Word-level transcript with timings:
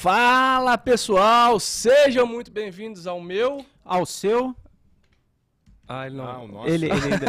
Fala 0.00 0.78
pessoal, 0.78 1.60
sejam 1.60 2.26
muito 2.26 2.50
bem-vindos 2.50 3.06
ao 3.06 3.20
meu, 3.20 3.66
ao 3.84 4.06
seu. 4.06 4.56
Ah, 5.86 6.06
ele 6.06 6.16
não. 6.16 6.24
Ah, 6.24 6.38
o 6.38 6.48
nosso. 6.48 6.68
Ele, 6.70 6.86
ele 6.86 6.94
ainda... 6.94 7.26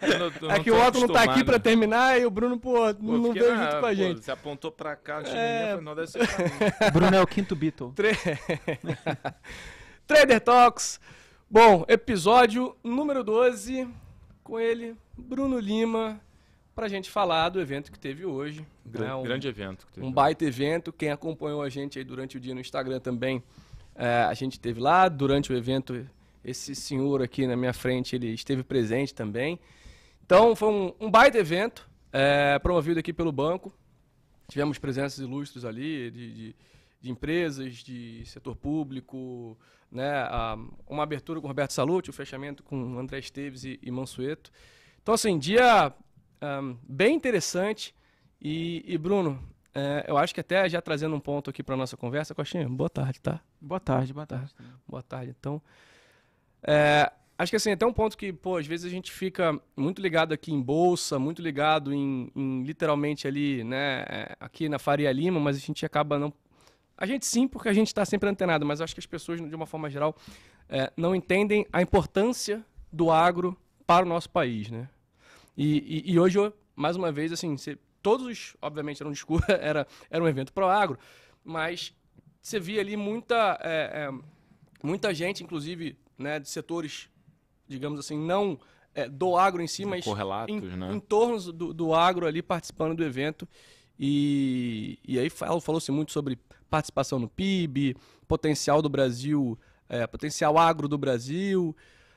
eu 0.00 0.18
não, 0.18 0.32
eu 0.40 0.50
é 0.50 0.60
que 0.60 0.70
o 0.70 0.82
Otto 0.82 0.98
não 1.00 1.08
tá 1.08 1.24
aqui 1.24 1.44
pra 1.44 1.58
terminar 1.58 2.18
e 2.18 2.24
o 2.24 2.30
Bruno, 2.30 2.58
pô, 2.58 2.72
pô 2.72 3.18
não 3.18 3.34
veio 3.34 3.54
junto 3.54 3.80
com 3.80 3.84
a 3.84 3.92
gente. 3.92 4.24
Você 4.24 4.30
apontou 4.30 4.72
pra 4.72 4.96
cá, 4.96 5.20
é... 5.26 5.78
não 5.78 5.94
deve 5.94 6.06
ser 6.06 6.26
pra 6.26 6.44
mim. 6.44 6.50
Bruno 6.90 7.14
é 7.14 7.20
o 7.20 7.26
quinto 7.26 7.54
Beatle. 7.54 7.92
Tre... 7.92 8.12
Trader 10.06 10.40
Talks. 10.40 10.98
Bom, 11.50 11.84
episódio 11.86 12.74
número 12.82 13.22
12 13.22 13.86
com 14.42 14.58
ele, 14.58 14.96
Bruno 15.18 15.58
Lima 15.58 16.18
para 16.80 16.86
a 16.86 16.88
gente 16.88 17.10
falar 17.10 17.50
do 17.50 17.60
evento 17.60 17.92
que 17.92 17.98
teve 17.98 18.24
hoje. 18.24 18.66
Grande, 18.86 19.10
né? 19.10 19.14
um, 19.14 19.22
grande 19.22 19.46
evento. 19.46 19.86
um 19.98 20.10
baita 20.10 20.46
evento. 20.46 20.90
Quem 20.90 21.10
acompanhou 21.10 21.60
a 21.60 21.68
gente 21.68 21.98
aí 21.98 22.04
durante 22.06 22.38
o 22.38 22.40
dia 22.40 22.54
no 22.54 22.60
Instagram 22.62 22.98
também, 23.00 23.42
é, 23.94 24.22
a 24.22 24.32
gente 24.32 24.58
teve 24.58 24.80
lá. 24.80 25.06
Durante 25.06 25.52
o 25.52 25.54
evento, 25.54 26.08
esse 26.42 26.74
senhor 26.74 27.20
aqui 27.20 27.46
na 27.46 27.54
minha 27.54 27.74
frente, 27.74 28.16
ele 28.16 28.28
esteve 28.28 28.62
presente 28.62 29.14
também. 29.14 29.60
Então, 30.24 30.56
foi 30.56 30.70
um, 30.70 30.94
um 30.98 31.10
baita 31.10 31.36
evento, 31.36 31.86
é, 32.10 32.58
promovido 32.60 32.98
aqui 32.98 33.12
pelo 33.12 33.30
banco. 33.30 33.70
Tivemos 34.48 34.78
presenças 34.78 35.18
ilustres 35.18 35.66
ali, 35.66 36.10
de, 36.10 36.32
de, 36.32 36.56
de 36.98 37.10
empresas, 37.10 37.74
de 37.74 38.22
setor 38.24 38.56
público, 38.56 39.54
né? 39.92 40.24
Uma 40.88 41.02
abertura 41.02 41.42
com 41.42 41.46
Roberto 41.46 41.74
Salute, 41.74 42.08
o 42.08 42.14
fechamento 42.14 42.62
com 42.62 42.98
André 42.98 43.18
Esteves 43.18 43.64
e, 43.64 43.78
e 43.82 43.90
Mansueto. 43.90 44.50
Então, 45.02 45.14
assim, 45.14 45.38
dia 45.38 45.94
um, 46.42 46.76
bem 46.82 47.14
interessante. 47.14 47.94
E, 48.40 48.84
e 48.86 48.96
Bruno, 48.96 49.40
é, 49.74 50.04
eu 50.08 50.16
acho 50.16 50.34
que 50.34 50.40
até 50.40 50.68
já 50.68 50.80
trazendo 50.80 51.14
um 51.14 51.20
ponto 51.20 51.50
aqui 51.50 51.62
para 51.62 51.76
nossa 51.76 51.96
conversa, 51.96 52.34
Coxinha, 52.34 52.68
boa 52.68 52.90
tarde, 52.90 53.20
tá? 53.20 53.40
Boa 53.60 53.80
tarde, 53.80 54.12
boa 54.12 54.26
tarde. 54.26 54.52
Boa 54.88 55.02
tarde. 55.02 55.34
Então, 55.38 55.62
é, 56.62 57.10
acho 57.38 57.50
que 57.50 57.56
assim, 57.56 57.70
até 57.70 57.86
um 57.86 57.92
ponto 57.92 58.16
que, 58.16 58.32
pô, 58.32 58.56
às 58.56 58.66
vezes 58.66 58.86
a 58.86 58.88
gente 58.88 59.12
fica 59.12 59.60
muito 59.76 60.02
ligado 60.02 60.32
aqui 60.32 60.52
em 60.52 60.60
bolsa, 60.60 61.18
muito 61.18 61.40
ligado 61.40 61.92
em, 61.92 62.30
em 62.34 62.62
literalmente 62.64 63.28
ali, 63.28 63.62
né, 63.62 64.04
é, 64.08 64.36
aqui 64.40 64.68
na 64.68 64.78
Faria 64.78 65.12
Lima, 65.12 65.38
mas 65.38 65.56
a 65.56 65.60
gente 65.60 65.84
acaba 65.86 66.18
não. 66.18 66.32
A 66.96 67.06
gente 67.06 67.24
sim, 67.24 67.48
porque 67.48 67.68
a 67.68 67.72
gente 67.72 67.86
está 67.86 68.04
sempre 68.04 68.28
antenado, 68.28 68.66
mas 68.66 68.80
acho 68.80 68.94
que 68.94 69.00
as 69.00 69.06
pessoas, 69.06 69.40
de 69.40 69.54
uma 69.54 69.66
forma 69.66 69.88
geral, 69.88 70.14
é, 70.68 70.92
não 70.96 71.14
entendem 71.14 71.66
a 71.72 71.80
importância 71.80 72.64
do 72.92 73.10
agro 73.10 73.56
para 73.86 74.04
o 74.04 74.08
nosso 74.08 74.28
país, 74.28 74.70
né? 74.70 74.88
E, 75.56 76.04
e, 76.06 76.12
e 76.12 76.18
hoje, 76.18 76.38
mais 76.74 76.96
uma 76.96 77.12
vez, 77.12 77.32
assim, 77.32 77.56
você, 77.56 77.78
todos 78.02 78.26
os, 78.26 78.56
obviamente, 78.60 79.02
era 79.02 79.08
um 79.08 79.12
discurso, 79.12 79.44
era, 79.50 79.86
era 80.10 80.22
um 80.22 80.28
evento 80.28 80.52
pro 80.52 80.68
agro, 80.68 80.98
mas 81.44 81.94
você 82.40 82.58
via 82.58 82.80
ali 82.80 82.96
muita, 82.96 83.58
é, 83.62 84.08
é, 84.08 84.12
muita 84.82 85.12
gente, 85.14 85.42
inclusive, 85.42 85.96
né, 86.16 86.38
de 86.38 86.48
setores, 86.48 87.08
digamos 87.68 87.98
assim, 87.98 88.18
não 88.18 88.58
é, 88.94 89.08
do 89.08 89.36
agro 89.36 89.62
em 89.62 89.66
si, 89.66 89.84
mas 89.84 90.04
em, 90.48 90.60
né? 90.60 90.92
em 90.92 91.00
torno 91.00 91.52
do, 91.52 91.72
do 91.72 91.94
agro 91.94 92.26
ali 92.26 92.42
participando 92.42 92.96
do 92.96 93.04
evento. 93.04 93.48
E, 93.98 94.98
e 95.06 95.18
aí 95.18 95.28
falou-se 95.28 95.92
muito 95.92 96.10
sobre 96.12 96.38
participação 96.70 97.18
no 97.18 97.28
PIB, 97.28 97.96
potencial 98.26 98.80
do 98.80 98.88
Brasil, 98.88 99.58
é, 99.88 100.06
potencial 100.06 100.56
agro 100.56 100.88
do 100.88 100.96
Brasil. 100.96 101.76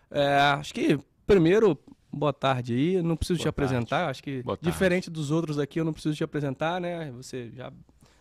É, 0.09 0.37
acho 0.37 0.73
que 0.73 0.97
primeiro 1.27 1.77
boa 2.13 2.31
tarde 2.31 2.73
aí. 2.73 3.01
Não 3.01 3.15
preciso 3.15 3.37
boa 3.37 3.43
te 3.43 3.49
apresentar, 3.49 3.97
tarde. 3.97 4.11
acho 4.11 4.23
que 4.23 4.43
diferente 4.61 5.09
dos 5.09 5.31
outros 5.31 5.57
aqui, 5.57 5.79
eu 5.79 5.85
não 5.85 5.93
preciso 5.93 6.15
te 6.15 6.23
apresentar, 6.23 6.79
né? 6.79 7.11
Você 7.11 7.51
já 7.55 7.71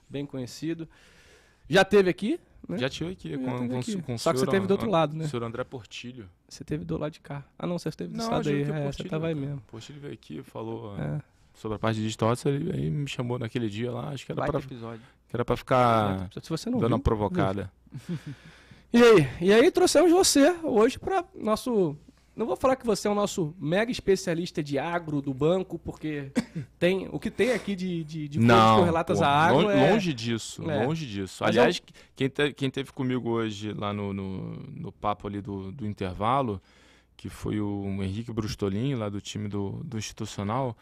bem 0.08 0.26
conhecido. 0.26 0.88
Já 1.68 1.84
teve 1.84 2.10
aqui? 2.10 2.40
Né? 2.68 2.78
Já 2.78 2.88
tive 2.88 3.12
aqui, 3.12 3.36
com, 3.36 3.68
com, 3.68 3.78
aqui. 3.78 4.02
com 4.02 4.18
Só 4.18 4.32
que 4.32 4.38
você 4.38 4.46
teve 4.46 4.66
do 4.66 4.72
outro 4.72 4.88
lado, 4.88 5.16
né? 5.16 5.24
O 5.24 5.28
senhor 5.28 5.42
André 5.42 5.64
Portilho. 5.64 6.28
Você 6.48 6.62
teve 6.62 6.84
do 6.84 6.96
lado 6.96 7.12
de 7.12 7.20
cá. 7.20 7.44
Ah, 7.58 7.66
não, 7.66 7.78
você 7.78 7.90
teve 7.90 8.14
do 8.14 8.30
lado 8.30 8.48
aí. 8.48 8.62
É, 8.62 8.92
você 8.92 9.04
tava 9.04 9.28
aí 9.28 9.34
mesmo. 9.34 9.60
Portilho 9.66 10.00
veio 10.00 10.14
aqui, 10.14 10.42
falou 10.42 10.96
é. 10.98 11.20
sobre 11.54 11.76
a 11.76 11.78
parte 11.78 11.96
de 11.96 12.02
digital, 12.02 12.34
ele 12.44 12.72
aí 12.72 12.90
me 12.90 13.08
chamou 13.08 13.38
naquele 13.38 13.68
dia 13.68 13.90
lá, 13.90 14.10
acho 14.10 14.24
que 14.24 14.32
era 14.32 14.44
para 14.44 14.58
episódio. 14.58 15.02
Que 15.28 15.36
era 15.36 15.44
para 15.44 15.56
ficar 15.56 16.28
Se 16.40 16.50
você 16.50 16.68
não 16.68 16.78
dando 16.78 16.88
viu, 16.88 16.96
uma 16.96 17.02
provocada. 17.02 17.72
e 18.92 19.02
aí? 19.02 19.28
E 19.40 19.52
aí 19.52 19.70
trouxemos 19.70 20.12
você 20.12 20.50
hoje 20.62 20.98
para 20.98 21.24
nosso 21.34 21.96
não 22.34 22.46
vou 22.46 22.56
falar 22.56 22.76
que 22.76 22.86
você 22.86 23.06
é 23.06 23.10
o 23.10 23.14
nosso 23.14 23.54
mega 23.58 23.92
especialista 23.92 24.62
de 24.62 24.78
agro 24.78 25.20
do 25.20 25.34
banco, 25.34 25.78
porque 25.78 26.32
tem 26.78 27.08
o 27.12 27.20
que 27.20 27.30
tem 27.30 27.52
aqui 27.52 27.76
de, 27.76 28.02
de, 28.04 28.28
de 28.28 28.38
não, 28.38 28.78
correlatas 28.78 29.18
pô, 29.18 29.24
a 29.24 29.28
agro. 29.28 29.62
Longe, 29.62 29.78
é... 29.78 29.90
longe 29.90 30.14
disso, 30.14 30.70
é. 30.70 30.86
longe 30.86 31.06
disso. 31.06 31.44
Mas 31.44 31.50
Aliás, 31.50 31.76
eu... 31.76 31.94
quem, 32.16 32.28
te, 32.28 32.52
quem 32.54 32.70
teve 32.70 32.90
comigo 32.92 33.28
hoje 33.30 33.72
lá 33.72 33.92
no, 33.92 34.14
no, 34.14 34.54
no 34.74 34.90
papo 34.90 35.28
ali 35.28 35.42
do, 35.42 35.70
do 35.72 35.86
intervalo, 35.86 36.60
que 37.16 37.28
foi 37.28 37.60
o 37.60 38.02
Henrique 38.02 38.32
Brustolin, 38.32 38.94
lá 38.94 39.10
do 39.10 39.20
time 39.20 39.46
do, 39.46 39.82
do 39.84 39.98
institucional, 39.98 40.76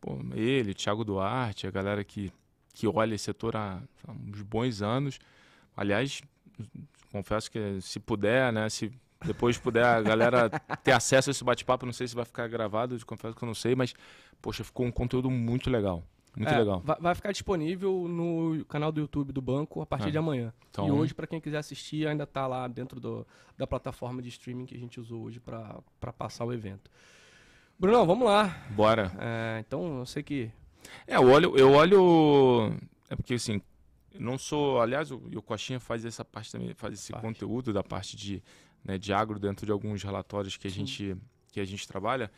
pô, 0.00 0.16
ele, 0.32 0.74
Thiago 0.74 1.04
Duarte, 1.04 1.66
a 1.66 1.72
galera 1.72 2.04
que, 2.04 2.32
que 2.72 2.86
olha 2.86 3.16
esse 3.16 3.24
setor 3.24 3.56
há, 3.56 3.82
há 4.06 4.12
uns 4.12 4.42
bons 4.42 4.80
anos. 4.80 5.18
Aliás, 5.76 6.22
confesso 7.10 7.50
que 7.50 7.80
se 7.80 7.98
puder, 7.98 8.52
né, 8.52 8.68
se 8.68 8.92
depois 9.24 9.58
puder 9.58 9.84
a 9.84 10.02
galera 10.02 10.50
ter 10.82 10.92
acesso 10.92 11.30
a 11.30 11.32
esse 11.32 11.42
bate-papo, 11.42 11.86
não 11.86 11.92
sei 11.92 12.06
se 12.06 12.14
vai 12.14 12.24
ficar 12.24 12.46
gravado, 12.48 12.96
confesso 13.04 13.34
que 13.34 13.42
eu 13.42 13.46
não 13.46 13.54
sei, 13.54 13.74
mas, 13.74 13.94
poxa, 14.40 14.62
ficou 14.64 14.86
um 14.86 14.90
conteúdo 14.90 15.30
muito 15.30 15.70
legal. 15.70 16.02
Muito 16.36 16.52
é, 16.52 16.58
legal. 16.58 16.82
Vai 17.00 17.14
ficar 17.14 17.30
disponível 17.30 18.08
no 18.08 18.64
canal 18.64 18.90
do 18.90 19.00
YouTube 19.00 19.32
do 19.32 19.40
banco 19.40 19.80
a 19.80 19.86
partir 19.86 20.08
é. 20.08 20.10
de 20.10 20.18
amanhã. 20.18 20.52
Então... 20.70 20.88
E 20.88 20.90
hoje, 20.90 21.14
para 21.14 21.26
quem 21.28 21.40
quiser 21.40 21.58
assistir, 21.58 22.08
ainda 22.08 22.24
está 22.24 22.46
lá 22.46 22.66
dentro 22.66 22.98
do, 22.98 23.24
da 23.56 23.66
plataforma 23.66 24.20
de 24.20 24.30
streaming 24.30 24.66
que 24.66 24.74
a 24.74 24.78
gente 24.78 24.98
usou 24.98 25.22
hoje 25.22 25.38
para 25.38 26.12
passar 26.12 26.44
o 26.44 26.52
evento. 26.52 26.90
Bruno, 27.78 28.04
vamos 28.04 28.26
lá. 28.26 28.64
Bora. 28.70 29.12
É, 29.18 29.62
então, 29.64 29.98
eu 29.98 30.06
sei 30.06 30.22
que. 30.22 30.50
É, 31.06 31.16
eu 31.16 31.28
olho, 31.28 31.56
eu 31.56 31.72
olho. 31.72 32.74
É 33.08 33.14
porque 33.14 33.34
assim, 33.34 33.60
não 34.18 34.38
sou. 34.38 34.80
Aliás, 34.80 35.10
o, 35.10 35.16
o 35.16 35.42
Coxinha 35.42 35.80
faz 35.80 36.04
essa 36.04 36.24
parte 36.24 36.50
também, 36.50 36.72
faz 36.74 36.94
esse 36.94 37.12
parte. 37.12 37.24
conteúdo 37.24 37.72
da 37.72 37.82
parte 37.82 38.16
de 38.16 38.42
né, 38.84 38.98
de 38.98 39.12
agro 39.12 39.38
dentro 39.38 39.64
de 39.64 39.72
alguns 39.72 40.02
relatórios 40.02 40.56
que 40.56 40.66
a, 40.66 40.70
gente, 40.70 41.16
que 41.50 41.60
a 41.60 41.64
gente 41.64 41.88
trabalha. 41.88 42.30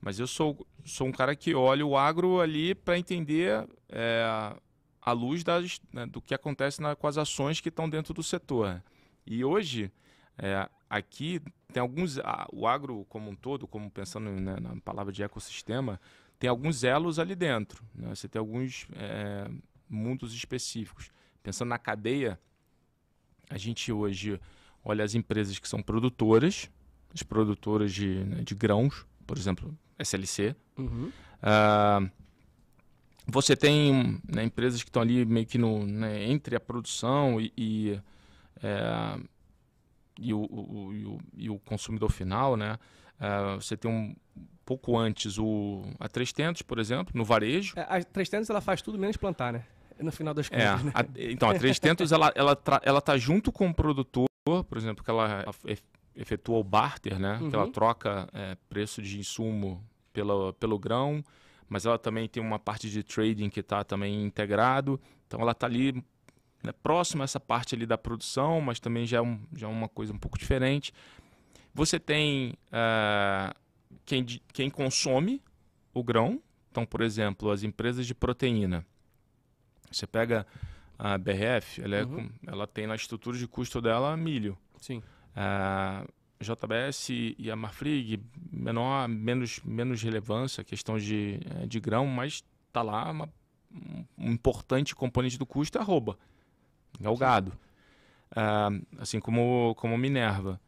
Mas 0.00 0.18
eu 0.18 0.26
sou, 0.26 0.66
sou 0.84 1.06
um 1.06 1.12
cara 1.12 1.36
que 1.36 1.54
olha 1.54 1.86
o 1.86 1.96
agro 1.96 2.40
ali 2.40 2.74
para 2.74 2.98
entender 2.98 3.66
é, 3.88 4.54
a 5.00 5.12
luz 5.12 5.44
das, 5.44 5.80
né, 5.92 6.06
do 6.06 6.20
que 6.20 6.34
acontece 6.34 6.82
na, 6.82 6.96
com 6.96 7.06
as 7.06 7.16
ações 7.16 7.60
que 7.60 7.68
estão 7.68 7.88
dentro 7.88 8.12
do 8.12 8.22
setor. 8.22 8.82
E 9.24 9.44
hoje, 9.44 9.92
é, 10.36 10.68
aqui, 10.90 11.40
tem 11.72 11.80
alguns. 11.80 12.18
A, 12.18 12.48
o 12.52 12.66
agro 12.66 13.06
como 13.08 13.30
um 13.30 13.36
todo, 13.36 13.66
como 13.68 13.88
pensando 13.90 14.28
né, 14.30 14.56
na 14.60 14.76
palavra 14.80 15.12
de 15.12 15.22
ecossistema, 15.22 16.00
tem 16.38 16.50
alguns 16.50 16.82
elos 16.82 17.20
ali 17.20 17.36
dentro. 17.36 17.84
Né? 17.94 18.12
Você 18.12 18.28
tem 18.28 18.40
alguns 18.40 18.88
é, 18.96 19.48
mundos 19.88 20.34
específicos. 20.34 21.10
Pensando 21.42 21.68
na 21.68 21.78
cadeia, 21.78 22.38
a 23.48 23.56
gente 23.56 23.92
hoje 23.92 24.40
olha 24.84 25.04
as 25.04 25.14
empresas 25.14 25.58
que 25.58 25.68
são 25.68 25.82
produtoras, 25.82 26.70
as 27.14 27.22
produtoras 27.22 27.92
de, 27.92 28.24
né, 28.24 28.42
de 28.42 28.54
grãos, 28.54 29.06
por 29.26 29.36
exemplo, 29.36 29.76
SLC. 29.98 30.54
Uhum. 30.76 31.10
Uh, 31.42 32.10
você 33.26 33.54
tem 33.54 34.20
né, 34.28 34.44
empresas 34.44 34.82
que 34.82 34.88
estão 34.88 35.02
ali 35.02 35.24
meio 35.24 35.46
que 35.46 35.58
no, 35.58 35.86
né, 35.86 36.24
entre 36.24 36.56
a 36.56 36.60
produção 36.60 37.40
e, 37.40 37.52
e, 37.56 38.00
é, 38.62 39.18
e, 40.18 40.34
o, 40.34 40.40
o, 40.40 40.92
e, 40.92 41.04
o, 41.04 41.20
e, 41.36 41.50
o, 41.50 41.58
consumidor 41.60 42.10
final. 42.10 42.56
Né? 42.56 42.78
Uh, 43.20 43.60
você 43.60 43.76
tem 43.76 43.90
um 43.90 44.14
pouco 44.64 44.98
antes 44.98 45.38
o, 45.38 45.84
a 46.00 46.08
300, 46.08 46.62
por 46.62 46.78
exemplo, 46.78 47.12
no 47.14 47.24
varejo. 47.24 47.74
É, 47.76 47.82
a 47.82 48.02
300 48.02 48.50
ela 48.50 48.60
faz 48.60 48.82
tudo 48.82 48.98
menos 48.98 49.16
plantar, 49.16 49.52
né? 49.52 49.64
No 50.00 50.10
final 50.10 50.34
das 50.34 50.48
é, 50.50 50.72
contas. 50.72 50.80
É, 50.80 50.84
né? 50.84 50.92
a, 50.94 51.30
então, 51.30 51.48
a 51.48 51.54
300 51.54 52.10
ela, 52.10 52.32
ela, 52.34 52.58
ela 52.82 53.00
tá 53.00 53.16
junto 53.16 53.52
com 53.52 53.68
o 53.68 53.74
produtor 53.74 54.26
por 54.44 54.76
exemplo, 54.76 55.04
que 55.04 55.10
ela 55.10 55.44
efetua 56.14 56.58
o 56.58 56.64
barter, 56.64 57.18
né? 57.18 57.38
Uhum. 57.40 57.48
Que 57.48 57.56
ela 57.56 57.64
uhum. 57.64 57.72
troca 57.72 58.28
é, 58.32 58.56
preço 58.68 59.00
de 59.00 59.18
insumo 59.18 59.82
pelo, 60.12 60.52
pelo 60.54 60.78
grão, 60.78 61.24
mas 61.68 61.86
ela 61.86 61.98
também 61.98 62.28
tem 62.28 62.42
uma 62.42 62.58
parte 62.58 62.90
de 62.90 63.02
trading 63.02 63.48
que 63.48 63.60
está 63.60 63.82
também 63.84 64.24
integrado. 64.24 65.00
Então 65.26 65.40
ela 65.40 65.52
está 65.52 65.66
ali 65.66 66.04
né, 66.62 66.72
próxima 66.82 67.24
a 67.24 67.26
essa 67.26 67.40
parte 67.40 67.74
ali 67.74 67.86
da 67.86 67.96
produção, 67.96 68.60
mas 68.60 68.78
também 68.78 69.06
já 69.06 69.18
é, 69.18 69.22
um, 69.22 69.40
já 69.56 69.66
é 69.66 69.70
uma 69.70 69.88
coisa 69.88 70.12
um 70.12 70.18
pouco 70.18 70.38
diferente. 70.38 70.92
Você 71.74 71.98
tem 71.98 72.54
uh, 72.68 73.54
quem, 74.04 74.24
quem 74.52 74.68
consome 74.68 75.42
o 75.94 76.02
grão. 76.02 76.42
Então, 76.70 76.86
por 76.86 77.00
exemplo, 77.00 77.50
as 77.50 77.62
empresas 77.62 78.06
de 78.06 78.14
proteína. 78.14 78.84
Você 79.90 80.06
pega 80.06 80.46
a 80.98 81.18
BRF, 81.18 81.82
ela, 81.82 81.96
é 81.96 82.04
uhum. 82.04 82.28
com, 82.28 82.30
ela 82.46 82.66
tem 82.66 82.86
na 82.86 82.94
estrutura 82.94 83.36
de 83.36 83.46
custo 83.46 83.80
dela 83.80 84.16
milho. 84.16 84.56
Sim. 84.80 85.02
A 85.34 86.04
JBS 86.42 87.10
e 87.38 87.50
a 87.50 87.56
Marfrig, 87.56 88.20
menor, 88.50 89.08
menos, 89.08 89.60
menos 89.64 90.02
relevância, 90.02 90.64
questão 90.64 90.98
de, 90.98 91.40
eh, 91.44 91.66
de 91.66 91.80
grão, 91.80 92.06
mas 92.06 92.44
tá 92.72 92.82
lá 92.82 93.10
uma, 93.10 93.28
um 94.18 94.32
importante 94.32 94.94
componente 94.94 95.38
do 95.38 95.46
custo 95.46 95.78
é 95.78 95.80
arroba, 95.80 96.18
é 97.00 97.08
o 97.08 97.16
gado. 97.16 97.52
Uh, 98.32 98.84
assim 98.98 99.20
como, 99.20 99.74
como 99.76 99.96
Minerva. 99.98 100.58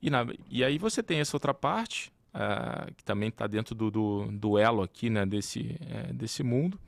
E, 0.00 0.08
na, 0.08 0.24
e 0.48 0.62
aí 0.62 0.78
você 0.78 1.02
tem 1.02 1.18
essa 1.18 1.36
outra 1.36 1.52
parte, 1.52 2.12
uh, 2.32 2.92
que 2.94 3.02
também 3.02 3.28
está 3.28 3.46
dentro 3.46 3.74
do, 3.74 3.90
do, 3.90 4.26
do, 4.32 4.58
elo 4.58 4.82
aqui 4.82 5.10
né, 5.10 5.26
desse, 5.26 5.76
é, 5.80 6.12
desse 6.12 6.44
mundo. 6.44 6.78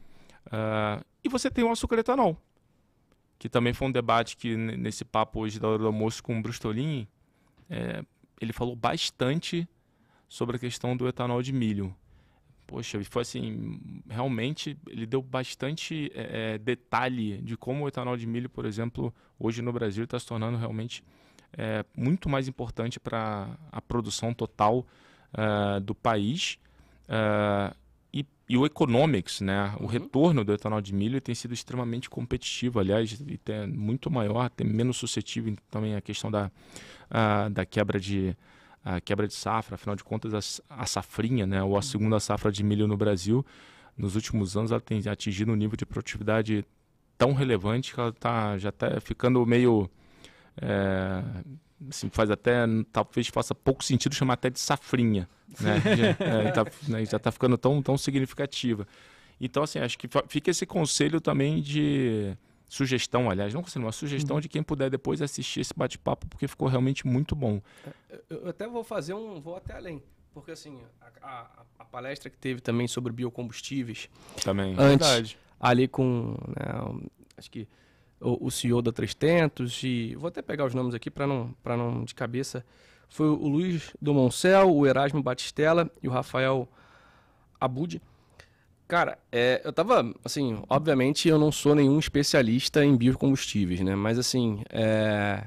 Uh, 0.46 1.04
e 1.24 1.28
você 1.28 1.50
tem 1.50 1.64
o 1.64 1.70
açúcar 1.70 1.98
etanol, 1.98 2.40
que 3.40 3.48
também 3.48 3.72
foi 3.72 3.88
um 3.88 3.90
debate 3.90 4.36
que 4.36 4.54
nesse 4.54 5.02
papo 5.02 5.40
hoje 5.40 5.58
da 5.58 5.66
hora 5.66 5.78
do 5.78 5.86
almoço 5.86 6.22
com 6.22 6.38
o 6.38 6.42
Brustolin, 6.42 7.08
é, 7.70 8.04
ele 8.38 8.52
falou 8.52 8.76
bastante 8.76 9.66
sobre 10.28 10.56
a 10.56 10.58
questão 10.58 10.94
do 10.94 11.08
etanol 11.08 11.42
de 11.42 11.50
milho. 11.50 11.96
Poxa, 12.66 13.02
foi 13.04 13.22
assim, 13.22 13.80
realmente 14.10 14.76
ele 14.86 15.06
deu 15.06 15.22
bastante 15.22 16.12
é, 16.14 16.58
detalhe 16.58 17.38
de 17.38 17.56
como 17.56 17.84
o 17.84 17.88
etanol 17.88 18.14
de 18.14 18.26
milho, 18.26 18.50
por 18.50 18.66
exemplo, 18.66 19.12
hoje 19.38 19.62
no 19.62 19.72
Brasil 19.72 20.04
está 20.04 20.20
se 20.20 20.26
tornando 20.26 20.58
realmente 20.58 21.02
é, 21.56 21.82
muito 21.96 22.28
mais 22.28 22.46
importante 22.46 23.00
para 23.00 23.58
a 23.72 23.80
produção 23.80 24.34
total 24.34 24.86
uh, 25.32 25.80
do 25.80 25.94
país. 25.94 26.58
Uh, 27.08 27.74
e, 28.54 28.56
o 28.56 28.66
economics, 28.66 29.40
né? 29.40 29.74
o 29.78 29.82
uhum. 29.82 29.88
retorno 29.88 30.44
do 30.44 30.52
etanol 30.52 30.80
de 30.80 30.92
milho 30.92 31.20
tem 31.20 31.34
sido 31.34 31.54
extremamente 31.54 32.10
competitivo, 32.10 32.80
aliás, 32.80 33.12
e 33.26 33.38
tem 33.38 33.66
muito 33.66 34.10
maior, 34.10 34.50
tem 34.50 34.66
menos 34.66 34.96
suscetível 34.96 35.56
também 35.70 35.94
a 35.94 36.00
questão 36.00 36.30
da, 36.30 36.50
da 37.50 37.64
quebra 37.64 38.00
de 38.00 38.36
a 38.82 38.98
quebra 38.98 39.28
de 39.28 39.34
safra, 39.34 39.74
afinal 39.74 39.94
de 39.94 40.02
contas 40.02 40.62
a, 40.68 40.82
a 40.82 40.86
safrinha, 40.86 41.46
né, 41.46 41.62
ou 41.62 41.76
a 41.76 41.82
segunda 41.82 42.18
safra 42.18 42.50
de 42.50 42.64
milho 42.64 42.88
no 42.88 42.96
Brasil, 42.96 43.44
nos 43.96 44.14
últimos 44.16 44.56
anos 44.56 44.70
ela 44.70 44.80
tem 44.80 45.02
atingido 45.06 45.52
um 45.52 45.56
nível 45.56 45.76
de 45.76 45.84
produtividade 45.84 46.64
tão 47.18 47.34
relevante 47.34 47.92
que 47.92 48.00
ela 48.00 48.12
tá, 48.12 48.56
já 48.56 48.70
está 48.70 48.98
ficando 49.00 49.44
meio 49.44 49.90
é, 50.60 51.22
assim, 51.88 52.08
faz 52.10 52.30
até 52.30 52.66
talvez 52.92 53.28
faça 53.28 53.54
pouco 53.54 53.84
sentido 53.84 54.14
chamar 54.14 54.34
até 54.34 54.50
de 54.50 54.60
safrinha, 54.60 55.28
né? 55.60 55.80
já, 55.96 56.26
é, 56.26 56.50
tá, 56.50 56.64
né, 56.88 57.04
já 57.04 57.16
está 57.16 57.30
ficando 57.30 57.56
tão, 57.56 57.80
tão 57.82 57.96
significativa. 57.96 58.86
Então 59.40 59.62
assim 59.62 59.78
acho 59.78 59.98
que 59.98 60.08
fica 60.28 60.50
esse 60.50 60.66
conselho 60.66 61.20
também 61.20 61.60
de 61.60 62.36
sugestão, 62.70 63.28
aliás, 63.28 63.52
não 63.52 63.62
consigo, 63.62 63.84
uma 63.84 63.90
sugestão 63.90 64.36
uhum. 64.36 64.40
de 64.40 64.48
quem 64.48 64.62
puder 64.62 64.88
depois 64.88 65.20
assistir 65.20 65.60
esse 65.60 65.74
bate-papo, 65.74 66.28
porque 66.28 66.46
ficou 66.46 66.68
realmente 66.68 67.04
muito 67.04 67.34
bom. 67.34 67.60
É, 68.08 68.20
eu 68.30 68.48
até 68.48 68.68
vou 68.68 68.84
fazer 68.84 69.12
um, 69.12 69.40
vou 69.40 69.56
até 69.56 69.74
além, 69.74 70.00
porque 70.32 70.52
assim, 70.52 70.78
a, 71.00 71.26
a, 71.26 71.64
a 71.80 71.84
palestra 71.84 72.30
que 72.30 72.38
teve 72.38 72.60
também 72.60 72.86
sobre 72.86 73.12
biocombustíveis, 73.12 74.08
também, 74.44 74.76
antes, 74.78 75.08
verdade. 75.08 75.38
ali 75.58 75.88
com, 75.88 76.36
né, 76.56 77.02
acho 77.36 77.50
que 77.50 77.66
o, 78.20 78.46
o 78.46 78.50
CEO 78.50 78.82
da 78.82 78.92
300 78.92 79.82
e 79.82 80.14
vou 80.16 80.28
até 80.28 80.42
pegar 80.42 80.66
os 80.66 80.74
nomes 80.74 80.94
aqui 80.94 81.10
para 81.10 81.26
não, 81.26 81.54
para 81.62 81.76
não 81.76 82.04
de 82.04 82.14
cabeça, 82.14 82.64
foi 83.08 83.28
o 83.28 83.48
Luiz 83.48 83.94
do 84.00 84.14
Moncel, 84.14 84.74
o 84.74 84.86
Erasmo 84.86 85.22
Batistella 85.22 85.90
e 86.02 86.08
o 86.08 86.10
Rafael 86.10 86.68
Abud. 87.60 88.00
Cara, 88.86 89.18
é, 89.30 89.60
eu 89.64 89.72
tava, 89.72 90.12
assim, 90.24 90.62
obviamente 90.68 91.28
eu 91.28 91.38
não 91.38 91.52
sou 91.52 91.74
nenhum 91.74 91.98
especialista 91.98 92.84
em 92.84 92.96
biocombustíveis, 92.96 93.80
né? 93.80 93.94
Mas, 93.94 94.18
assim, 94.18 94.62
é, 94.68 95.44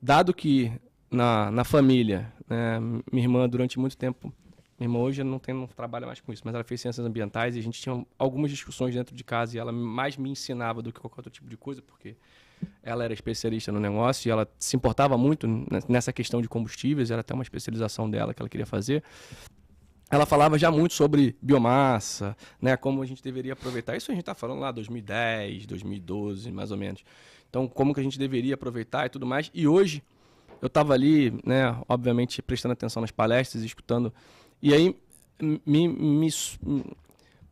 dado 0.00 0.34
que 0.34 0.72
na, 1.10 1.50
na 1.50 1.64
família, 1.64 2.30
né, 2.48 2.78
minha 3.10 3.24
irmã 3.24 3.48
durante 3.48 3.78
muito 3.78 3.96
tempo, 3.96 4.32
minha 4.78 4.88
irmã 4.88 4.98
hoje 5.00 5.24
não, 5.24 5.38
tem, 5.38 5.54
não 5.54 5.66
trabalha 5.66 6.06
mais 6.06 6.20
com 6.20 6.32
isso, 6.32 6.42
mas 6.44 6.54
ela 6.54 6.64
fez 6.64 6.80
ciências 6.80 7.04
ambientais 7.04 7.56
e 7.56 7.58
a 7.58 7.62
gente 7.62 7.80
tinha 7.80 8.04
algumas 8.18 8.50
discussões 8.50 8.94
dentro 8.94 9.14
de 9.14 9.24
casa 9.24 9.56
e 9.56 9.58
ela 9.58 9.72
mais 9.72 10.16
me 10.16 10.30
ensinava 10.30 10.80
do 10.82 10.92
que 10.92 11.00
qualquer 11.00 11.20
outro 11.20 11.32
tipo 11.32 11.48
de 11.48 11.56
coisa, 11.56 11.82
porque 11.82 12.16
ela 12.82 13.04
era 13.04 13.12
especialista 13.12 13.72
no 13.72 13.80
negócio 13.80 14.28
e 14.28 14.30
ela 14.30 14.48
se 14.58 14.76
importava 14.76 15.16
muito 15.18 15.46
nessa 15.88 16.12
questão 16.12 16.40
de 16.40 16.48
combustíveis, 16.48 17.10
era 17.10 17.20
até 17.20 17.34
uma 17.34 17.42
especialização 17.42 18.10
dela 18.10 18.32
que 18.32 18.40
ela 18.40 18.48
queria 18.48 18.66
fazer 18.66 19.02
ela 20.10 20.24
falava 20.24 20.58
já 20.58 20.70
muito 20.70 20.94
sobre 20.94 21.36
biomassa, 21.40 22.36
né, 22.60 22.76
como 22.76 23.02
a 23.02 23.06
gente 23.06 23.22
deveria 23.22 23.52
aproveitar. 23.52 23.96
Isso 23.96 24.10
a 24.10 24.14
gente 24.14 24.22
está 24.22 24.34
falando 24.34 24.60
lá 24.60 24.72
2010, 24.72 25.66
2012, 25.66 26.50
mais 26.50 26.70
ou 26.70 26.78
menos. 26.78 27.04
Então, 27.48 27.68
como 27.68 27.92
que 27.92 28.00
a 28.00 28.02
gente 28.02 28.18
deveria 28.18 28.54
aproveitar 28.54 29.06
e 29.06 29.08
tudo 29.10 29.26
mais. 29.26 29.50
E 29.52 29.68
hoje, 29.68 30.02
eu 30.62 30.66
estava 30.66 30.94
ali, 30.94 31.30
né, 31.44 31.76
obviamente, 31.88 32.40
prestando 32.40 32.72
atenção 32.72 33.00
nas 33.02 33.10
palestras, 33.10 33.62
escutando. 33.62 34.12
E 34.60 34.74
aí, 34.74 34.96
me, 35.40 35.88
me, 35.88 36.28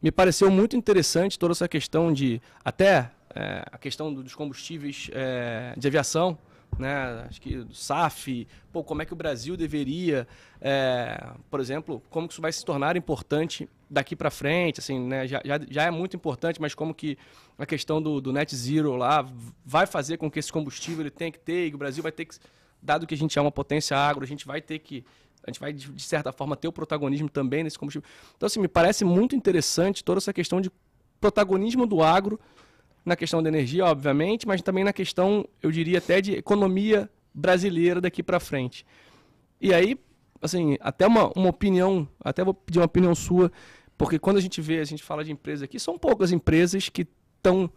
me 0.03 0.11
pareceu 0.11 0.51
muito 0.51 0.77
interessante 0.77 1.39
toda 1.39 1.53
essa 1.53 1.69
questão 1.69 2.13
de, 2.13 2.41
até 2.65 3.11
é, 3.35 3.65
a 3.71 3.79
questão 3.79 4.13
dos 4.13 4.35
combustíveis 4.35 5.11
é, 5.13 5.75
de 5.77 5.87
aviação, 5.87 6.39
né? 6.79 7.27
Acho 7.29 7.41
que 7.41 7.57
do 7.59 7.75
SAF, 7.75 8.47
pô, 8.73 8.83
como 8.83 9.03
é 9.03 9.05
que 9.05 9.13
o 9.13 9.17
Brasil 9.17 9.57
deveria, 9.57 10.27
é, 10.61 11.33
por 11.51 11.61
exemplo, 11.61 12.03
como 12.11 12.27
que 12.27 12.35
isso 12.35 12.43
vai 12.43 12.53
se 12.53 12.65
tornar 12.65 12.97
importante 12.97 13.69
daqui 13.89 14.17
para 14.17 14.31
frente, 14.31 14.81
assim, 14.81 14.99
né? 15.01 15.27
Já, 15.27 15.41
já, 15.45 15.61
já, 15.71 15.83
é 15.85 15.91
muito 15.91 16.17
importante, 16.17 16.61
mas 16.61 16.75
como 16.75 16.95
que 16.95 17.17
a 17.59 17.65
questão 17.65 18.03
do, 18.03 18.21
do 18.21 18.33
net 18.33 18.55
zero 18.55 18.97
lá 18.97 19.27
vai 19.65 19.87
fazer 19.87 20.17
com 20.17 20.31
que 20.31 20.39
esse 20.39 20.53
combustível 20.53 21.03
ele 21.03 21.11
tenha 21.11 21.31
que 21.31 21.39
ter, 21.39 21.69
e 21.69 21.75
o 21.75 21.79
Brasil 21.79 22.03
vai 22.03 22.13
ter 22.13 22.25
que, 22.25 22.37
dado 22.83 23.07
que 23.07 23.15
a 23.15 23.19
gente 23.19 23.39
é 23.39 23.43
uma 23.43 23.53
potência 23.53 23.97
agro, 23.97 24.25
a 24.25 24.27
gente 24.27 24.47
vai 24.47 24.61
ter 24.61 24.81
que 24.81 25.05
a 25.47 25.51
gente 25.51 25.61
vai, 25.61 25.73
de 25.73 26.03
certa 26.03 26.33
forma, 26.33 26.57
ter 26.57 26.67
o 26.67 26.73
protagonismo 26.73 27.29
também 27.29 27.63
nesse 27.63 27.79
combustível. 27.79 28.07
Então, 28.37 28.47
assim, 28.47 28.61
me 28.61 28.69
parece 28.69 29.05
muito 29.05 29.37
interessante 29.37 30.03
toda 30.03 30.19
essa 30.19 30.33
questão 30.33 30.61
de 30.61 30.71
protagonismo 31.21 31.87
do 31.87 32.03
agro 32.03 32.39
na 33.05 33.15
questão 33.15 33.41
da 33.41 33.49
energia, 33.49 33.85
obviamente, 33.85 34.47
mas 34.47 34.61
também 34.61 34.83
na 34.83 34.93
questão, 34.93 35.49
eu 35.63 35.71
diria 35.71 35.99
até 35.99 36.21
de 36.21 36.33
economia 36.33 37.09
brasileira 37.33 38.01
daqui 38.01 38.23
para 38.23 38.41
frente. 38.41 38.85
E 39.61 39.73
aí, 39.73 39.97
assim, 40.43 40.77
até 40.81 41.07
uma, 41.07 41.31
uma 41.37 41.49
opinião, 41.49 42.09
até 42.21 42.43
vou 42.43 42.53
pedir 42.53 42.81
uma 42.81 42.87
opinião 42.87 43.15
sua, 43.15 43.53
porque 43.97 44.19
quando 44.19 44.39
a 44.39 44.41
gente 44.41 44.61
vê, 44.61 44.81
a 44.81 44.85
gente 44.85 45.05
fala 45.05 45.23
de 45.23 45.31
empresas 45.31 45.63
aqui, 45.63 45.79
são 45.79 45.97
poucas 45.97 46.33
empresas 46.33 46.89
que 46.89 47.07
estão 47.37 47.71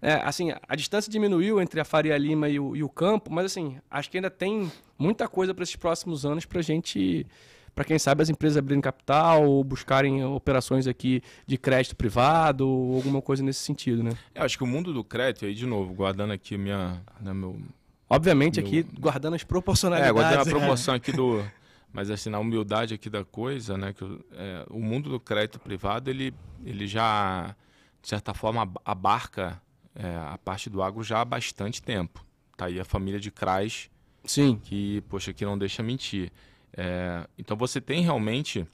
é, 0.00 0.14
assim, 0.14 0.52
a 0.68 0.76
distância 0.76 1.10
diminuiu 1.10 1.60
entre 1.60 1.80
a 1.80 1.84
Faria 1.84 2.16
Lima 2.16 2.48
e 2.48 2.60
o, 2.60 2.76
e 2.76 2.82
o 2.82 2.88
campo, 2.88 3.32
mas 3.32 3.46
assim, 3.46 3.78
acho 3.90 4.10
que 4.10 4.18
ainda 4.18 4.30
tem 4.30 4.70
muita 4.98 5.28
coisa 5.28 5.54
para 5.54 5.62
esses 5.62 5.76
próximos 5.76 6.26
anos 6.26 6.44
para 6.44 6.60
a 6.60 6.62
gente 6.62 7.26
para 7.74 7.84
quem 7.84 7.98
sabe 7.98 8.22
as 8.22 8.30
empresas 8.30 8.56
abrirem 8.56 8.80
capital 8.80 9.44
ou 9.44 9.62
buscarem 9.62 10.24
operações 10.24 10.86
aqui 10.86 11.22
de 11.46 11.58
crédito 11.58 11.94
privado 11.94 12.66
ou 12.66 12.96
alguma 12.96 13.20
coisa 13.20 13.42
nesse 13.42 13.60
sentido, 13.60 14.02
né? 14.02 14.12
Eu 14.34 14.44
acho 14.44 14.56
que 14.56 14.64
o 14.64 14.66
mundo 14.66 14.94
do 14.94 15.04
crédito, 15.04 15.44
aí 15.44 15.54
de 15.54 15.66
novo, 15.66 15.92
guardando 15.92 16.32
aqui 16.32 16.56
minha, 16.56 17.02
né, 17.20 17.34
meu... 17.34 17.60
Obviamente 18.08 18.62
meu... 18.62 18.66
aqui 18.66 18.82
guardando 18.98 19.34
as 19.34 19.44
proporcionalidades. 19.44 20.10
É, 20.10 20.14
guardando 20.14 20.40
a 20.40 20.44
proporção 20.58 20.94
aqui 20.94 21.12
do... 21.12 21.44
Mas 21.92 22.10
assim, 22.10 22.30
na 22.30 22.38
humildade 22.38 22.94
aqui 22.94 23.10
da 23.10 23.24
coisa, 23.24 23.76
né, 23.76 23.92
que 23.92 24.04
é, 24.32 24.64
o 24.70 24.80
mundo 24.80 25.10
do 25.10 25.20
crédito 25.20 25.58
privado, 25.58 26.08
ele, 26.08 26.32
ele 26.64 26.86
já, 26.86 27.54
de 28.00 28.08
certa 28.08 28.32
forma, 28.32 28.70
abarca 28.86 29.60
é, 29.96 30.16
a 30.16 30.38
parte 30.38 30.68
do 30.68 30.82
agro 30.82 31.02
já 31.02 31.20
há 31.20 31.24
bastante 31.24 31.82
tempo. 31.82 32.24
Tá 32.56 32.66
aí 32.66 32.78
a 32.78 32.84
família 32.84 33.18
de 33.18 33.30
Krais, 33.30 33.90
Sim. 34.24 34.60
que, 34.62 35.00
poxa, 35.02 35.32
que 35.32 35.44
não 35.44 35.58
deixa 35.58 35.82
mentir. 35.82 36.30
É, 36.72 37.26
então 37.38 37.56
você 37.56 37.80
tem 37.80 38.02
realmente, 38.02 38.66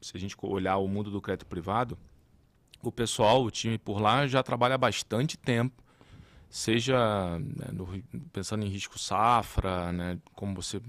se 0.00 0.16
a 0.16 0.20
gente 0.20 0.36
olhar 0.42 0.76
o 0.76 0.86
mundo 0.86 1.10
do 1.10 1.20
crédito 1.20 1.46
privado, 1.46 1.98
o 2.82 2.92
pessoal, 2.92 3.42
o 3.42 3.50
time 3.50 3.78
por 3.78 4.00
lá 4.00 4.26
já 4.26 4.42
trabalha 4.42 4.74
há 4.74 4.78
bastante 4.78 5.38
tempo, 5.38 5.82
seja 6.50 7.38
né, 7.38 7.66
no, 7.72 8.02
pensando 8.32 8.64
em 8.64 8.68
risco 8.68 8.98
safra, 8.98 9.90
né, 9.92 10.18
como 10.34 10.54
você 10.54 10.80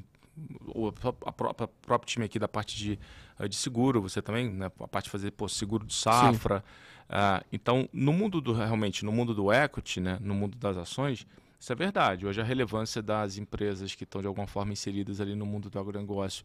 o 0.67 0.91
próprio 0.91 2.05
time 2.05 2.25
aqui 2.25 2.37
da 2.37 2.47
parte 2.47 2.75
de, 2.75 2.99
eh, 3.39 3.47
de 3.47 3.55
seguro, 3.55 4.01
você 4.01 4.21
também, 4.21 4.49
né, 4.49 4.65
a 4.65 4.87
parte 4.87 5.05
de 5.05 5.11
fazer 5.11 5.31
pô, 5.31 5.47
seguro 5.47 5.85
de 5.85 5.93
safra. 5.93 6.63
Uh, 7.09 7.45
então, 7.51 7.87
no 7.93 8.11
mundo 8.11 8.41
do 8.41 8.53
realmente, 8.53 9.05
no 9.05 9.11
mundo 9.11 9.33
do 9.33 9.51
equity, 9.53 9.99
né, 9.99 10.17
no 10.21 10.33
mundo 10.33 10.57
das 10.57 10.75
ações, 10.75 11.25
isso 11.59 11.71
é 11.71 11.75
verdade. 11.75 12.25
Hoje 12.25 12.41
a 12.41 12.43
relevância 12.43 13.01
das 13.01 13.37
empresas 13.37 13.93
que 13.93 14.03
estão 14.03 14.21
de 14.21 14.27
alguma 14.27 14.47
forma 14.47 14.73
inseridas 14.73 15.21
ali 15.21 15.35
no 15.35 15.45
mundo 15.45 15.69
do 15.69 15.79
agronegócio, 15.79 16.43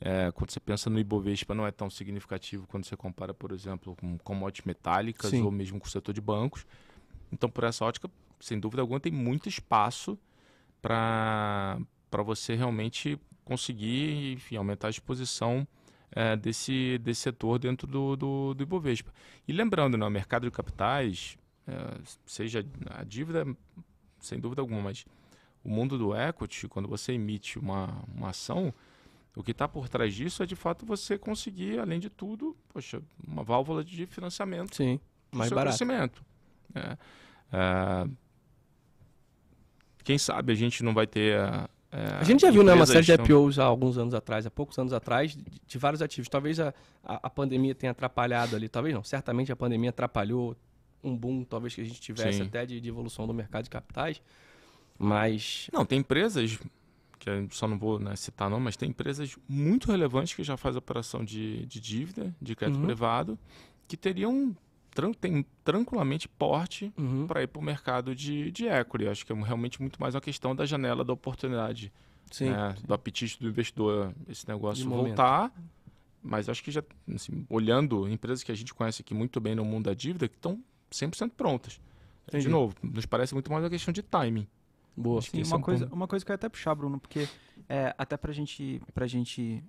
é, 0.00 0.30
quando 0.32 0.50
você 0.50 0.60
pensa 0.60 0.90
no 0.90 0.98
Ibovespa, 0.98 1.54
não 1.54 1.66
é 1.66 1.70
tão 1.70 1.88
significativo 1.88 2.66
quando 2.66 2.84
você 2.84 2.96
compara, 2.96 3.32
por 3.32 3.52
exemplo, 3.52 3.96
com 3.96 4.18
commodities 4.18 4.66
metálicas 4.66 5.30
Sim. 5.30 5.42
ou 5.42 5.50
mesmo 5.50 5.80
com 5.80 5.86
o 5.86 5.90
setor 5.90 6.12
de 6.12 6.20
bancos. 6.20 6.66
Então, 7.32 7.48
por 7.48 7.64
essa 7.64 7.84
ótica, 7.84 8.10
sem 8.40 8.60
dúvida 8.60 8.82
alguma, 8.82 9.00
tem 9.00 9.12
muito 9.12 9.48
espaço 9.48 10.18
para 10.82 11.78
você 12.24 12.54
realmente 12.54 13.18
conseguir 13.44 14.34
enfim, 14.34 14.56
aumentar 14.56 14.88
a 14.88 14.90
exposição 14.90 15.66
é, 16.12 16.36
desse, 16.36 16.98
desse 16.98 17.22
setor 17.22 17.58
dentro 17.58 17.86
do, 17.86 18.16
do, 18.16 18.54
do 18.54 18.62
Ibovespa. 18.62 19.12
E 19.46 19.52
lembrando, 19.52 19.96
né, 19.96 20.06
o 20.06 20.10
mercado 20.10 20.44
de 20.44 20.50
capitais, 20.50 21.36
é, 21.66 21.98
seja 22.24 22.64
a 22.90 23.04
dívida 23.04 23.46
sem 24.20 24.40
dúvida 24.40 24.60
alguma, 24.60 24.82
mas 24.82 25.04
o 25.62 25.68
mundo 25.68 25.98
do 25.98 26.14
equity, 26.14 26.68
quando 26.68 26.88
você 26.88 27.12
emite 27.12 27.58
uma, 27.58 28.04
uma 28.14 28.30
ação, 28.30 28.72
o 29.34 29.42
que 29.42 29.50
está 29.50 29.68
por 29.68 29.88
trás 29.88 30.14
disso 30.14 30.42
é 30.42 30.46
de 30.46 30.56
fato 30.56 30.86
você 30.86 31.18
conseguir, 31.18 31.78
além 31.78 32.00
de 32.00 32.08
tudo, 32.08 32.56
poxa, 32.68 33.02
uma 33.26 33.42
válvula 33.42 33.84
de 33.84 34.06
financiamento 34.06 34.74
mais 35.30 35.48
seu 35.48 35.54
barato. 35.54 35.76
crescimento. 35.76 36.24
É. 36.74 36.96
É, 37.52 38.08
quem 40.02 40.18
sabe 40.18 40.52
a 40.52 40.54
gente 40.54 40.82
não 40.82 40.94
vai 40.94 41.06
ter. 41.06 41.38
É, 41.96 42.18
a 42.20 42.24
gente 42.24 42.42
já 42.42 42.50
viu 42.50 42.62
né, 42.62 42.74
uma 42.74 42.84
série 42.84 43.06
de 43.06 43.12
IPOs 43.12 43.58
há 43.58 43.64
alguns 43.64 43.96
anos 43.96 44.12
atrás, 44.12 44.44
há 44.44 44.50
poucos 44.50 44.78
anos 44.78 44.92
atrás, 44.92 45.32
de, 45.34 45.42
de 45.66 45.78
vários 45.78 46.02
ativos. 46.02 46.28
Talvez 46.28 46.60
a, 46.60 46.74
a, 47.02 47.26
a 47.26 47.30
pandemia 47.30 47.74
tenha 47.74 47.92
atrapalhado 47.92 48.54
ali, 48.54 48.68
talvez 48.68 48.94
não, 48.94 49.02
certamente 49.02 49.50
a 49.50 49.56
pandemia 49.56 49.88
atrapalhou 49.88 50.54
um 51.02 51.16
boom, 51.16 51.42
talvez 51.42 51.74
que 51.74 51.80
a 51.80 51.84
gente 51.84 51.98
tivesse 51.98 52.38
Sim. 52.38 52.44
até 52.44 52.66
de, 52.66 52.80
de 52.82 52.88
evolução 52.88 53.26
do 53.26 53.32
mercado 53.32 53.64
de 53.64 53.70
capitais. 53.70 54.20
Mas 54.98 55.70
Não, 55.72 55.86
tem 55.86 56.00
empresas, 56.00 56.58
que 57.18 57.30
eu 57.30 57.48
só 57.50 57.66
não 57.66 57.78
vou 57.78 57.98
né, 57.98 58.14
citar 58.14 58.50
não, 58.50 58.60
mas 58.60 58.76
tem 58.76 58.90
empresas 58.90 59.34
muito 59.48 59.90
relevantes 59.90 60.34
que 60.34 60.44
já 60.44 60.56
fazem 60.58 60.78
operação 60.78 61.24
de, 61.24 61.64
de 61.64 61.80
dívida, 61.80 62.34
de 62.42 62.54
crédito 62.54 62.78
Uhum. 62.78 62.84
privado, 62.86 63.38
que 63.88 63.96
teriam 63.96 64.54
tran 64.96 65.12
tem 65.12 65.44
tranquilamente 65.62 66.26
porte 66.28 66.92
uhum, 66.96 67.26
para 67.26 67.42
ir 67.42 67.46
para 67.46 67.60
o 67.60 67.62
mercado 67.62 68.14
de, 68.14 68.50
de 68.50 68.66
equity. 68.66 69.06
Acho 69.06 69.26
que 69.26 69.32
é 69.32 69.36
realmente 69.36 69.80
muito 69.80 70.00
mais 70.00 70.14
uma 70.14 70.20
questão 70.20 70.56
da 70.56 70.64
janela 70.64 71.04
da 71.04 71.12
oportunidade, 71.12 71.92
sim, 72.30 72.50
né, 72.50 72.74
do 72.84 72.94
apetite 72.94 73.38
do 73.38 73.48
investidor, 73.48 74.12
esse 74.28 74.48
negócio 74.48 74.82
De 74.82 74.88
momento. 74.88 75.08
voltar. 75.08 75.52
Mas 76.22 76.48
acho 76.48 76.64
que 76.64 76.72
já, 76.72 76.82
assim, 77.14 77.46
olhando 77.48 78.08
empresas 78.08 78.42
que 78.42 78.50
a 78.50 78.54
gente 78.54 78.74
conhece 78.74 79.02
aqui 79.02 79.14
muito 79.14 79.38
bem 79.40 79.54
no 79.54 79.64
mundo 79.64 79.84
da 79.84 79.94
dívida, 79.94 80.26
que 80.26 80.34
estão 80.34 80.60
100% 80.90 81.30
prontas. 81.36 81.80
Entendi. 82.26 82.44
De 82.46 82.48
novo, 82.50 82.74
nos 82.82 83.06
parece 83.06 83.32
muito 83.34 83.52
mais 83.52 83.62
uma 83.62 83.70
questão 83.70 83.92
de 83.92 84.02
timing. 84.02 84.48
boa. 84.96 85.18
Acho 85.20 85.30
que 85.30 85.36
Sim, 85.36 85.42
é 85.44 85.46
uma 85.54 85.58
um 85.58 85.62
coisa, 85.62 85.88
uma 85.92 86.08
coisa 86.08 86.24
que 86.24 86.30
eu 86.32 86.34
ia 86.34 86.36
até 86.36 86.48
puxar, 86.48 86.74
Bruno, 86.74 86.98
porque 86.98 87.28
é, 87.68 87.94
até 87.96 88.16
pra 88.16 88.32
gente, 88.32 88.82
pra 88.92 89.06
gente, 89.06 89.62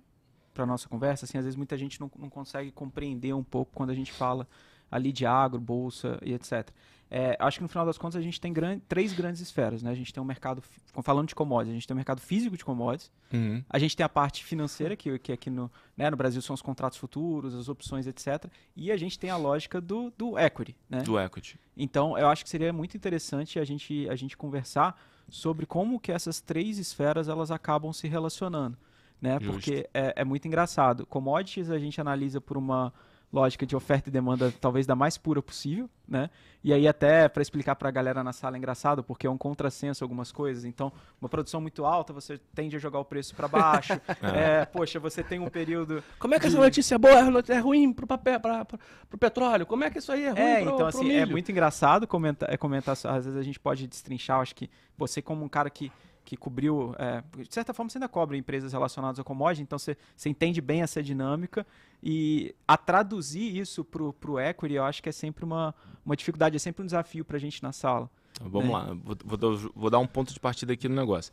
pra 0.52 0.66
nossa 0.66 0.88
conversa, 0.88 1.24
assim, 1.26 1.38
às 1.38 1.44
vezes 1.44 1.54
muita 1.56 1.78
gente 1.78 2.00
não, 2.00 2.10
não 2.18 2.28
consegue 2.28 2.72
compreender 2.72 3.32
um 3.34 3.44
pouco 3.44 3.70
quando 3.72 3.90
a 3.90 3.94
gente 3.94 4.10
fala 4.12 4.48
ali 4.90 5.12
de 5.12 5.24
agro, 5.26 5.60
bolsa 5.60 6.18
e 6.22 6.32
etc. 6.32 6.68
É, 7.10 7.34
acho 7.40 7.56
que 7.56 7.62
no 7.62 7.68
final 7.70 7.86
das 7.86 7.96
contas 7.96 8.16
a 8.16 8.20
gente 8.22 8.38
tem 8.38 8.52
gran- 8.52 8.78
três 8.86 9.14
grandes 9.14 9.40
esferas, 9.40 9.82
né? 9.82 9.90
A 9.90 9.94
gente 9.94 10.12
tem 10.12 10.22
um 10.22 10.26
mercado, 10.26 10.62
falando 11.02 11.26
de 11.28 11.34
commodities, 11.34 11.70
a 11.70 11.74
gente 11.74 11.86
tem 11.86 11.94
um 11.94 11.96
mercado 11.96 12.20
físico 12.20 12.54
de 12.54 12.62
commodities, 12.62 13.10
Uhum. 13.32 13.64
a 13.70 13.78
gente 13.78 13.96
tem 13.96 14.04
a 14.04 14.08
parte 14.10 14.44
financeira, 14.44 14.94
que, 14.94 15.18
que 15.18 15.32
aqui 15.32 15.48
no, 15.48 15.70
né, 15.96 16.10
no 16.10 16.18
Brasil 16.18 16.42
são 16.42 16.52
os 16.52 16.60
contratos 16.60 16.98
futuros, 16.98 17.54
as 17.54 17.66
opções, 17.70 18.06
etc. 18.06 18.44
E 18.76 18.92
a 18.92 18.96
gente 18.98 19.18
tem 19.18 19.30
a 19.30 19.38
lógica 19.38 19.80
do, 19.80 20.12
do 20.18 20.38
equity, 20.38 20.76
né? 20.88 21.00
Do 21.00 21.18
equity. 21.18 21.58
Então, 21.74 22.18
eu 22.18 22.28
acho 22.28 22.44
que 22.44 22.50
seria 22.50 22.74
muito 22.74 22.94
interessante 22.94 23.58
a 23.58 23.64
gente, 23.64 24.06
a 24.10 24.14
gente 24.14 24.36
conversar 24.36 25.00
sobre 25.30 25.64
como 25.64 25.98
que 25.98 26.12
essas 26.12 26.42
três 26.42 26.76
esferas 26.78 27.26
elas 27.26 27.50
acabam 27.50 27.90
se 27.90 28.06
relacionando, 28.06 28.76
né? 29.18 29.38
Justo. 29.40 29.52
Porque 29.54 29.88
é, 29.94 30.12
é 30.14 30.24
muito 30.24 30.46
engraçado. 30.46 31.06
Commodities 31.06 31.70
a 31.70 31.78
gente 31.78 31.98
analisa 31.98 32.38
por 32.38 32.58
uma 32.58 32.92
lógica 33.32 33.66
de 33.66 33.76
oferta 33.76 34.08
e 34.08 34.12
demanda 34.12 34.52
talvez 34.60 34.86
da 34.86 34.94
mais 34.94 35.18
pura 35.18 35.42
possível, 35.42 35.88
né? 36.06 36.30
E 36.64 36.72
aí 36.72 36.88
até 36.88 37.28
para 37.28 37.42
explicar 37.42 37.76
para 37.76 37.88
a 37.88 37.92
galera 37.92 38.24
na 38.24 38.32
sala 38.32 38.56
é 38.56 38.58
engraçado, 38.58 39.04
porque 39.04 39.26
é 39.26 39.30
um 39.30 39.36
contrassenso 39.36 40.02
algumas 40.02 40.32
coisas. 40.32 40.64
Então, 40.64 40.92
uma 41.20 41.28
produção 41.28 41.60
muito 41.60 41.84
alta, 41.84 42.12
você 42.12 42.38
tende 42.54 42.74
a 42.74 42.78
jogar 42.78 42.98
o 42.98 43.04
preço 43.04 43.34
para 43.34 43.46
baixo. 43.46 43.92
é, 44.34 44.64
poxa, 44.64 44.98
você 44.98 45.22
tem 45.22 45.38
um 45.38 45.48
período 45.48 46.02
Como 46.18 46.34
é 46.34 46.40
que 46.40 46.46
essa 46.46 46.58
notícia 46.58 46.94
é 46.94 46.98
boa, 46.98 47.14
é 47.14 47.52
é 47.52 47.58
ruim 47.58 47.92
pro 47.92 48.06
papel, 48.06 48.40
pra, 48.40 48.64
pra, 48.64 48.78
pro 49.08 49.18
petróleo? 49.18 49.66
Como 49.66 49.84
é 49.84 49.90
que 49.90 49.98
isso 49.98 50.10
aí 50.10 50.24
é 50.24 50.30
ruim 50.30 50.40
É, 50.40 50.62
pro, 50.62 50.62
então 50.62 50.76
pro 50.76 50.86
assim, 50.86 51.12
é 51.12 51.26
muito 51.26 51.50
engraçado 51.52 52.06
comentar, 52.06 52.52
é 52.52 52.56
comentar, 52.56 52.92
às 52.92 53.24
vezes 53.24 53.36
a 53.36 53.42
gente 53.42 53.60
pode 53.60 53.86
destrinchar, 53.86 54.40
acho 54.40 54.54
que 54.54 54.70
você 54.96 55.20
como 55.22 55.44
um 55.44 55.48
cara 55.48 55.70
que, 55.70 55.92
que 56.28 56.36
cobriu, 56.36 56.94
é, 56.98 57.24
de 57.42 57.54
certa 57.54 57.72
forma 57.72 57.88
você 57.88 57.96
ainda 57.96 58.06
cobre 58.06 58.36
empresas 58.36 58.74
relacionadas 58.74 59.18
ao 59.18 59.24
commodity, 59.24 59.62
então 59.62 59.78
você, 59.78 59.96
você 60.14 60.28
entende 60.28 60.60
bem 60.60 60.82
essa 60.82 61.02
dinâmica 61.02 61.66
e 62.02 62.54
a 62.66 62.76
traduzir 62.76 63.56
isso 63.56 63.82
pro, 63.82 64.12
pro 64.12 64.38
equity, 64.38 64.74
eu 64.74 64.84
acho 64.84 65.02
que 65.02 65.08
é 65.08 65.12
sempre 65.12 65.42
uma, 65.42 65.74
uma 66.04 66.14
dificuldade, 66.14 66.54
é 66.54 66.58
sempre 66.58 66.82
um 66.82 66.84
desafio 66.84 67.24
pra 67.24 67.38
gente 67.38 67.62
na 67.62 67.72
sala. 67.72 68.10
Vamos 68.42 68.68
né? 68.68 68.74
lá, 68.74 68.84
vou, 68.92 69.16
vou 69.24 69.38
dar- 69.38 69.70
vou 69.74 69.88
dar 69.88 69.98
um 70.00 70.06
ponto 70.06 70.34
de 70.34 70.38
partida 70.38 70.74
aqui 70.74 70.86
no 70.86 70.94
negócio. 70.94 71.32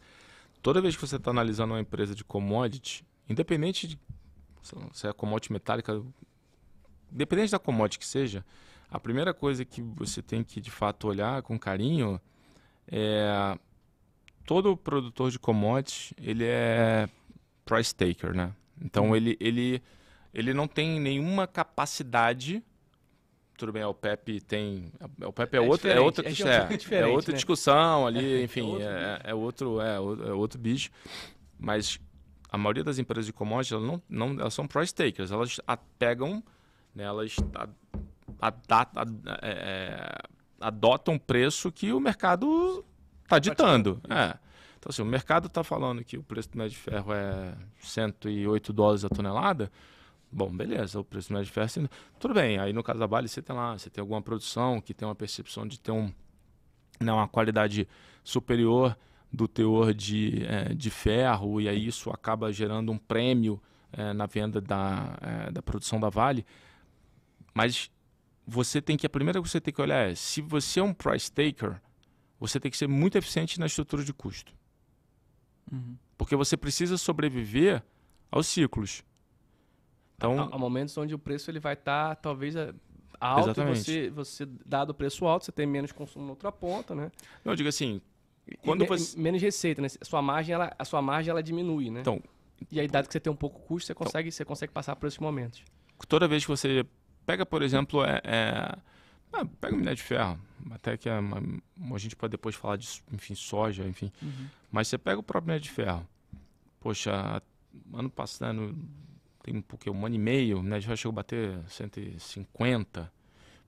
Toda 0.61 0.79
vez 0.79 0.95
que 0.95 1.05
você 1.05 1.17
está 1.17 1.29
analisando 1.29 1.73
uma 1.73 1.81
empresa 1.81 2.15
de 2.15 2.23
commodity, 2.23 3.05
independente 3.27 3.87
de 3.87 3.99
se 4.93 5.07
é 5.09 5.11
commodity 5.11 5.51
metálica, 5.51 6.01
independente 7.11 7.51
da 7.51 7.59
commodity 7.59 7.99
que 7.99 8.07
seja, 8.07 8.45
a 8.89 8.97
primeira 8.97 9.33
coisa 9.33 9.65
que 9.65 9.81
você 9.81 10.21
tem 10.21 10.41
que 10.41 10.61
de 10.61 10.71
fato 10.71 11.05
olhar 11.05 11.41
com 11.41 11.59
carinho 11.59 12.17
é 12.87 13.59
todo 14.45 14.75
produtor 14.77 15.31
de 15.31 15.39
commodities 15.39 16.13
ele 16.21 16.45
é 16.45 17.09
price 17.65 17.93
taker, 17.93 18.35
né? 18.35 18.51
Então 18.81 19.15
ele, 19.15 19.37
ele, 19.39 19.81
ele 20.33 20.53
não 20.53 20.67
tem 20.67 20.99
nenhuma 20.99 21.47
capacidade 21.47 22.63
tudo 23.57 23.71
bem, 23.71 23.83
a 23.83 23.87
OPEP 23.87 24.41
tem. 24.41 24.91
A 25.21 25.27
OPEP 25.29 25.53
é, 25.55 25.57
É 25.57 25.61
outra, 25.61 25.89
é 25.93 25.99
outra, 25.99 26.27
é 26.27 26.29
é, 26.29 26.99
é 26.99 27.05
outra 27.05 27.31
né? 27.31 27.35
discussão 27.37 28.05
ali, 28.05 28.19
É, 28.33 28.39
é 28.41 28.43
enfim, 28.43 28.61
outro 28.63 28.85
é, 28.85 29.21
é 29.23 29.33
outro, 29.33 29.79
é, 29.81 29.97
o- 29.97 30.23
é 30.27 30.33
outro 30.33 30.59
bicho. 30.59 30.89
Mas 31.57 31.97
a 32.51 32.57
maioria 32.57 32.83
das 32.83 32.99
empresas 32.99 33.25
de 33.25 33.31
commodities, 33.31 33.71
elas, 33.71 33.87
não, 33.87 34.01
não, 34.09 34.41
elas 34.41 34.53
são 34.53 34.67
price 34.67 34.93
takers, 34.93 35.31
elas 35.31 35.61
a- 35.65 35.77
pegam, 35.77 36.43
né, 36.93 37.05
elas 37.05 37.33
a- 37.53 37.69
a- 38.41 40.23
adotam 40.59 41.13
um 41.13 41.19
preço 41.19 41.71
que 41.71 41.93
o 41.93 41.99
mercado 41.99 42.84
está 43.25 43.39
ditando. 43.39 43.99
É. 44.09 44.37
Então, 44.77 44.89
assim, 44.89 45.01
o 45.01 45.05
mercado 45.05 45.47
está 45.47 45.63
falando 45.63 46.03
que 46.03 46.17
o 46.17 46.23
preço 46.23 46.49
do 46.51 46.57
médio 46.57 46.71
de 46.71 46.77
ferro 46.77 47.11
é 47.11 47.55
108 47.79 48.71
dólares 48.71 49.03
a 49.03 49.09
tonelada. 49.09 49.71
Bom, 50.31 50.49
beleza, 50.49 50.99
o 50.99 51.03
preço 51.03 51.29
do 51.29 51.33
médio 51.33 51.47
de 51.47 51.51
ferro. 51.51 51.65
assim, 51.65 51.87
Tudo 52.19 52.33
bem, 52.33 52.59
aí 52.59 52.71
no 52.71 52.83
caso 52.83 52.99
da 52.99 53.05
Vale 53.05 53.27
você 53.27 53.41
tem 53.41 53.55
lá, 53.55 53.77
você 53.77 53.89
tem 53.89 54.01
alguma 54.01 54.21
produção 54.21 54.79
que 54.79 54.93
tem 54.93 55.07
uma 55.07 55.15
percepção 55.15 55.67
de 55.67 55.79
ter 55.79 55.91
um, 55.91 56.11
né, 56.99 57.11
uma 57.11 57.27
qualidade 57.27 57.87
superior 58.23 58.97
do 59.31 59.47
teor 59.47 59.93
de, 59.93 60.45
eh, 60.45 60.73
de 60.73 60.89
ferro, 60.89 61.59
e 61.59 61.67
aí 61.67 61.87
isso 61.87 62.09
acaba 62.09 62.51
gerando 62.51 62.91
um 62.91 62.97
prêmio 62.97 63.61
eh, 63.91 64.13
na 64.13 64.25
venda 64.25 64.61
da, 64.61 65.17
eh, 65.21 65.51
da 65.51 65.61
produção 65.61 65.99
da 65.99 66.09
Vale. 66.09 66.45
Mas 67.53 67.91
você 68.45 68.81
tem 68.81 68.95
que, 68.95 69.05
a 69.05 69.09
primeira 69.09 69.39
coisa 69.39 69.49
que 69.49 69.51
você 69.53 69.61
tem 69.61 69.73
que 69.73 69.81
olhar 69.81 70.09
é, 70.09 70.15
se 70.15 70.41
você 70.41 70.79
é 70.79 70.83
um 70.83 70.93
price 70.93 71.31
taker, 71.31 71.81
você 72.47 72.59
tem 72.59 72.69
que 72.71 72.77
ser 72.77 72.87
muito 72.87 73.17
eficiente 73.17 73.59
na 73.59 73.65
estrutura 73.65 74.03
de 74.03 74.13
custo. 74.13 74.53
Porque 76.17 76.35
você 76.35 76.55
precisa 76.55 76.97
sobreviver 76.97 77.83
aos 78.31 78.47
ciclos. 78.47 79.03
Então, 80.15 80.39
Há, 80.39 80.55
há 80.55 80.57
momentos 80.57 80.97
onde 80.97 81.13
o 81.13 81.19
preço 81.19 81.51
ele 81.51 81.59
vai 81.59 81.73
estar 81.73 82.15
talvez 82.17 82.55
a- 82.55 82.73
alto 83.19 83.49
Exatamente. 83.49 83.91
e 83.91 84.09
você, 84.09 84.45
você, 84.45 84.45
dado 84.65 84.91
o 84.91 84.93
preço 84.93 85.25
alto, 85.25 85.45
você 85.45 85.51
tem 85.51 85.65
menos 85.65 85.91
consumo 85.91 86.25
na 86.25 86.31
outra 86.31 86.51
ponta, 86.51 86.95
né? 86.95 87.11
não, 87.43 87.51
eu 87.51 87.55
digo 87.55 87.67
assim, 87.69 87.99
Quando 88.63 88.81
me- 88.81 88.87
você- 88.87 89.19
Menos 89.19 89.41
receita, 89.41 89.81
né? 89.81 89.87
A 89.99 90.05
sua 90.05 90.21
margem, 90.21 90.53
ela, 90.53 90.71
a 90.77 90.85
sua 90.85 91.01
margem, 91.01 91.31
ela 91.31 91.41
diminui, 91.41 91.89
né? 91.89 92.01
Então- 92.01 92.21
e 92.71 92.79
aí, 92.79 92.87
dado 92.87 93.07
que 93.07 93.13
você 93.13 93.19
tem 93.19 93.33
um 93.33 93.35
pouco 93.35 93.59
custo, 93.61 93.87
você 93.87 93.95
consegue, 93.95 94.31
você 94.31 94.45
consegue 94.45 94.71
passar 94.71 94.95
por 94.95 95.07
esses 95.07 95.19
momentos. 95.19 95.63
toda 96.07 96.27
vez 96.27 96.43
que 96.43 96.49
você 96.51 96.85
pega, 97.25 97.43
por 97.45 97.61
exemplo, 97.63 98.03
é, 98.05 98.21
é- 98.23 98.77
ah, 99.35 99.45
pega 99.59 99.73
o 99.75 99.77
minério 99.77 99.97
de 99.97 100.03
ferro, 100.03 100.39
até 100.71 100.97
que 100.97 101.09
é 101.09 101.19
uma- 101.19 101.41
a 101.95 101.97
gente 101.97 102.15
pode 102.15 102.31
depois 102.31 102.55
falar 102.55 102.77
de, 102.77 102.87
enfim, 103.11 103.35
soja, 103.35 103.87
enfim, 103.87 104.11
mas 104.71 104.87
você 104.87 104.97
pega 104.97 105.19
o 105.19 105.23
próprio 105.23 105.47
minério 105.47 105.63
de 105.63 105.71
ferro, 105.71 106.07
poxa, 106.79 107.41
ano 107.93 108.09
passado, 108.09 108.75
tem 109.43 109.57
um, 109.57 109.61
pouquinho, 109.61 109.95
um 109.95 110.05
ano 110.05 110.15
e 110.15 110.19
meio, 110.19 110.59
o 110.59 110.63
minério 110.63 110.81
de 110.81 110.87
ferro 110.87 110.97
chegou 110.97 111.11
a 111.11 111.15
bater 111.15 111.59
150, 111.67 113.11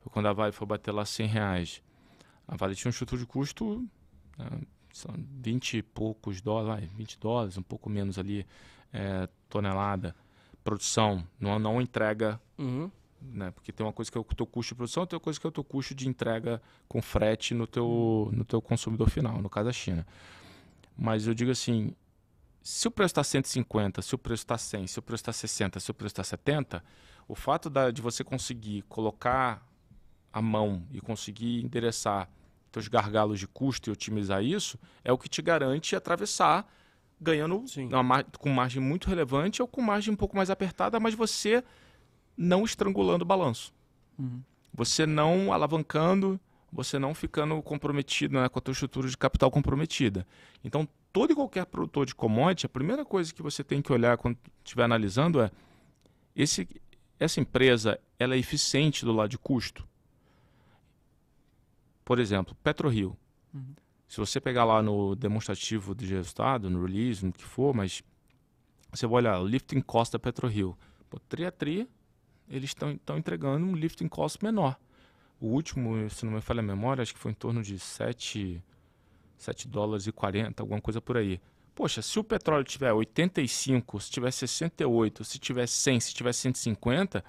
foi 0.02 0.12
quando 0.12 0.28
a 0.28 0.34
Vale 0.34 0.52
foi 0.52 0.66
bater 0.68 0.92
lá 0.92 1.06
100 1.06 1.28
reais. 1.28 1.82
A 2.48 2.56
Vale 2.56 2.76
tinha 2.76 2.90
um 2.90 2.92
estrutura 2.92 3.20
de 3.22 3.28
custo, 3.28 3.88
né, 4.38 4.48
são 4.94 5.14
20 5.42 5.78
e 5.78 5.84
poucos 5.84 6.42
dólares, 6.42 6.88
vai, 6.88 6.98
20 6.98 7.20
dólares, 7.20 7.58
um 7.58 7.62
pouco 7.62 7.90
menos 7.90 8.18
ali, 8.18 8.46
é, 8.94 9.28
tonelada. 9.50 10.16
Produção, 10.64 11.26
não, 11.40 11.60
não 11.60 11.82
entrega 11.82 12.40
Uhum. 12.58 12.90
Né? 13.22 13.52
Porque 13.52 13.72
tem 13.72 13.86
uma 13.86 13.94
coisa 13.94 14.12
que 14.12 14.18
é 14.18 14.22
o 14.22 14.24
teu 14.24 14.46
custo 14.46 14.74
de 14.74 14.76
produção, 14.76 15.06
tem 15.06 15.16
outra 15.16 15.24
coisa 15.24 15.40
que 15.40 15.48
é 15.48 15.50
o 15.50 15.52
teu 15.52 15.64
custo 15.64 15.96
de 15.96 16.08
entrega 16.08 16.62
com 16.88 17.02
frete 17.02 17.54
no 17.54 17.68
teu, 17.68 18.30
no 18.34 18.46
teu 18.46 18.62
consumidor 18.62 19.10
final, 19.10 19.42
no 19.42 19.50
caso 19.50 19.66
da 19.66 19.74
China. 19.74 20.06
Mas 20.98 21.28
eu 21.28 21.34
digo 21.34 21.52
assim, 21.52 21.94
se 22.62 22.88
o 22.88 22.92
preço 22.92 23.12
está 23.12 23.24
150, 23.24 24.02
se 24.02 24.16
o 24.16 24.18
preço 24.18 24.44
está 24.44 24.58
100, 24.58 24.88
se 24.88 25.00
o 25.00 25.02
preço 25.02 25.22
está 25.22 25.34
60, 25.34 25.80
se 25.80 25.92
o 25.92 25.94
preço 25.94 26.14
está 26.14 26.24
70, 26.24 26.84
o 27.28 27.36
fato 27.36 27.70
da, 27.70 27.92
de 27.92 28.02
você 28.02 28.24
conseguir 28.24 28.84
colocar 28.84 29.66
a 30.32 30.42
mão 30.42 30.84
e 30.92 31.00
conseguir 31.00 31.64
endereçar 31.64 32.30
teus 32.72 32.88
gargalos 32.88 33.40
de 33.40 33.48
custo 33.48 33.90
e 33.90 33.92
otimizar 33.92 34.44
isso 34.44 34.78
é 35.04 35.12
o 35.12 35.18
que 35.18 35.30
te 35.30 35.42
garante 35.42 35.96
atravessar 35.96 36.72
ganhando 37.20 37.64
uma 37.92 38.24
com 38.24 38.50
margem 38.50 38.82
muito 38.82 39.08
relevante 39.08 39.62
ou 39.62 39.68
com 39.68 39.82
margem 39.82 40.14
um 40.14 40.18
pouco 40.18 40.36
mais 40.36 40.50
apertada, 40.50 41.00
mas 41.00 41.16
você 41.16 41.64
não 42.38 42.64
estrangulando 42.64 43.24
o 43.24 43.28
balanço. 43.28 43.74
Uhum. 44.18 44.42
Você 44.74 45.06
não 45.06 45.52
alavancando, 45.52 46.40
você 46.72 47.00
não 47.00 47.16
ficando 47.16 47.62
comprometido 47.62 48.40
né, 48.40 48.48
com 48.48 48.60
a 48.60 48.62
tua 48.62 48.72
estrutura 48.74 49.08
de 49.10 49.18
capital 49.18 49.50
comprometida. 49.50 50.28
Então, 50.64 50.88
todo 51.12 51.32
e 51.32 51.36
qualquer 51.36 51.66
produtor 51.66 52.06
de 52.06 52.14
commodity, 52.14 52.66
a 52.66 52.70
primeira 52.70 53.04
coisa 53.04 53.34
que 53.34 53.42
você 53.42 53.64
tem 53.64 53.82
que 53.82 53.92
olhar 53.92 54.18
quando 54.18 54.38
estiver 54.64 54.84
analisando 54.84 55.42
é 55.42 55.50
esse, 56.36 56.68
essa 57.20 57.40
empresa 57.40 58.00
ela 58.20 58.36
é 58.36 58.38
eficiente 58.38 59.04
do 59.04 59.12
lado 59.14 59.30
de 59.30 59.38
custo. 59.38 59.88
por 62.06 62.20
exemplo, 62.20 62.56
PetroRio. 62.64 63.18
Uhum. 63.54 63.76
Se 64.08 64.18
você 64.18 64.40
pegar 64.40 64.64
lá 64.64 64.82
no 64.82 65.14
demonstrativo 65.14 65.94
de 65.94 66.06
resultado, 66.06 66.70
no 66.70 66.86
release, 66.86 67.26
no 67.26 67.34
que 67.34 67.44
for, 67.44 67.76
mas 67.76 68.02
você 68.90 69.06
vai 69.06 69.18
olhar, 69.18 69.44
lifting 69.44 69.82
cost 69.82 70.14
da 70.14 70.20
PetroRio. 70.20 70.78
Pô, 71.10 71.20
tri 71.28 71.46
a 71.46 71.52
tri, 71.52 71.86
eles 72.50 72.70
estão 72.70 73.18
entregando 73.18 73.66
um 73.66 73.76
lifting 73.76 74.08
cost 74.08 74.44
menor. 74.44 74.78
O 75.40 75.48
último, 75.48 76.10
se 76.10 76.26
não 76.26 76.34
me 76.34 76.42
falha 76.42 76.60
a 76.62 76.64
memória, 76.64 77.02
acho 77.02 77.14
que 77.14 77.20
foi 77.20 77.32
em 77.32 77.36
torno 77.36 77.62
de 77.62 77.78
7, 77.78 78.62
7 79.38 79.68
dólares 79.68 80.08
e 80.08 80.12
40, 80.12 80.64
alguma 80.64 80.82
coisa 80.82 81.00
por 81.00 81.18
aí. 81.18 81.40
Poxa, 81.76 82.02
se 82.02 82.18
o 82.18 82.24
petróleo 82.24 82.64
tiver 82.64 82.92
85, 82.92 84.00
se 84.00 84.10
tiver 84.10 84.32
68, 84.32 85.24
se 85.24 85.38
tiver 85.38 85.68
100, 85.68 86.00
se 86.00 86.14
tiver 86.14 86.34
150, 86.34 87.24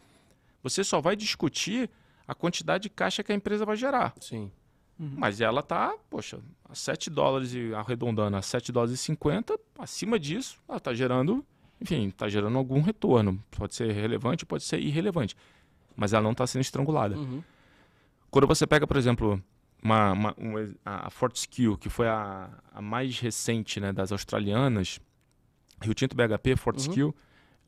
você 0.62 0.82
só 0.82 1.00
vai 1.02 1.14
discutir 1.14 1.90
a 2.26 2.34
quantidade 2.34 2.84
de 2.84 2.90
caixa 2.90 3.22
que 3.22 3.30
a 3.30 3.34
empresa 3.34 3.66
vai 3.66 3.76
gerar. 3.76 4.14
Sim. 4.20 4.50
Uhum. 4.98 5.14
Mas 5.16 5.40
ela 5.40 5.60
está, 5.60 5.94
poxa, 6.08 6.40
a 6.64 6.74
7 6.74 7.10
dólares 7.10 7.52
e 7.52 7.74
arredondando 7.74 8.36
a 8.36 8.42
7 8.42 8.72
dólares 8.72 8.94
e 8.94 9.02
50, 9.02 9.58
acima 9.78 10.18
disso, 10.18 10.58
ela 10.66 10.78
está 10.78 10.94
gerando, 10.94 11.44
enfim, 11.80 12.08
está 12.08 12.28
gerando 12.28 12.58
algum 12.58 12.80
retorno. 12.80 13.42
Pode 13.50 13.74
ser 13.74 13.92
relevante, 13.92 14.44
pode 14.44 14.64
ser 14.64 14.80
irrelevante. 14.80 15.36
Mas 15.96 16.12
ela 16.12 16.22
não 16.22 16.32
está 16.32 16.46
sendo 16.46 16.62
estrangulada. 16.62 17.16
Uhum. 17.16 17.42
Quando 18.30 18.46
você 18.46 18.66
pega, 18.66 18.86
por 18.86 18.96
exemplo, 18.96 19.42
uma, 19.82 20.12
uma, 20.12 20.34
uma 20.36 20.74
a 20.84 21.10
Fortescue, 21.10 21.76
que 21.78 21.88
foi 21.88 22.08
a, 22.08 22.50
a 22.72 22.80
mais 22.82 23.18
recente 23.18 23.80
né, 23.80 23.92
das 23.92 24.12
australianas, 24.12 25.00
Rio 25.80 25.94
Tinto 25.94 26.16
BHP, 26.16 26.56
Fortescue, 26.56 27.04
uhum. 27.04 27.14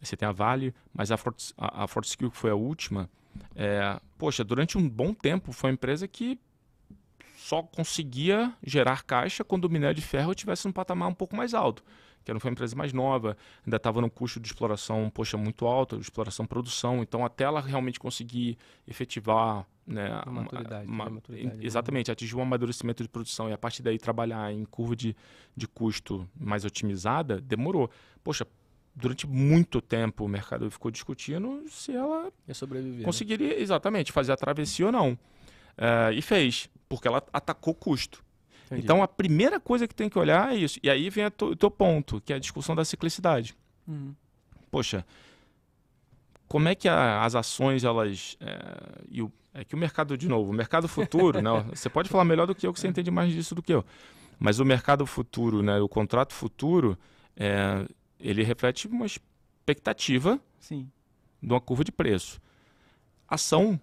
você 0.00 0.16
tem 0.16 0.28
a 0.28 0.32
Vale, 0.32 0.74
mas 0.92 1.10
a, 1.10 1.16
Fort, 1.16 1.52
a, 1.56 1.84
a 1.84 1.86
Fortescue, 1.86 2.30
que 2.30 2.36
foi 2.36 2.50
a 2.50 2.54
última, 2.54 3.08
é, 3.54 4.00
poxa, 4.18 4.44
durante 4.44 4.76
um 4.76 4.88
bom 4.88 5.14
tempo 5.14 5.52
foi 5.52 5.70
uma 5.70 5.74
empresa 5.74 6.06
que 6.08 6.38
só 7.36 7.62
conseguia 7.62 8.52
gerar 8.62 9.02
caixa 9.02 9.42
quando 9.42 9.64
o 9.64 9.70
minério 9.70 9.94
de 9.94 10.02
ferro 10.02 10.32
estivesse 10.32 10.66
num 10.66 10.72
patamar 10.72 11.08
um 11.08 11.14
pouco 11.14 11.34
mais 11.34 11.54
alto. 11.54 11.82
Que 12.24 12.30
era 12.30 12.38
uma 12.38 12.50
empresa 12.50 12.76
mais 12.76 12.92
nova, 12.92 13.36
ainda 13.64 13.76
estava 13.76 14.00
no 14.00 14.10
custo 14.10 14.38
de 14.38 14.48
exploração 14.48 15.10
poxa, 15.10 15.36
muito 15.36 15.66
alto, 15.66 15.96
exploração 15.96 16.46
produção. 16.46 17.02
Então, 17.02 17.24
até 17.24 17.44
ela 17.44 17.60
realmente 17.60 17.98
conseguir 17.98 18.58
efetivar. 18.86 19.66
Né, 19.86 20.08
uma 20.24 20.42
maturidade, 20.42 20.86
uma, 20.86 21.04
uma 21.04 21.10
maturidade 21.10 21.56
né? 21.56 21.64
exatamente, 21.64 22.12
atingir 22.12 22.36
um 22.36 22.42
amadurecimento 22.42 23.02
de 23.02 23.08
produção 23.08 23.48
e 23.48 23.52
a 23.52 23.58
partir 23.58 23.82
daí 23.82 23.98
trabalhar 23.98 24.52
em 24.52 24.64
curva 24.64 24.94
de, 24.94 25.16
de 25.56 25.66
custo 25.66 26.28
mais 26.38 26.64
otimizada, 26.64 27.40
demorou. 27.40 27.90
Poxa, 28.22 28.46
durante 28.94 29.26
muito 29.26 29.80
tempo 29.80 30.24
o 30.24 30.28
mercado 30.28 30.70
ficou 30.70 30.90
discutindo 30.90 31.64
se 31.68 31.92
ela 31.92 32.32
né? 32.46 33.04
conseguiria 33.04 33.48
né? 33.48 33.60
exatamente 33.60 34.12
fazer 34.12 34.32
a 34.32 34.36
travessia 34.36 34.86
ou 34.86 34.92
não. 34.92 35.12
Uh, 35.12 36.12
e 36.14 36.20
fez, 36.20 36.68
porque 36.88 37.08
ela 37.08 37.22
atacou 37.32 37.74
custo. 37.74 38.22
Entendi. 38.70 38.84
Então 38.84 39.02
a 39.02 39.08
primeira 39.08 39.58
coisa 39.58 39.88
que 39.88 39.94
tem 39.94 40.08
que 40.08 40.18
olhar 40.18 40.54
é 40.54 40.56
isso. 40.56 40.78
E 40.82 40.88
aí 40.88 41.10
vem 41.10 41.26
o 41.26 41.56
teu 41.56 41.70
ponto, 41.70 42.20
que 42.20 42.32
é 42.32 42.36
a 42.36 42.38
discussão 42.38 42.74
da 42.74 42.84
ciclicidade. 42.84 43.56
Uhum. 43.86 44.14
Poxa, 44.70 45.04
como 46.46 46.68
é 46.68 46.74
que 46.74 46.88
a, 46.88 47.24
as 47.24 47.34
ações 47.34 47.82
elas 47.82 48.36
é, 48.40 49.02
e 49.10 49.22
o, 49.22 49.32
é 49.52 49.64
que 49.64 49.74
o 49.74 49.78
mercado 49.78 50.16
de 50.16 50.28
novo, 50.28 50.52
o 50.52 50.54
mercado 50.54 50.86
futuro, 50.86 51.42
né? 51.42 51.50
Você 51.74 51.88
pode 51.90 52.08
falar 52.08 52.24
melhor 52.24 52.46
do 52.46 52.54
que 52.54 52.66
eu, 52.66 52.72
que 52.72 52.78
você 52.78 52.86
é. 52.86 52.90
entende 52.90 53.10
mais 53.10 53.32
disso 53.32 53.54
do 53.54 53.62
que 53.62 53.72
eu. 53.74 53.84
Mas 54.38 54.60
o 54.60 54.64
mercado 54.64 55.04
futuro, 55.04 55.62
né? 55.62 55.80
O 55.80 55.88
contrato 55.88 56.32
futuro, 56.32 56.96
é, 57.36 57.84
ele 58.18 58.42
reflete 58.42 58.86
uma 58.86 59.04
expectativa 59.04 60.40
Sim. 60.58 60.88
de 61.42 61.52
uma 61.52 61.60
curva 61.60 61.82
de 61.82 61.90
preço. 61.92 62.40
Ação 63.28 63.78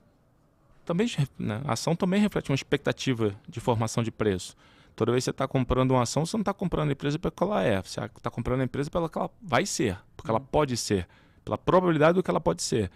também, 0.86 1.08
né, 1.38 1.62
a 1.66 1.74
ação 1.74 1.96
também 1.96 2.22
reflete 2.22 2.50
uma 2.50 2.56
expectativa 2.56 3.36
de 3.48 3.60
formação 3.60 4.02
de 4.02 4.10
preço. 4.10 4.56
Toda 4.98 5.12
vez 5.12 5.24
que 5.24 5.26
você 5.26 5.30
está 5.30 5.48
comprando 5.48 5.92
uma 5.92 6.02
ação, 6.02 6.26
você 6.26 6.36
não 6.36 6.42
está 6.42 6.56
comprando 6.56 6.90
a 6.90 6.92
empresa 6.92 7.20
pelo 7.20 7.32
que 7.32 7.44
ela 7.44 7.62
é. 7.62 7.80
Você 7.84 8.04
está 8.04 8.32
comprando 8.32 8.62
a 8.62 8.64
empresa 8.64 8.90
pelo 8.90 9.08
que 9.08 9.16
ela 9.16 9.30
vai 9.40 9.64
ser, 9.64 9.96
porque 10.16 10.32
ela 10.32 10.40
pode 10.40 10.76
ser, 10.76 11.08
pela 11.46 11.56
probabilidade 11.56 12.16
do 12.16 12.24
que 12.24 12.32
ela 12.32 12.42
pode 12.42 12.64
ser. 12.64 12.90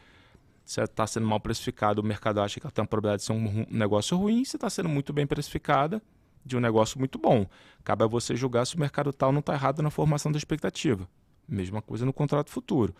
Se 0.65 0.81
está 0.81 1.05
sendo 1.05 1.27
mal 1.27 1.39
precificado, 1.39 2.01
o 2.01 2.03
mercado 2.03 2.41
acha 2.41 2.59
que 2.59 2.65
ela 2.65 2.71
tem 2.71 2.81
uma 2.81 2.87
probabilidade 2.87 3.21
de 3.21 3.27
ser 3.27 3.33
um 3.33 3.67
negócio 3.69 4.17
ruim, 4.17 4.43
se 4.43 4.57
está 4.57 4.67
sendo 4.67 4.89
muito 4.89 5.13
bem 5.13 5.27
precificada, 5.27 6.01
de 6.43 6.57
um 6.57 6.59
negócio 6.59 6.97
muito 6.97 7.19
bom. 7.19 7.45
Cabe 7.83 8.03
a 8.03 8.07
você 8.07 8.35
julgar 8.35 8.65
se 8.65 8.75
o 8.75 8.79
mercado 8.79 9.13
tal 9.13 9.31
não 9.31 9.39
está 9.39 9.53
errado 9.53 9.83
na 9.83 9.91
formação 9.91 10.31
da 10.31 10.39
expectativa. 10.39 11.07
Mesma 11.47 11.83
coisa 11.83 12.03
no 12.03 12.11
contrato 12.11 12.49
futuro. 12.49 12.95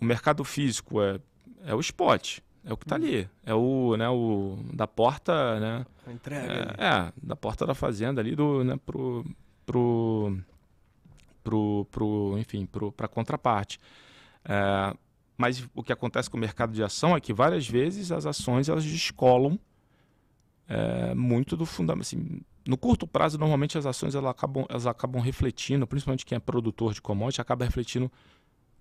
O 0.00 0.04
mercado 0.04 0.44
físico 0.44 1.02
é, 1.02 1.18
é 1.64 1.74
o 1.74 1.80
spot. 1.80 2.38
É 2.64 2.72
o 2.72 2.76
que 2.76 2.84
está 2.84 2.96
ali. 2.96 3.28
É 3.44 3.54
o, 3.54 3.96
né, 3.96 4.08
o 4.08 4.58
da 4.72 4.86
porta, 4.86 5.58
né? 5.60 5.86
A 6.06 6.12
entrega. 6.12 6.74
É, 6.78 6.86
é, 6.86 7.12
da 7.22 7.36
porta 7.36 7.66
da 7.66 7.74
fazenda 7.74 8.20
ali 8.20 8.34
do, 8.34 8.62
né, 8.64 8.78
pro, 8.84 9.24
pro, 9.64 10.38
pro, 11.42 11.86
pro 11.90 12.38
enfim, 12.38 12.66
pro, 12.66 12.92
para 12.92 13.08
contraparte. 13.08 13.80
É, 14.44 14.94
mas 15.36 15.66
o 15.74 15.82
que 15.82 15.92
acontece 15.92 16.28
com 16.28 16.36
o 16.36 16.40
mercado 16.40 16.72
de 16.72 16.82
ação 16.82 17.16
é 17.16 17.20
que 17.20 17.32
várias 17.32 17.68
vezes 17.68 18.10
as 18.10 18.26
ações 18.26 18.68
elas 18.68 18.84
descolam 18.84 19.58
é, 20.68 21.14
muito 21.14 21.56
do 21.56 21.64
fundamento. 21.64 22.02
Assim, 22.02 22.40
no 22.66 22.76
curto 22.76 23.06
prazo, 23.06 23.38
normalmente 23.38 23.78
as 23.78 23.86
ações 23.86 24.14
elas 24.14 24.30
acabam, 24.30 24.66
elas 24.68 24.86
acabam 24.86 25.22
refletindo, 25.22 25.86
principalmente 25.86 26.26
quem 26.26 26.36
é 26.36 26.40
produtor 26.40 26.92
de 26.92 27.00
commodity, 27.00 27.40
acaba 27.40 27.64
refletindo 27.64 28.10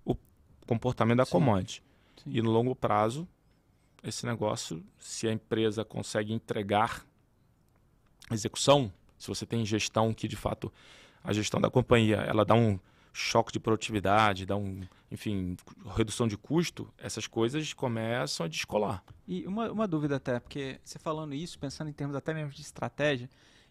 o 0.04 0.16
comportamento 0.66 1.18
da 1.18 1.26
Sim. 1.26 1.32
commodity. 1.32 1.84
Sim. 2.24 2.32
E 2.34 2.42
no 2.42 2.52
longo 2.52 2.76
prazo, 2.76 3.28
esse 4.10 4.26
negócio, 4.26 4.84
se 4.98 5.28
a 5.28 5.32
empresa 5.32 5.84
consegue 5.84 6.34
entregar 6.34 7.06
execução, 8.32 8.91
se 9.17 9.28
você 9.28 9.46
tem 9.46 9.65
gestão 9.65 10.13
que 10.13 10.28
de 10.28 10.36
fato 10.36 10.72
a 11.24 11.34
gestão 11.34 11.60
da 11.60 11.70
companhia 11.70 12.17
ela 12.17 12.46
dá 12.46 12.56
um 12.56 12.80
choque 13.13 13.52
de 13.52 13.60
produtividade, 13.60 14.46
dá 14.46 14.56
um, 14.56 14.82
enfim, 15.12 15.58
redução 15.96 16.28
de 16.28 16.38
custo, 16.38 16.88
essas 16.98 17.26
coisas 17.26 17.74
começam 17.74 18.46
a 18.46 18.50
descolar. 18.50 19.04
E 19.28 19.46
uma, 19.48 19.72
uma 19.72 19.88
dúvida 19.88 20.17
até, 20.17 20.39
porque 20.39 20.80
você 20.84 21.00
falando 21.00 21.34
isso, 21.34 21.58
pensando 21.58 21.89
em 21.89 21.93
termos 21.93 22.15
até 22.15 22.34
mesmo 22.34 22.52
de 22.52 22.62
estratégia, 22.62 23.28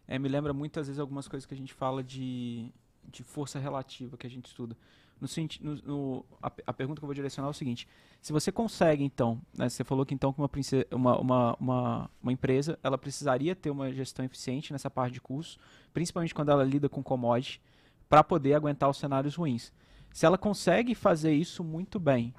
é, 0.08 0.18
me 0.18 0.28
lembra 0.28 0.52
muitas 0.52 0.88
vezes 0.88 0.98
algumas 0.98 1.28
coisas 1.28 1.46
que 1.46 1.54
a 1.54 1.56
gente 1.56 1.72
fala 1.72 2.02
de, 2.02 2.72
de 3.04 3.22
força 3.22 3.58
relativa 3.58 4.16
que 4.16 4.26
a 4.26 4.30
gente 4.30 4.46
estuda. 4.46 4.76
No, 5.18 5.74
no, 5.82 6.24
a, 6.42 6.52
a, 6.66 6.72
pergunta 6.72 7.00
que 7.00 7.04
eu 7.04 7.06
vou 7.06 7.14
direcionar 7.14 7.48
é 7.48 7.50
o 7.50 7.54
seguinte: 7.54 7.88
se 8.20 8.32
você 8.32 8.52
consegue, 8.52 9.02
então, 9.02 9.40
né, 9.56 9.68
você 9.68 9.82
falou 9.82 10.04
que 10.04 10.14
então 10.14 10.32
que 10.32 10.40
uma, 10.40 10.50
uma, 10.90 11.18
uma, 11.18 11.56
uma, 11.58 12.10
uma 12.22 12.32
empresa 12.32 12.78
ela 12.82 12.98
precisaria 12.98 13.56
ter 13.56 13.70
uma 13.70 13.90
gestão 13.92 14.24
eficiente 14.24 14.72
nessa 14.72 14.90
parte 14.90 15.14
de 15.14 15.20
custos, 15.20 15.58
principalmente 15.94 16.34
quando 16.34 16.50
ela 16.50 16.62
lida 16.62 16.88
com 16.88 17.02
commodity, 17.02 17.60
para 18.08 18.22
poder 18.22 18.54
aguentar 18.54 18.90
os 18.90 18.98
cenários 18.98 19.34
ruins. 19.34 19.72
Se 20.12 20.26
ela 20.26 20.36
consegue 20.36 20.94
fazer 20.94 21.32
isso 21.32 21.64
muito 21.64 21.98
bem, 21.98 22.34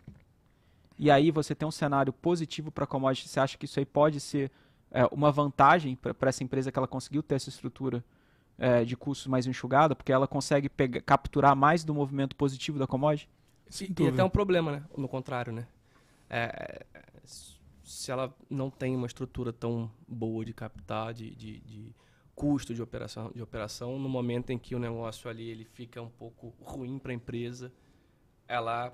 e 0.99 1.11
aí 1.11 1.31
você 1.31 1.53
tem 1.53 1.67
um 1.67 1.71
cenário 1.71 2.13
positivo 2.13 2.71
para 2.71 2.87
commodity, 2.87 3.27
você 3.27 3.39
acha 3.39 3.57
que 3.57 3.65
isso 3.65 3.79
aí 3.79 3.85
pode 3.85 4.19
ser 4.19 4.51
é, 4.91 5.05
uma 5.11 5.31
vantagem 5.31 5.95
para 5.95 6.29
essa 6.29 6.43
empresa 6.43 6.71
que 6.71 6.77
ela 6.77 6.87
conseguiu 6.87 7.21
ter 7.21 7.35
essa 7.35 7.49
estrutura 7.49 8.03
é, 8.57 8.83
de 8.83 8.97
custos 8.97 9.27
mais 9.27 9.45
enxugada, 9.45 9.95
porque 9.95 10.11
ela 10.11 10.27
consegue 10.27 10.69
pegar, 10.69 11.01
capturar 11.01 11.55
mais 11.55 11.83
do 11.83 11.93
movimento 11.93 12.35
positivo 12.35 12.79
da 12.79 12.87
commodity? 12.87 13.29
Sim, 13.69 13.93
e 13.99 14.07
até 14.07 14.23
um 14.23 14.29
problema, 14.29 14.71
né? 14.71 14.83
No 14.97 15.07
contrário, 15.07 15.51
né? 15.51 15.67
É, 16.29 16.85
se 17.87 18.11
ela 18.11 18.35
não 18.49 18.69
tem 18.69 18.95
uma 18.95 19.07
estrutura 19.07 19.53
tão 19.53 19.89
boa 20.07 20.43
de 20.43 20.53
captar, 20.53 21.13
de, 21.13 21.33
de, 21.35 21.59
de, 21.61 21.95
custo 22.35 22.73
de 22.73 22.81
operação, 22.81 23.31
de 23.33 23.41
operação, 23.41 23.97
no 23.97 24.09
momento 24.09 24.51
em 24.51 24.57
que 24.57 24.75
o 24.75 24.79
negócio 24.79 25.29
ali 25.29 25.49
ele 25.49 25.65
fica 25.65 26.01
um 26.01 26.09
pouco 26.09 26.53
ruim 26.61 26.99
para 26.99 27.11
a 27.11 27.15
empresa, 27.15 27.71
ela 28.47 28.93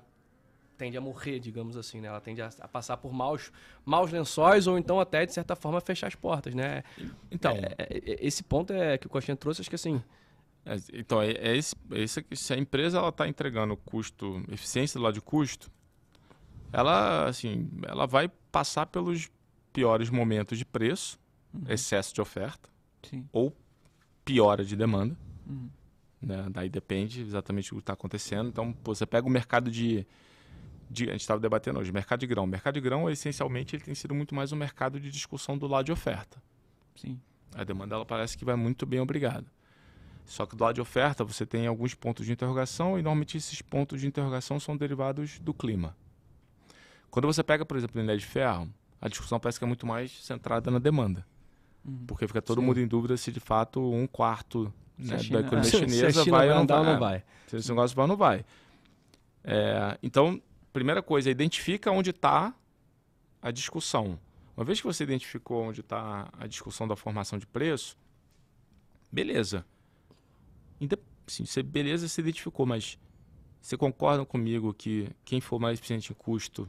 tende 0.76 0.96
a 0.96 1.00
morrer, 1.00 1.38
digamos 1.38 1.76
assim, 1.76 2.00
né? 2.00 2.08
Ela 2.08 2.20
tende 2.20 2.42
a, 2.42 2.50
a, 2.60 2.68
passar 2.68 2.96
por 2.96 3.12
maus, 3.12 3.52
maus 3.84 4.10
lençóis 4.10 4.66
ou 4.66 4.78
então 4.78 5.00
até, 5.00 5.24
de 5.24 5.32
certa 5.32 5.56
forma, 5.56 5.80
fechar 5.80 6.08
as 6.08 6.14
portas, 6.14 6.54
né? 6.54 6.82
Então, 7.30 7.52
é, 7.52 7.74
é, 7.78 8.12
é 8.12 8.26
esse 8.26 8.42
ponto 8.42 8.72
é 8.72 8.98
que 8.98 9.06
o 9.06 9.10
Coxinha 9.10 9.36
trouxe, 9.36 9.60
acho 9.60 9.70
que 9.70 9.76
assim... 9.76 10.02
É, 10.66 10.76
então, 10.94 11.20
é, 11.20 11.32
é 11.32 11.56
esse, 11.56 11.74
é 11.92 12.00
esse, 12.00 12.24
se 12.32 12.52
a 12.54 12.56
empresa 12.56 12.98
ela 12.98 13.10
está 13.10 13.28
entregando 13.28 13.76
custo, 13.76 14.42
eficiência 14.50 14.98
do 14.98 15.04
lado 15.04 15.14
de 15.14 15.20
custo, 15.20 15.70
ela, 16.72 17.28
assim, 17.28 17.70
ela 17.86 18.06
vai 18.06 18.28
passar 18.50 18.86
pelos 18.86 19.30
piores 19.72 20.10
momentos 20.10 20.58
de 20.58 20.64
preço, 20.64 21.18
uhum. 21.52 21.62
excesso 21.68 22.14
de 22.14 22.20
oferta, 22.20 22.68
Sim. 23.02 23.28
ou 23.32 23.54
piora 24.24 24.64
de 24.64 24.74
demanda. 24.74 25.16
Uhum. 25.46 25.68
Né? 26.20 26.46
Daí 26.50 26.68
depende 26.68 27.20
exatamente 27.20 27.70
do 27.70 27.76
que 27.76 27.82
está 27.82 27.92
acontecendo. 27.92 28.48
Então, 28.48 28.72
pô, 28.72 28.94
você 28.94 29.06
pega 29.06 29.26
o 29.26 29.30
mercado 29.30 29.70
de 29.70 30.06
de, 30.90 31.08
a 31.08 31.12
gente 31.12 31.22
estava 31.22 31.40
debatendo 31.40 31.78
hoje, 31.78 31.92
mercado 31.92 32.20
de 32.20 32.26
grão. 32.26 32.44
O 32.44 32.46
mercado 32.46 32.74
de 32.74 32.80
grão, 32.80 33.08
essencialmente, 33.10 33.76
ele 33.76 33.84
tem 33.84 33.94
sido 33.94 34.14
muito 34.14 34.34
mais 34.34 34.52
um 34.52 34.56
mercado 34.56 35.00
de 35.00 35.10
discussão 35.10 35.56
do 35.56 35.66
lado 35.66 35.86
de 35.86 35.92
oferta. 35.92 36.42
Sim. 36.94 37.20
A 37.54 37.64
demanda 37.64 37.94
ela 37.94 38.04
parece 38.04 38.36
que 38.36 38.44
vai 38.44 38.56
muito 38.56 38.84
bem 38.84 39.00
obrigada. 39.00 39.46
Só 40.24 40.46
que 40.46 40.56
do 40.56 40.64
lado 40.64 40.74
de 40.74 40.80
oferta 40.80 41.22
você 41.22 41.44
tem 41.44 41.66
alguns 41.66 41.94
pontos 41.94 42.24
de 42.24 42.32
interrogação 42.32 42.98
e 42.98 43.02
normalmente 43.02 43.36
esses 43.36 43.60
pontos 43.60 44.00
de 44.00 44.06
interrogação 44.06 44.58
são 44.58 44.76
derivados 44.76 45.38
do 45.38 45.52
clima. 45.52 45.96
Quando 47.10 47.26
você 47.26 47.42
pega, 47.42 47.64
por 47.64 47.76
exemplo, 47.76 47.96
o 47.96 48.00
minério 48.00 48.20
de 48.20 48.26
ferro, 48.26 48.68
a 49.00 49.08
discussão 49.08 49.38
parece 49.38 49.58
que 49.58 49.64
é 49.64 49.68
muito 49.68 49.86
mais 49.86 50.10
centrada 50.24 50.70
na 50.70 50.78
demanda. 50.78 51.24
Uhum. 51.84 52.06
Porque 52.06 52.26
fica 52.26 52.40
todo 52.40 52.60
Sim. 52.60 52.66
mundo 52.66 52.80
em 52.80 52.86
dúvida 52.86 53.16
se 53.16 53.30
de 53.30 53.40
fato 53.40 53.80
um 53.92 54.06
quarto 54.06 54.72
né, 54.98 55.18
China, 55.18 55.40
da 55.40 55.46
economia 55.46 55.68
é. 55.76 55.78
chinesa 55.78 56.24
vai, 56.24 56.48
vai 56.48 56.56
andar 56.56 56.78
ou 56.78 56.84
não 56.84 56.98
vai. 56.98 57.22
Se 57.46 57.56
esse 57.56 57.68
negócio 57.68 57.94
vai 57.94 58.04
ou 58.04 58.08
não 58.08 58.16
vai. 58.16 58.44
É, 59.44 59.98
então, 60.02 60.40
primeira 60.74 61.00
coisa, 61.00 61.30
identifica 61.30 61.92
onde 61.92 62.10
está 62.10 62.52
a 63.40 63.50
discussão. 63.52 64.18
Uma 64.56 64.64
vez 64.64 64.80
que 64.80 64.86
você 64.86 65.04
identificou 65.04 65.62
onde 65.62 65.80
está 65.80 66.28
a 66.38 66.46
discussão 66.48 66.86
da 66.86 66.96
formação 66.96 67.38
de 67.38 67.46
preço, 67.46 67.96
beleza. 69.10 69.64
Sim, 71.28 71.46
você, 71.46 71.62
beleza, 71.62 72.08
você 72.08 72.20
identificou, 72.20 72.66
mas 72.66 72.98
você 73.60 73.76
concorda 73.76 74.26
comigo 74.26 74.74
que 74.74 75.08
quem 75.24 75.40
for 75.40 75.60
mais 75.60 75.78
eficiente 75.78 76.12
em 76.12 76.14
custo 76.14 76.68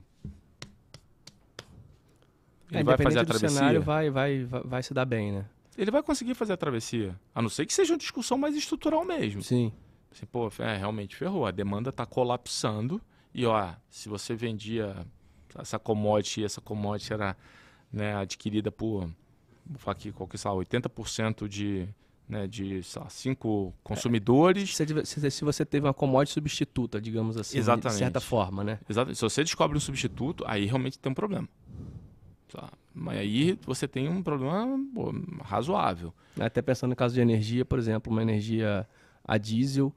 ele 2.71 2.81
é, 2.81 2.83
vai 2.83 2.97
fazer 2.97 3.19
a 3.19 3.25
travessia? 3.25 3.49
cenário 3.49 3.81
vai, 3.81 4.09
vai, 4.09 4.43
vai, 4.43 4.61
vai 4.63 4.83
se 4.83 4.93
dar 4.93 5.05
bem, 5.05 5.31
né? 5.31 5.45
Ele 5.77 5.91
vai 5.91 6.01
conseguir 6.01 6.35
fazer 6.35 6.53
a 6.53 6.57
travessia. 6.57 7.19
A 7.33 7.41
não 7.41 7.49
ser 7.49 7.65
que 7.65 7.73
seja 7.73 7.93
uma 7.93 7.99
discussão 7.99 8.37
mais 8.37 8.55
estrutural 8.55 9.03
mesmo. 9.03 9.41
Sim. 9.41 9.73
Assim, 10.11 10.25
pô, 10.25 10.49
é, 10.59 10.77
realmente 10.77 11.15
ferrou. 11.15 11.45
A 11.45 11.51
demanda 11.51 11.89
está 11.89 12.05
colapsando. 12.05 13.01
E 13.35 13.45
ó, 13.45 13.73
se 13.89 14.07
você 14.07 14.33
vendia 14.33 14.95
essa 15.59 15.77
commodity, 15.77 16.45
essa 16.45 16.61
commodity 16.61 17.11
era 17.11 17.35
né, 17.91 18.15
adquirida 18.15 18.71
por, 18.71 19.01
vou 19.65 19.77
falar 19.77 19.91
aqui, 19.91 20.13
qualquer, 20.13 20.37
sei 20.37 20.49
lá, 20.49 20.55
80% 20.55 21.45
de, 21.45 21.85
né, 22.29 22.47
de 22.47 22.79
lá, 22.95 23.09
cinco 23.09 23.73
consumidores. 23.83 24.79
É, 24.79 25.03
se, 25.03 25.29
se, 25.29 25.43
você 25.43 25.65
teve 25.65 25.85
uma 25.85 25.93
commodity 25.93 26.33
substituta, 26.33 27.01
digamos 27.01 27.35
assim, 27.35 27.57
Exatamente. 27.57 27.97
de 27.97 27.99
certa 27.99 28.21
forma, 28.21 28.63
né? 28.63 28.79
Exatamente. 28.89 29.17
Se 29.17 29.23
você 29.23 29.43
descobre 29.43 29.75
um 29.75 29.81
substituto, 29.81 30.45
aí 30.47 30.65
realmente 30.65 30.97
tem 30.97 31.11
um 31.11 31.15
problema. 31.15 31.49
Tá? 32.47 32.69
Mas 32.93 33.17
aí 33.17 33.59
você 33.65 33.85
tem 33.85 34.07
um 34.07 34.23
problema 34.23 34.79
pô, 34.93 35.13
razoável. 35.43 36.13
Até 36.39 36.61
pensando 36.61 36.91
no 36.91 36.95
caso 36.95 37.13
de 37.13 37.19
energia, 37.19 37.65
por 37.65 37.79
exemplo, 37.79 38.13
uma 38.13 38.21
energia 38.21 38.87
a 39.25 39.37
diesel 39.37 39.93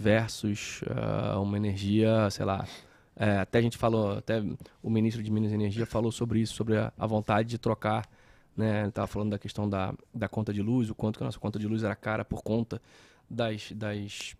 versus 0.00 0.80
uh, 0.82 1.38
uma 1.42 1.58
energia, 1.58 2.30
sei 2.30 2.46
lá, 2.46 2.66
é, 3.14 3.36
até 3.36 3.58
a 3.58 3.62
gente 3.62 3.76
falou, 3.76 4.12
até 4.12 4.42
o 4.82 4.88
ministro 4.88 5.22
de 5.22 5.30
Minas 5.30 5.52
e 5.52 5.54
Energia 5.54 5.84
falou 5.84 6.10
sobre 6.10 6.40
isso, 6.40 6.54
sobre 6.54 6.78
a, 6.78 6.90
a 6.98 7.06
vontade 7.06 7.50
de 7.50 7.58
trocar, 7.58 8.08
né? 8.56 8.88
Estava 8.88 9.06
falando 9.06 9.32
da 9.32 9.38
questão 9.38 9.68
da, 9.68 9.92
da 10.14 10.26
conta 10.26 10.54
de 10.54 10.62
luz, 10.62 10.88
o 10.88 10.94
quanto 10.94 11.18
que 11.18 11.22
a 11.22 11.26
nossa 11.26 11.38
conta 11.38 11.58
de 11.58 11.68
luz 11.68 11.82
era 11.82 11.94
cara 11.94 12.24
por 12.24 12.42
conta 12.42 12.80
das, 13.28 13.72
das 13.72 14.34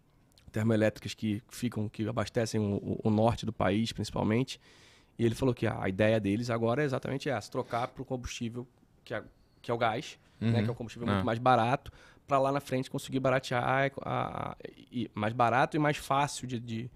termoelétricas 0.50 1.12
que 1.12 1.42
ficam, 1.50 1.90
que 1.90 2.08
abastecem 2.08 2.58
o, 2.58 2.98
o 3.04 3.10
norte 3.10 3.44
do 3.44 3.52
país, 3.52 3.92
principalmente. 3.92 4.58
E 5.18 5.26
ele 5.26 5.34
falou 5.34 5.54
que 5.54 5.66
a 5.66 5.86
ideia 5.86 6.18
deles 6.18 6.48
agora 6.48 6.80
é 6.80 6.86
exatamente 6.86 7.28
essa: 7.28 7.50
trocar 7.50 7.88
para 7.88 8.00
o 8.00 8.04
combustível, 8.06 8.66
que 9.04 9.12
é, 9.12 9.22
que 9.60 9.70
é 9.70 9.74
o 9.74 9.76
gás, 9.76 10.18
uhum. 10.40 10.52
né, 10.52 10.62
que 10.62 10.68
é 10.70 10.72
um 10.72 10.74
combustível 10.74 11.06
muito 11.06 11.20
é. 11.20 11.24
mais 11.24 11.38
barato, 11.38 11.92
para 12.30 12.38
lá 12.38 12.52
na 12.52 12.60
frente 12.60 12.88
conseguir 12.88 13.18
baratear 13.18 13.60
a, 13.64 13.90
a, 14.04 14.56
e 14.92 15.10
mais 15.12 15.32
barato 15.32 15.76
e 15.76 15.80
mais 15.80 15.96
fácil 15.96 16.46
de, 16.46 16.60
de, 16.60 16.90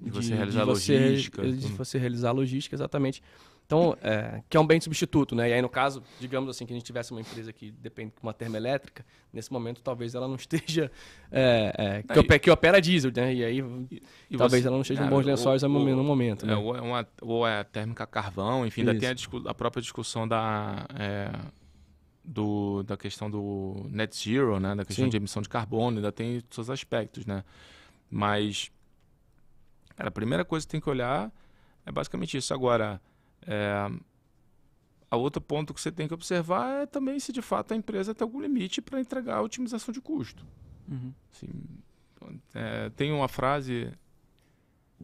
de 0.00 0.10
você 0.10 0.32
realizar 0.36 0.60
de 0.60 0.66
você, 0.66 0.98
logística. 1.00 1.42
De 1.42 1.66
você 1.66 1.98
realizar 1.98 2.30
logística, 2.30 2.76
exatamente. 2.76 3.20
Então, 3.66 3.98
é, 4.00 4.40
que 4.48 4.56
é 4.56 4.60
um 4.60 4.66
bem 4.66 4.80
substituto, 4.80 5.34
né? 5.34 5.50
E 5.50 5.52
aí, 5.52 5.60
no 5.60 5.68
caso, 5.68 6.00
digamos 6.20 6.48
assim, 6.48 6.64
que 6.64 6.72
a 6.72 6.76
gente 6.76 6.86
tivesse 6.86 7.10
uma 7.10 7.20
empresa 7.20 7.52
que 7.52 7.72
depende 7.72 8.12
de 8.12 8.22
uma 8.22 8.32
termoelétrica, 8.32 9.04
nesse 9.32 9.52
momento 9.52 9.82
talvez 9.82 10.14
ela 10.14 10.28
não 10.28 10.36
esteja. 10.36 10.90
É, 11.30 11.72
é, 11.76 12.02
que, 12.02 12.18
opera, 12.20 12.38
que, 12.38 12.50
opera 12.50 12.80
diesel, 12.80 13.10
né? 13.14 13.34
E 13.34 13.44
aí 13.44 13.58
e, 13.58 14.02
e 14.30 14.36
talvez 14.36 14.62
você, 14.62 14.68
ela 14.68 14.76
não 14.76 14.82
esteja 14.82 15.04
em 15.04 15.08
bons 15.08 15.26
lençóis 15.26 15.64
ou, 15.64 15.68
no 15.68 16.04
momento. 16.04 16.46
Né? 16.46 16.54
Ou, 16.54 16.76
é 16.76 16.80
uma, 16.80 17.08
ou 17.20 17.46
é 17.46 17.64
térmica 17.64 18.06
carvão, 18.06 18.64
enfim, 18.64 18.82
Isso. 18.82 18.90
ainda 18.90 19.00
tem 19.00 19.08
a, 19.10 19.50
a, 19.50 19.54
própria 19.54 19.82
discussão 19.82 20.26
da. 20.26 20.86
Do, 22.30 22.82
da 22.82 22.94
questão 22.94 23.30
do 23.30 23.86
net 23.88 24.14
zero, 24.14 24.60
né? 24.60 24.74
Da 24.74 24.84
questão 24.84 25.06
Sim. 25.06 25.10
de 25.10 25.16
emissão 25.16 25.40
de 25.40 25.48
carbono, 25.48 25.96
ainda 25.96 26.12
tem 26.12 26.42
seus 26.50 26.68
aspectos, 26.68 27.24
né? 27.24 27.42
Mas, 28.10 28.70
cara, 29.96 30.10
a 30.10 30.12
primeira 30.12 30.44
coisa 30.44 30.66
que 30.66 30.70
tem 30.70 30.80
que 30.80 30.90
olhar 30.90 31.32
é 31.86 31.90
basicamente 31.90 32.36
isso. 32.36 32.52
Agora, 32.52 33.00
é, 33.46 33.90
a 35.10 35.16
outro 35.16 35.40
ponto 35.40 35.72
que 35.72 35.80
você 35.80 35.90
tem 35.90 36.06
que 36.06 36.12
observar 36.12 36.82
é 36.82 36.86
também 36.86 37.18
se 37.18 37.32
de 37.32 37.40
fato 37.40 37.72
a 37.72 37.76
empresa 37.76 38.14
tem 38.14 38.24
algum 38.24 38.40
limite 38.40 38.82
para 38.82 39.00
entregar 39.00 39.36
a 39.36 39.42
otimização 39.42 39.92
de 39.92 40.00
custo. 40.00 40.44
Uhum. 40.86 41.12
Assim, 41.32 41.48
é, 42.54 42.90
tem 42.90 43.10
uma 43.12 43.28
frase, 43.28 43.90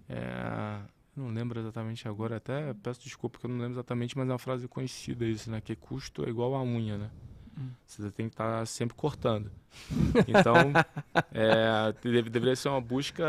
é, 0.09 0.81
não 1.17 1.29
lembro 1.29 1.61
exatamente 1.61 2.09
agora, 2.09 2.37
até 2.37 2.75
peço 2.75 3.01
desculpa 3.03 3.35
porque 3.35 3.47
eu 3.47 3.51
não 3.51 3.59
lembro 3.59 3.75
exatamente, 3.75 4.17
mas 4.17 4.29
é 4.29 4.33
uma 4.33 4.39
frase 4.39 4.67
conhecida 4.67 5.25
isso, 5.25 5.51
né? 5.51 5.61
Que 5.61 5.77
custo 5.77 6.25
é 6.25 6.29
igual 6.29 6.55
a 6.55 6.63
unha, 6.63 6.99
né? 6.99 7.11
Você 7.87 8.11
tem 8.11 8.29
que 8.29 8.35
estar 8.35 8.59
tá 8.59 8.67
sempre 8.67 8.97
cortando. 8.97 9.51
Então, 10.27 10.55
é, 11.33 11.93
deve, 12.03 12.29
deveria 12.29 12.57
ser 12.57 12.69
uma 12.69 12.81
busca, 12.81 13.25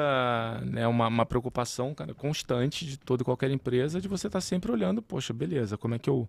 né, 0.63 0.87
uma, 0.87 1.07
uma, 1.07 1.25
preocupação 1.25 1.93
cara, 1.93 2.13
constante 2.13 2.85
de 2.85 2.97
toda 2.97 3.21
e 3.21 3.25
qualquer 3.25 3.51
empresa 3.51 4.01
de 4.01 4.07
você 4.07 4.27
estar 4.27 4.37
tá 4.37 4.41
sempre 4.41 4.71
olhando, 4.71 5.01
poxa, 5.01 5.33
beleza, 5.33 5.77
como 5.77 5.93
é 5.93 5.99
que 5.99 6.09
eu 6.09 6.27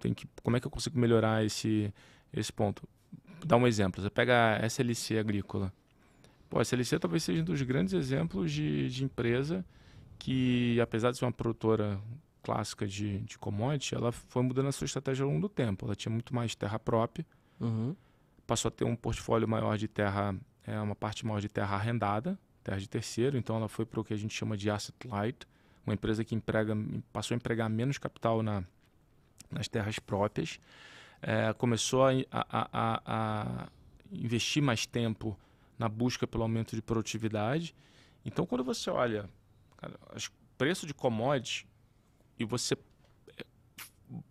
tenho 0.00 0.14
que, 0.14 0.26
como 0.42 0.56
é 0.56 0.60
que 0.60 0.66
eu 0.66 0.70
consigo 0.70 0.98
melhorar 0.98 1.44
esse, 1.44 1.92
esse 2.32 2.52
ponto? 2.52 2.88
Dá 3.44 3.56
um 3.56 3.66
exemplo, 3.66 4.02
você 4.02 4.10
pega 4.10 4.56
a 4.56 4.66
SLC 4.66 5.18
agrícola. 5.18 5.72
Pô, 6.48 6.58
a 6.58 6.62
SLC 6.62 6.98
talvez 6.98 7.22
seja 7.22 7.42
um 7.42 7.44
dos 7.44 7.60
grandes 7.60 7.92
exemplos 7.92 8.50
de, 8.50 8.88
de 8.88 9.04
empresa 9.04 9.64
que, 10.18 10.80
apesar 10.80 11.10
de 11.10 11.18
ser 11.18 11.24
uma 11.24 11.32
produtora 11.32 12.00
clássica 12.42 12.86
de, 12.86 13.20
de 13.20 13.38
commodity, 13.38 13.94
ela 13.94 14.10
foi 14.10 14.42
mudando 14.42 14.68
a 14.68 14.72
sua 14.72 14.84
estratégia 14.86 15.24
ao 15.24 15.30
longo 15.30 15.42
do 15.42 15.48
tempo. 15.48 15.86
Ela 15.86 15.94
tinha 15.94 16.10
muito 16.12 16.34
mais 16.34 16.54
terra 16.54 16.78
própria, 16.78 17.24
uhum. 17.60 17.94
passou 18.46 18.68
a 18.68 18.72
ter 18.72 18.84
um 18.84 18.96
portfólio 18.96 19.46
maior 19.46 19.76
de 19.76 19.86
terra, 19.86 20.34
é, 20.66 20.80
uma 20.80 20.94
parte 20.94 21.26
maior 21.26 21.40
de 21.40 21.48
terra 21.48 21.76
arrendada, 21.76 22.38
terra 22.64 22.78
de 22.78 22.88
terceiro, 22.88 23.36
então 23.36 23.56
ela 23.56 23.68
foi 23.68 23.86
para 23.86 24.00
o 24.00 24.04
que 24.04 24.12
a 24.12 24.16
gente 24.16 24.34
chama 24.34 24.56
de 24.56 24.70
asset 24.70 24.96
light, 25.06 25.46
uma 25.86 25.94
empresa 25.94 26.24
que 26.24 26.34
emprega, 26.34 26.76
passou 27.12 27.34
a 27.34 27.36
empregar 27.36 27.68
menos 27.70 27.98
capital 27.98 28.42
na, 28.42 28.62
nas 29.50 29.68
terras 29.68 29.98
próprias, 29.98 30.58
é, 31.22 31.52
começou 31.54 32.06
a, 32.06 32.12
a, 32.30 32.68
a, 32.72 33.02
a 33.06 33.68
investir 34.12 34.62
mais 34.62 34.86
tempo 34.86 35.38
na 35.78 35.88
busca 35.88 36.26
pelo 36.26 36.42
aumento 36.42 36.74
de 36.74 36.82
produtividade. 36.82 37.74
Então, 38.24 38.44
quando 38.44 38.64
você 38.64 38.90
olha 38.90 39.28
o 39.82 40.56
preço 40.56 40.86
de 40.86 40.94
commodities 40.94 41.66
e 42.38 42.44
você 42.44 42.76
eh, 43.36 43.44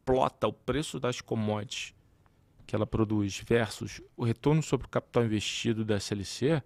plota 0.06 0.48
o 0.48 0.54
preço 0.54 1.00
das 1.00 1.22
commodities 1.22 1.94
que 2.66 2.76
ela 2.76 2.86
produz 2.86 3.40
versus 3.40 4.02
o 4.16 4.26
retorno 4.26 4.62
sobre 4.62 4.88
o 4.88 4.90
capital 4.90 5.24
investido 5.24 5.86
da 5.86 5.96
SLC, 5.96 6.62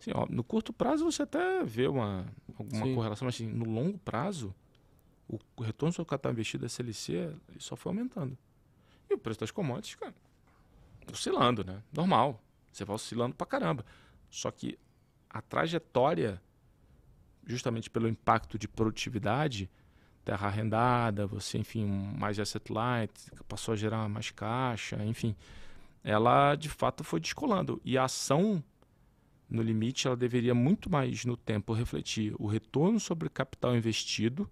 assim, 0.00 0.12
ó, 0.14 0.24
no 0.30 0.44
curto 0.44 0.72
prazo 0.72 1.04
você 1.04 1.22
até 1.22 1.64
vê 1.64 1.88
uma, 1.88 2.26
alguma 2.56 2.86
Sim. 2.86 2.94
correlação, 2.94 3.26
mas 3.26 3.34
assim, 3.34 3.48
no 3.48 3.64
longo 3.64 3.98
prazo, 3.98 4.54
o, 5.28 5.38
o 5.56 5.62
retorno 5.62 5.92
sobre 5.92 6.06
o 6.06 6.10
capital 6.10 6.32
investido 6.32 6.60
da 6.62 6.66
SLC 6.66 7.34
só 7.58 7.74
foi 7.74 7.90
aumentando. 7.90 8.38
E 9.10 9.14
o 9.14 9.18
preço 9.18 9.40
das 9.40 9.50
commodities, 9.50 9.96
cara, 9.96 10.14
oscilando, 11.12 11.64
né? 11.64 11.82
Normal. 11.92 12.40
Você 12.72 12.84
vai 12.84 12.94
oscilando 12.94 13.34
pra 13.34 13.46
caramba. 13.46 13.84
Só 14.30 14.50
que 14.50 14.78
a 15.30 15.40
trajetória, 15.40 16.40
justamente 17.46 17.88
pelo 17.88 18.08
impacto 18.08 18.58
de 18.58 18.66
produtividade, 18.66 19.70
terra 20.24 20.48
arrendada, 20.48 21.26
você, 21.26 21.58
enfim, 21.58 21.86
mais 21.86 22.38
asset 22.38 22.72
light, 22.72 23.30
passou 23.48 23.72
a 23.72 23.76
gerar 23.76 24.08
mais 24.08 24.30
caixa, 24.30 25.02
enfim. 25.04 25.36
Ela, 26.02 26.56
de 26.56 26.68
fato, 26.68 27.04
foi 27.04 27.20
descolando. 27.20 27.80
E 27.84 27.96
a 27.96 28.04
ação, 28.04 28.62
no 29.48 29.62
limite, 29.62 30.06
ela 30.06 30.16
deveria 30.16 30.54
muito 30.54 30.90
mais 30.90 31.24
no 31.24 31.36
tempo 31.36 31.72
refletir 31.72 32.34
o 32.38 32.46
retorno 32.46 32.98
sobre 32.98 33.28
o 33.28 33.30
capital 33.30 33.76
investido 33.76 34.50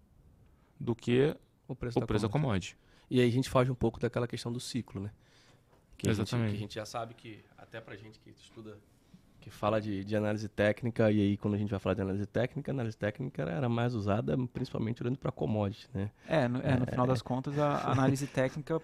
do 0.79 0.95
que 0.95 1.37
o 1.67 1.75
preço, 1.75 1.99
o 1.99 2.01
da, 2.01 2.07
preço 2.07 2.29
commodity. 2.29 2.77
E 3.11 3.21
aí 3.21 3.29
a 3.29 3.33
gente 3.33 3.51
foge 3.51 3.71
um 3.71 3.75
pouco 3.75 3.99
daquela 3.99 4.29
questão 4.29 4.53
do 4.53 4.61
ciclo, 4.61 5.01
né? 5.01 5.11
Que 5.97 6.09
Exatamente. 6.09 6.35
A 6.35 6.49
gente, 6.49 6.51
que 6.51 6.57
a 6.57 6.61
gente 6.61 6.75
já 6.75 6.87
sabe 6.87 7.15
que, 7.15 7.45
até 7.57 7.81
pra 7.81 7.97
gente 7.97 8.19
que 8.21 8.31
estuda 8.31 8.79
que 9.45 9.51
fala 9.51 9.79
de, 9.79 10.03
de, 10.03 10.17
análise 10.17 10.49
técnica, 10.49 11.11
e 11.11 11.21
aí 11.21 11.37
quando 11.37 11.53
a 11.53 11.59
gente 11.59 11.69
vai 11.69 11.79
falar 11.79 11.95
de 11.95 12.01
análise 12.01 12.25
técnica, 12.25 12.73
a 12.73 12.75
análise 12.75 12.97
técnica 12.97 13.43
era 13.43 13.69
mais 13.69 13.95
usada 13.95 14.39
principalmente 14.55 15.03
olhando 15.03 15.19
para 15.19 15.31
commodity, 15.31 15.87
né? 15.93 16.11
É, 16.27 16.49
no, 16.49 16.61
é, 16.61 16.77
no 16.77 16.85
é, 16.85 16.87
final 16.87 17.07
das 17.07 17.21
contas, 17.21 17.59
a 17.59 17.85
análise 17.93 18.27
técnica 18.27 18.81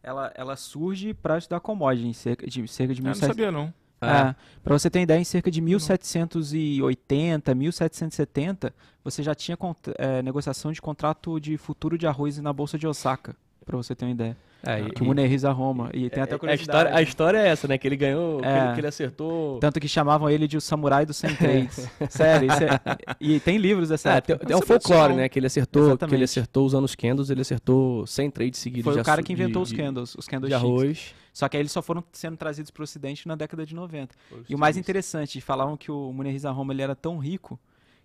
ela, 0.00 0.32
ela 0.36 0.54
surge 0.54 1.12
para 1.12 1.36
estudar 1.36 1.58
commodity, 1.58 2.06
em 2.06 2.12
cerca 2.12 2.46
de, 2.46 2.68
cerca 2.68 2.94
de 2.94 3.00
Eu 3.00 3.06
não 3.06 3.14
sabia, 3.14 3.50
não. 3.50 3.74
É, 4.00 4.06
é. 4.06 4.36
para 4.62 4.78
você 4.78 4.88
ter 4.88 5.00
ideia, 5.00 5.18
em 5.18 5.24
cerca 5.24 5.50
de 5.50 5.60
1780, 5.60 7.54
1770, 7.54 8.72
você 9.02 9.20
já 9.20 9.34
tinha 9.34 9.58
é, 9.98 10.22
negociação 10.22 10.70
de 10.70 10.80
contrato 10.80 11.40
de 11.40 11.56
futuro 11.56 11.98
de 11.98 12.06
arroz 12.06 12.38
na 12.38 12.52
Bolsa 12.52 12.78
de 12.78 12.86
Osaka, 12.86 13.34
para 13.64 13.76
você 13.76 13.96
ter 13.96 14.04
uma 14.04 14.12
ideia. 14.12 14.36
É, 14.66 14.90
que 14.90 15.02
o 15.02 15.04
Muneriz 15.04 15.44
a 15.44 15.52
Roma. 15.52 15.90
E 15.92 16.08
tem 16.08 16.22
até 16.22 16.38
curiosidade. 16.38 16.50
A 16.50 16.62
história, 16.62 16.98
a 16.98 17.02
história 17.02 17.38
é 17.38 17.48
essa, 17.48 17.68
né? 17.68 17.76
Que 17.76 17.86
ele 17.86 17.96
ganhou, 17.96 18.40
que 18.40 18.46
ele, 18.46 18.74
que, 18.74 18.80
ele, 18.80 18.86
acertou. 18.86 19.58
Tanto 19.58 19.78
que 19.78 19.86
chamavam 19.86 20.30
ele 20.30 20.48
de 20.48 20.56
o 20.56 20.60
samurai 20.60 21.04
do 21.04 21.12
103. 21.12 21.90
Sério, 22.08 22.50
é... 22.50 23.14
e 23.20 23.38
tem 23.40 23.58
livros 23.58 23.90
dessa 23.90 24.10
é, 24.10 24.20
tem, 24.20 24.36
tem 24.38 24.56
um 24.56 24.62
folclore, 24.62 25.14
né? 25.14 25.28
Que 25.28 25.38
ele 25.38 25.46
acertou, 25.46 25.96
que 25.98 26.14
ele 26.14 26.24
acertou 26.24 26.64
usando 26.64 26.84
os 26.84 26.94
candles, 26.94 27.30
ele 27.30 27.42
acertou 27.42 28.06
100 28.06 28.30
trades 28.30 28.60
seguidos. 28.60 28.92
Foi 28.92 29.00
o 29.00 29.04
cara 29.04 29.22
que 29.22 29.32
inventou 29.32 29.62
de, 29.62 29.72
os 29.72 29.76
candles, 29.76 30.14
os 30.14 30.26
candles 30.26 30.48
de 30.48 30.54
arroz. 30.54 31.14
Só 31.32 31.48
que 31.48 31.56
aí 31.56 31.62
eles 31.62 31.72
só 31.72 31.82
foram 31.82 32.02
sendo 32.12 32.36
trazidos 32.36 32.70
para 32.70 32.80
o 32.80 32.84
Ocidente 32.84 33.26
na 33.26 33.34
década 33.34 33.66
de 33.66 33.74
90. 33.74 34.14
e 34.48 34.54
o 34.54 34.58
mais 34.58 34.76
interessante, 34.76 35.40
falavam 35.40 35.76
que 35.76 35.90
o 35.90 36.12
Muneriz 36.12 36.44
Roma 36.44 36.72
ele 36.72 36.82
era 36.82 36.94
tão 36.94 37.18
rico 37.18 37.58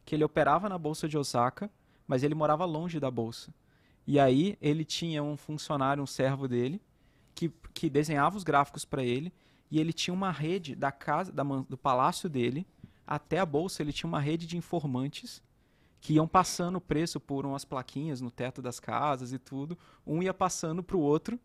que 0.04 0.16
ele 0.16 0.24
operava 0.24 0.68
na 0.68 0.78
bolsa 0.78 1.08
de 1.08 1.18
Osaka, 1.18 1.70
mas 2.08 2.24
ele 2.24 2.34
morava 2.34 2.66
longe 2.66 3.00
da 3.00 3.12
bolsa. 3.12 3.54
E 4.10 4.20
aí 4.20 4.58
ele 4.60 4.84
tinha 4.84 5.22
um 5.22 5.38
funcionário, 5.38 6.02
um 6.02 6.08
servo 6.08 6.48
dele, 6.48 6.82
que, 7.36 7.48
que 7.76 7.88
desenhava 7.92 8.36
os 8.36 8.44
gráficos 8.44 8.84
para 8.84 9.04
ele, 9.04 9.32
e 9.70 9.80
ele 9.80 9.94
tinha 9.94 10.12
uma 10.12 10.32
rede 10.32 10.74
da 10.76 10.92
casa, 10.92 11.32
da, 11.32 11.44
do 11.44 11.78
palácio 11.78 12.28
dele 12.28 12.66
até 13.06 13.38
a 13.38 13.46
bolsa, 13.46 13.84
ele 13.84 13.94
tinha 13.94 14.08
uma 14.08 14.20
rede 14.20 14.48
de 14.48 14.58
informantes 14.58 15.44
que 16.02 16.14
iam 16.14 16.28
passando 16.28 16.78
o 16.78 16.82
preço 16.82 17.20
por 17.20 17.46
umas 17.46 17.64
plaquinhas 17.64 18.20
no 18.20 18.32
teto 18.32 18.64
das 18.64 18.80
casas 18.80 19.32
e 19.32 19.38
tudo. 19.38 19.78
Um 20.08 20.24
ia 20.24 20.34
passando 20.34 20.82
pro 20.82 21.00
outro 21.00 21.40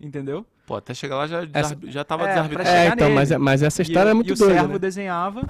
Entendeu? 0.00 0.46
Pô, 0.64 0.76
até 0.76 0.94
chegar 0.94 1.16
lá 1.16 1.26
já, 1.26 1.40
essa, 1.52 1.76
já 1.86 2.04
tava 2.04 2.24
é, 2.24 2.28
desarbitrado. 2.28 2.68
É, 2.68 2.86
então, 2.86 3.10
mas, 3.10 3.32
mas 3.32 3.62
essa 3.64 3.82
história 3.82 4.10
e, 4.10 4.12
é 4.12 4.14
muito 4.14 4.32
doida. 4.34 4.44
E 4.44 4.56
o 4.56 4.58
servo 4.58 4.72
né? 4.74 4.78
desenhava, 4.78 5.48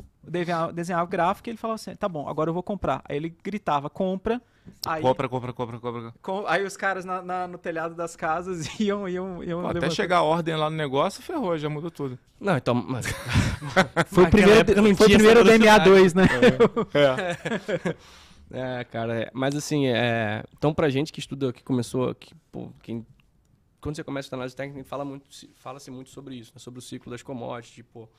desenhava, 0.72 1.04
o 1.04 1.06
gráfico 1.06 1.48
e 1.48 1.50
ele 1.50 1.58
falava 1.58 1.74
assim: 1.74 1.94
tá 1.94 2.08
bom, 2.08 2.26
agora 2.26 2.48
eu 2.48 2.54
vou 2.54 2.62
comprar. 2.62 3.02
Aí 3.06 3.16
ele 3.16 3.36
gritava: 3.44 3.90
compra. 3.90 4.40
Aí, 4.86 5.02
compra, 5.02 5.28
compra, 5.28 5.52
compra, 5.52 5.78
compra. 5.78 6.14
Com, 6.22 6.46
aí 6.46 6.64
os 6.64 6.76
caras 6.76 7.04
na, 7.04 7.22
na, 7.22 7.48
no 7.48 7.58
telhado 7.58 7.94
das 7.94 8.16
casas 8.16 8.66
iam. 8.80 9.08
iam, 9.08 9.42
iam 9.42 9.62
Pô, 9.62 9.68
até 9.68 9.90
chegar 9.90 10.18
a 10.18 10.22
ordem 10.22 10.56
lá 10.56 10.68
no 10.70 10.76
negócio, 10.76 11.22
ferrou, 11.22 11.56
já 11.58 11.68
mudou 11.68 11.90
tudo. 11.90 12.18
Não, 12.40 12.56
então. 12.56 12.74
Mas... 12.74 13.06
foi 14.08 14.24
o 14.24 14.30
primeiro, 14.30 14.96
foi 14.96 15.06
o 15.06 15.10
primeiro 15.10 15.44
DMA 15.44 15.78
2, 15.78 16.14
né? 16.14 16.24
É. 18.52 18.80
é. 18.80 18.84
cara, 18.84 19.22
é. 19.22 19.30
mas 19.32 19.54
assim, 19.56 19.86
é, 19.86 20.44
então 20.56 20.72
pra 20.72 20.88
gente 20.88 21.12
que 21.12 21.20
estuda, 21.20 21.52
que 21.52 21.62
começou, 21.62 22.14
que, 22.14 22.34
pô, 22.50 22.70
quem 22.82 23.06
quando 23.80 23.96
você 23.96 24.04
começa 24.04 24.34
a 24.34 24.36
análise 24.36 24.56
técnica, 24.56 24.84
fala 24.84 25.04
muito, 25.04 25.28
fala-se 25.54 25.90
muito 25.90 26.10
sobre 26.10 26.34
isso, 26.34 26.52
né? 26.54 26.58
sobre 26.58 26.78
o 26.78 26.82
ciclo 26.82 27.10
das 27.10 27.22
commodities, 27.22 27.74
tipo, 27.76 28.10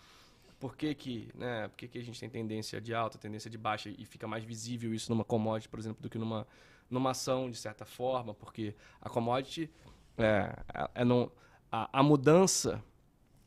por 0.60 0.76
que 0.76 0.93
que, 0.93 1.30
né, 1.34 1.67
por 1.69 1.78
que 1.78 1.88
que 1.88 1.98
a 1.98 2.04
gente 2.04 2.19
tem 2.19 2.30
tendência 2.30 2.82
de 2.82 2.93
alta, 2.93 3.17
tendência 3.17 3.50
de 3.50 3.58
baixa 3.58 3.89
e 3.89 4.06
fica 4.06 4.28
mais 4.28 4.43
visível 4.43 4.93
isso 4.93 5.10
numa 5.12 5.24
commodity, 5.24 5.69
por 5.69 5.80
exemplo, 5.80 6.02
do 6.02 6.10
que 6.10 6.17
numa, 6.17 6.45
numa 6.89 7.12
ação, 7.12 7.50
de 7.50 7.58
certa 7.58 7.86
forma, 7.86 8.34
porque 8.34 8.76
a 9.02 9.10
commodity, 9.10 9.72
é, 10.17 10.54
é, 10.74 10.89
é 10.95 11.06
não, 11.06 11.32
a, 11.72 12.00
a, 12.00 12.04
mudança, 12.04 12.84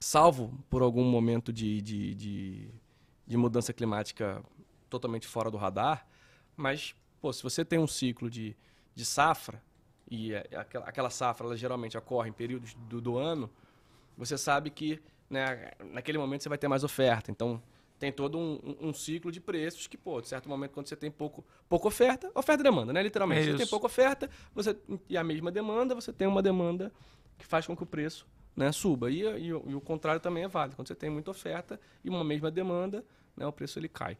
salvo 0.00 0.58
por 0.70 0.80
algum 0.80 1.04
momento 1.04 1.52
de, 1.52 1.82
de, 1.82 2.14
de, 2.14 2.70
de 3.26 3.36
mudança 3.36 3.72
climática 3.74 4.42
totalmente 4.88 5.26
fora 5.26 5.50
do 5.50 5.58
radar, 5.58 6.06
mas, 6.56 6.94
pô, 7.20 7.30
se 7.30 7.42
você 7.42 7.62
tem 7.62 7.78
um 7.78 7.86
ciclo 7.86 8.30
de, 8.30 8.56
de 8.94 9.04
safra, 9.04 9.62
e 10.10 10.32
é, 10.32 10.46
é 10.50 10.56
aquela, 10.56 11.10
safra 11.10 11.46
ela 11.46 11.56
geralmente 11.56 11.96
ocorre 11.96 12.30
em 12.30 12.32
períodos 12.32 12.72
do, 12.74 13.02
do 13.02 13.18
ano, 13.18 13.50
você 14.16 14.38
sabe 14.38 14.70
que 14.70 15.02
né, 15.32 15.70
naquele 15.92 16.18
momento 16.18 16.42
você 16.42 16.48
vai 16.48 16.58
ter 16.58 16.68
mais 16.68 16.84
oferta. 16.84 17.30
Então, 17.30 17.60
tem 17.98 18.12
todo 18.12 18.36
um, 18.36 18.76
um, 18.80 18.92
ciclo 18.92 19.32
de 19.32 19.40
preços 19.40 19.86
que, 19.86 19.96
pô, 19.96 20.20
de 20.20 20.28
certo 20.28 20.48
momento, 20.48 20.72
quando 20.72 20.88
você 20.88 20.96
tem 20.96 21.10
pouco, 21.10 21.44
pouca 21.68 21.88
oferta, 21.88 22.30
oferta 22.34 22.60
e 22.60 22.64
demanda, 22.64 22.92
né? 22.92 23.02
Literalmente. 23.02 23.48
É 23.48 23.52
você 23.52 23.58
tem 23.58 23.66
pouca 23.66 23.86
oferta 23.86 24.28
você, 24.54 24.76
e 25.08 25.16
a 25.16 25.24
mesma 25.24 25.50
demanda, 25.50 25.94
você 25.94 26.12
tem 26.12 26.28
uma 26.28 26.42
demanda 26.42 26.92
que 27.38 27.46
faz 27.46 27.66
com 27.66 27.74
que 27.74 27.82
o 27.82 27.86
preço 27.86 28.26
né, 28.54 28.70
suba. 28.72 29.10
E, 29.10 29.22
e, 29.22 29.46
e, 29.46 29.52
o 29.52 29.80
contrário 29.80 30.20
também 30.20 30.44
é 30.44 30.48
válido. 30.48 30.76
Quando 30.76 30.88
você 30.88 30.94
tem 30.94 31.08
muita 31.08 31.30
oferta 31.30 31.80
e 32.04 32.10
uma 32.10 32.22
mesma 32.22 32.50
demanda, 32.50 33.04
né, 33.36 33.46
o 33.46 33.52
preço 33.52 33.78
ele 33.78 33.88
cai. 33.88 34.18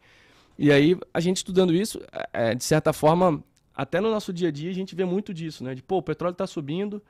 E 0.57 0.71
aí, 0.71 0.97
a 1.13 1.19
gente 1.19 1.37
estudando 1.37 1.73
isso, 1.73 2.01
é, 2.31 2.55
de 2.55 2.63
certa 2.63 2.93
forma, 2.93 3.43
até 3.75 3.99
no 3.99 4.09
nosso 4.09 4.31
dia 4.31 4.47
a 4.47 4.51
dia 4.51 4.71
a 4.71 4.73
gente 4.73 4.95
vê 4.95 5.05
muito 5.05 5.33
disso, 5.33 5.63
né? 5.63 5.75
De, 5.75 5.83
pô, 5.83 5.97
o 5.97 6.03
petróleo 6.03 6.33
está 6.33 6.47
subindo, 6.47 7.03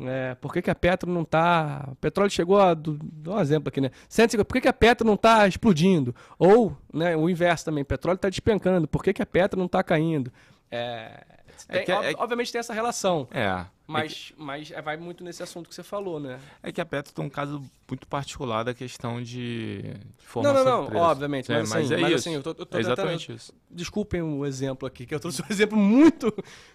é, 0.00 0.34
por 0.34 0.52
que, 0.52 0.60
que 0.62 0.70
a 0.70 0.74
Petro 0.74 1.10
não 1.10 1.22
está... 1.22 1.88
O 1.92 1.96
petróleo 1.96 2.30
chegou 2.30 2.60
a... 2.60 2.74
Dá 2.74 3.32
um 3.32 3.40
exemplo 3.40 3.68
aqui, 3.68 3.80
né? 3.80 3.90
150, 4.08 4.44
por 4.44 4.54
que, 4.54 4.60
que 4.62 4.68
a 4.68 4.72
Petro 4.72 5.06
não 5.06 5.14
está 5.14 5.46
explodindo? 5.46 6.14
Ou, 6.38 6.76
né, 6.92 7.16
o 7.16 7.30
inverso 7.30 7.64
também, 7.64 7.82
o 7.82 7.86
petróleo 7.86 8.16
está 8.16 8.28
despencando, 8.28 8.86
por 8.86 9.02
que, 9.02 9.12
que 9.12 9.22
a 9.22 9.26
Petro 9.26 9.58
não 9.58 9.66
está 9.66 9.82
caindo? 9.82 10.32
É, 10.70 11.24
tem, 11.64 11.80
é 11.80 11.84
que, 11.84 11.92
é, 11.92 12.14
obviamente 12.18 12.52
tem 12.52 12.58
essa 12.58 12.74
relação. 12.74 13.28
É. 13.30 13.64
Mas, 13.86 14.12
é 14.12 14.14
que, 14.34 14.42
mas 14.42 14.70
é, 14.70 14.82
vai 14.82 14.96
muito 14.96 15.22
nesse 15.22 15.42
assunto 15.42 15.68
que 15.68 15.74
você 15.74 15.82
falou, 15.82 16.18
né? 16.18 16.40
É 16.62 16.72
que 16.72 16.80
a 16.80 16.84
Petro 16.84 17.12
tem 17.12 17.24
um 17.24 17.30
caso 17.30 17.62
muito 17.88 18.06
particular 18.06 18.64
da 18.64 18.74
questão 18.74 19.22
de, 19.22 19.82
de 19.82 20.26
formação 20.26 20.64
Não, 20.64 20.84
não, 20.84 20.90
não, 20.90 21.00
obviamente. 21.00 21.50
Mas, 21.50 21.68
mas, 21.70 21.84
assim, 21.84 21.94
é 21.94 21.96
mas 21.98 22.10
isso. 22.10 22.28
assim, 22.28 22.34
eu 22.34 22.42
tô, 22.42 22.50
eu 22.50 22.66
tô 22.66 22.76
é 22.76 22.80
exatamente 22.80 23.26
tentando, 23.28 23.36
isso. 23.36 23.54
Desculpem 23.70 24.22
o 24.22 24.44
exemplo 24.44 24.86
aqui, 24.88 25.06
que 25.06 25.14
eu 25.14 25.20
trouxe 25.20 25.40
um 25.40 25.46
exemplo 25.50 25.78
muito, 25.78 26.32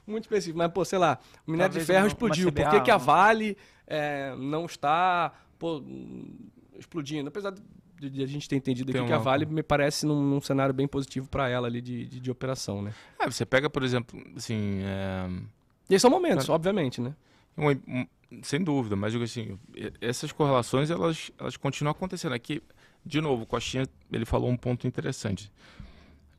muito 0.07 0.23
específico. 0.23 0.57
Mas, 0.57 0.71
pô, 0.71 0.85
sei 0.85 0.99
lá, 0.99 1.19
o 1.45 1.51
minério 1.51 1.71
Talvez 1.71 1.85
de 1.85 1.93
ferro 1.93 2.05
uma, 2.05 2.07
explodiu. 2.07 2.47
Uma 2.47 2.51
CBA, 2.51 2.63
Por 2.63 2.71
que, 2.71 2.81
que 2.81 2.91
a 2.91 2.97
Vale 2.97 3.57
é, 3.85 4.33
não 4.37 4.65
está 4.65 5.33
pô, 5.59 5.83
explodindo? 6.79 7.27
Apesar 7.27 7.51
de, 7.51 7.61
de 8.09 8.23
a 8.23 8.27
gente 8.27 8.47
ter 8.47 8.55
entendido 8.55 8.91
aqui 8.91 9.05
que 9.05 9.13
a 9.13 9.17
Vale 9.17 9.45
me 9.45 9.63
parece 9.63 10.05
num, 10.05 10.21
num 10.21 10.41
cenário 10.41 10.73
bem 10.73 10.87
positivo 10.87 11.27
para 11.27 11.49
ela 11.49 11.67
ali 11.67 11.81
de, 11.81 12.05
de, 12.05 12.19
de, 12.19 12.31
operação, 12.31 12.81
né? 12.81 12.93
É, 13.19 13.29
você 13.29 13.45
pega, 13.45 13.69
por 13.69 13.83
exemplo, 13.83 14.21
assim... 14.35 14.79
É... 14.83 15.29
E 15.89 15.99
são 15.99 16.09
momentos, 16.09 16.47
obviamente, 16.49 17.01
né? 17.01 17.13
Um, 17.57 17.69
um, 17.69 18.07
sem 18.41 18.63
dúvida, 18.63 18.95
mas 18.95 19.11
digo 19.11 19.23
assim, 19.23 19.59
essas 19.99 20.31
correlações 20.31 20.89
elas, 20.89 21.31
elas 21.37 21.57
continuam 21.57 21.91
acontecendo. 21.91 22.33
Aqui, 22.33 22.63
de 23.05 23.19
novo, 23.19 23.43
o 23.43 23.45
Coxinha 23.45 23.85
ele 24.11 24.25
falou 24.25 24.49
um 24.49 24.55
ponto 24.55 24.87
interessante. 24.87 25.51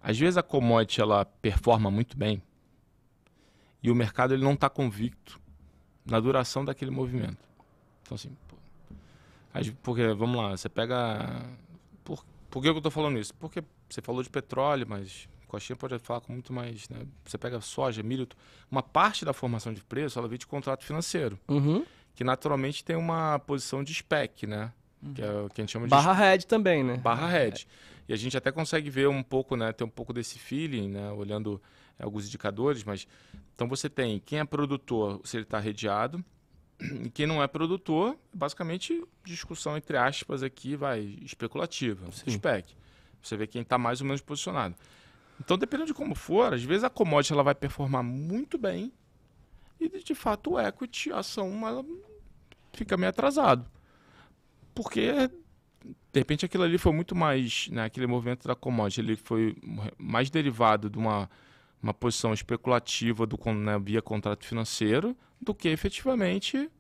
Às 0.02 0.18
vezes 0.18 0.36
a 0.36 0.42
commodity 0.42 1.00
ela 1.00 1.24
performa 1.24 1.90
muito 1.90 2.16
bem 2.16 2.42
e 3.82 3.90
o 3.90 3.94
mercado 3.94 4.34
ele 4.34 4.42
não 4.42 4.54
está 4.54 4.68
convicto 4.68 5.40
na 6.04 6.18
duração 6.18 6.64
daquele 6.64 6.90
movimento. 6.90 7.38
Então 8.02 8.14
assim, 8.14 8.30
pô, 9.52 9.76
porque 9.82 10.06
vamos 10.14 10.36
lá, 10.36 10.56
você 10.56 10.68
pega 10.68 11.44
por, 12.04 12.24
por 12.50 12.62
que 12.62 12.68
eu 12.68 12.76
estou 12.76 12.90
falando 12.90 13.18
isso? 13.18 13.34
Porque 13.34 13.62
você 13.88 14.00
falou 14.00 14.22
de 14.22 14.30
petróleo, 14.30 14.86
mas 14.88 15.28
Coxinha 15.52 15.76
pode 15.76 15.98
falar 15.98 16.22
com 16.22 16.32
muito 16.32 16.50
mais. 16.50 16.88
Né? 16.88 17.06
Você 17.26 17.36
pega 17.36 17.60
soja, 17.60 18.02
milho, 18.02 18.26
uma 18.70 18.82
parte 18.82 19.22
da 19.22 19.34
formação 19.34 19.74
de 19.74 19.84
preço 19.84 20.18
ela 20.18 20.26
vem 20.26 20.38
de 20.38 20.46
contrato 20.46 20.82
financeiro, 20.82 21.38
uhum. 21.46 21.84
que 22.14 22.24
naturalmente 22.24 22.82
tem 22.82 22.96
uma 22.96 23.38
posição 23.38 23.84
de 23.84 23.92
spec, 23.92 24.46
né? 24.46 24.72
Uhum. 25.02 25.12
Que 25.12 25.22
é 25.22 25.30
o 25.30 25.48
que 25.50 25.60
a 25.60 25.62
gente 25.62 25.72
chama 25.72 25.86
de. 25.86 25.90
Barra 25.90 26.14
head 26.14 26.46
também, 26.46 26.82
né? 26.82 26.96
Barra 26.96 27.28
head. 27.28 27.68
E 28.08 28.14
a 28.14 28.16
gente 28.16 28.36
até 28.36 28.50
consegue 28.50 28.88
ver 28.88 29.08
um 29.08 29.22
pouco, 29.22 29.54
né? 29.54 29.72
Ter 29.72 29.84
um 29.84 29.90
pouco 29.90 30.12
desse 30.12 30.38
feeling, 30.38 30.88
né? 30.88 31.10
Olhando 31.12 31.60
é, 31.98 32.04
alguns 32.04 32.26
indicadores, 32.26 32.82
mas. 32.82 33.06
Então 33.54 33.68
você 33.68 33.90
tem 33.90 34.18
quem 34.24 34.38
é 34.38 34.44
produtor, 34.44 35.20
se 35.22 35.36
ele 35.36 35.44
está 35.44 35.58
redeado. 35.58 36.24
E 37.04 37.10
quem 37.10 37.26
não 37.26 37.42
é 37.42 37.46
produtor, 37.46 38.16
basicamente 38.32 39.04
discussão 39.24 39.76
entre 39.76 39.96
aspas 39.96 40.42
aqui, 40.42 40.74
vai, 40.74 41.00
especulativa, 41.22 42.10
Sim. 42.10 42.30
spec. 42.30 42.74
Você 43.22 43.36
vê 43.36 43.46
quem 43.46 43.62
está 43.62 43.78
mais 43.78 44.00
ou 44.00 44.06
menos 44.06 44.20
posicionado. 44.20 44.74
Então, 45.38 45.56
dependendo 45.56 45.88
de 45.88 45.94
como 45.94 46.14
for, 46.14 46.52
às 46.52 46.62
vezes 46.62 46.84
a 46.84 46.90
commodity 46.90 47.32
ela 47.32 47.42
vai 47.42 47.54
performar 47.54 48.02
muito 48.02 48.58
bem 48.58 48.92
e, 49.80 49.88
de 50.02 50.14
fato, 50.14 50.52
o 50.52 50.60
equity, 50.60 51.12
a 51.12 51.18
ação, 51.18 51.66
ela 51.66 51.84
fica 52.72 52.96
meio 52.96 53.10
atrasado. 53.10 53.66
Porque, 54.74 55.12
de 56.12 56.20
repente, 56.20 56.44
aquilo 56.44 56.64
ali 56.64 56.78
foi 56.78 56.92
muito 56.92 57.14
mais, 57.14 57.68
né, 57.68 57.84
aquele 57.84 58.06
movimento 58.06 58.46
da 58.46 58.54
commodity, 58.54 59.00
ele 59.00 59.16
foi 59.16 59.56
mais 59.98 60.30
derivado 60.30 60.88
de 60.88 60.98
uma, 60.98 61.28
uma 61.82 61.92
posição 61.92 62.32
especulativa 62.32 63.26
do, 63.26 63.38
né, 63.52 63.78
via 63.78 64.00
contrato 64.00 64.44
financeiro 64.44 65.16
do 65.42 65.54
que 65.54 65.68
efetivamente 65.68 66.70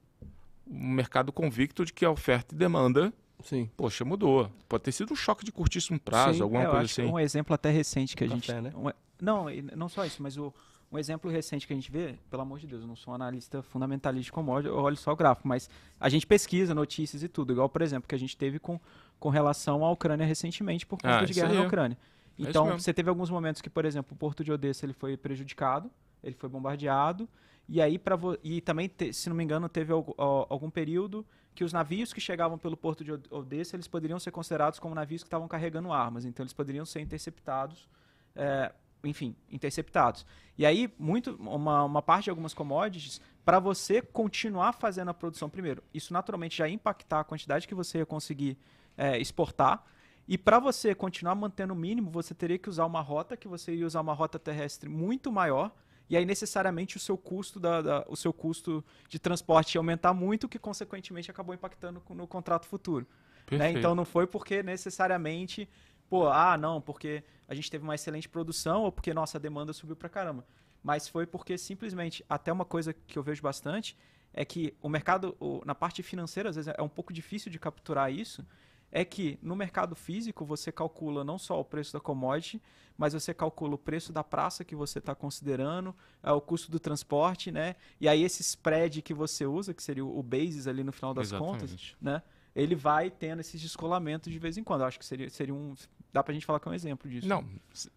o 0.66 0.74
mercado 0.74 1.32
convicto 1.32 1.84
de 1.84 1.92
que 1.92 2.04
a 2.04 2.10
oferta 2.10 2.54
e 2.54 2.58
demanda 2.58 3.12
Sim. 3.42 3.68
Poxa, 3.76 4.04
mudou. 4.04 4.50
Pode 4.68 4.84
ter 4.84 4.92
sido 4.92 5.12
um 5.12 5.16
choque 5.16 5.44
de 5.44 5.52
curtíssimo 5.52 5.98
prazo, 5.98 6.34
Sim, 6.34 6.42
alguma 6.42 6.62
é, 6.62 6.66
coisa 6.66 6.84
assim. 6.84 7.04
Um 7.04 7.18
exemplo 7.18 7.54
até 7.54 7.70
recente 7.70 8.16
que 8.16 8.24
a 8.24 8.28
Café, 8.28 8.40
gente. 8.40 8.62
Né? 8.62 8.72
Um, 8.74 8.90
não, 9.20 9.46
não 9.76 9.88
só 9.88 10.04
isso, 10.04 10.22
mas 10.22 10.36
o, 10.36 10.54
um 10.90 10.98
exemplo 10.98 11.30
recente 11.30 11.66
que 11.66 11.72
a 11.72 11.76
gente 11.76 11.90
vê, 11.90 12.16
pelo 12.30 12.42
amor 12.42 12.58
de 12.58 12.66
Deus, 12.66 12.82
eu 12.82 12.88
não 12.88 12.96
sou 12.96 13.14
analista 13.14 13.62
fundamentalista 13.62 14.26
de 14.26 14.32
commodity, 14.32 14.68
eu 14.68 14.78
olho 14.78 14.96
só 14.96 15.12
o 15.12 15.16
gráfico, 15.16 15.48
mas 15.48 15.68
a 15.98 16.08
gente 16.08 16.26
pesquisa 16.26 16.74
notícias 16.74 17.22
e 17.22 17.28
tudo, 17.28 17.52
igual, 17.52 17.68
por 17.68 17.82
exemplo, 17.82 18.08
que 18.08 18.14
a 18.14 18.18
gente 18.18 18.36
teve 18.36 18.58
com, 18.58 18.78
com 19.18 19.28
relação 19.28 19.84
à 19.84 19.90
Ucrânia 19.90 20.26
recentemente 20.26 20.86
por 20.86 20.96
conta 20.96 21.20
ah, 21.20 21.24
de 21.24 21.32
guerra 21.32 21.54
na 21.54 21.62
Ucrânia. 21.62 21.98
É 22.38 22.42
então, 22.42 22.78
você 22.78 22.92
teve 22.92 23.08
alguns 23.08 23.30
momentos 23.30 23.60
que, 23.60 23.70
por 23.70 23.84
exemplo, 23.84 24.14
o 24.14 24.16
porto 24.16 24.42
de 24.44 24.52
Odessa 24.52 24.86
ele 24.86 24.92
foi 24.92 25.16
prejudicado, 25.16 25.90
ele 26.22 26.34
foi 26.34 26.48
bombardeado, 26.48 27.28
e 27.68 27.80
aí 27.80 27.98
para 27.98 28.16
e 28.42 28.60
também, 28.60 28.88
te, 28.88 29.12
se 29.12 29.28
não 29.28 29.36
me 29.36 29.44
engano, 29.44 29.68
teve 29.68 29.92
algum, 29.92 30.12
algum 30.16 30.70
período 30.70 31.26
que 31.54 31.64
os 31.64 31.72
navios 31.72 32.12
que 32.12 32.20
chegavam 32.20 32.58
pelo 32.58 32.76
porto 32.76 33.04
de 33.04 33.12
Odessa 33.30 33.76
eles 33.76 33.86
poderiam 33.86 34.18
ser 34.18 34.30
considerados 34.30 34.78
como 34.78 34.94
navios 34.94 35.22
que 35.22 35.26
estavam 35.26 35.46
carregando 35.46 35.92
armas, 35.92 36.24
então 36.24 36.42
eles 36.42 36.52
poderiam 36.52 36.84
ser 36.84 37.00
interceptados, 37.00 37.88
é, 38.34 38.72
enfim, 39.04 39.36
interceptados. 39.50 40.24
E 40.56 40.64
aí 40.64 40.92
muito 40.98 41.36
uma, 41.36 41.84
uma 41.84 42.02
parte 42.02 42.24
de 42.24 42.30
algumas 42.30 42.54
commodities 42.54 43.20
para 43.44 43.58
você 43.58 44.00
continuar 44.00 44.72
fazendo 44.72 45.10
a 45.10 45.14
produção 45.14 45.48
primeiro. 45.48 45.82
Isso 45.92 46.12
naturalmente 46.12 46.56
já 46.56 46.68
ia 46.68 46.74
impactar 46.74 47.20
a 47.20 47.24
quantidade 47.24 47.66
que 47.66 47.74
você 47.74 47.98
ia 47.98 48.06
conseguir 48.06 48.56
é, 48.96 49.18
exportar. 49.18 49.84
E 50.26 50.38
para 50.38 50.58
você 50.58 50.94
continuar 50.94 51.34
mantendo 51.34 51.74
o 51.74 51.76
mínimo, 51.76 52.10
você 52.10 52.34
teria 52.34 52.58
que 52.58 52.68
usar 52.68 52.86
uma 52.86 53.00
rota 53.00 53.36
que 53.36 53.48
você 53.48 53.74
ia 53.74 53.86
usar 53.86 54.00
uma 54.00 54.12
rota 54.12 54.38
terrestre 54.38 54.88
muito 54.88 55.32
maior. 55.32 55.72
E 56.12 56.16
aí 56.18 56.26
necessariamente 56.26 56.98
o 56.98 57.00
seu 57.00 57.16
custo 57.16 57.58
da, 57.58 57.80
da 57.80 58.04
o 58.06 58.14
seu 58.14 58.34
custo 58.34 58.84
de 59.08 59.18
transporte 59.18 59.76
ia 59.76 59.78
aumentar 59.78 60.12
muito, 60.12 60.46
que 60.46 60.58
consequentemente 60.58 61.30
acabou 61.30 61.54
impactando 61.54 62.02
no 62.10 62.26
contrato 62.26 62.66
futuro. 62.66 63.06
Né? 63.50 63.72
Então 63.72 63.94
não 63.94 64.04
foi 64.04 64.26
porque 64.26 64.62
necessariamente, 64.62 65.66
pô, 66.10 66.28
ah, 66.28 66.58
não, 66.58 66.82
porque 66.82 67.24
a 67.48 67.54
gente 67.54 67.70
teve 67.70 67.82
uma 67.82 67.94
excelente 67.94 68.28
produção 68.28 68.82
ou 68.82 68.92
porque 68.92 69.14
nossa 69.14 69.40
demanda 69.40 69.72
subiu 69.72 69.96
para 69.96 70.10
caramba. 70.10 70.44
Mas 70.82 71.08
foi 71.08 71.24
porque 71.24 71.56
simplesmente, 71.56 72.22
até 72.28 72.52
uma 72.52 72.66
coisa 72.66 72.92
que 72.92 73.18
eu 73.18 73.22
vejo 73.22 73.40
bastante, 73.40 73.96
é 74.34 74.44
que 74.44 74.74
o 74.82 74.90
mercado, 74.90 75.34
na 75.64 75.74
parte 75.74 76.02
financeira, 76.02 76.50
às 76.50 76.56
vezes 76.56 76.74
é 76.76 76.82
um 76.82 76.90
pouco 76.90 77.10
difícil 77.10 77.50
de 77.50 77.58
capturar 77.58 78.12
isso, 78.12 78.44
é 78.92 79.06
que 79.06 79.38
no 79.42 79.56
mercado 79.56 79.96
físico 79.96 80.44
você 80.44 80.70
calcula 80.70 81.24
não 81.24 81.38
só 81.38 81.58
o 81.58 81.64
preço 81.64 81.94
da 81.94 82.00
commodity, 82.00 82.60
mas 82.96 83.14
você 83.14 83.32
calcula 83.32 83.74
o 83.74 83.78
preço 83.78 84.12
da 84.12 84.22
praça 84.22 84.64
que 84.64 84.76
você 84.76 84.98
está 84.98 85.14
considerando, 85.14 85.96
é, 86.22 86.30
o 86.30 86.40
custo 86.40 86.70
do 86.70 86.78
transporte, 86.78 87.50
né? 87.50 87.74
E 87.98 88.06
aí 88.06 88.22
esse 88.22 88.42
spread 88.42 89.00
que 89.00 89.14
você 89.14 89.46
usa, 89.46 89.72
que 89.72 89.82
seria 89.82 90.04
o 90.04 90.22
basis 90.22 90.66
ali 90.66 90.84
no 90.84 90.92
final 90.92 91.14
das 91.14 91.28
Exatamente. 91.28 91.60
contas, 91.60 91.96
né? 92.00 92.22
Ele 92.54 92.74
vai 92.74 93.10
tendo 93.10 93.40
esses 93.40 93.58
descolamentos 93.60 94.30
de 94.30 94.38
vez 94.38 94.58
em 94.58 94.62
quando. 94.62 94.82
Eu 94.82 94.86
acho 94.86 94.98
que 94.98 95.06
seria, 95.06 95.30
seria 95.30 95.54
um. 95.54 95.74
Dá 96.12 96.22
para 96.22 96.32
a 96.32 96.34
gente 96.34 96.44
falar 96.44 96.60
que 96.60 96.68
é 96.68 96.70
um 96.70 96.74
exemplo 96.74 97.10
disso. 97.10 97.26
Não, 97.26 97.48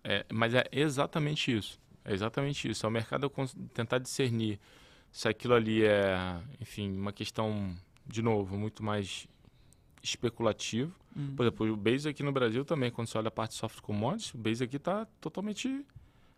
é, 0.02 0.26
mas 0.32 0.54
é 0.54 0.64
exatamente 0.72 1.56
isso. 1.56 1.78
É 2.06 2.14
exatamente 2.14 2.70
isso. 2.70 2.86
É 2.86 2.90
o 2.90 2.92
mercado 2.92 3.30
tentar 3.74 3.98
discernir 3.98 4.58
se 5.12 5.28
aquilo 5.28 5.56
ali 5.56 5.84
é, 5.84 6.42
enfim, 6.62 6.90
uma 6.98 7.12
questão, 7.12 7.76
de 8.08 8.22
novo, 8.22 8.58
muito 8.58 8.82
mais 8.82 9.28
especulativo. 10.06 10.94
Hum. 11.16 11.34
Por 11.36 11.44
exemplo, 11.44 11.72
o 11.72 11.78
base 11.78 12.08
aqui 12.08 12.24
no 12.24 12.32
Brasil 12.32 12.64
também, 12.64 12.92
quando 12.92 13.08
você 13.08 13.18
olha 13.18 13.28
a 13.28 13.32
parte 13.32 13.52
de 13.52 13.58
soft 13.58 13.82
commodities, 13.82 14.34
o 14.34 14.38
base 14.38 14.64
aqui 14.64 14.78
está 14.78 15.06
totalmente 15.20 15.86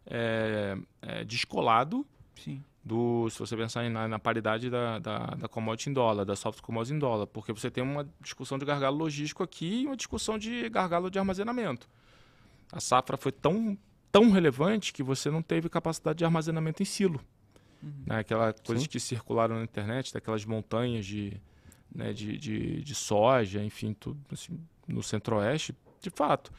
é, 0.05 0.77
é, 1.01 1.23
descolado 1.23 2.05
Sim. 2.35 2.63
do, 2.83 3.29
se 3.29 3.39
você 3.39 3.55
pensar 3.55 3.85
em, 3.85 3.89
na, 3.89 4.07
na, 4.07 4.19
paridade 4.19 4.69
da, 4.69 4.99
da, 4.99 5.17
da, 5.35 5.47
commodity 5.47 5.89
em 5.89 5.93
dólar, 5.93 6.23
da 6.23 6.35
soft 6.35 6.61
commodities 6.61 6.95
em 6.95 6.99
dólar, 6.99 7.27
porque 7.27 7.51
você 7.51 7.69
tem 7.69 7.83
uma 7.83 8.07
discussão 8.21 8.57
de 8.57 8.65
gargalo 8.65 8.97
logístico 8.97 9.43
aqui 9.43 9.81
e 9.81 9.85
uma 9.85 9.97
discussão 9.97 10.37
de 10.37 10.69
gargalo 10.69 11.11
de 11.11 11.19
armazenamento. 11.19 11.89
A 12.71 12.79
safra 12.79 13.17
foi 13.17 13.31
tão, 13.31 13.77
tão 14.11 14.31
relevante 14.31 14.93
que 14.93 15.03
você 15.03 15.29
não 15.29 15.41
teve 15.41 15.69
capacidade 15.69 16.17
de 16.17 16.25
armazenamento 16.25 16.81
em 16.81 16.85
silo. 16.85 17.19
Uhum. 17.81 17.91
Né? 18.05 18.19
Aquela 18.19 18.53
coisa 18.53 18.87
que 18.87 18.99
circularam 18.99 19.55
na 19.55 19.63
internet, 19.63 20.13
daquelas 20.13 20.45
montanhas 20.45 21.05
de, 21.05 21.39
né, 21.93 22.13
de, 22.13 22.37
de, 22.37 22.81
de, 22.81 22.95
soja, 22.95 23.63
enfim, 23.63 23.93
tudo 23.93 24.19
assim, 24.31 24.59
no 24.87 25.01
centro-oeste, 25.03 25.75
de 26.01 26.09
fato. 26.09 26.51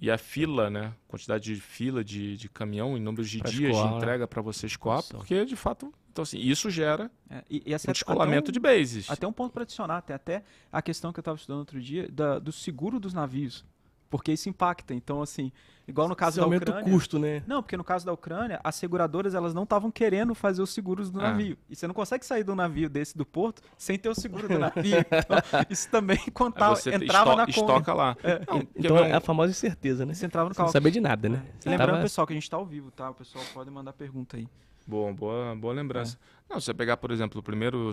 E 0.00 0.10
a 0.10 0.18
fila, 0.18 0.68
né? 0.68 0.92
Quantidade 1.08 1.54
de 1.54 1.60
fila 1.60 2.04
de, 2.04 2.36
de 2.36 2.48
caminhão 2.50 2.96
em 2.96 3.00
números 3.00 3.30
de 3.30 3.38
pra 3.38 3.50
dias 3.50 3.70
escoar, 3.70 3.88
de 3.90 3.96
entrega 3.96 4.26
para 4.28 4.42
você 4.42 4.66
escoar, 4.66 4.96
Nossa. 4.96 5.16
porque 5.16 5.44
de 5.44 5.56
fato. 5.56 5.92
Então, 6.12 6.22
assim, 6.22 6.38
isso 6.38 6.70
gera 6.70 7.10
é, 7.30 7.42
e, 7.48 7.62
e 7.66 7.74
um 7.74 7.92
descolamento 7.92 8.50
um, 8.50 8.52
de 8.52 8.60
bases. 8.60 9.10
Até 9.10 9.26
um 9.26 9.32
ponto 9.32 9.52
para 9.52 9.62
adicionar, 9.62 10.00
tem 10.02 10.16
até 10.16 10.44
a 10.72 10.80
questão 10.80 11.12
que 11.12 11.18
eu 11.18 11.22
estava 11.22 11.36
estudando 11.36 11.60
outro 11.60 11.80
dia 11.80 12.08
da, 12.10 12.38
do 12.38 12.52
seguro 12.52 12.98
dos 12.98 13.12
navios 13.12 13.64
porque 14.08 14.32
isso 14.32 14.48
impacta. 14.48 14.94
Então, 14.94 15.22
assim, 15.22 15.52
igual 15.86 16.08
no 16.08 16.16
caso 16.16 16.34
Você 16.34 16.40
da 16.40 16.46
aumenta 16.46 16.70
Ucrânia. 16.70 16.88
o 16.88 16.92
custo, 16.92 17.18
né? 17.18 17.42
Não, 17.46 17.62
porque 17.62 17.76
no 17.76 17.84
caso 17.84 18.06
da 18.06 18.12
Ucrânia, 18.12 18.60
as 18.62 18.74
seguradoras 18.74 19.34
elas 19.34 19.54
não 19.54 19.64
estavam 19.64 19.90
querendo 19.90 20.34
fazer 20.34 20.62
os 20.62 20.70
seguros 20.70 21.10
do 21.10 21.20
ah. 21.20 21.30
navio. 21.30 21.56
E 21.68 21.76
você 21.76 21.86
não 21.86 21.94
consegue 21.94 22.24
sair 22.24 22.44
do 22.44 22.54
navio 22.54 22.88
desse 22.88 23.16
do 23.16 23.24
porto 23.24 23.62
sem 23.76 23.98
ter 23.98 24.08
o 24.08 24.14
seguro 24.14 24.48
do 24.48 24.58
navio. 24.58 24.76
Então, 25.16 25.66
isso 25.70 25.88
também 25.90 26.18
contava, 26.32 26.76
você 26.76 26.94
entrava 26.94 27.30
esto 27.30 27.36
na 27.36 27.46
conta. 27.46 27.60
Estoca 27.60 27.94
lá. 27.94 28.16
É. 28.22 28.40
Não, 28.46 28.62
então 28.76 28.98
é 28.98 29.12
a 29.12 29.20
famosa 29.20 29.50
incerteza, 29.50 30.04
né? 30.04 30.14
Você 30.14 30.26
entrava 30.26 30.48
no 30.48 30.54
carro. 30.54 30.68
Não 30.68 30.72
saber 30.72 30.90
de 30.90 31.00
nada, 31.00 31.28
né? 31.28 31.42
É. 31.64 31.70
Lembrando, 31.70 31.90
tava... 31.90 32.02
pessoal, 32.02 32.26
que 32.26 32.32
a 32.32 32.36
gente 32.36 32.42
está 32.42 32.56
ao 32.56 32.66
vivo, 32.66 32.90
tá? 32.90 33.10
O 33.10 33.14
pessoal 33.14 33.44
pode 33.54 33.70
mandar 33.70 33.92
pergunta 33.92 34.36
aí. 34.36 34.46
Boa, 34.86 35.12
boa, 35.12 35.54
boa 35.56 35.74
lembrança. 35.74 36.16
É. 36.50 36.54
Não, 36.54 36.60
se 36.60 36.66
você 36.66 36.74
pegar, 36.74 36.96
por 36.96 37.10
exemplo, 37.10 37.40
o 37.40 37.42
primeiro. 37.42 37.90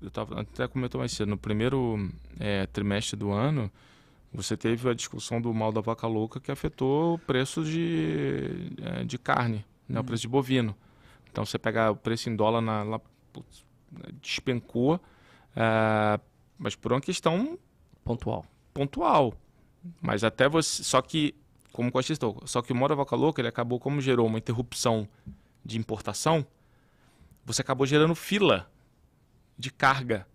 Eu 0.00 0.10
tava, 0.10 0.40
até 0.40 0.66
comentou 0.66 0.98
mais 0.98 1.12
cedo, 1.12 1.28
no 1.28 1.36
primeiro 1.36 2.08
é, 2.38 2.66
trimestre 2.66 3.18
do 3.18 3.30
ano, 3.30 3.70
você 4.32 4.56
teve 4.56 4.88
a 4.88 4.94
discussão 4.94 5.40
do 5.40 5.52
mal 5.52 5.72
da 5.72 5.80
vaca 5.80 6.06
louca 6.06 6.38
que 6.38 6.52
afetou 6.52 7.14
o 7.14 7.18
preço 7.18 7.64
de, 7.64 8.72
é, 8.80 9.04
de 9.04 9.18
carne, 9.18 9.64
né, 9.88 9.98
o 9.98 10.00
uhum. 10.00 10.06
preço 10.06 10.22
de 10.22 10.28
bovino. 10.28 10.74
Então 11.30 11.44
você 11.44 11.58
pega 11.58 11.90
o 11.90 11.96
preço 11.96 12.30
em 12.30 12.36
dólar 12.36 12.60
na, 12.60 12.82
lá, 12.82 13.00
putz, 13.32 13.64
despencou, 14.22 15.00
é, 15.56 16.20
mas 16.58 16.76
por 16.76 16.92
uma 16.92 17.00
questão 17.00 17.58
pontual. 18.04 18.44
Pontual. 18.72 19.34
Mas 20.00 20.22
até 20.22 20.48
você. 20.48 20.82
Só 20.84 21.00
que, 21.02 21.34
como 21.72 21.90
o 21.92 22.00
estou, 22.00 22.40
só 22.44 22.62
que 22.62 22.72
o 22.72 22.76
mal 22.76 22.88
da 22.88 22.94
vaca 22.94 23.16
louca 23.16 23.40
ele 23.40 23.48
acabou, 23.48 23.80
como 23.80 24.00
gerou 24.00 24.26
uma 24.26 24.38
interrupção 24.38 25.08
de 25.64 25.78
importação, 25.78 26.46
você 27.44 27.62
acabou 27.62 27.86
gerando 27.86 28.14
fila 28.14 28.70
de 29.58 29.70
carga 29.70 30.26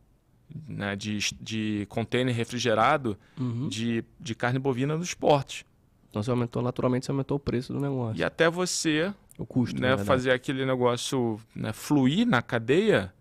né, 0.68 0.96
de, 0.96 1.20
de 1.40 1.86
container 1.90 2.34
refrigerado 2.34 3.18
uhum. 3.40 3.68
de, 3.68 4.04
de 4.20 4.36
carne 4.36 4.60
bovina 4.60 4.98
nos 4.98 5.14
portos. 5.14 5.64
Então 6.10 6.24
você 6.24 6.32
aumentou, 6.32 6.62
naturalmente, 6.62 7.06
você 7.06 7.12
aumentou 7.12 7.38
o 7.38 7.40
preço 7.40 7.74
do 7.74 7.80
negócio. 7.80 8.20
E 8.20 8.24
até 8.24 8.50
você 8.50 9.14
o 9.38 9.46
custo, 9.46 9.82
né, 9.82 9.98
fazer 9.98 10.32
aquele 10.32 10.66
negócio 10.66 11.40
né, 11.54 11.74
fluir 11.74 12.26
na 12.26 12.42
cadeia, 12.42 13.14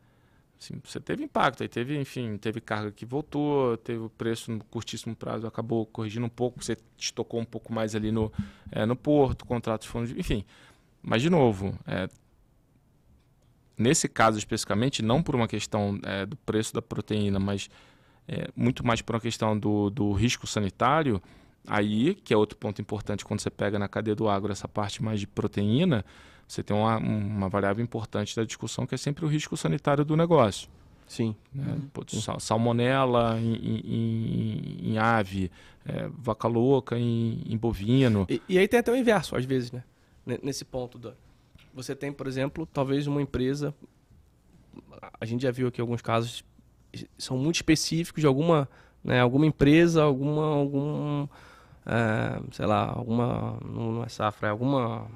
assim, 0.60 0.80
você 0.84 1.00
teve 1.00 1.24
impacto. 1.24 1.62
Aí 1.62 1.68
teve, 1.68 1.98
enfim, 1.98 2.37
teve 2.37 2.60
carga 2.60 2.92
que 2.92 3.04
voltou, 3.04 3.76
teve 3.78 3.98
o 3.98 4.08
preço 4.08 4.52
no 4.52 4.62
curtíssimo 4.64 5.14
prazo, 5.16 5.46
acabou 5.46 5.84
corrigindo 5.87 6.26
um 6.26 6.30
pouco, 6.30 6.62
você 6.62 6.76
estocou 6.96 7.40
um 7.40 7.44
pouco 7.44 7.72
mais 7.72 7.94
ali 7.94 8.12
no, 8.12 8.32
é, 8.70 8.87
no 8.87 8.94
porto, 8.94 9.44
contratos 9.44 9.88
fundos, 9.88 10.12
enfim. 10.12 10.44
Mas, 11.02 11.20
de 11.20 11.28
novo, 11.28 11.76
é, 11.87 12.08
nesse 13.76 14.08
caso 14.08 14.38
especificamente, 14.38 15.02
não 15.02 15.22
por 15.22 15.34
uma 15.34 15.48
questão 15.48 15.98
é, 16.02 16.26
do 16.26 16.37
preço 16.37 16.72
da 16.74 16.82
proteína, 16.82 17.38
mas 17.38 17.68
é, 18.26 18.48
muito 18.54 18.87
mais 18.87 19.02
por 19.02 19.14
uma 19.14 19.20
questão 19.20 19.58
do, 19.58 19.90
do 19.90 20.12
risco 20.12 20.46
sanitário, 20.46 21.20
aí, 21.66 22.14
que 22.14 22.32
é 22.32 22.37
outro 22.37 22.56
ponto 22.56 22.80
importante 22.80 23.24
quando 23.24 23.40
você 23.40 23.50
pega 23.50 23.78
na 23.78 23.88
cadeia 23.88 24.14
do 24.14 24.28
agro 24.28 24.52
essa 24.52 24.68
parte 24.68 25.02
mais 25.02 25.20
de 25.20 25.26
proteína, 25.26 26.04
você 26.46 26.62
tem 26.62 26.76
uma, 26.76 26.98
uma 26.98 27.48
variável 27.48 27.82
importante 27.82 28.37
da 28.37 28.44
discussão 28.44 28.87
que 28.87 28.94
é 28.94 28.98
sempre 28.98 29.24
o 29.24 29.28
risco 29.28 29.56
sanitário 29.56 30.04
do 30.04 30.16
negócio. 30.16 30.68
Sim. 31.06 31.34
Né? 31.52 31.76
Uhum. 31.96 32.40
Salmonela 32.40 33.38
em, 33.38 33.54
em, 33.54 34.90
em 34.90 34.98
ave, 34.98 35.50
é, 35.84 36.08
vaca 36.08 36.48
louca 36.48 36.98
em, 36.98 37.42
em 37.46 37.56
bovino. 37.56 38.26
E, 38.28 38.40
e, 38.48 38.58
aí 38.58 38.66
tem 38.66 38.80
até 38.80 38.90
o 38.90 38.96
inverso, 38.96 39.37
às 39.37 39.44
vezes, 39.44 39.70
né? 39.70 39.82
Nesse 40.42 40.64
ponto 40.64 40.98
do, 40.98 41.14
você 41.74 41.94
tem, 41.94 42.12
por 42.12 42.26
exemplo, 42.26 42.66
talvez 42.66 43.06
uma 43.06 43.20
empresa. 43.20 43.74
A 45.20 45.24
gente 45.24 45.42
já 45.42 45.50
viu 45.50 45.68
aqui 45.68 45.80
alguns 45.80 46.00
casos 46.00 46.44
são 47.18 47.37
muito 47.37 47.56
específicos 47.56 48.20
de 48.20 48.26
alguma, 48.26 48.68
né, 49.02 49.20
alguma 49.20 49.46
empresa, 49.46 50.02
alguma, 50.02 50.46
algum, 50.46 51.26
é, 51.87 52.40
sei 52.52 52.66
lá, 52.66 52.92
alguma, 52.94 53.58
não 53.64 54.04
é 54.04 54.08
safra, 54.08 54.48
é 54.48 54.50
alguma, 54.50 55.06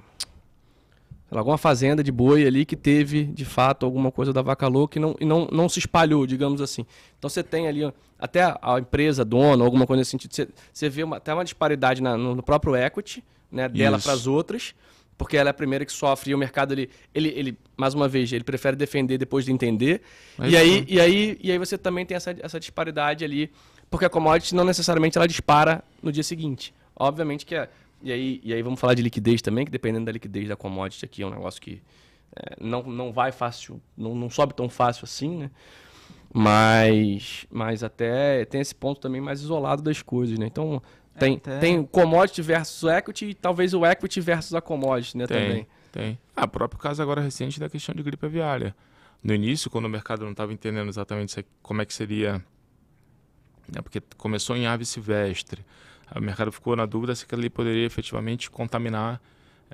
lá, 1.30 1.40
alguma 1.40 1.58
fazenda 1.58 2.02
de 2.02 2.10
boi 2.10 2.46
ali 2.46 2.64
que 2.64 2.76
teve, 2.76 3.24
de 3.24 3.44
fato, 3.44 3.86
alguma 3.86 4.10
coisa 4.10 4.32
da 4.32 4.42
vaca 4.42 4.66
louca 4.66 4.98
e 4.98 5.00
não, 5.00 5.16
e 5.20 5.24
não, 5.24 5.46
não 5.50 5.68
se 5.68 5.78
espalhou, 5.78 6.26
digamos 6.26 6.60
assim. 6.60 6.84
Então 7.18 7.28
você 7.28 7.42
tem 7.42 7.68
ali, 7.68 7.92
até 8.18 8.42
a 8.60 8.78
empresa, 8.78 9.24
dona, 9.24 9.64
alguma 9.64 9.86
coisa 9.86 10.00
nesse 10.00 10.10
sentido, 10.10 10.34
você, 10.34 10.48
você 10.72 10.88
vê 10.88 11.04
uma, 11.04 11.16
até 11.18 11.32
uma 11.32 11.44
disparidade 11.44 12.02
na, 12.02 12.16
no 12.16 12.42
próprio 12.42 12.74
equity, 12.76 13.22
né, 13.50 13.68
dela 13.68 13.98
para 13.98 14.12
as 14.12 14.26
outras 14.26 14.74
porque 15.18 15.36
ela 15.36 15.48
é 15.48 15.52
a 15.52 15.54
primeira 15.54 15.84
que 15.84 15.92
sofre 15.92 16.30
e 16.30 16.34
o 16.34 16.38
mercado 16.38 16.72
ele, 16.72 16.88
ele, 17.12 17.28
ele 17.30 17.58
mais 17.76 17.92
uma 17.92 18.08
vez 18.08 18.32
ele 18.32 18.44
prefere 18.44 18.76
defender 18.76 19.18
depois 19.18 19.44
de 19.44 19.52
entender. 19.52 20.00
Mas 20.38 20.52
e 20.52 20.56
aí, 20.56 20.84
e 20.88 21.00
aí 21.00 21.38
e 21.42 21.50
aí 21.50 21.58
você 21.58 21.76
também 21.76 22.06
tem 22.06 22.16
essa, 22.16 22.34
essa 22.40 22.60
disparidade 22.60 23.24
ali 23.24 23.50
porque 23.90 24.04
a 24.04 24.08
commodity 24.08 24.54
não 24.54 24.64
necessariamente 24.64 25.18
ela 25.18 25.26
dispara 25.26 25.82
no 26.00 26.12
dia 26.12 26.22
seguinte. 26.22 26.72
Obviamente 26.94 27.44
que 27.44 27.56
é 27.56 27.68
e 28.00 28.12
aí 28.12 28.40
e 28.44 28.54
aí 28.54 28.62
vamos 28.62 28.78
falar 28.78 28.94
de 28.94 29.02
liquidez 29.02 29.42
também 29.42 29.64
que 29.64 29.72
dependendo 29.72 30.06
da 30.06 30.12
liquidez 30.12 30.48
da 30.48 30.56
commodity 30.56 31.04
aqui 31.04 31.22
é 31.22 31.26
um 31.26 31.30
negócio 31.30 31.60
que 31.60 31.82
é, 32.36 32.56
não, 32.60 32.84
não 32.84 33.12
vai 33.12 33.32
fácil 33.32 33.82
não, 33.96 34.14
não 34.14 34.30
sobe 34.30 34.54
tão 34.54 34.68
fácil 34.68 35.04
assim 35.04 35.36
né? 35.36 35.50
Mas 36.32 37.44
mas 37.50 37.82
até 37.82 38.44
tem 38.44 38.60
esse 38.60 38.74
ponto 38.74 39.00
também 39.00 39.20
mais 39.20 39.40
isolado 39.40 39.82
das 39.82 40.00
coisas 40.00 40.38
né? 40.38 40.46
Então 40.46 40.80
tem, 41.18 41.36
Até... 41.36 41.58
tem 41.58 41.84
commodity 41.84 42.42
versus 42.42 42.88
equity 42.88 43.26
e 43.26 43.34
talvez 43.34 43.74
o 43.74 43.84
equity 43.84 44.20
versus 44.20 44.54
a 44.54 44.60
commodity, 44.60 45.16
né? 45.16 45.26
Tem, 45.26 45.48
também. 45.48 45.66
tem. 45.92 46.18
Ah, 46.34 46.46
próprio 46.46 46.80
caso 46.80 47.02
agora 47.02 47.20
recente 47.20 47.58
da 47.58 47.68
questão 47.68 47.94
de 47.94 48.02
gripe 48.02 48.24
aviária. 48.24 48.74
No 49.22 49.34
início, 49.34 49.70
quando 49.70 49.86
o 49.86 49.88
mercado 49.88 50.24
não 50.24 50.32
estava 50.32 50.52
entendendo 50.52 50.88
exatamente 50.88 51.44
como 51.62 51.82
é 51.82 51.84
que 51.84 51.92
seria... 51.92 52.44
Né, 53.68 53.82
porque 53.82 54.00
começou 54.16 54.56
em 54.56 54.66
ave 54.66 54.84
silvestre. 54.84 55.64
O 56.14 56.20
mercado 56.20 56.50
ficou 56.50 56.74
na 56.74 56.86
dúvida 56.86 57.14
se 57.14 57.26
ali 57.32 57.50
poderia 57.50 57.84
efetivamente 57.84 58.50
contaminar 58.50 59.20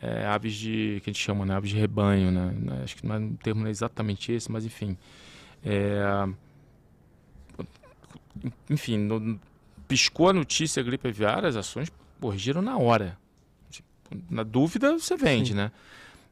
é, 0.01 0.27
aves 0.27 0.55
de 0.55 1.01
que 1.03 1.11
a 1.11 1.13
gente 1.13 1.23
chama, 1.23 1.47
né, 1.47 1.55
aves 1.55 1.71
de 1.71 1.77
rebanho, 1.77 2.31
né? 2.31 2.81
Acho 2.83 2.97
que 2.97 3.07
não 3.07 3.15
é, 3.15 3.19
o 3.19 3.37
termo 3.43 3.67
é 3.67 3.71
exatamente 3.71 4.33
esse, 4.33 4.51
mas 4.51 4.65
enfim. 4.65 4.97
É, 5.65 6.29
enfim, 8.69 8.99
no, 8.99 9.39
piscou 9.95 10.29
a 10.29 10.33
notícia 10.33 10.83
gripe 10.83 11.07
aviária, 11.07 11.49
as 11.49 11.55
ações 11.55 11.89
corrigiram 12.21 12.61
na 12.61 12.77
hora. 12.77 13.17
Na 14.29 14.43
dúvida, 14.43 14.99
você 14.99 15.17
vende, 15.17 15.51
Sim. 15.51 15.55
né? 15.55 15.73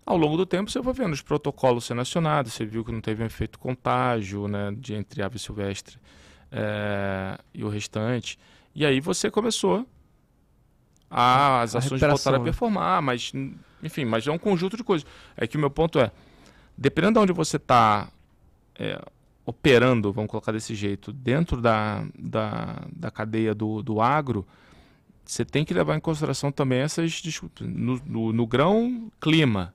Ao 0.05 0.17
longo 0.17 0.37
do 0.37 0.45
tempo, 0.45 0.69
você 0.69 0.81
vai 0.81 0.93
vendo 0.93 1.13
os 1.13 1.23
protocolos 1.23 1.85
sendo 1.85 2.01
acionados, 2.01 2.55
você 2.55 2.65
viu 2.65 2.85
que 2.85 2.91
não 2.91 3.01
teve 3.01 3.23
um 3.23 3.27
efeito 3.27 3.61
contágio 3.61 4.49
né, 4.49 4.75
de 4.77 4.95
entre 4.95 5.23
ave 5.23 5.39
silvestre 5.39 5.97
é, 6.51 7.39
e 7.55 7.63
o 7.63 7.69
restante. 7.69 8.37
E 8.75 8.85
aí 8.85 8.99
você 8.99 9.31
começou 9.31 9.87
a, 11.09 11.61
as 11.61 11.77
a 11.77 11.79
ações 11.79 12.01
voltaram 12.01 12.39
a 12.39 12.41
performar, 12.41 13.01
mas, 13.01 13.31
enfim, 13.81 14.05
mas 14.05 14.27
é 14.27 14.33
um 14.33 14.39
conjunto 14.39 14.77
de 14.77 14.83
coisas. 14.83 15.07
É 15.37 15.47
que 15.47 15.57
o 15.57 15.61
meu 15.61 15.71
ponto 15.71 16.01
é, 16.01 16.11
dependendo 16.77 17.21
de 17.21 17.23
onde 17.23 17.33
você 17.33 17.59
está 17.59 18.09
é, 18.75 19.01
operando, 19.45 20.13
vamos 20.13 20.31
colocar 20.31 20.53
desse 20.53 20.75
jeito, 20.75 21.13
dentro 21.13 21.61
da, 21.61 22.05
da, 22.19 22.87
da 22.95 23.11
cadeia 23.11 23.55
do, 23.55 23.83
do 23.83 24.01
agro, 24.01 24.47
você 25.25 25.45
tem 25.45 25.65
que 25.65 25.75
levar 25.75 25.97
em 25.97 26.01
consideração 26.01 26.51
também 26.51 26.81
essas 26.81 27.23
no, 27.61 28.01
no, 28.05 28.33
no 28.33 28.47
grão, 28.47 29.11
clima, 29.21 29.75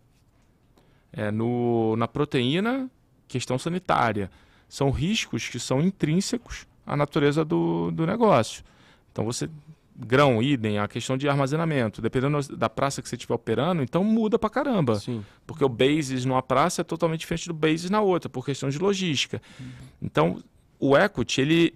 é, 1.11 1.31
no, 1.31 1.95
na 1.95 2.07
proteína, 2.07 2.89
questão 3.27 3.57
sanitária. 3.57 4.29
São 4.69 4.91
riscos 4.91 5.47
que 5.47 5.59
são 5.59 5.81
intrínsecos 5.81 6.67
à 6.85 6.95
natureza 6.95 7.43
do, 7.45 7.91
do 7.91 8.05
negócio. 8.05 8.63
Então 9.11 9.25
você 9.25 9.49
grão, 9.97 10.43
idem, 10.43 10.77
a 10.77 10.87
questão 10.87 11.17
de 11.17 11.27
armazenamento, 11.27 12.01
dependendo 12.01 12.39
da 12.55 12.69
praça 12.69 13.01
que 13.01 13.09
você 13.09 13.15
estiver 13.15 13.33
operando, 13.33 13.81
então 13.81 14.03
muda 14.03 14.37
pra 14.37 14.49
caramba. 14.49 14.95
Sim. 14.95 15.25
Porque 15.45 15.63
o 15.65 15.69
basis 15.69 16.23
numa 16.23 16.43
praça 16.43 16.81
é 16.81 16.83
totalmente 16.83 17.21
diferente 17.21 17.47
do 17.47 17.53
basis 17.53 17.89
na 17.89 17.99
outra, 17.99 18.29
por 18.29 18.45
questão 18.45 18.69
de 18.69 18.77
logística. 18.77 19.41
Uhum. 19.59 19.71
Então, 20.01 20.43
o 20.79 20.95
equity, 20.95 21.41
ele, 21.41 21.73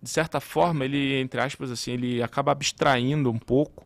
de 0.00 0.08
certa 0.08 0.40
forma, 0.40 0.84
ele, 0.84 1.16
entre 1.20 1.40
aspas, 1.40 1.72
assim, 1.72 1.92
ele 1.92 2.22
acaba 2.22 2.52
abstraindo 2.52 3.30
um 3.30 3.38
pouco 3.38 3.84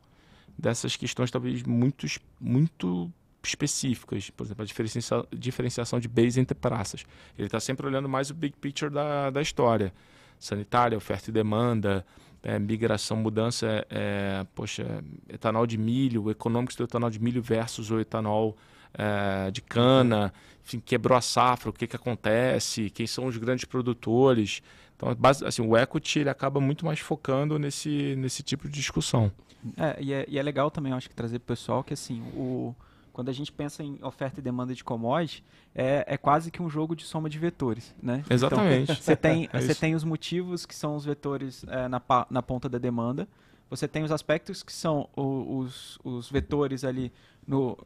dessas 0.59 0.95
questões 0.95 1.30
talvez 1.30 1.62
muito, 1.62 2.07
muito 2.39 3.11
específicas, 3.43 4.28
por 4.30 4.45
exemplo, 4.45 4.62
a 4.62 4.66
diferenciação, 4.66 5.26
diferenciação 5.33 5.99
de 5.99 6.07
base 6.07 6.39
entre 6.39 6.55
praças. 6.55 7.05
Ele 7.39 7.47
está 7.47 7.59
sempre 7.59 7.87
olhando 7.87 8.09
mais 8.09 8.30
o 8.30 8.35
big 8.35 8.55
picture 8.61 8.93
da, 8.93 9.30
da 9.30 9.41
história. 9.41 9.93
Sanitária, 10.39 10.99
oferta 10.99 11.30
e 11.30 11.33
demanda, 11.33 12.05
é, 12.43 12.59
migração, 12.59 13.16
mudança, 13.16 13.66
é, 13.66 13.86
é, 13.90 14.47
poxa, 14.55 15.05
etanol 15.28 15.66
de 15.66 15.78
milho, 15.78 16.30
econômicos 16.30 16.74
do 16.76 16.84
etanol 16.84 17.11
de 17.11 17.20
milho 17.20 17.40
versus 17.40 17.90
o 17.90 18.01
etanol 18.01 18.57
é, 18.95 19.51
de 19.51 19.62
cana, 19.62 20.32
enfim, 20.64 20.80
quebrou 20.80 21.16
a 21.16 21.20
safra, 21.20 21.70
o 21.70 21.72
que, 21.72 21.86
que 21.86 21.97
acontece, 21.97 22.90
quem 22.90 23.07
são 23.07 23.26
os 23.26 23.36
grandes 23.36 23.64
produtores. 23.64 24.62
Então, 24.97 25.14
base, 25.14 25.45
assim, 25.45 25.62
o 25.62 25.76
equity 25.76 26.20
ele 26.20 26.30
acaba 26.30 26.61
muito 26.61 26.84
mais 26.84 26.99
focando 26.99 27.59
nesse, 27.59 28.14
nesse 28.16 28.43
tipo 28.43 28.68
de 28.68 28.74
discussão. 28.74 29.30
É, 29.76 29.97
e, 30.01 30.12
é, 30.12 30.24
e 30.28 30.38
é 30.38 30.43
legal 30.43 30.70
também, 30.70 30.93
acho 30.93 31.09
que 31.09 31.14
trazer 31.14 31.38
para 31.38 31.53
o 31.53 31.57
pessoal 31.57 31.84
que 31.84 31.95
assim, 31.95 32.22
o 32.34 32.74
quando 33.12 33.28
a 33.28 33.32
gente 33.32 33.52
pensa 33.52 33.82
em 33.82 33.98
oferta 34.02 34.40
e 34.40 34.42
demanda 34.42 34.74
de 34.74 34.82
commodities, 34.82 35.42
é, 35.74 36.04
é 36.06 36.16
quase 36.16 36.50
que 36.50 36.62
um 36.62 36.68
jogo 36.68 36.96
de 36.96 37.04
soma 37.04 37.28
de 37.28 37.38
vetores, 37.38 37.94
né? 38.02 38.24
Exatamente. 38.28 38.92
Então, 38.92 38.96
você 38.96 39.16
tem, 39.16 39.48
é 39.52 39.60
você 39.60 39.74
tem 39.74 39.94
os 39.94 40.04
motivos 40.04 40.64
que 40.64 40.74
são 40.74 40.96
os 40.96 41.04
vetores 41.04 41.64
é, 41.68 41.88
na, 41.88 42.00
na 42.30 42.42
ponta 42.42 42.68
da 42.68 42.78
demanda, 42.78 43.28
você 43.68 43.86
tem 43.86 44.02
os 44.02 44.10
aspectos 44.10 44.62
que 44.62 44.72
são 44.72 45.08
o, 45.16 45.58
os, 45.58 45.98
os 46.04 46.30
vetores 46.30 46.84
ali 46.84 47.12
no, 47.46 47.78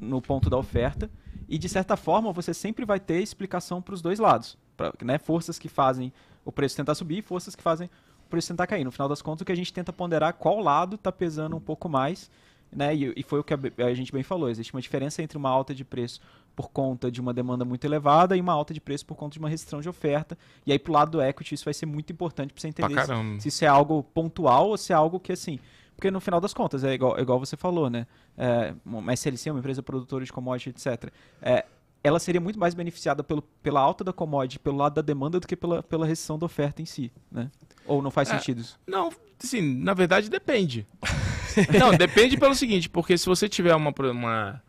no 0.00 0.20
ponto 0.20 0.50
da 0.50 0.56
oferta, 0.56 1.10
e 1.48 1.58
de 1.58 1.68
certa 1.68 1.96
forma 1.96 2.32
você 2.32 2.54
sempre 2.54 2.84
vai 2.84 3.00
ter 3.00 3.20
explicação 3.20 3.82
para 3.82 3.94
os 3.94 4.02
dois 4.02 4.18
lados. 4.18 4.56
Pra, 4.76 4.92
né? 5.02 5.18
Forças 5.18 5.58
que 5.58 5.68
fazem 5.68 6.12
o 6.44 6.52
preço 6.52 6.76
tentar 6.76 6.94
subir 6.94 7.18
e 7.18 7.22
forças 7.22 7.54
que 7.54 7.62
fazem 7.62 7.90
o 8.26 8.30
preço 8.30 8.48
tentar 8.48 8.66
cair. 8.66 8.84
No 8.84 8.92
final 8.92 9.08
das 9.08 9.20
contas, 9.20 9.42
o 9.42 9.44
que 9.44 9.52
a 9.52 9.56
gente 9.56 9.72
tenta 9.72 9.92
ponderar 9.92 10.34
qual 10.34 10.60
lado 10.60 10.94
está 10.94 11.10
pesando 11.10 11.56
um 11.56 11.60
pouco 11.60 11.88
mais 11.88 12.30
né? 12.72 12.94
E, 12.94 13.12
e, 13.16 13.22
foi 13.22 13.40
o 13.40 13.44
que 13.44 13.54
a, 13.54 13.58
a, 13.86 13.94
gente 13.94 14.12
bem 14.12 14.22
falou. 14.22 14.48
Existe 14.48 14.72
uma 14.72 14.80
diferença 14.80 15.22
entre 15.22 15.36
uma 15.36 15.50
alta 15.50 15.74
de 15.74 15.84
preço 15.84 16.20
por 16.54 16.70
conta 16.70 17.10
de 17.10 17.20
uma 17.20 17.32
demanda 17.32 17.64
muito 17.64 17.84
elevada 17.84 18.36
e 18.36 18.40
uma 18.40 18.52
alta 18.52 18.74
de 18.74 18.80
preço 18.80 19.06
por 19.06 19.16
conta 19.16 19.34
de 19.34 19.38
uma 19.38 19.48
restrição 19.48 19.80
de 19.80 19.88
oferta. 19.88 20.36
E 20.66 20.72
aí, 20.72 20.78
pro 20.78 20.92
lado 20.92 21.10
do 21.12 21.22
equity, 21.22 21.54
isso 21.54 21.64
vai 21.64 21.74
ser 21.74 21.86
muito 21.86 22.12
importante 22.12 22.52
para 22.52 22.60
você 22.60 22.68
entender 22.68 23.00
se, 23.04 23.40
se, 23.40 23.48
isso 23.48 23.64
é 23.64 23.68
algo 23.68 24.02
pontual 24.02 24.68
ou 24.68 24.76
se 24.76 24.92
é 24.92 24.96
algo 24.96 25.18
que, 25.18 25.32
assim... 25.32 25.58
Porque 25.96 26.10
no 26.10 26.20
final 26.20 26.40
das 26.40 26.54
contas, 26.54 26.82
é 26.82 26.94
igual, 26.94 27.18
é 27.18 27.20
igual 27.20 27.38
você 27.38 27.58
falou, 27.58 27.90
né? 27.90 28.06
É, 28.38 28.72
uma 28.86 29.12
SLC, 29.12 29.50
uma 29.50 29.58
empresa 29.58 29.82
produtora 29.82 30.24
de 30.24 30.32
commodity, 30.32 30.70
etc. 30.70 31.12
É, 31.42 31.66
ela 32.02 32.18
seria 32.18 32.40
muito 32.40 32.58
mais 32.58 32.72
beneficiada 32.74 33.22
pelo, 33.22 33.42
pela 33.62 33.80
alta 33.80 34.02
da 34.02 34.12
commodity, 34.12 34.58
pelo 34.58 34.78
lado 34.78 34.94
da 34.94 35.02
demanda, 35.02 35.38
do 35.38 35.46
que 35.46 35.54
pela, 35.54 35.82
pela 35.82 36.06
restrição 36.06 36.38
da 36.38 36.46
oferta 36.46 36.80
em 36.80 36.86
si, 36.86 37.12
né? 37.30 37.50
Ou 37.86 38.00
não 38.00 38.10
faz 38.10 38.30
é, 38.30 38.38
sentido 38.38 38.62
isso? 38.62 38.78
Não, 38.86 39.12
sim, 39.38 39.60
na 39.60 39.92
verdade 39.92 40.30
depende. 40.30 40.86
Não, 41.78 41.96
depende 41.96 42.36
pelo 42.36 42.54
seguinte, 42.54 42.88
porque 42.88 43.16
se 43.16 43.26
você 43.26 43.48
tiver 43.48 43.74
uma. 43.74 43.92
uma 44.10 44.62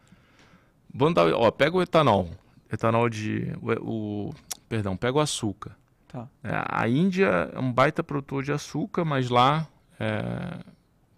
vamos 0.94 1.14
dar, 1.14 1.34
ó, 1.34 1.50
pega 1.52 1.78
o 1.78 1.82
etanol. 1.82 2.30
Etanol 2.72 3.10
de. 3.10 3.54
O, 3.62 4.28
o 4.30 4.34
perdão, 4.68 4.96
pega 4.96 5.18
o 5.18 5.22
açúcar. 5.22 5.76
Tá. 6.08 6.28
É, 6.44 6.52
a 6.68 6.88
Índia 6.90 7.52
é 7.54 7.60
um 7.60 7.72
baita 7.72 8.04
produtor 8.04 8.44
de 8.44 8.52
açúcar, 8.52 9.06
mas 9.06 9.30
lá 9.30 9.68
é, 10.00 10.60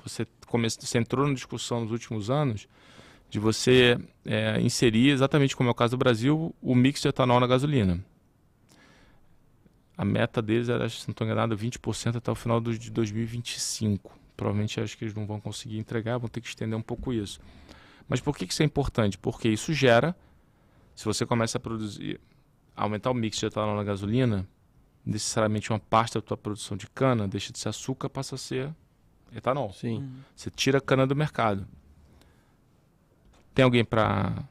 você, 0.04 0.28
come, 0.46 0.70
você 0.70 0.98
entrou 0.98 1.28
na 1.28 1.34
discussão 1.34 1.82
nos 1.82 1.92
últimos 1.92 2.30
anos 2.30 2.68
de 3.30 3.40
você 3.40 3.98
é, 4.24 4.62
inserir, 4.62 5.10
exatamente 5.10 5.56
como 5.56 5.68
é 5.68 5.72
o 5.72 5.76
caso 5.76 5.92
do 5.92 5.98
Brasil, 5.98 6.54
o 6.62 6.76
mix 6.76 7.02
de 7.02 7.08
etanol 7.08 7.40
na 7.40 7.48
gasolina. 7.48 8.04
A 9.98 10.06
meta 10.06 10.42
deles 10.42 10.70
era, 10.70 10.88
se 10.88 11.08
não 11.08 11.14
estou 11.14 11.26
enganado, 11.26 11.58
20% 11.58 12.18
até 12.18 12.32
o 12.32 12.36
final 12.36 12.62
de 12.62 12.92
2025. 12.92 14.20
Provavelmente 14.36 14.80
acho 14.80 14.98
que 14.98 15.04
eles 15.04 15.14
não 15.14 15.26
vão 15.26 15.40
conseguir 15.40 15.78
entregar, 15.78 16.18
vão 16.18 16.30
ter 16.30 16.42
que 16.42 16.48
estender 16.48 16.78
um 16.78 16.82
pouco 16.82 17.14
isso. 17.14 17.40
Mas 18.08 18.20
por 18.20 18.36
que, 18.36 18.46
que 18.46 18.54
isso 18.54 18.64
é 18.64 18.66
importante? 18.66 19.18
Porque 19.18 19.48
isso 19.48 19.74
gera, 19.74 20.16
se 20.96 21.06
você 21.06 21.26
começa 21.26 21.58
a 21.58 21.62
produzir, 21.62 22.20
aumentar 22.76 23.12
o 23.12 23.14
mix 23.14 23.38
de 23.38 23.46
etanol 23.46 23.76
na 23.76 23.84
gasolina, 23.84 24.48
necessariamente 25.06 25.72
uma 25.72 25.80
parte 25.80 26.16
da 26.16 26.22
tua 26.22 26.38
produção 26.38 26.76
de 26.76 26.88
cana 26.88 27.28
deixa 27.28 27.52
de 27.52 27.60
ser 27.60 27.70
açúcar, 27.70 28.10
passa 28.10 28.36
a 28.36 28.38
ser 28.38 28.74
etanol. 29.36 29.72
Sim. 29.74 29.98
Uhum. 29.98 30.20
Você 30.36 30.50
tira 30.50 30.78
a 30.78 30.82
cana 30.82 31.06
do 31.06 31.16
mercado. 31.16 31.68
Tem 33.54 33.64
alguém 33.64 33.86
para 33.86 34.44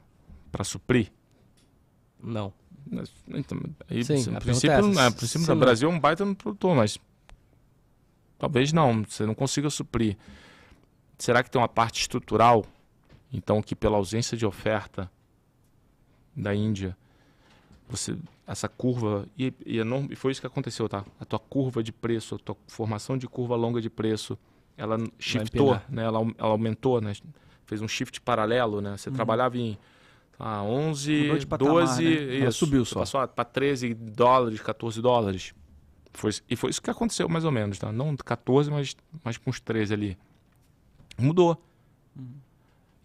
para 0.51 0.63
suprir? 0.63 1.11
Não. 2.21 2.53
Então, 3.27 3.59
aí, 3.89 4.03
Sim, 4.03 4.31
no 4.31 4.39
princípio, 4.39 4.99
é, 4.99 5.11
princípio 5.11 5.47
no 5.47 5.59
Brasil 5.59 5.89
é 5.89 5.93
um 5.93 5.99
baita 5.99 6.23
no 6.23 6.35
produtor, 6.35 6.75
mas 6.75 6.99
Talvez 8.43 8.73
não, 8.73 9.05
você 9.05 9.25
não 9.25 9.33
consiga 9.33 9.69
suprir. 9.69 10.17
Será 11.17 11.41
que 11.41 11.49
tem 11.49 11.61
uma 11.61 11.69
parte 11.69 12.01
estrutural? 12.01 12.65
Então, 13.31 13.61
que 13.61 13.73
pela 13.73 13.95
ausência 13.95 14.35
de 14.35 14.45
oferta 14.45 15.09
da 16.35 16.53
Índia, 16.53 16.93
você 17.87 18.17
essa 18.45 18.67
curva 18.67 19.25
e, 19.37 19.53
e, 19.65 19.79
e 20.09 20.15
foi 20.17 20.33
isso 20.33 20.41
que 20.41 20.47
aconteceu, 20.47 20.89
tá? 20.89 21.05
A 21.21 21.23
tua 21.23 21.39
curva 21.39 21.81
de 21.81 21.93
preço, 21.93 22.35
a 22.35 22.37
tua 22.37 22.57
formação 22.67 23.17
de 23.17 23.29
curva 23.29 23.55
longa 23.55 23.79
de 23.79 23.89
preço, 23.89 24.37
ela 24.75 24.97
shiftou, 25.17 25.79
né? 25.87 26.03
Ela, 26.03 26.19
ela 26.37 26.49
aumentou, 26.49 26.99
né? 26.99 27.13
Fez 27.65 27.81
um 27.81 27.87
shift 27.87 28.19
paralelo, 28.19 28.81
né? 28.81 28.97
Você 28.97 29.07
uhum. 29.07 29.15
trabalhava 29.15 29.57
em 29.57 29.77
ah, 30.37 30.61
11, 30.63 31.45
patamar, 31.47 31.75
12, 31.75 32.03
né? 32.03 32.09
isso, 32.39 32.59
subiu 32.59 32.83
só. 32.83 32.99
Passou 32.99 33.25
para 33.25 33.45
13 33.45 33.93
dólares, 33.93 34.59
14 34.59 35.01
dólares. 35.01 35.53
Foi, 36.13 36.31
e 36.49 36.55
foi 36.55 36.69
isso 36.69 36.81
que 36.81 36.89
aconteceu, 36.89 37.27
mais 37.27 37.43
ou 37.43 37.51
menos, 37.51 37.79
tá? 37.79 37.91
Não 37.91 38.15
14, 38.15 38.69
mas, 38.69 38.95
mas 39.23 39.37
com 39.37 39.49
uns 39.49 39.59
13 39.59 39.93
ali. 39.93 40.17
Mudou. 41.17 41.61
Uhum. 42.15 42.35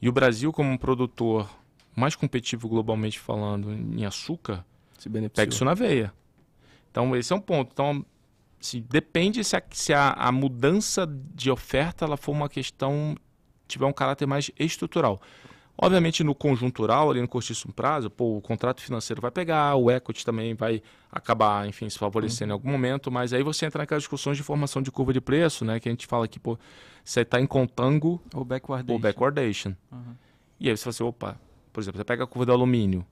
E 0.01 0.09
o 0.09 0.13
Brasil, 0.13 0.53
como 0.53 0.71
um 0.71 0.77
produtor 0.77 1.49
mais 1.97 2.15
competitivo 2.15 2.69
globalmente 2.69 3.19
falando 3.19 3.73
em 3.73 4.05
açúcar, 4.05 4.65
pega 5.35 5.53
isso 5.53 5.65
na 5.65 5.75
veia. 5.75 6.13
Então, 6.91 7.17
esse 7.17 7.33
é 7.33 7.37
um 7.37 7.41
ponto. 7.41 7.71
Então, 7.73 8.05
assim, 8.61 8.85
depende 8.89 9.43
se, 9.43 9.57
a, 9.57 9.63
se 9.71 9.93
a, 9.93 10.13
a 10.13 10.31
mudança 10.31 11.07
de 11.35 11.51
oferta 11.51 12.05
ela 12.05 12.17
for 12.17 12.33
uma 12.33 12.49
questão, 12.49 13.17
tiver 13.67 13.87
um 13.87 13.93
caráter 13.93 14.27
mais 14.27 14.51
estrutural. 14.59 15.21
Obviamente, 15.81 16.25
no 16.25 16.35
conjuntural, 16.35 17.09
ali 17.09 17.21
no 17.21 17.29
curtíssimo 17.29 17.73
prazo, 17.73 18.11
pô, 18.11 18.37
o 18.37 18.41
contrato 18.41 18.81
financeiro 18.81 19.23
vai 19.23 19.31
pegar, 19.31 19.77
o 19.77 19.89
equity 19.89 20.25
também 20.25 20.53
vai 20.53 20.83
acabar, 21.11 21.69
enfim, 21.69 21.89
se 21.89 21.97
favorecendo 21.97 22.53
uhum. 22.53 22.57
em 22.57 22.59
algum 22.59 22.71
momento, 22.73 23.13
mas 23.13 23.33
aí 23.33 23.45
você 23.45 23.65
entra 23.65 23.83
naquelas 23.83 24.03
discussões 24.03 24.37
de 24.37 24.43
formação 24.43 24.83
de 24.83 24.91
curva 24.91 25.13
de 25.13 25.21
preço, 25.21 25.65
né? 25.65 25.79
Que 25.79 25.89
a 25.89 25.93
gente 25.93 26.09
fala 26.09 26.27
que, 26.27 26.41
pô, 26.41 26.59
você 27.05 27.21
está 27.21 27.41
em 27.41 27.47
contango 27.47 28.21
ou 28.35 28.45
backwardation. 28.45 28.93
Ou 28.93 28.99
backwardation. 28.99 29.75
Uhum. 29.93 30.17
E 30.59 30.69
aí 30.69 30.77
você 30.77 30.83
fala 30.83 30.91
assim, 30.91 31.05
opa, 31.05 31.41
por 31.73 31.81
exemplo, 31.81 31.99
você 31.99 32.05
pega 32.05 32.25
a 32.25 32.27
curva 32.27 32.47
do 32.47 32.53
alumínio. 32.53 33.07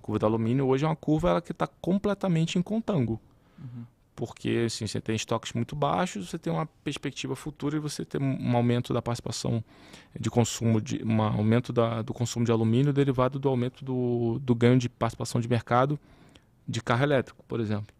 A 0.00 0.02
curva 0.02 0.18
do 0.18 0.26
alumínio 0.26 0.66
hoje 0.66 0.84
é 0.84 0.88
uma 0.88 0.96
curva 0.96 1.30
ela 1.30 1.40
que 1.40 1.52
está 1.52 1.68
completamente 1.68 2.58
em 2.58 2.62
contango. 2.62 3.20
Uhum. 3.56 3.84
Porque 4.20 4.64
assim, 4.66 4.86
você 4.86 5.00
tem 5.00 5.16
estoques 5.16 5.54
muito 5.54 5.74
baixos, 5.74 6.28
você 6.28 6.38
tem 6.38 6.52
uma 6.52 6.66
perspectiva 6.84 7.34
futura 7.34 7.78
e 7.78 7.80
você 7.80 8.04
tem 8.04 8.20
um 8.20 8.54
aumento 8.54 8.92
da 8.92 9.00
participação 9.00 9.64
de 10.14 10.28
consumo, 10.28 10.78
de, 10.78 11.02
um 11.02 11.22
aumento 11.22 11.72
da, 11.72 12.02
do 12.02 12.12
consumo 12.12 12.44
de 12.44 12.52
alumínio 12.52 12.92
derivado 12.92 13.38
do 13.38 13.48
aumento 13.48 13.82
do, 13.82 14.38
do 14.38 14.54
ganho 14.54 14.78
de 14.78 14.90
participação 14.90 15.40
de 15.40 15.48
mercado 15.48 15.98
de 16.68 16.82
carro 16.82 17.02
elétrico, 17.02 17.42
por 17.48 17.60
exemplo. 17.60 17.94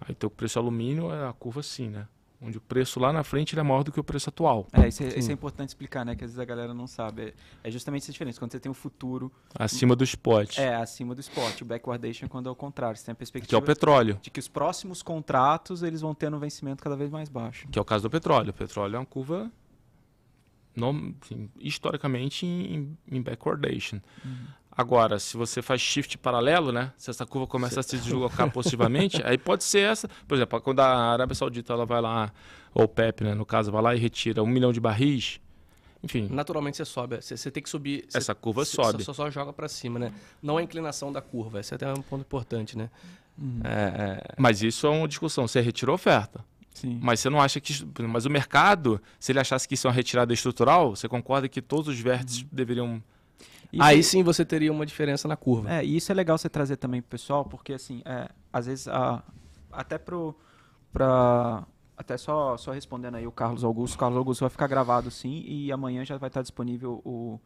Aí 0.00 0.14
o 0.22 0.30
preço 0.30 0.60
alumínio 0.60 1.12
é 1.12 1.26
a 1.26 1.32
curva 1.32 1.58
assim, 1.58 1.88
né? 1.88 2.06
Onde 2.40 2.58
o 2.58 2.60
preço 2.60 3.00
lá 3.00 3.12
na 3.12 3.24
frente 3.24 3.58
é 3.58 3.62
maior 3.62 3.82
do 3.82 3.90
que 3.90 3.98
o 3.98 4.04
preço 4.04 4.28
atual. 4.28 4.68
É, 4.72 4.86
isso 4.86 5.02
é, 5.02 5.18
isso 5.18 5.30
é, 5.30 5.34
importante 5.34 5.70
explicar, 5.70 6.04
né? 6.04 6.14
Que 6.14 6.24
às 6.24 6.30
vezes 6.30 6.38
a 6.38 6.44
galera 6.44 6.72
não 6.72 6.86
sabe. 6.86 7.22
É, 7.22 7.34
é 7.64 7.70
justamente 7.70 8.02
essa 8.02 8.12
diferença. 8.12 8.38
Quando 8.38 8.52
você 8.52 8.60
tem 8.60 8.70
o 8.70 8.74
futuro... 8.74 9.32
Acima 9.54 9.96
do 9.96 10.04
spot. 10.04 10.58
É, 10.58 10.76
acima 10.76 11.14
do 11.14 11.20
spot. 11.20 11.60
O 11.62 11.64
backwardation 11.64 12.26
é 12.26 12.28
quando 12.28 12.48
é 12.48 12.52
o 12.52 12.54
contrário. 12.54 12.96
Você 12.96 13.04
tem 13.04 13.12
a 13.12 13.16
perspectiva... 13.16 13.48
Que 13.48 13.54
é 13.54 13.58
o 13.58 13.62
petróleo. 13.62 14.18
De 14.22 14.30
que 14.30 14.38
os 14.38 14.48
próximos 14.48 15.02
contratos, 15.02 15.82
eles 15.82 16.00
vão 16.00 16.14
ter 16.14 16.32
um 16.32 16.38
vencimento 16.38 16.82
cada 16.82 16.96
vez 16.96 17.10
mais 17.10 17.28
baixo. 17.28 17.66
Que 17.68 17.78
é 17.78 17.82
o 17.82 17.84
caso 17.84 18.04
do 18.04 18.10
petróleo. 18.10 18.50
O 18.50 18.54
petróleo 18.54 18.96
é 18.96 18.98
uma 18.98 19.06
curva... 19.06 19.50
No, 20.76 20.90
assim, 21.20 21.50
historicamente 21.58 22.46
em, 22.46 22.96
em 23.10 23.20
backwardation. 23.20 23.96
Uhum. 24.24 24.46
Agora, 24.78 25.18
se 25.18 25.36
você 25.36 25.60
faz 25.60 25.80
shift 25.80 26.16
paralelo, 26.18 26.70
né? 26.70 26.92
Se 26.96 27.10
essa 27.10 27.26
curva 27.26 27.48
começa 27.48 27.82
Você... 27.82 27.96
a 27.96 27.98
se 27.98 28.04
deslocar 28.04 28.48
positivamente, 28.48 29.20
aí 29.26 29.36
pode 29.36 29.64
ser 29.64 29.80
essa. 29.80 30.08
Por 30.28 30.36
exemplo, 30.36 30.60
quando 30.60 30.78
a 30.78 31.12
Arábia 31.12 31.34
Saudita 31.34 31.72
ela 31.72 31.84
vai 31.84 32.00
lá, 32.00 32.32
ou 32.72 32.84
o 32.84 32.88
PEP, 32.88 33.24
né, 33.24 33.34
no 33.34 33.44
caso, 33.44 33.72
vai 33.72 33.82
lá 33.82 33.96
e 33.96 33.98
retira 33.98 34.40
um 34.40 34.46
milhão 34.46 34.72
de 34.72 34.78
barris, 34.78 35.40
enfim. 36.00 36.28
Naturalmente 36.30 36.76
você 36.76 36.84
sobe. 36.84 37.16
Você, 37.16 37.36
você 37.36 37.50
tem 37.50 37.60
que 37.60 37.68
subir. 37.68 38.06
Essa 38.14 38.36
curva 38.36 38.64
sobe. 38.64 39.02
Só, 39.02 39.12
só 39.12 39.28
joga 39.28 39.52
para 39.52 39.66
cima, 39.66 39.98
né? 39.98 40.12
Não 40.40 40.58
a 40.58 40.62
inclinação 40.62 41.12
da 41.12 41.20
curva. 41.20 41.58
Esse 41.58 41.74
é 41.74 41.76
até 41.76 41.92
um 41.92 42.00
ponto 42.00 42.20
importante, 42.20 42.78
né? 42.78 42.88
Uhum. 43.36 43.60
É, 43.64 44.20
é... 44.20 44.34
Mas 44.38 44.62
isso 44.62 44.86
é 44.86 44.90
uma 44.90 45.08
discussão. 45.08 45.48
Você 45.48 45.60
retirou 45.60 45.96
oferta. 45.96 46.44
Sim. 46.72 47.00
Mas 47.02 47.18
você 47.18 47.28
não 47.28 47.40
acha 47.40 47.60
que. 47.60 47.84
Mas 48.08 48.26
o 48.26 48.30
mercado, 48.30 49.02
se 49.18 49.32
ele 49.32 49.40
achasse 49.40 49.66
que 49.66 49.74
isso 49.74 49.88
é 49.88 49.90
uma 49.90 49.94
retirada 49.94 50.32
estrutural, 50.32 50.94
você 50.94 51.08
concorda 51.08 51.48
que 51.48 51.60
todos 51.60 51.88
os 51.88 51.98
vértices 51.98 52.42
uhum. 52.42 52.48
deveriam 52.52 53.02
isso, 53.72 53.82
Aí 53.82 54.02
sim 54.02 54.22
você 54.22 54.44
teria 54.44 54.72
uma 54.72 54.86
diferença 54.86 55.28
na 55.28 55.36
curva. 55.36 55.70
É, 55.70 55.84
e 55.84 55.96
isso 55.96 56.10
é 56.10 56.14
legal 56.14 56.38
você 56.38 56.48
trazer 56.48 56.76
também 56.76 57.02
pro 57.02 57.10
pessoal, 57.10 57.44
porque 57.44 57.72
assim, 57.72 58.02
é, 58.04 58.28
às 58.52 58.66
vezes, 58.66 58.88
a, 58.88 59.22
até 59.70 59.98
pro. 59.98 60.34
Pra, 60.92 61.66
até 61.96 62.16
só, 62.16 62.56
só 62.56 62.72
respondendo 62.72 63.16
aí 63.16 63.26
o 63.26 63.32
Carlos 63.32 63.64
Augusto, 63.64 63.96
o 63.96 63.98
Carlos 63.98 64.16
Augusto 64.16 64.40
vai 64.40 64.50
ficar 64.50 64.66
gravado 64.68 65.10
sim, 65.10 65.44
e 65.46 65.70
amanhã 65.70 66.04
já 66.04 66.16
vai 66.16 66.28
estar 66.28 66.42
disponível 66.42 67.02
o 67.04 67.38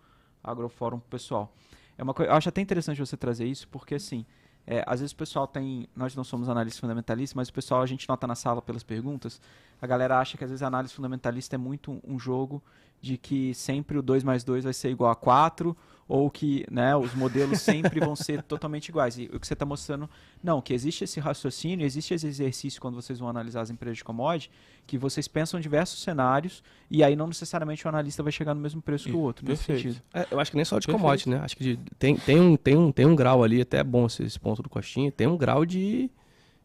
Agrofórum 0.45 1.01
pro 1.01 1.09
pessoal. 1.09 1.53
É 1.97 2.03
uma 2.03 2.15
coisa, 2.15 2.31
eu 2.31 2.37
acho 2.37 2.49
até 2.49 2.61
interessante 2.61 2.99
você 2.99 3.17
trazer 3.17 3.47
isso, 3.47 3.67
porque 3.69 3.95
assim, 3.97 4.25
é, 4.67 4.85
às 4.87 5.01
vezes 5.01 5.13
o 5.13 5.17
pessoal 5.17 5.47
tem. 5.47 5.89
Nós 5.95 6.15
não 6.15 6.23
somos 6.23 6.49
analistas 6.49 6.81
fundamentalistas, 6.81 7.35
mas 7.35 7.49
o 7.49 7.53
pessoal 7.53 7.83
a 7.83 7.87
gente 7.87 8.09
nota 8.09 8.27
na 8.27 8.35
sala 8.35 8.63
pelas 8.63 8.83
perguntas. 8.83 9.41
A 9.81 9.87
galera 9.87 10.19
acha 10.19 10.39
que 10.39 10.45
às 10.45 10.51
vezes 10.51 10.63
a 10.63 10.69
análise 10.69 10.95
fundamentalista 10.95 11.57
é 11.57 11.59
muito 11.59 12.01
um 12.07 12.19
jogo 12.19 12.63
de 13.01 13.19
que 13.19 13.53
sempre 13.55 13.99
o 13.99 14.03
2 14.03 14.23
mais 14.23 14.45
2 14.45 14.65
vai 14.65 14.73
ser 14.73 14.91
igual 14.91 15.11
a 15.11 15.17
4, 15.17 15.77
ou 16.09 16.31
que 16.31 16.65
né, 16.71 16.95
os 16.97 17.15
modelos 17.15 17.61
sempre 17.61 18.01
vão 18.01 18.15
ser 18.15 18.43
totalmente 18.45 18.89
iguais. 18.89 19.19
E 19.19 19.31
o 19.33 19.39
que 19.39 19.47
você 19.47 19.53
está 19.55 19.65
mostrando, 19.65 20.09
não, 20.43 20.61
que 20.61 20.75
existe 20.75 21.05
esse 21.05 21.21
raciocínio, 21.21 21.87
existe 21.87 22.13
esse 22.15 22.27
exercício 22.27 22.81
quando 22.81 22.95
vocês 22.95 23.19
vão 23.19 23.29
analisar 23.29 23.63
as 23.63 23.71
empresas 23.71 23.99
de 23.99 24.05
commodity, 24.05 24.51
que 24.87 24.99
vocês 24.99 25.29
pensam 25.29 25.59
em 25.59 25.63
diversos 25.63 26.03
cenários 26.03 26.63
e 26.91 27.03
aí 27.03 27.17
não 27.17 27.27
necessariamente 27.27 27.87
o 27.87 27.89
analista 27.89 28.23
vai 28.23 28.33
chegar 28.33 28.55
no 28.55 28.61
mesmo 28.61 28.83
preço 28.83 29.09
que 29.09 29.15
o 29.15 29.21
outro. 29.21 29.45
Perfeito. 29.45 30.03
É, 30.13 30.27
eu 30.31 30.41
acho 30.41 30.51
que 30.51 30.57
nem 30.57 30.65
só 30.65 30.79
de 30.79 30.87
Perfeito. 30.87 31.03
commodity, 31.03 31.31
né? 31.31 31.39
Acho 31.39 31.57
que 31.57 31.65
de, 31.65 31.77
tem, 31.99 32.17
tem, 32.17 32.41
um, 32.41 32.57
tem, 32.57 32.77
um, 32.77 32.93
tem 32.93 33.07
um 33.07 33.17
grau 33.17 33.43
ali, 33.43 33.61
até 33.61 33.79
é 33.79 33.85
bom 33.85 34.07
esse, 34.07 34.23
esse 34.23 34.39
ponto 34.39 34.63
do 34.63 34.69
Coxinha, 34.69 35.11
tem 35.11 35.27
um 35.27 35.37
grau 35.37 35.65
de, 35.65 36.11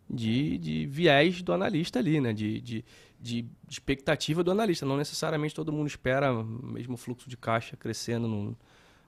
de, 0.09 0.57
de 0.57 0.85
viés 0.87 1.41
do 1.41 1.53
analista 1.53 1.99
ali, 1.99 2.19
né? 2.19 2.33
De, 2.33 2.59
de, 2.59 2.85
de, 3.19 3.45
expectativa 3.69 4.43
do 4.43 4.51
analista. 4.51 4.85
Não 4.85 4.97
necessariamente 4.97 5.53
todo 5.53 5.71
mundo 5.71 5.87
espera 5.87 6.33
o 6.33 6.43
mesmo 6.43 6.97
fluxo 6.97 7.29
de 7.29 7.37
caixa 7.37 7.77
crescendo 7.77 8.27
no 8.27 8.57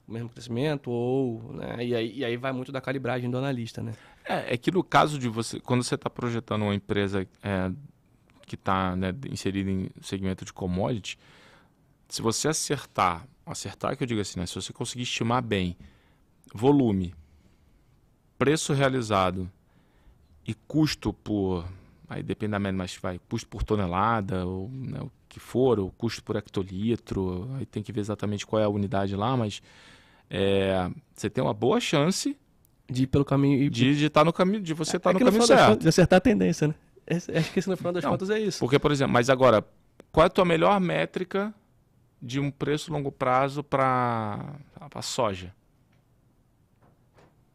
o 0.09 0.13
mesmo 0.13 0.29
crescimento, 0.29 0.89
ou. 0.89 1.53
Né? 1.53 1.85
E, 1.85 1.95
aí, 1.95 2.17
e 2.17 2.25
aí 2.25 2.35
vai 2.35 2.51
muito 2.51 2.71
da 2.71 2.81
calibragem 2.81 3.29
do 3.29 3.37
analista, 3.37 3.81
né? 3.81 3.93
É, 4.25 4.55
é 4.55 4.57
que 4.57 4.71
no 4.71 4.83
caso 4.83 5.19
de 5.19 5.29
você, 5.29 5.59
quando 5.59 5.83
você 5.83 5.95
está 5.95 6.09
projetando 6.09 6.63
uma 6.63 6.75
empresa 6.75 7.27
é, 7.43 7.71
que 8.45 8.55
está 8.55 8.95
né, 8.95 9.13
inserida 9.29 9.69
em 9.69 9.89
segmento 10.01 10.43
de 10.43 10.51
commodity, 10.51 11.17
se 12.07 12.21
você 12.21 12.47
acertar, 12.47 13.27
acertar 13.45 13.95
que 13.95 14.03
eu 14.03 14.07
digo 14.07 14.19
assim, 14.19 14.39
né, 14.39 14.45
se 14.45 14.55
você 14.55 14.73
conseguir 14.73 15.03
estimar 15.03 15.43
bem 15.43 15.77
volume, 16.53 17.13
preço 18.37 18.73
realizado 18.73 19.49
e 20.45 20.53
custo 20.53 21.13
por, 21.13 21.67
aí 22.07 22.23
depende 22.23 22.51
da 22.51 22.59
média, 22.59 22.77
mas 22.77 22.95
vai, 22.95 23.19
custo 23.29 23.47
por 23.47 23.61
tonelada, 23.61 24.45
ou 24.45 24.69
né, 24.69 24.99
o 25.01 25.11
que 25.27 25.39
for, 25.39 25.79
o 25.79 25.91
custo 25.91 26.23
por 26.23 26.35
hectolitro, 26.35 27.47
aí 27.57 27.65
tem 27.65 27.83
que 27.83 27.91
ver 27.91 28.01
exatamente 28.01 28.47
qual 28.47 28.59
é 28.59 28.65
a 28.65 28.69
unidade 28.69 29.15
lá, 29.15 29.37
mas 29.37 29.61
é, 30.29 30.89
você 31.13 31.29
tem 31.29 31.43
uma 31.43 31.53
boa 31.53 31.79
chance 31.79 32.37
de 32.89 33.03
ir 33.03 33.07
pelo 33.07 33.25
caminho 33.25 33.69
de 33.69 33.91
estar 34.05 34.21
tá 34.21 34.25
no 34.25 34.33
caminho 34.33 34.61
de 34.61 34.73
você 34.73 34.97
estar 34.97 35.09
é, 35.09 35.13
tá 35.13 35.19
no 35.19 35.25
caminho 35.25 35.45
certo. 35.45 35.67
contas, 35.67 35.83
de 35.83 35.89
acertar 35.89 36.17
a 36.17 36.21
tendência 36.21 36.67
né? 36.67 36.75
Acho 37.35 37.51
que 37.51 37.59
isso 37.59 37.69
no 37.69 37.75
final 37.75 37.91
das 37.91 38.03
Não, 38.03 38.11
contas 38.11 38.29
é 38.29 38.39
isso. 38.39 38.59
porque 38.59 38.77
por 38.77 38.91
exemplo 38.91 39.13
mas 39.13 39.29
agora 39.29 39.65
qual 40.11 40.23
é 40.23 40.27
a 40.27 40.29
tua 40.29 40.45
melhor 40.45 40.79
métrica 40.79 41.53
de 42.21 42.39
um 42.39 42.51
preço 42.51 42.91
longo 42.91 43.11
prazo 43.11 43.63
para 43.63 44.55
a 44.91 45.01
soja? 45.01 45.53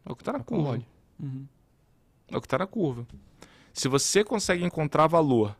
É 0.05 0.11
o 0.11 0.15
que 0.15 0.21
está 0.21 0.33
na 0.33 0.43
curva. 0.43 0.81
uhum. 1.19 1.45
é 2.29 2.37
o 2.37 2.41
que 2.41 2.47
está 2.47 2.57
na 2.57 2.67
curva. 2.67 3.05
Se 3.73 3.87
você 3.87 4.23
consegue 4.23 4.63
encontrar 4.63 5.07
valor 5.07 5.55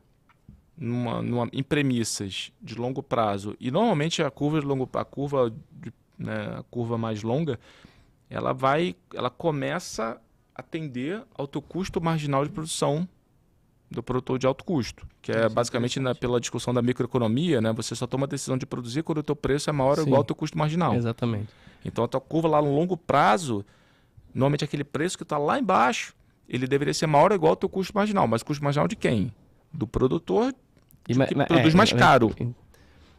numa, 0.78 1.22
numa, 1.22 1.50
em 1.52 1.64
premissas 1.64 2.52
de 2.62 2.76
longo 2.76 3.02
prazo 3.02 3.56
e 3.60 3.72
normalmente 3.72 4.22
a 4.22 4.30
curva 4.30 4.60
de 4.60 4.66
longo 4.66 4.90
a 4.94 5.06
curva 5.06 5.54
de 5.72 5.92
né, 6.18 6.58
a 6.60 6.64
curva 6.64 6.98
mais 6.98 7.24
longa, 7.24 7.60
ela 8.30 8.54
vai, 8.54 8.96
ela 9.14 9.30
começa 9.30 10.20
a 10.54 10.62
atender 10.62 11.22
ao 11.38 11.48
teu 11.48 11.62
custo 11.62 12.02
marginal 12.02 12.44
de 12.46 12.52
produção 12.52 13.08
do 13.90 14.02
produtor 14.02 14.40
de 14.40 14.48
alto 14.48 14.64
custo, 14.64 15.08
que 15.22 15.32
é, 15.32 15.42
é 15.44 15.50
basicamente 15.50 16.00
na, 16.00 16.16
pela 16.16 16.40
discussão 16.40 16.74
da 16.74 16.82
microeconomia, 16.82 17.62
né, 17.62 17.72
você 17.72 17.96
só 17.96 18.08
toma 18.08 18.26
a 18.26 18.30
decisão 18.30 18.58
de 18.58 18.66
produzir 18.66 19.04
quando 19.04 19.20
o 19.20 19.24
teu 19.24 19.36
preço 19.36 19.70
é 19.70 19.74
maior 19.74 20.00
ou 20.00 20.06
igual 20.06 20.20
ao 20.20 20.24
teu 20.24 20.36
custo 20.36 20.58
marginal. 20.58 20.94
Exatamente. 20.96 21.50
Então 21.84 22.04
a 22.04 22.08
tua 22.08 22.22
curva 22.22 22.48
lá 22.48 22.62
no 22.62 22.74
longo 22.74 22.98
prazo, 22.98 23.64
normalmente 24.34 24.64
aquele 24.64 24.84
preço 24.84 25.18
que 25.18 25.24
está 25.24 25.38
lá 25.38 25.60
embaixo, 25.60 26.16
ele 26.50 26.68
deveria 26.68 26.94
ser 26.94 27.08
maior 27.08 27.32
ou 27.32 27.36
igual 27.36 27.52
ao 27.52 27.56
teu 27.56 27.70
custo 27.70 27.94
marginal, 27.96 28.28
mas 28.28 28.44
custo 28.44 28.64
marginal 28.64 28.88
de 28.88 28.96
quem? 28.96 29.32
Do 29.72 29.86
produtor 29.86 30.54
que 31.04 31.14
e, 31.14 31.46
produz 31.46 31.74
é, 31.74 31.78
mais 31.78 31.94
caro. 31.94 32.34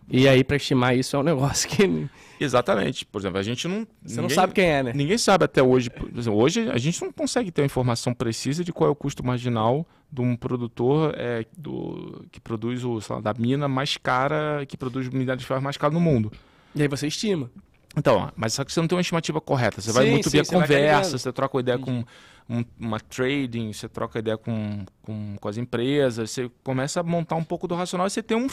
E 0.08 0.28
aí, 0.28 0.44
para 0.44 0.56
estimar 0.56 0.96
isso, 0.96 1.16
é 1.16 1.18
um 1.18 1.22
negócio 1.22 1.68
que. 1.68 2.08
Exatamente. 2.38 3.04
Por 3.04 3.20
exemplo, 3.20 3.38
a 3.38 3.42
gente 3.42 3.66
não. 3.66 3.86
Você 4.02 4.20
ninguém, 4.20 4.22
não 4.22 4.30
sabe 4.30 4.52
quem 4.52 4.64
é, 4.64 4.82
né? 4.82 4.92
Ninguém 4.94 5.18
sabe 5.18 5.44
até 5.44 5.62
hoje. 5.62 5.90
Hoje 6.32 6.68
a 6.70 6.78
gente 6.78 7.02
não 7.02 7.12
consegue 7.12 7.50
ter 7.50 7.62
uma 7.62 7.66
informação 7.66 8.12
precisa 8.14 8.64
de 8.64 8.72
qual 8.72 8.88
é 8.88 8.90
o 8.90 8.96
custo 8.96 9.24
marginal 9.24 9.86
de 10.10 10.20
um 10.20 10.36
produtor 10.36 11.14
é, 11.16 11.44
do, 11.56 12.24
que 12.30 12.40
produz 12.40 12.84
o, 12.84 13.00
lá, 13.10 13.20
da 13.20 13.34
mina 13.34 13.66
mais 13.68 13.96
cara, 13.96 14.64
que 14.66 14.76
produz 14.76 15.08
minério 15.08 15.38
de 15.38 15.44
ferro 15.46 15.62
mais 15.62 15.76
caro 15.76 15.92
no 15.92 16.00
mundo. 16.00 16.30
E 16.74 16.82
aí 16.82 16.88
você 16.88 17.06
estima. 17.06 17.50
Então, 17.96 18.30
mas 18.36 18.52
só 18.52 18.64
que 18.64 18.72
você 18.72 18.80
não 18.80 18.86
tem 18.86 18.96
uma 18.96 19.00
estimativa 19.00 19.40
correta. 19.40 19.80
Você 19.80 19.90
sim, 19.90 19.94
vai 19.96 20.10
muito 20.10 20.28
sim, 20.28 20.42
via 20.42 20.44
conversa, 20.44 21.18
você 21.18 21.32
troca 21.32 21.58
ideia 21.58 21.78
com 21.78 22.04
um, 22.48 22.64
uma 22.78 23.00
trading, 23.00 23.72
você 23.72 23.88
troca 23.88 24.18
ideia 24.18 24.36
com, 24.36 24.84
com, 25.02 25.36
com 25.40 25.48
as 25.48 25.56
empresas, 25.56 26.30
você 26.30 26.50
começa 26.62 27.00
a 27.00 27.02
montar 27.02 27.36
um 27.36 27.44
pouco 27.44 27.66
do 27.66 27.74
racional 27.74 28.06
e 28.06 28.10
você 28.10 28.22
tem 28.22 28.36
um 28.36 28.48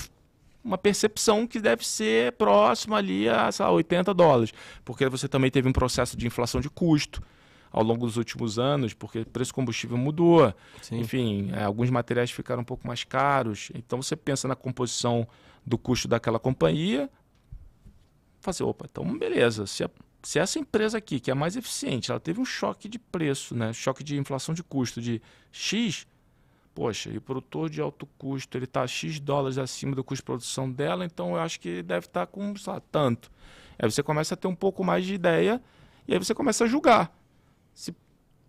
uma 0.64 0.78
percepção 0.78 1.46
que 1.46 1.60
deve 1.60 1.86
ser 1.86 2.32
próxima 2.34 2.98
ali 2.98 3.28
a 3.28 3.50
lá, 3.60 3.72
80 3.72 4.14
dólares, 4.14 4.54
porque 4.86 5.08
você 5.10 5.28
também 5.28 5.52
teve 5.52 5.68
um 5.68 5.74
processo 5.74 6.16
de 6.16 6.26
inflação 6.26 6.62
de 6.62 6.70
custo 6.70 7.22
ao 7.72 7.84
longo 7.84 8.06
dos 8.06 8.18
últimos 8.18 8.60
anos, 8.60 8.94
porque 8.94 9.20
o 9.22 9.26
preço 9.26 9.52
do 9.52 9.56
combustível 9.56 9.98
mudou, 9.98 10.54
Sim. 10.82 11.00
enfim, 11.00 11.52
é, 11.52 11.64
alguns 11.64 11.90
materiais 11.90 12.30
ficaram 12.30 12.62
um 12.62 12.66
pouco 12.66 12.86
mais 12.86 13.04
caros. 13.04 13.72
Então 13.74 14.02
você 14.02 14.16
pensa 14.16 14.48
na 14.48 14.56
composição 14.56 15.28
do 15.66 15.78
custo 15.78 16.08
daquela 16.08 16.38
companhia, 16.38 17.10
fazer, 18.40 18.64
opa, 18.64 18.86
então 18.90 19.18
beleza, 19.18 19.66
se, 19.66 19.84
a, 19.84 19.90
se 20.22 20.38
essa 20.38 20.60
empresa 20.60 20.98
aqui, 20.98 21.20
que 21.20 21.32
é 21.32 21.34
mais 21.34 21.56
eficiente, 21.56 22.12
ela 22.12 22.20
teve 22.20 22.40
um 22.40 22.46
choque 22.46 22.88
de 22.88 23.00
preço, 23.00 23.56
né, 23.56 23.74
choque 23.74 24.04
de 24.04 24.18
inflação 24.18 24.54
de 24.54 24.62
custo 24.62 25.02
de 25.02 25.20
X, 25.52 26.06
poxa, 26.74 27.10
e 27.10 27.18
o 27.18 27.22
produtor 27.22 27.70
de 27.70 27.82
alto 27.82 28.08
custo, 28.18 28.58
ele 28.58 28.66
está 28.66 28.86
X 28.86 29.20
dólares 29.20 29.58
acima 29.58 29.96
do 29.96 30.04
custo 30.04 30.22
de 30.22 30.26
produção 30.26 30.72
dela, 30.72 31.06
então 31.06 31.32
eu 31.32 31.40
acho 31.40 31.60
que 31.60 31.84
deve 31.84 32.08
estar 32.08 32.26
tá 32.26 32.28
com, 32.28 32.54
lá, 32.66 32.82
tanto. 32.92 33.32
Aí 33.78 33.90
você 33.90 34.04
começa 34.04 34.34
a 34.34 34.38
ter 34.38 34.48
um 34.48 34.56
pouco 34.56 34.84
mais 34.84 35.06
de 35.06 35.14
ideia 35.14 35.62
e 36.08 36.14
aí 36.14 36.20
você 36.20 36.34
começa 36.34 36.64
a 36.64 36.68
julgar. 36.68 37.16
Se, 37.74 37.96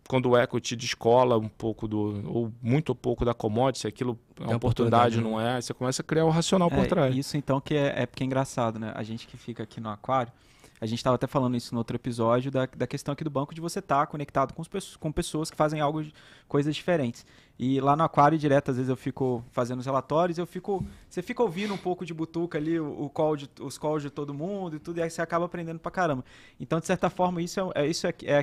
quando 0.09 0.31
o 0.31 0.39
equity 0.39 0.77
descola 0.77 1.39
um 1.39 1.49
pouco 1.49 1.89
do, 1.89 2.23
ou 2.31 2.53
muito 2.63 2.95
pouco 2.95 3.25
da 3.25 3.33
commodity, 3.33 3.81
se 3.81 3.87
aquilo 3.87 4.19
é 4.41 4.45
uma 4.45 4.57
oportunidade, 4.57 5.21
não 5.21 5.41
é, 5.41 5.61
você 5.61 5.73
começa 5.73 6.03
a 6.03 6.05
criar 6.05 6.25
o 6.25 6.31
racional 6.31 6.69
é, 6.71 6.77
por 6.77 6.87
trás. 6.87 7.17
Isso 7.17 7.37
então 7.37 7.61
que 7.61 7.75
é, 7.75 8.03
é 8.03 8.07
porque 8.07 8.23
é 8.23 8.27
engraçado, 8.27 8.79
né? 8.79 8.93
A 8.95 9.03
gente 9.03 9.27
que 9.27 9.37
fica 9.37 9.63
aqui 9.63 9.81
no 9.81 9.89
aquário, 9.89 10.33
a 10.81 10.87
gente 10.87 10.99
estava 10.99 11.15
até 11.15 11.27
falando 11.27 11.57
isso 11.57 11.75
no 11.75 11.79
outro 11.79 11.97
episódio, 11.97 12.51
da, 12.51 12.67
da 12.67 12.87
questão 12.87 13.13
aqui 13.13 13.25
do 13.25 13.31
banco 13.31 13.55
de 13.55 13.61
você 13.61 13.79
estar 13.79 14.01
tá 14.01 14.07
conectado 14.07 14.53
com, 14.53 14.63
os, 14.63 14.97
com 14.97 15.13
pessoas 15.13 15.51
que 15.51 15.57
fazem 15.57 15.81
algo, 15.81 16.05
coisas 16.49 16.75
diferentes. 16.75 17.25
E 17.59 17.81
lá 17.81 17.95
no 17.95 18.03
Aquário 18.03 18.37
Direto, 18.37 18.71
às 18.71 18.77
vezes 18.77 18.91
eu 18.91 18.97
fico 18.97 19.45
fazendo 19.53 19.79
os 19.79 19.87
relatórios, 19.87 20.39
eu 20.39 20.47
fico. 20.47 20.85
Você 21.09 21.23
fica 21.23 21.43
ouvindo 21.43 21.73
um 21.73 21.79
pouco 21.79 22.05
de 22.05 22.13
butuca 22.13 22.59
ali, 22.59 22.79
o, 22.81 23.05
o 23.05 23.09
call 23.09 23.37
de, 23.37 23.49
os 23.61 23.79
calls 23.79 24.03
de 24.03 24.11
todo 24.11 24.35
mundo 24.35 24.77
e 24.77 24.79
tudo, 24.81 24.99
e 24.99 25.03
aí 25.03 25.09
você 25.09 25.23
acaba 25.23 25.45
aprendendo 25.45 25.79
pra 25.79 25.91
caramba. 25.91 26.25
Então, 26.59 26.81
de 26.81 26.87
certa 26.87 27.09
forma, 27.09 27.41
isso 27.41 27.61
é, 27.61 27.83
é 27.83 27.87
isso 27.87 28.07
é, 28.07 28.15
é, 28.25 28.43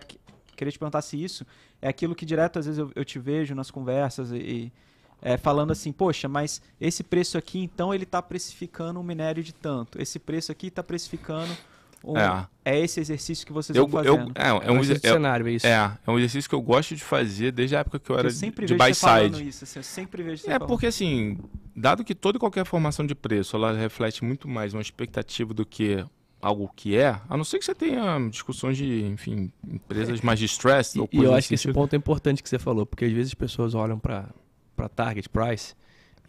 Queria 0.56 0.72
te 0.72 0.80
perguntar 0.80 1.02
se 1.02 1.22
isso 1.22 1.46
é 1.82 1.88
aquilo 1.88 2.14
que 2.14 2.26
direto, 2.26 2.60
às 2.60 2.66
vezes, 2.66 2.78
eu, 2.78 2.92
eu 2.96 3.04
te 3.04 3.18
vejo 3.18 3.56
nas 3.56 3.72
conversas 3.72 4.32
e, 4.32 4.38
e 4.38 4.72
é, 5.22 5.38
falando 5.38 5.72
assim, 5.72 5.92
poxa, 5.92 6.28
mas 6.28 6.62
esse 6.80 7.04
preço 7.04 7.38
aqui, 7.38 7.60
então, 7.60 7.94
ele 7.94 8.04
está 8.04 8.22
precificando 8.22 9.00
um 9.00 9.04
minério 9.04 9.44
de 9.44 9.54
tanto. 9.54 10.02
Esse 10.02 10.20
preço 10.20 10.52
aqui 10.52 10.68
está 10.68 10.84
precificando 10.84 11.52
ou 12.04 12.18
é. 12.18 12.48
é 12.66 12.80
esse 12.80 13.00
exercício 13.00 13.46
que 13.46 13.54
vocês 13.54 13.76
eu, 13.76 13.88
vão 13.88 14.04
fazendo? 14.04 14.32
Eu, 14.36 14.44
é, 14.44 14.68
é, 14.68 14.72
um 14.72 14.80
é, 14.80 14.96
cenário, 14.96 15.48
é 15.48 15.52
isso. 15.52 15.68
É, 15.68 15.98
é 16.06 16.12
um 16.12 16.18
exercício 16.18 16.50
que 16.50 16.56
eu 16.56 16.62
gosto 16.62 16.96
de 16.96 17.04
fazer 17.04 17.52
desde 17.52 17.76
a 17.76 17.80
época 17.80 18.00
que 18.00 18.10
eu 18.10 18.18
era 18.18 18.28
eu 18.28 18.32
sempre 18.32 18.66
de 18.66 18.76
buy 18.76 18.94
side. 18.94 19.48
Isso, 19.48 19.64
assim, 19.64 19.80
eu 19.80 19.84
sempre 19.84 20.24
vejo 20.24 20.50
É 20.50 20.58
porque 20.60 20.88
assim, 20.88 21.38
dado 21.76 22.04
que 22.04 22.16
toda 22.16 22.38
e 22.38 22.40
qualquer 22.40 22.66
formação 22.66 23.06
de 23.06 23.16
preço, 23.16 23.56
ela 23.56 23.74
reflete 23.74 24.24
muito 24.24 24.48
mais 24.48 24.74
uma 24.74 24.82
expectativa 24.82 25.54
do 25.54 25.66
que 25.66 26.04
algo 26.42 26.72
que 26.76 26.98
é, 26.98 27.20
a 27.30 27.38
não 27.38 27.44
ser 27.44 27.60
que 27.60 27.66
você 27.66 27.76
tenha 27.76 28.18
discussões 28.30 28.76
de, 28.76 29.04
enfim, 29.06 29.52
empresas 29.64 30.22
mais 30.22 30.40
de 30.40 30.46
stress. 30.46 30.98
E, 30.98 31.08
e 31.12 31.24
eu 31.24 31.34
acho 31.36 31.48
que 31.48 31.54
esse 31.54 31.72
ponto 31.72 31.94
é 31.94 31.98
importante 31.98 32.42
que 32.42 32.50
você 32.50 32.58
falou, 32.58 32.86
porque 32.86 33.06
às 33.06 33.12
vezes 33.12 33.32
as 33.32 33.36
pessoas 33.36 33.76
olham 33.76 34.00
para 34.00 34.34
target 34.96 35.30
price 35.30 35.76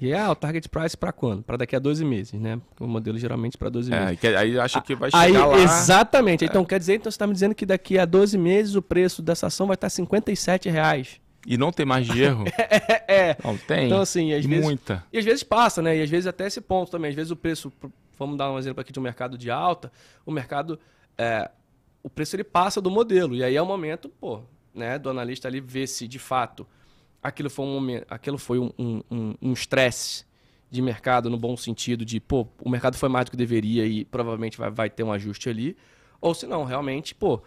e 0.07 0.12
ah, 0.12 0.30
o 0.30 0.34
target 0.34 0.68
price 0.68 0.96
para 0.96 1.12
quando? 1.12 1.42
Para 1.42 1.59
daqui 1.59 1.76
a 1.76 1.78
12 1.78 2.05
meses, 2.05 2.32
né? 2.32 2.61
O 2.80 2.88
modelo 2.88 3.16
geralmente 3.16 3.57
para 3.57 3.68
12 3.68 3.92
é, 3.92 4.07
meses. 4.07 4.24
aí 4.36 4.59
acha 4.59 4.80
que 4.80 4.96
vai 4.96 5.11
chegar 5.11 5.22
aí, 5.22 5.32
lá... 5.32 5.59
Exatamente. 5.61 6.44
É. 6.44 6.48
Então 6.48 6.64
quer 6.64 6.80
dizer, 6.80 6.94
então 6.94 7.11
você 7.11 7.14
está 7.14 7.26
me 7.26 7.32
dizendo 7.32 7.55
que 7.55 7.64
daqui 7.64 7.98
a 7.98 8.05
12 8.05 8.36
meses 8.36 8.74
o 8.74 8.82
preço 8.82 9.22
dessa 9.22 9.46
ação 9.46 9.68
vai 9.68 9.74
estar 9.74 9.88
57 9.88 10.68
reais. 10.68 11.20
E 11.46 11.57
não 11.57 11.70
tem 11.70 11.86
mais 11.86 12.07
de 12.07 12.20
erro? 12.20 12.44
é, 12.59 13.30
é. 13.30 13.36
Não 13.44 13.57
tem. 13.57 13.86
Então 13.86 14.00
assim, 14.00 14.32
às 14.32 14.44
vezes... 14.44 14.64
Muita. 14.64 15.05
E 15.12 15.18
às 15.18 15.24
vezes 15.24 15.44
passa, 15.44 15.80
né? 15.80 15.96
E 15.96 16.03
às 16.03 16.11
vezes 16.11 16.26
até 16.26 16.46
esse 16.46 16.61
ponto 16.61 16.90
também. 16.90 17.11
Às 17.11 17.14
vezes 17.14 17.30
o 17.30 17.36
preço... 17.36 17.72
Vamos 18.18 18.36
dar 18.36 18.50
um 18.50 18.59
exemplo 18.59 18.80
aqui 18.80 18.92
de 18.92 18.98
um 18.98 19.03
mercado 19.03 19.38
de 19.38 19.50
alta. 19.50 19.92
O 20.26 20.32
mercado... 20.32 20.80
É, 21.16 21.48
o 22.03 22.11
preço 22.11 22.34
ele 22.34 22.44
passa 22.44 22.80
do 22.80 22.90
modelo. 22.90 23.36
E 23.36 23.44
aí 23.44 23.55
é 23.55 23.62
o 23.62 23.66
momento, 23.66 24.09
pô, 24.09 24.40
né? 24.74 24.98
Do 24.98 25.11
analista 25.11 25.46
ali 25.46 25.61
ver 25.61 25.86
se 25.86 26.09
de 26.09 26.18
fato 26.18 26.66
aquilo 27.23 27.49
foi 27.49 27.64
um 27.64 27.75
momento, 27.75 28.07
aquilo 28.11 28.37
foi 28.37 28.59
um 28.59 28.73
estresse 29.53 30.25
um, 30.29 30.31
um, 30.31 30.70
um 30.70 30.73
de 30.73 30.81
mercado 30.81 31.29
no 31.29 31.37
bom 31.37 31.55
sentido 31.57 32.05
de, 32.05 32.18
pô, 32.18 32.49
o 32.59 32.70
mercado 32.70 32.97
foi 32.97 33.09
mais 33.09 33.27
do 33.27 33.31
que 33.31 33.37
deveria 33.37 33.85
e 33.85 34.07
provavelmente 34.07 34.57
vai, 34.57 34.70
vai 34.70 34.91
ter 34.91 35.03
um 35.03 35.12
ajuste 35.12 35.49
ali. 35.51 35.77
Ou 36.18 36.35
se 36.35 36.47
não, 36.47 36.64
realmente, 36.64 37.14
pô, 37.14 37.43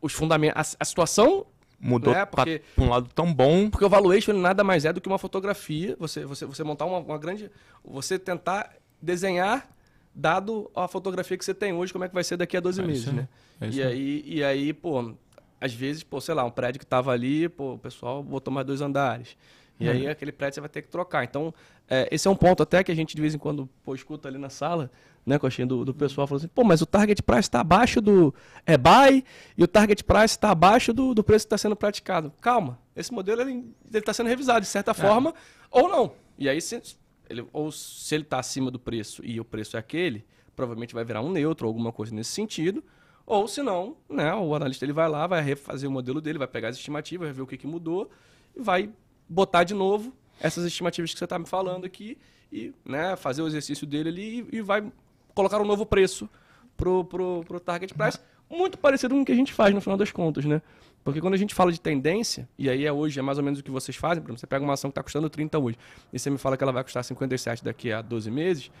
os 0.00 0.12
fundamentos. 0.12 0.56
A, 0.56 0.82
a, 0.82 0.84
situação. 0.84 1.46
Mudou 1.82 2.12
né, 2.12 2.26
para 2.26 2.44
um 2.76 2.90
lado 2.90 3.08
tão 3.14 3.32
bom. 3.32 3.70
Porque 3.70 3.84
o 3.84 3.88
valuation 3.88 4.34
nada 4.34 4.62
mais 4.62 4.84
é 4.84 4.92
do 4.92 5.00
que 5.00 5.08
uma 5.08 5.18
fotografia. 5.18 5.96
Você, 5.98 6.24
você, 6.26 6.44
você 6.44 6.62
montar 6.62 6.84
uma, 6.84 6.98
uma 6.98 7.18
grande. 7.18 7.50
Você 7.82 8.18
tentar 8.18 8.76
desenhar, 9.00 9.68
dado 10.14 10.70
a 10.76 10.86
fotografia 10.86 11.38
que 11.38 11.44
você 11.44 11.54
tem 11.54 11.72
hoje, 11.72 11.92
como 11.92 12.04
é 12.04 12.08
que 12.08 12.14
vai 12.14 12.22
ser 12.22 12.36
daqui 12.36 12.56
a 12.56 12.60
12 12.60 12.80
é 12.80 12.86
meses, 12.86 13.06
né? 13.06 13.28
É 13.60 13.68
e, 13.68 13.82
aí, 13.82 14.22
e 14.26 14.44
aí, 14.44 14.72
pô, 14.74 15.14
às 15.60 15.74
vezes, 15.74 16.02
pô, 16.02 16.20
sei 16.20 16.34
lá, 16.34 16.44
um 16.44 16.50
prédio 16.50 16.78
que 16.78 16.86
tava 16.86 17.12
ali, 17.12 17.48
pô, 17.48 17.74
o 17.74 17.78
pessoal 17.78 18.22
botou 18.22 18.52
mais 18.52 18.66
dois 18.66 18.80
andares. 18.80 19.36
E 19.78 19.88
aí 19.88 20.04
uhum. 20.04 20.10
aquele 20.10 20.30
prédio 20.30 20.56
você 20.56 20.60
vai 20.60 20.68
ter 20.68 20.82
que 20.82 20.88
trocar. 20.88 21.24
Então, 21.24 21.54
é, 21.88 22.08
esse 22.12 22.28
é 22.28 22.30
um 22.30 22.36
ponto 22.36 22.62
até 22.62 22.84
que 22.84 22.92
a 22.92 22.94
gente 22.94 23.16
de 23.16 23.20
vez 23.20 23.34
em 23.34 23.38
quando 23.38 23.68
pô, 23.82 23.94
escuta 23.94 24.28
ali 24.28 24.36
na 24.36 24.50
sala, 24.50 24.90
né, 25.24 25.38
coxinha 25.38 25.66
do, 25.66 25.84
do 25.84 25.94
pessoal 25.94 26.26
falando 26.26 26.44
assim, 26.44 26.52
pô, 26.54 26.62
mas 26.62 26.82
o 26.82 26.86
target 26.86 27.22
price 27.22 27.40
está 27.40 27.60
abaixo 27.60 28.00
do 28.00 28.34
é 28.66 28.76
buy 28.76 29.24
e 29.56 29.64
o 29.64 29.66
target 29.66 30.04
price 30.04 30.34
está 30.34 30.50
abaixo 30.50 30.92
do, 30.92 31.14
do 31.14 31.24
preço 31.24 31.46
que 31.46 31.46
está 31.46 31.58
sendo 31.58 31.74
praticado. 31.74 32.32
Calma, 32.40 32.78
esse 32.94 33.12
modelo 33.12 33.40
ele 33.40 33.74
está 33.92 34.12
sendo 34.12 34.28
revisado 34.28 34.60
de 34.60 34.66
certa 34.66 34.90
é. 34.90 34.94
forma 34.94 35.34
ou 35.70 35.88
não. 35.88 36.12
E 36.38 36.48
aí, 36.48 36.60
se 36.60 36.80
ele, 37.28 37.46
ou 37.52 37.72
se 37.72 38.14
ele 38.14 38.24
está 38.24 38.38
acima 38.38 38.70
do 38.70 38.78
preço 38.78 39.24
e 39.24 39.40
o 39.40 39.44
preço 39.44 39.76
é 39.76 39.80
aquele, 39.80 40.24
provavelmente 40.54 40.94
vai 40.94 41.04
virar 41.04 41.22
um 41.22 41.30
neutro 41.30 41.66
ou 41.66 41.70
alguma 41.70 41.92
coisa 41.92 42.14
nesse 42.14 42.30
sentido. 42.30 42.84
Ou 43.30 43.46
se 43.46 43.62
não, 43.62 43.96
né, 44.08 44.34
o 44.34 44.52
analista 44.56 44.84
ele 44.84 44.92
vai 44.92 45.08
lá, 45.08 45.24
vai 45.24 45.40
refazer 45.40 45.88
o 45.88 45.92
modelo 45.92 46.20
dele, 46.20 46.36
vai 46.36 46.48
pegar 46.48 46.66
as 46.66 46.74
estimativas, 46.74 47.28
vai 47.28 47.32
ver 47.32 47.42
o 47.42 47.46
que, 47.46 47.56
que 47.56 47.64
mudou 47.64 48.10
e 48.56 48.60
vai 48.60 48.90
botar 49.28 49.62
de 49.62 49.72
novo 49.72 50.12
essas 50.40 50.64
estimativas 50.64 51.12
que 51.12 51.18
você 51.18 51.26
está 51.26 51.38
me 51.38 51.46
falando 51.46 51.84
aqui 51.84 52.18
e 52.50 52.74
né, 52.84 53.14
fazer 53.14 53.42
o 53.42 53.46
exercício 53.46 53.86
dele 53.86 54.08
ali 54.08 54.48
e, 54.52 54.56
e 54.56 54.62
vai 54.62 54.84
colocar 55.32 55.60
um 55.60 55.64
novo 55.64 55.86
preço 55.86 56.28
pro, 56.76 57.04
pro, 57.04 57.44
pro 57.46 57.60
target 57.60 57.94
price, 57.94 58.18
muito 58.50 58.76
parecido 58.76 59.14
com 59.14 59.22
o 59.22 59.24
que 59.24 59.30
a 59.30 59.36
gente 59.36 59.52
faz 59.52 59.72
no 59.72 59.80
final 59.80 59.96
das 59.96 60.10
contas, 60.10 60.44
né? 60.44 60.60
Porque 61.04 61.20
quando 61.20 61.34
a 61.34 61.36
gente 61.36 61.54
fala 61.54 61.70
de 61.70 61.80
tendência, 61.80 62.48
e 62.58 62.68
aí 62.68 62.84
é 62.84 62.92
hoje, 62.92 63.20
é 63.20 63.22
mais 63.22 63.38
ou 63.38 63.44
menos 63.44 63.60
o 63.60 63.62
que 63.62 63.70
vocês 63.70 63.96
fazem, 63.96 64.24
por 64.24 64.30
exemplo, 64.30 64.40
você 64.40 64.46
pega 64.48 64.64
uma 64.64 64.74
ação 64.74 64.90
que 64.90 64.94
está 64.94 65.04
custando 65.04 65.30
30 65.30 65.56
hoje, 65.56 65.78
e 66.12 66.18
você 66.18 66.30
me 66.30 66.36
fala 66.36 66.56
que 66.56 66.64
ela 66.64 66.72
vai 66.72 66.82
custar 66.82 67.04
57 67.04 67.62
daqui 67.62 67.92
a 67.92 68.02
12 68.02 68.28
meses, 68.28 68.72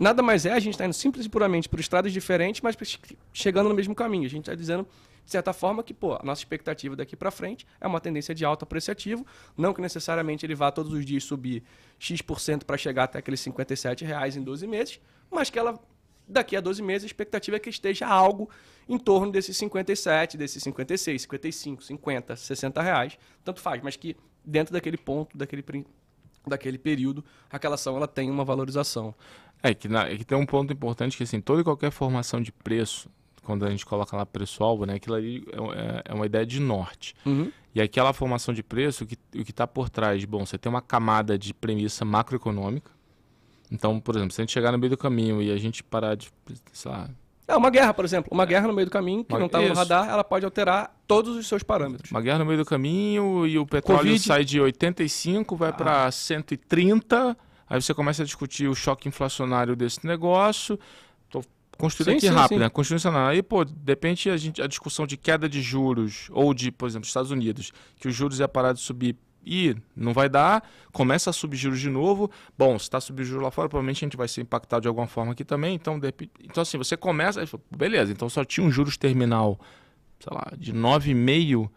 nada 0.00 0.22
mais 0.22 0.46
é, 0.46 0.52
a 0.52 0.58
gente 0.58 0.74
está 0.74 0.86
indo 0.86 0.94
simples 0.94 1.26
e 1.26 1.28
puramente 1.28 1.68
por 1.68 1.78
estradas 1.78 2.12
diferentes, 2.12 2.62
mas 2.62 2.76
chegando 3.32 3.68
no 3.68 3.74
mesmo 3.74 3.94
caminho. 3.94 4.24
A 4.24 4.30
gente 4.30 4.44
está 4.44 4.54
dizendo 4.54 4.88
de 5.24 5.30
certa 5.30 5.52
forma 5.52 5.82
que, 5.82 5.94
pô, 5.94 6.14
a 6.14 6.22
nossa 6.24 6.40
expectativa 6.40 6.96
daqui 6.96 7.14
para 7.14 7.30
frente 7.30 7.66
é 7.80 7.86
uma 7.86 8.00
tendência 8.00 8.34
de 8.34 8.44
alto 8.44 8.64
apreciativo, 8.64 9.24
não 9.56 9.72
que 9.72 9.80
necessariamente 9.80 10.44
ele 10.44 10.54
vá 10.54 10.72
todos 10.72 10.92
os 10.92 11.04
dias 11.04 11.22
subir 11.22 11.62
X% 11.98 12.64
para 12.64 12.76
chegar 12.76 13.04
até 13.04 13.18
aqueles 13.18 13.38
57 13.40 14.04
reais 14.04 14.36
em 14.36 14.42
12 14.42 14.66
meses, 14.66 15.00
mas 15.30 15.50
que 15.50 15.58
ela 15.58 15.78
daqui 16.26 16.56
a 16.56 16.60
12 16.60 16.82
meses 16.82 17.04
a 17.04 17.06
expectativa 17.06 17.56
é 17.56 17.60
que 17.60 17.68
esteja 17.68 18.06
algo 18.06 18.48
em 18.88 18.98
torno 18.98 19.30
desses 19.30 19.56
57, 19.56 20.36
desses 20.36 20.62
56, 20.62 21.22
55, 21.22 21.84
50, 21.84 22.36
60 22.36 22.82
reais, 22.82 23.18
tanto 23.44 23.60
faz, 23.60 23.82
mas 23.82 23.96
que 23.96 24.16
dentro 24.44 24.72
daquele 24.72 24.96
ponto, 24.96 25.36
daquele, 25.36 25.62
daquele 26.50 26.78
período, 26.78 27.24
aquela 27.50 27.76
ação 27.76 27.96
ela 27.96 28.06
tem 28.06 28.30
uma 28.30 28.44
valorização. 28.44 29.14
É 29.62 29.74
que, 29.74 29.88
na, 29.88 30.08
é 30.08 30.16
que 30.16 30.24
tem 30.24 30.36
um 30.36 30.46
ponto 30.46 30.72
importante 30.72 31.16
que 31.16 31.22
assim, 31.22 31.40
toda 31.40 31.60
e 31.60 31.64
qualquer 31.64 31.90
formação 31.90 32.40
de 32.40 32.52
preço 32.52 33.10
quando 33.42 33.64
a 33.64 33.70
gente 33.70 33.84
coloca 33.84 34.16
lá 34.16 34.24
preço-alvo, 34.24 34.84
né? 34.84 34.94
Aquilo 34.94 35.16
ali 35.16 35.44
é, 35.74 36.10
é, 36.10 36.14
uma 36.14 36.26
ideia 36.26 36.46
de 36.46 36.60
norte. 36.60 37.14
Uhum. 37.24 37.50
E 37.74 37.80
aquela 37.80 38.12
formação 38.12 38.52
de 38.52 38.62
preço, 38.62 39.04
o 39.04 39.06
que 39.06 39.16
está 39.32 39.66
por 39.66 39.88
trás? 39.88 40.24
Bom, 40.24 40.44
você 40.44 40.58
tem 40.58 40.70
uma 40.70 40.82
camada 40.82 41.38
de 41.38 41.54
premissa 41.54 42.04
macroeconômica. 42.04 42.90
Então, 43.70 44.00
por 44.00 44.16
exemplo, 44.16 44.32
se 44.32 44.40
a 44.40 44.42
gente 44.42 44.52
chegar 44.52 44.72
no 44.72 44.78
meio 44.78 44.90
do 44.90 44.96
caminho 44.96 45.40
e 45.40 45.50
a 45.50 45.56
gente 45.56 45.82
parar 45.82 46.16
de, 46.16 46.30
sei 46.72 46.90
lá... 46.90 47.08
É, 47.50 47.56
uma 47.56 47.70
guerra, 47.70 47.92
por 47.92 48.04
exemplo. 48.04 48.30
Uma 48.32 48.44
guerra 48.44 48.68
no 48.68 48.72
meio 48.72 48.86
do 48.86 48.90
caminho, 48.90 49.24
que 49.24 49.32
uma... 49.32 49.40
não 49.40 49.46
estava 49.46 49.66
no 49.66 49.74
radar, 49.74 50.08
ela 50.08 50.24
pode 50.24 50.44
alterar 50.44 50.94
todos 51.06 51.36
os 51.36 51.46
seus 51.46 51.62
parâmetros. 51.62 52.10
Uma 52.10 52.20
guerra 52.20 52.38
no 52.38 52.46
meio 52.46 52.58
do 52.58 52.64
caminho 52.64 53.46
e 53.46 53.58
o 53.58 53.66
petróleo 53.66 53.98
Covid... 53.98 54.22
sai 54.22 54.44
de 54.44 54.60
85, 54.60 55.56
vai 55.56 55.70
ah. 55.70 55.72
para 55.72 56.10
130... 56.10 57.36
Aí 57.68 57.80
você 57.80 57.94
começa 57.94 58.22
a 58.22 58.24
discutir 58.24 58.66
o 58.66 58.74
choque 58.74 59.08
inflacionário 59.08 59.76
desse 59.76 60.04
negócio 60.04 60.76
construir 61.80 62.04
sim, 62.04 62.10
aqui 62.12 62.28
sim, 62.28 62.34
rápido, 62.34 62.58
sim. 62.58 62.64
né? 62.64 62.68
Construir 62.68 63.00
Aí, 63.16 63.42
pô, 63.42 63.64
depende 63.64 64.30
a, 64.30 64.36
gente, 64.36 64.60
a 64.60 64.66
discussão 64.66 65.06
de 65.06 65.16
queda 65.16 65.48
de 65.48 65.62
juros, 65.62 66.28
ou 66.30 66.52
de, 66.52 66.70
por 66.70 66.86
exemplo, 66.86 67.06
Estados 67.06 67.30
Unidos, 67.30 67.72
que 67.98 68.06
os 68.06 68.14
juros 68.14 68.38
ia 68.38 68.46
parar 68.46 68.72
de 68.72 68.80
subir 68.80 69.16
e 69.44 69.76
não 69.96 70.12
vai 70.12 70.28
dar, 70.28 70.68
começa 70.92 71.30
a 71.30 71.32
subir 71.32 71.56
juros 71.56 71.80
de 71.80 71.88
novo. 71.90 72.30
Bom, 72.56 72.78
se 72.78 72.84
está 72.84 73.00
subindo 73.00 73.26
juros 73.26 73.42
lá 73.42 73.50
fora, 73.50 73.68
provavelmente 73.68 74.04
a 74.04 74.06
gente 74.06 74.16
vai 74.16 74.28
ser 74.28 74.42
impactado 74.42 74.82
de 74.82 74.88
alguma 74.88 75.06
forma 75.06 75.32
aqui 75.32 75.44
também. 75.44 75.74
Então, 75.74 75.98
de, 75.98 76.12
então 76.42 76.62
assim, 76.62 76.78
você 76.78 76.96
começa, 76.96 77.42
beleza, 77.76 78.12
então 78.12 78.28
só 78.28 78.44
tinha 78.44 78.66
um 78.66 78.70
juros 78.70 78.96
terminal, 78.96 79.58
sei 80.18 80.32
lá, 80.34 80.52
de 80.56 80.72
9,5 80.72 81.68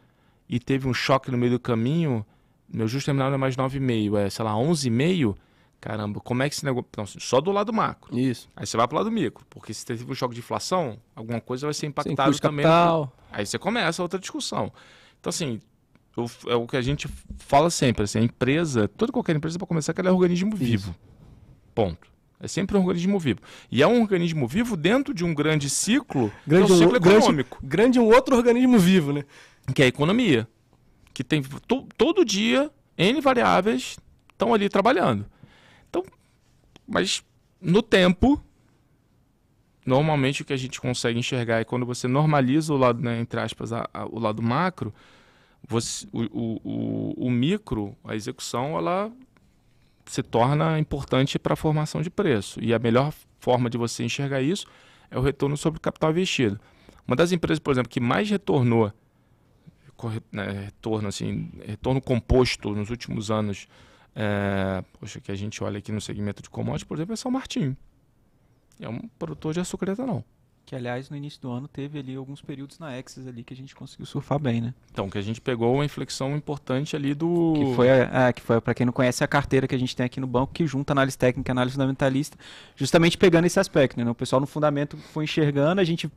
e 0.50 0.60
teve 0.60 0.88
um 0.88 0.94
choque 0.94 1.32
no 1.32 1.38
meio 1.38 1.54
do 1.54 1.60
caminho. 1.60 2.26
Meu 2.72 2.88
juros 2.88 3.06
terminal 3.06 3.30
não 3.30 3.36
é 3.36 3.40
mais 3.40 3.56
9,5, 3.56 4.18
é, 4.18 4.30
sei 4.30 4.44
lá, 4.44 4.54
11,5 4.54 5.36
Caramba, 5.84 6.22
como 6.22 6.42
é 6.42 6.48
que 6.48 6.56
esse 6.56 6.64
negócio. 6.64 6.88
Então, 6.90 7.04
assim, 7.04 7.20
só 7.20 7.42
do 7.42 7.52
lado 7.52 7.74
macro. 7.74 8.18
Isso. 8.18 8.50
Aí 8.56 8.66
você 8.66 8.78
vai 8.78 8.88
para 8.88 8.96
o 8.96 8.98
lado 9.00 9.12
micro. 9.12 9.46
Porque 9.50 9.74
se 9.74 9.86
teve 9.86 10.10
um 10.10 10.16
choque 10.16 10.34
de 10.34 10.40
inflação, 10.40 10.98
alguma 11.14 11.42
coisa 11.42 11.68
vai 11.68 11.74
ser 11.74 11.88
impactada 11.88 12.32
também. 12.38 12.64
Capital. 12.64 13.14
Aí 13.30 13.46
você 13.46 13.60
começa 13.60 14.02
outra 14.02 14.18
discussão. 14.18 14.72
Então, 15.20 15.30
assim, 15.30 15.60
é 16.48 16.56
o 16.56 16.68
que 16.68 16.78
a 16.78 16.82
gente 16.82 17.08
fala 17.38 17.70
sempre. 17.70 18.04
Assim, 18.04 18.20
a 18.20 18.24
empresa, 18.24 18.88
toda 18.88 19.12
qualquer 19.12 19.36
empresa, 19.36 19.58
para 19.58 19.68
começar, 19.68 19.94
que 19.94 20.02
ela 20.02 20.10
é 20.10 20.12
um 20.12 20.16
organismo 20.16 20.54
Isso. 20.54 20.64
vivo. 20.64 20.96
Ponto. 21.74 22.14
É 22.40 22.48
sempre 22.48 22.78
um 22.78 22.82
organismo 22.82 23.18
vivo. 23.18 23.40
E 23.72 23.82
é 23.82 23.88
um 23.88 24.02
organismo 24.02 24.48
vivo 24.48 24.76
dentro 24.76 25.14
de 25.14 25.24
um 25.24 25.34
grande 25.34 25.70
ciclo, 25.70 26.32
grande 26.46 26.72
é 26.72 26.76
um 26.76 26.78
ciclo 26.78 26.98
econômico. 26.98 27.58
Grande, 27.62 27.76
grande 27.76 28.00
um 28.00 28.08
outro 28.08 28.36
organismo 28.36 28.78
vivo, 28.78 29.14
né? 29.14 29.24
Que 29.74 29.82
é 29.82 29.86
a 29.86 29.88
economia. 29.88 30.48
Que 31.14 31.24
tem 31.24 31.42
to, 31.42 31.88
todo 31.98 32.26
dia 32.26 32.70
N 32.98 33.22
variáveis 33.22 33.98
estão 34.30 34.54
ali 34.54 34.68
trabalhando. 34.68 35.26
Então, 35.90 36.04
mas 36.86 37.24
no 37.62 37.82
tempo, 37.82 38.44
normalmente 39.86 40.42
o 40.42 40.46
que 40.46 40.52
a 40.54 40.58
gente 40.58 40.82
consegue 40.82 41.18
enxergar 41.18 41.62
é 41.62 41.64
quando 41.64 41.86
você 41.86 42.10
normaliza 42.10 42.74
o 42.74 42.78
lado, 42.78 43.02
né, 43.02 43.22
entre 43.22 43.40
aspas, 43.40 43.72
a, 43.72 43.90
a, 43.94 44.06
o 44.06 44.20
lado 44.20 44.42
macro, 44.42 44.94
você, 45.68 46.08
o, 46.12 46.24
o, 46.64 47.28
o, 47.28 47.32
micro, 47.32 47.96
a 48.04 48.16
execução, 48.16 48.78
ela 48.78 49.12
se 50.06 50.22
torna 50.22 50.78
importante 50.78 51.40
para 51.40 51.54
a 51.54 51.56
formação 51.56 52.02
de 52.02 52.10
preço. 52.10 52.62
E 52.62 52.74
a 52.74 52.80
melhor 52.80 53.14
forma 53.40 53.70
de 53.70 53.78
você 53.78 54.04
enxergar 54.04 54.42
isso 54.42 54.68
é 55.10 55.18
o 55.18 55.22
retorno 55.22 55.56
sobre 55.56 55.78
o 55.78 55.82
capital 55.82 56.12
investido. 56.12 56.60
Uma 57.08 57.16
das 57.16 57.32
empresas, 57.32 57.60
por 57.60 57.72
exemplo, 57.72 57.90
que 57.90 58.00
mais 58.00 58.30
retornou, 58.30 58.92
né, 60.32 60.66
retorno 60.66 61.08
assim, 61.08 61.52
retorno 61.66 62.02
composto 62.02 62.76
nos 62.76 62.90
últimos 62.90 63.32
anos, 63.32 63.68
é, 64.16 64.84
poxa, 65.00 65.20
que 65.20 65.32
a 65.32 65.36
gente 65.36 65.64
olha 65.64 65.80
aqui 65.80 65.92
no 65.92 66.02
segmento 66.02 66.42
de 66.42 66.50
commodities, 66.50 66.84
por 66.84 66.98
exemplo, 66.98 67.14
é 67.14 67.16
São 67.16 67.32
Martinho. 67.32 67.76
É 68.80 68.90
um 68.90 69.08
produtor 69.20 69.54
de 69.54 69.60
açúcar 69.60 69.90
etanol. 69.92 70.26
Que, 70.66 70.78
aliás, 70.78 71.10
no 71.10 71.18
início 71.18 71.42
do 71.42 71.52
ano 71.52 71.68
teve 71.68 72.00
ali 72.00 72.16
alguns 72.16 72.42
períodos 72.42 72.80
na 72.80 72.98
Exis 72.98 73.28
ali 73.28 73.44
que 73.44 73.54
a 73.54 73.58
gente 73.58 73.76
conseguiu 73.76 74.06
surfar 74.06 74.40
bem, 74.40 74.62
né? 74.62 74.74
Então, 74.92 75.10
que 75.10 75.18
a 75.18 75.22
gente 75.22 75.42
pegou 75.42 75.74
uma 75.74 75.84
inflexão 75.84 76.38
importante 76.38 76.96
ali 76.96 77.14
do... 77.14 77.54
Que 77.54 77.76
foi, 77.76 77.88
é, 77.88 78.34
que 78.34 78.42
foi 78.42 78.62
para 78.62 78.74
quem 78.74 78.86
não 78.86 78.94
conhece, 78.94 79.24
a 79.24 79.28
carteira 79.28 79.68
que 79.68 79.76
a 79.76 79.78
gente 79.78 79.94
tem 79.94 80.06
aqui 80.06 80.22
no 80.22 80.28
banco, 80.28 80.54
que 80.54 80.66
junta 80.66 80.94
análise 80.94 81.18
técnica 81.18 81.52
e 81.52 81.54
análise 81.54 81.76
fundamentalista, 81.76 82.38
justamente 82.78 83.18
pegando 83.18 83.46
esse 83.46 83.60
aspecto, 83.60 84.02
né? 84.02 84.10
O 84.10 84.16
pessoal 84.16 84.40
no 84.40 84.48
fundamento 84.48 84.96
foi 84.96 85.26
enxergando, 85.26 85.82
a 85.82 85.84
gente 85.84 86.10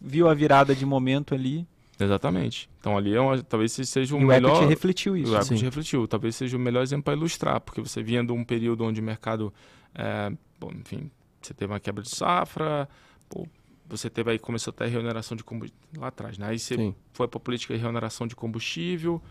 viu 0.00 0.28
a 0.28 0.34
virada 0.34 0.74
de 0.74 0.84
momento 0.84 1.34
ali. 1.34 1.66
Exatamente. 1.98 2.70
Então 2.78 2.96
ali 2.96 3.14
é 3.14 3.20
uma, 3.20 3.42
talvez 3.42 3.72
seja 3.72 4.14
o, 4.14 4.20
melhor. 4.20 4.52
O 4.52 4.54
equity 4.56 4.68
refletiu 4.68 5.16
isso. 5.16 5.32
O 5.32 5.36
equity 5.36 5.64
refletiu. 5.64 6.06
Talvez 6.06 6.36
seja 6.36 6.56
o 6.56 6.60
melhor 6.60 6.82
exemplo 6.82 7.04
para 7.04 7.14
ilustrar, 7.14 7.60
porque 7.60 7.80
você 7.80 8.02
vinha 8.02 8.22
de 8.22 8.32
um 8.32 8.44
período 8.44 8.84
onde 8.84 9.00
o 9.00 9.04
mercado, 9.04 9.52
é, 9.94 10.30
bom, 10.60 10.70
enfim, 10.78 11.10
você 11.40 11.52
teve 11.54 11.72
uma 11.72 11.80
quebra 11.80 12.02
de 12.02 12.10
safra, 12.10 12.88
pô, 13.28 13.48
você 13.88 14.10
teve 14.10 14.30
aí 14.30 14.38
começou 14.38 14.70
a 14.70 14.74
ter 14.74 14.86
remuneração 14.86 15.36
de 15.36 15.42
combustível 15.42 16.00
lá 16.00 16.08
atrás, 16.08 16.36
né? 16.36 16.48
Aí 16.48 16.58
você 16.58 16.76
Sim. 16.76 16.94
foi 17.12 17.26
para 17.26 17.38
a 17.38 17.40
política 17.40 17.74
de 17.74 17.80
remuneração 17.80 18.26
de 18.26 18.36
combustível, 18.36 19.22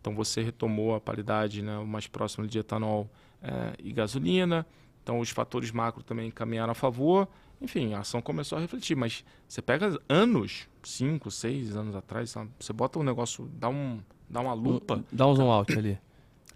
então 0.00 0.14
você 0.14 0.42
retomou 0.42 0.94
a 0.94 1.00
paridade, 1.00 1.62
né, 1.62 1.78
mais 1.84 2.06
próximo 2.06 2.46
de 2.46 2.58
etanol 2.58 3.10
é, 3.42 3.74
e 3.82 3.92
gasolina. 3.92 4.66
Então 5.02 5.18
os 5.18 5.30
fatores 5.30 5.70
macro 5.70 6.02
também 6.02 6.30
caminharam 6.30 6.72
a 6.72 6.74
favor. 6.74 7.28
Enfim, 7.60 7.94
a 7.94 8.00
ação 8.00 8.20
começou 8.20 8.58
a 8.58 8.60
refletir, 8.60 8.96
mas 8.96 9.24
você 9.48 9.62
pega 9.62 9.98
anos, 10.08 10.68
cinco, 10.82 11.30
seis 11.30 11.76
anos 11.76 11.94
atrás, 11.94 12.30
sabe? 12.30 12.50
você 12.58 12.72
bota 12.72 12.98
um 12.98 13.02
negócio, 13.02 13.48
dá 13.54 13.68
um, 13.68 14.00
dá 14.28 14.40
uma 14.40 14.52
lupa, 14.52 15.02
dá 15.10 15.26
um 15.26 15.34
zoom 15.34 15.50
out 15.50 15.72
ali. 15.76 15.98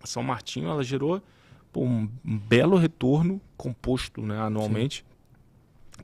São 0.05 0.23
Martinho, 0.23 0.69
ela 0.69 0.83
gerou 0.85 1.23
pô, 1.73 1.83
um, 1.83 2.09
um, 2.25 2.39
belo 2.39 2.77
retorno 2.77 3.41
composto, 3.57 4.23
né, 4.23 4.39
anualmente 4.39 5.05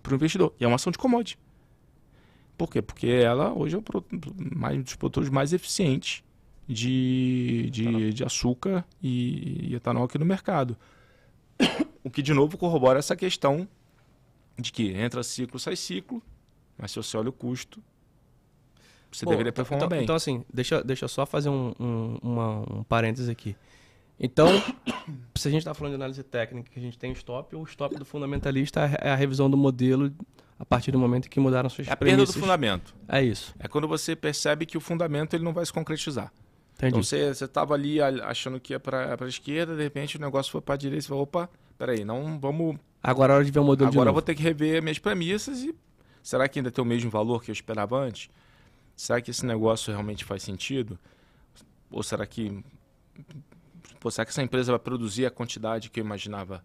para 0.03 0.13
o 0.13 0.17
investidor. 0.17 0.53
E 0.59 0.65
é 0.65 0.67
uma 0.67 0.77
ação 0.77 0.91
de 0.91 0.99
commodity. 0.99 1.39
Por 2.57 2.71
quê? 2.71 2.81
Porque 2.81 3.07
ela 3.07 3.53
hoje 3.53 3.75
é 3.75 3.79
um 3.79 4.83
dos 4.83 4.97
produtores 4.97 5.29
mais 5.29 5.53
eficientes 5.53 6.23
de, 6.69 7.69
de, 7.71 8.13
de 8.13 8.25
açúcar 8.25 8.85
e, 9.03 9.71
e, 9.71 9.75
etanol 9.75 10.05
aqui 10.05 10.19
no 10.19 10.25
mercado. 10.25 10.77
O 12.05 12.11
que, 12.11 12.21
de 12.21 12.35
novo, 12.35 12.59
corrobora 12.59 12.99
essa 12.99 13.17
questão 13.17 13.67
de 14.59 14.71
que 14.71 14.93
entra 14.93 15.23
ciclo, 15.23 15.59
sai 15.59 15.75
ciclo, 15.75 16.23
mas 16.77 16.91
se 16.91 16.99
você 16.99 17.17
olha 17.17 17.31
o 17.31 17.33
custo, 17.33 17.83
você 19.11 19.25
deveria 19.25 19.49
então, 19.49 19.65
performar 19.65 19.87
então, 19.87 19.89
bem. 19.89 20.03
Então, 20.03 20.15
assim, 20.15 20.45
deixa, 20.53 20.85
deixa 20.85 21.07
eu 21.07 21.09
só 21.09 21.25
fazer 21.25 21.49
um, 21.49 21.73
um, 21.81 22.19
uma, 22.21 22.59
um 22.71 22.83
parênteses 22.85 23.31
aqui. 23.31 23.57
Então, 24.21 24.49
se 25.35 25.49
a 25.49 25.51
gente 25.51 25.61
está 25.61 25.73
falando 25.73 25.93
de 25.93 25.97
análise 25.97 26.23
técnica, 26.23 26.71
que 26.71 26.79
a 26.79 26.83
gente 26.83 26.99
tem 26.99 27.11
stop, 27.13 27.57
o 27.57 27.63
stop 27.65 27.97
do 27.97 28.05
fundamentalista 28.05 28.81
é 29.01 29.11
a 29.11 29.17
revisão 29.17 29.49
do 29.49 29.57
modelo 29.57 30.13
a 30.65 30.67
partir 30.67 30.91
do 30.91 30.99
momento 30.99 31.29
que 31.29 31.39
mudaram 31.39 31.69
suas 31.69 31.87
É 31.87 31.93
a 31.93 31.97
perda 31.97 32.25
do 32.25 32.33
fundamento. 32.33 32.95
É 33.07 33.23
isso. 33.23 33.55
É 33.59 33.69
quando 33.69 33.87
você 33.87 34.17
percebe 34.17 34.65
que 34.65 34.79
o 34.79 34.81
fundamento 34.81 35.35
ele 35.35 35.45
não 35.45 35.53
vai 35.53 35.65
se 35.65 35.73
concretizar. 35.73 36.33
Entendi. 36.75 36.89
Então 36.89 37.03
você 37.03 37.45
estava 37.45 37.75
ali 37.75 38.01
achando 38.01 38.59
que 38.59 38.73
ia 38.73 38.81
para 38.81 39.17
a 39.21 39.29
esquerda, 39.29 39.77
de 39.77 39.83
repente 39.83 40.17
o 40.17 40.21
negócio 40.21 40.51
foi 40.51 40.63
para 40.63 40.75
a 40.75 40.79
direita, 40.79 41.03
você 41.03 41.09
falou, 41.09 41.25
opa, 41.25 41.51
peraí, 41.79 42.03
não 42.05 42.41
vamos... 42.41 42.77
Agora 43.03 43.35
é 43.35 43.37
hora 43.37 43.45
de 43.45 43.51
ver 43.51 43.61
o 43.61 43.65
modelo 43.65 43.91
Agora 43.91 44.09
eu 44.09 44.15
vou 44.15 44.23
ter 44.23 44.35
que 44.35 44.43
rever 44.43 44.83
minhas 44.83 44.99
premissas 44.99 45.63
e 45.63 45.75
será 46.23 46.49
que 46.49 46.59
ainda 46.59 46.71
tem 46.71 46.83
o 46.83 46.87
mesmo 46.87 47.11
valor 47.11 47.45
que 47.45 47.51
eu 47.51 47.53
esperava 47.53 47.99
antes? 47.99 48.31
Será 48.97 49.21
que 49.21 49.31
esse 49.31 49.45
negócio 49.45 49.93
realmente 49.93 50.25
faz 50.25 50.43
sentido? 50.43 50.99
Ou 51.91 52.03
será 52.03 52.27
que... 52.27 52.65
Pô, 54.01 54.11
será 54.11 54.25
que 54.25 54.31
essa 54.31 54.43
empresa 54.43 54.73
vai 54.73 54.79
produzir 54.79 55.27
a 55.27 55.31
quantidade 55.31 55.91
que 55.91 56.01
eu 56.01 56.05
imaginava 56.05 56.65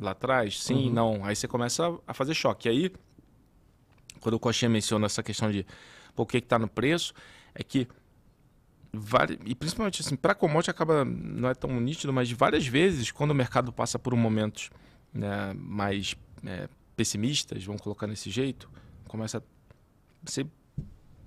lá 0.00 0.10
atrás? 0.10 0.60
Sim, 0.60 0.88
uhum. 0.88 0.92
não. 0.92 1.24
Aí 1.24 1.36
você 1.36 1.46
começa 1.46 1.96
a 2.06 2.12
fazer 2.12 2.34
choque. 2.34 2.68
E 2.68 2.70
aí 2.70 2.92
quando 4.20 4.34
o 4.34 4.40
Coxinha 4.40 4.68
menciona 4.68 5.06
essa 5.06 5.22
questão 5.22 5.50
de 5.50 5.66
o 6.16 6.26
que 6.26 6.38
está 6.38 6.58
no 6.58 6.68
preço, 6.68 7.12
é 7.54 7.62
que 7.62 7.86
e 9.44 9.54
principalmente 9.54 10.00
assim, 10.00 10.16
para 10.16 10.34
commodity 10.34 10.70
acaba 10.70 11.04
não 11.04 11.48
é 11.48 11.54
tão 11.54 11.78
nítido, 11.80 12.12
mas 12.12 12.30
várias 12.30 12.66
vezes 12.66 13.10
quando 13.10 13.32
o 13.32 13.34
mercado 13.34 13.70
passa 13.70 13.98
por 13.98 14.14
um 14.14 14.16
momentos 14.16 14.70
né, 15.12 15.52
mais 15.54 16.16
é, 16.44 16.68
pessimistas, 16.96 17.62
vamos 17.64 17.82
colocar 17.82 18.06
desse 18.06 18.30
jeito, 18.30 18.70
começa 19.06 19.38
a 19.38 20.30
ser 20.30 20.46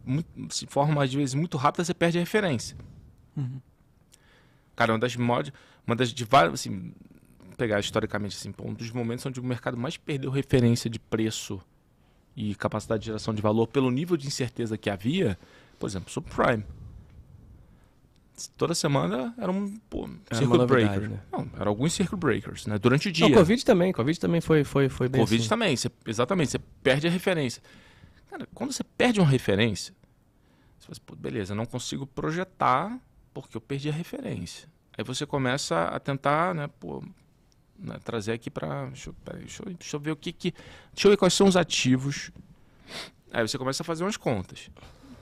muito, 0.03 0.27
se 0.53 0.65
forma 0.65 1.03
às 1.03 1.13
vezes 1.13 1.35
muito 1.35 1.57
rápida, 1.57 1.83
você 1.83 1.93
perde 1.93 2.17
a 2.17 2.21
referência. 2.21 2.75
Uhum. 3.35 3.61
Cara, 4.75 4.93
uma 4.93 4.99
das 4.99 5.15
mod, 5.15 5.53
uma 5.85 5.95
das 5.95 6.11
de 6.11 6.25
várias, 6.25 6.53
assim, 6.53 6.93
pegar 7.57 7.79
historicamente 7.79 8.35
assim, 8.37 8.53
um 8.63 8.73
dos 8.73 8.89
momentos 8.91 9.25
onde 9.25 9.39
o 9.39 9.43
mercado 9.43 9.77
mais 9.77 9.97
perdeu 9.97 10.31
referência 10.31 10.89
de 10.89 10.97
preço 10.97 11.61
e 12.35 12.55
capacidade 12.55 13.01
de 13.01 13.07
geração 13.07 13.33
de 13.33 13.41
valor 13.41 13.67
pelo 13.67 13.89
nível 13.91 14.15
de 14.15 14.27
incerteza 14.27 14.77
que 14.77 14.89
havia, 14.89 15.37
por 15.77 15.87
exemplo, 15.87 16.11
subprime. 16.11 16.63
Toda 18.57 18.73
semana 18.73 19.33
era 19.37 19.51
um 19.51 19.75
pô, 19.89 20.09
circuit 20.31 20.65
breaker. 20.65 21.09
Né? 21.09 21.19
Não, 21.31 21.49
eram 21.59 21.67
alguns 21.67 21.91
circuit 21.91 22.17
breakers, 22.17 22.67
né? 22.67 22.79
Durante 22.79 23.09
o 23.09 23.11
dia. 23.11 23.27
O 23.27 23.33
Covid 23.33 23.65
também, 23.65 23.91
Covid 23.91 24.19
também 24.19 24.39
foi, 24.39 24.63
foi, 24.63 24.87
foi 24.87 25.09
bem 25.09 25.19
Covid 25.19 25.41
assim. 25.41 25.49
também, 25.49 25.75
você, 25.75 25.91
exatamente, 26.05 26.51
você 26.51 26.59
perde 26.81 27.07
a 27.07 27.09
referência. 27.09 27.61
Cara, 28.29 28.47
quando 28.53 28.71
você 28.71 28.83
perde 28.83 29.19
uma 29.19 29.27
referência, 29.27 29.93
você 30.77 30.87
fala 30.87 30.97
assim, 30.97 31.21
beleza, 31.21 31.51
eu 31.51 31.57
não 31.57 31.65
consigo 31.65 32.07
projetar 32.07 32.97
porque 33.33 33.57
eu 33.57 33.61
perdi 33.61 33.89
a 33.89 33.93
referência. 33.93 34.69
Aí 34.97 35.03
você 35.03 35.25
começa 35.25 35.85
a 35.85 35.99
tentar, 35.99 36.53
né, 36.53 36.69
pô, 36.79 37.03
né, 37.79 37.97
trazer 38.03 38.33
aqui 38.33 38.49
para. 38.49 38.87
Deixa, 38.87 39.11
deixa, 39.25 39.63
deixa, 39.65 39.95
eu 39.95 39.99
ver 39.99 40.11
o 40.11 40.15
que, 40.15 40.31
que. 40.31 40.53
Deixa 40.93 41.07
eu 41.07 41.11
ver 41.11 41.17
quais 41.17 41.33
são 41.33 41.47
os 41.47 41.55
ativos. 41.55 42.31
Aí 43.31 43.47
você 43.47 43.57
começa 43.57 43.83
a 43.83 43.85
fazer 43.85 44.03
umas 44.03 44.17
contas. 44.17 44.69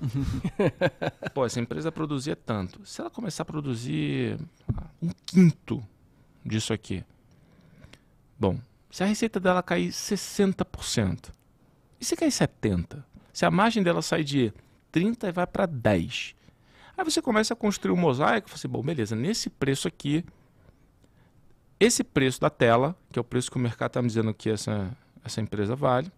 Pô, 1.33 1.45
essa 1.45 1.59
empresa 1.59 1.91
produzia 1.91 2.35
tanto. 2.35 2.85
Se 2.85 3.01
ela 3.01 3.09
começar 3.09 3.43
a 3.43 3.45
produzir 3.45 4.39
um 5.01 5.09
quinto 5.25 5.83
disso 6.45 6.73
aqui. 6.73 7.03
Bom, 8.39 8.59
se 8.89 9.03
a 9.03 9.05
receita 9.05 9.39
dela 9.39 9.61
cair 9.61 9.89
60%, 9.89 11.31
e 11.99 12.05
se 12.05 12.15
cair 12.15 12.29
70%? 12.29 13.03
Se 13.33 13.45
a 13.45 13.51
margem 13.51 13.83
dela 13.83 14.01
sai 14.01 14.23
de 14.23 14.53
30% 14.93 15.27
e 15.27 15.31
vai 15.31 15.45
para 15.45 15.67
10%. 15.67 16.35
Aí 16.97 17.05
você 17.05 17.21
começa 17.21 17.53
a 17.53 17.57
construir 17.57 17.93
um 17.93 17.97
mosaico 17.97 18.47
e 18.47 18.49
fala 18.49 18.57
assim, 18.57 18.67
bom, 18.67 18.81
beleza, 18.81 19.15
nesse 19.15 19.49
preço 19.51 19.87
aqui 19.87 20.25
esse 21.80 22.03
preço 22.03 22.41
da 22.41 22.49
tela, 22.49 22.95
que 23.11 23.19
é 23.19 23.21
o 23.21 23.23
preço 23.23 23.51
que 23.51 23.57
o 23.57 23.59
mercado 23.59 23.89
está 23.89 24.01
me 24.01 24.07
dizendo 24.07 24.34
que 24.34 24.49
essa, 24.49 24.95
essa 25.23 25.41
empresa 25.41 25.75
vale, 25.75 26.11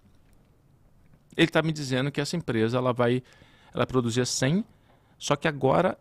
ele 1.36 1.48
está 1.48 1.62
me 1.62 1.72
dizendo 1.72 2.12
que 2.12 2.22
essa 2.22 2.36
empresa 2.36 2.78
ela 2.78 2.94
vai 2.94 3.24
ela 3.74 3.86
produzir 3.86 4.26
100, 4.26 4.64
só 5.18 5.36
que 5.36 5.48
agora, 5.48 5.98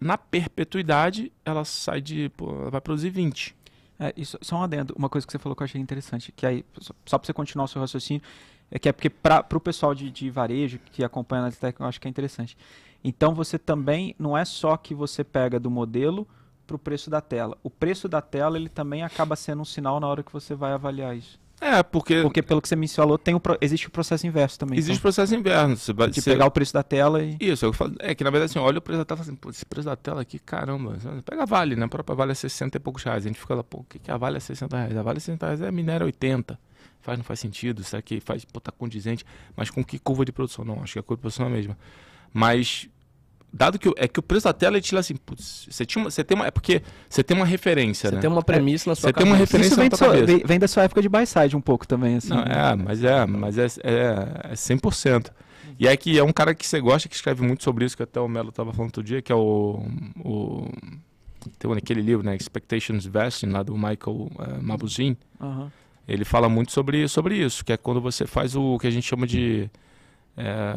na 0.00 0.16
perpetuidade, 0.16 1.32
ela 1.44 1.64
sai 1.64 2.00
de. 2.00 2.28
Pô, 2.30 2.50
ela 2.50 2.70
vai 2.70 2.80
produzir 2.80 3.10
20. 3.10 3.54
É, 3.98 4.12
isso, 4.16 4.38
só 4.40 4.56
um 4.56 4.62
adendo, 4.62 4.94
uma 4.96 5.08
coisa 5.08 5.26
que 5.26 5.32
você 5.32 5.38
falou 5.38 5.54
que 5.54 5.62
eu 5.62 5.64
achei 5.64 5.80
interessante, 5.80 6.32
que 6.32 6.46
aí, 6.46 6.64
só 7.06 7.18
para 7.18 7.26
você 7.26 7.32
continuar 7.32 7.66
o 7.66 7.68
seu 7.68 7.80
raciocínio, 7.80 8.22
é 8.70 8.78
que 8.78 8.88
é 8.88 8.92
porque 8.92 9.10
para 9.10 9.46
o 9.54 9.60
pessoal 9.60 9.94
de, 9.94 10.10
de, 10.10 10.30
varejo 10.30 10.78
que 10.90 11.04
acompanha 11.04 11.40
a 11.40 11.42
análise 11.44 11.58
eu 11.78 11.86
acho 11.86 12.00
que 12.00 12.08
é 12.08 12.10
interessante. 12.10 12.56
Então 13.04 13.34
você 13.34 13.58
também, 13.58 14.14
não 14.18 14.36
é 14.36 14.44
só 14.44 14.76
que 14.76 14.94
você 14.94 15.22
pega 15.22 15.60
do 15.60 15.70
modelo 15.70 16.26
para 16.72 16.76
o 16.76 16.78
preço 16.78 17.10
da 17.10 17.20
tela. 17.20 17.56
O 17.62 17.70
preço 17.70 18.08
da 18.08 18.20
tela 18.20 18.56
ele 18.56 18.68
também 18.68 19.02
acaba 19.02 19.36
sendo 19.36 19.62
um 19.62 19.64
sinal 19.64 20.00
na 20.00 20.06
hora 20.06 20.22
que 20.22 20.32
você 20.32 20.54
vai 20.54 20.72
avaliar 20.72 21.16
isso. 21.16 21.40
É, 21.60 21.80
porque. 21.80 22.22
Porque 22.22 22.42
pelo 22.42 22.60
que 22.60 22.68
você 22.68 22.74
mencionou, 22.74 23.16
tem 23.16 23.34
o, 23.34 23.40
existe 23.60 23.86
o 23.86 23.90
processo 23.90 24.26
inverso 24.26 24.58
também. 24.58 24.76
Existe 24.76 24.94
então. 24.94 24.98
o 24.98 25.02
processo 25.02 25.34
inverso. 25.34 25.76
Você 25.76 25.92
vai, 25.92 26.10
de 26.10 26.20
você... 26.20 26.30
pegar 26.32 26.46
o 26.46 26.50
preço 26.50 26.72
da 26.72 26.82
tela 26.82 27.22
e. 27.22 27.36
Isso, 27.40 27.64
eu 27.64 27.72
falo, 27.72 27.94
é 28.00 28.14
que 28.16 28.24
na 28.24 28.30
verdade 28.30 28.50
assim, 28.50 28.58
olha 28.58 28.78
o 28.78 28.82
preço 28.82 28.98
da 28.98 29.04
tela 29.04 29.20
assim, 29.20 29.36
pô, 29.36 29.50
esse 29.50 29.64
preço 29.64 29.88
da 29.88 29.94
tela 29.94 30.22
aqui, 30.22 30.40
caramba. 30.40 30.96
Pega 31.24 31.42
a 31.42 31.46
Vale, 31.46 31.76
né? 31.76 31.84
A 31.84 31.88
própria 31.88 32.16
Vale 32.16 32.32
é 32.32 32.34
60 32.34 32.76
e 32.76 32.80
poucos 32.80 33.04
reais. 33.04 33.24
A 33.24 33.28
gente 33.28 33.38
fica 33.38 33.54
lá, 33.54 33.62
pô, 33.62 33.78
o 33.78 33.84
que, 33.84 34.00
que 34.00 34.10
a 34.10 34.16
Vale 34.16 34.38
é 34.38 34.40
60 34.40 34.76
reais? 34.76 34.96
A 34.96 35.02
Vale 35.02 35.18
é 35.18 35.20
60 35.20 35.46
reais 35.46 35.60
é 35.60 35.70
minério 35.70 36.06
80. 36.06 36.58
Faz, 37.00 37.18
não 37.18 37.24
faz 37.24 37.38
sentido? 37.38 37.84
Será 37.84 38.02
que 38.02 38.18
faz, 38.20 38.44
pô, 38.44 38.60
tá 38.60 38.72
condizente? 38.72 39.24
Mas 39.56 39.70
com 39.70 39.84
que 39.84 40.00
curva 40.00 40.24
de 40.24 40.32
produção? 40.32 40.64
Não, 40.64 40.82
acho 40.82 40.94
que 40.94 40.98
a 40.98 41.02
curva 41.02 41.18
de 41.18 41.22
produção 41.22 41.46
é 41.46 41.48
a 41.48 41.52
mesma. 41.52 41.78
Mas 42.32 42.88
dado 43.52 43.78
que 43.78 43.92
é 43.96 44.08
que 44.08 44.18
o 44.18 44.22
preço 44.22 44.44
da 44.44 44.52
tela 44.52 44.76
ele 44.76 44.82
te 44.82 44.96
assim, 44.96 45.14
putz, 45.14 45.66
você 45.70 45.84
tinha 45.84 46.02
uma, 46.02 46.10
você 46.10 46.24
tem 46.24 46.34
uma, 46.34 46.46
é 46.46 46.50
porque 46.50 46.82
você 47.08 47.22
tem 47.22 47.36
uma 47.36 47.44
referência, 47.44 48.08
você 48.08 48.14
né? 48.14 48.20
tem 48.20 48.30
uma 48.30 48.42
premissa 48.42 48.88
na 48.88 48.94
sua 48.94 49.08
Você 49.08 49.12
tem 49.12 49.26
uma 49.26 49.36
referência 49.36 49.72
Isso 49.72 49.80
vem, 49.80 49.90
sua, 49.94 50.24
vem, 50.24 50.42
vem, 50.44 50.58
da 50.58 50.66
sua 50.66 50.84
época 50.84 51.02
de 51.02 51.08
buy 51.08 51.26
side 51.26 51.54
um 51.54 51.60
pouco 51.60 51.86
também 51.86 52.16
assim. 52.16 52.30
Não, 52.30 52.42
é, 52.42 52.74
mas 52.74 53.04
é, 53.04 53.26
mas 53.26 53.58
é 53.58 53.66
é, 53.82 54.50
é 54.50 54.54
100%. 54.54 55.30
E 55.78 55.86
é 55.86 55.96
que 55.96 56.18
é 56.18 56.24
um 56.24 56.32
cara 56.32 56.54
que 56.54 56.66
você 56.66 56.80
gosta 56.80 57.08
que 57.08 57.14
escreve 57.14 57.42
muito 57.42 57.62
sobre 57.62 57.84
isso 57.84 57.96
que 57.96 58.02
até 58.02 58.20
o 58.20 58.28
Melo 58.28 58.50
estava 58.50 58.72
falando 58.72 58.88
outro 58.88 59.02
dia, 59.02 59.20
que 59.20 59.32
é 59.32 59.34
o, 59.34 59.84
o 60.24 60.68
tem 61.58 61.72
aquele 61.72 62.00
livro, 62.00 62.24
né, 62.24 62.36
Expectations 62.36 63.04
Vesting 63.04 63.46
lá 63.46 63.62
do 63.62 63.74
Michael 63.74 63.98
uh, 64.06 64.62
Mabuzin. 64.62 65.16
Uhum. 65.40 65.68
Ele 66.06 66.24
fala 66.24 66.48
muito 66.48 66.72
sobre 66.72 67.06
sobre 67.08 67.36
isso, 67.36 67.64
que 67.64 67.72
é 67.72 67.76
quando 67.76 68.00
você 68.00 68.26
faz 68.26 68.54
o 68.54 68.78
que 68.78 68.86
a 68.86 68.90
gente 68.90 69.06
chama 69.06 69.26
de 69.26 69.68
é, 70.36 70.74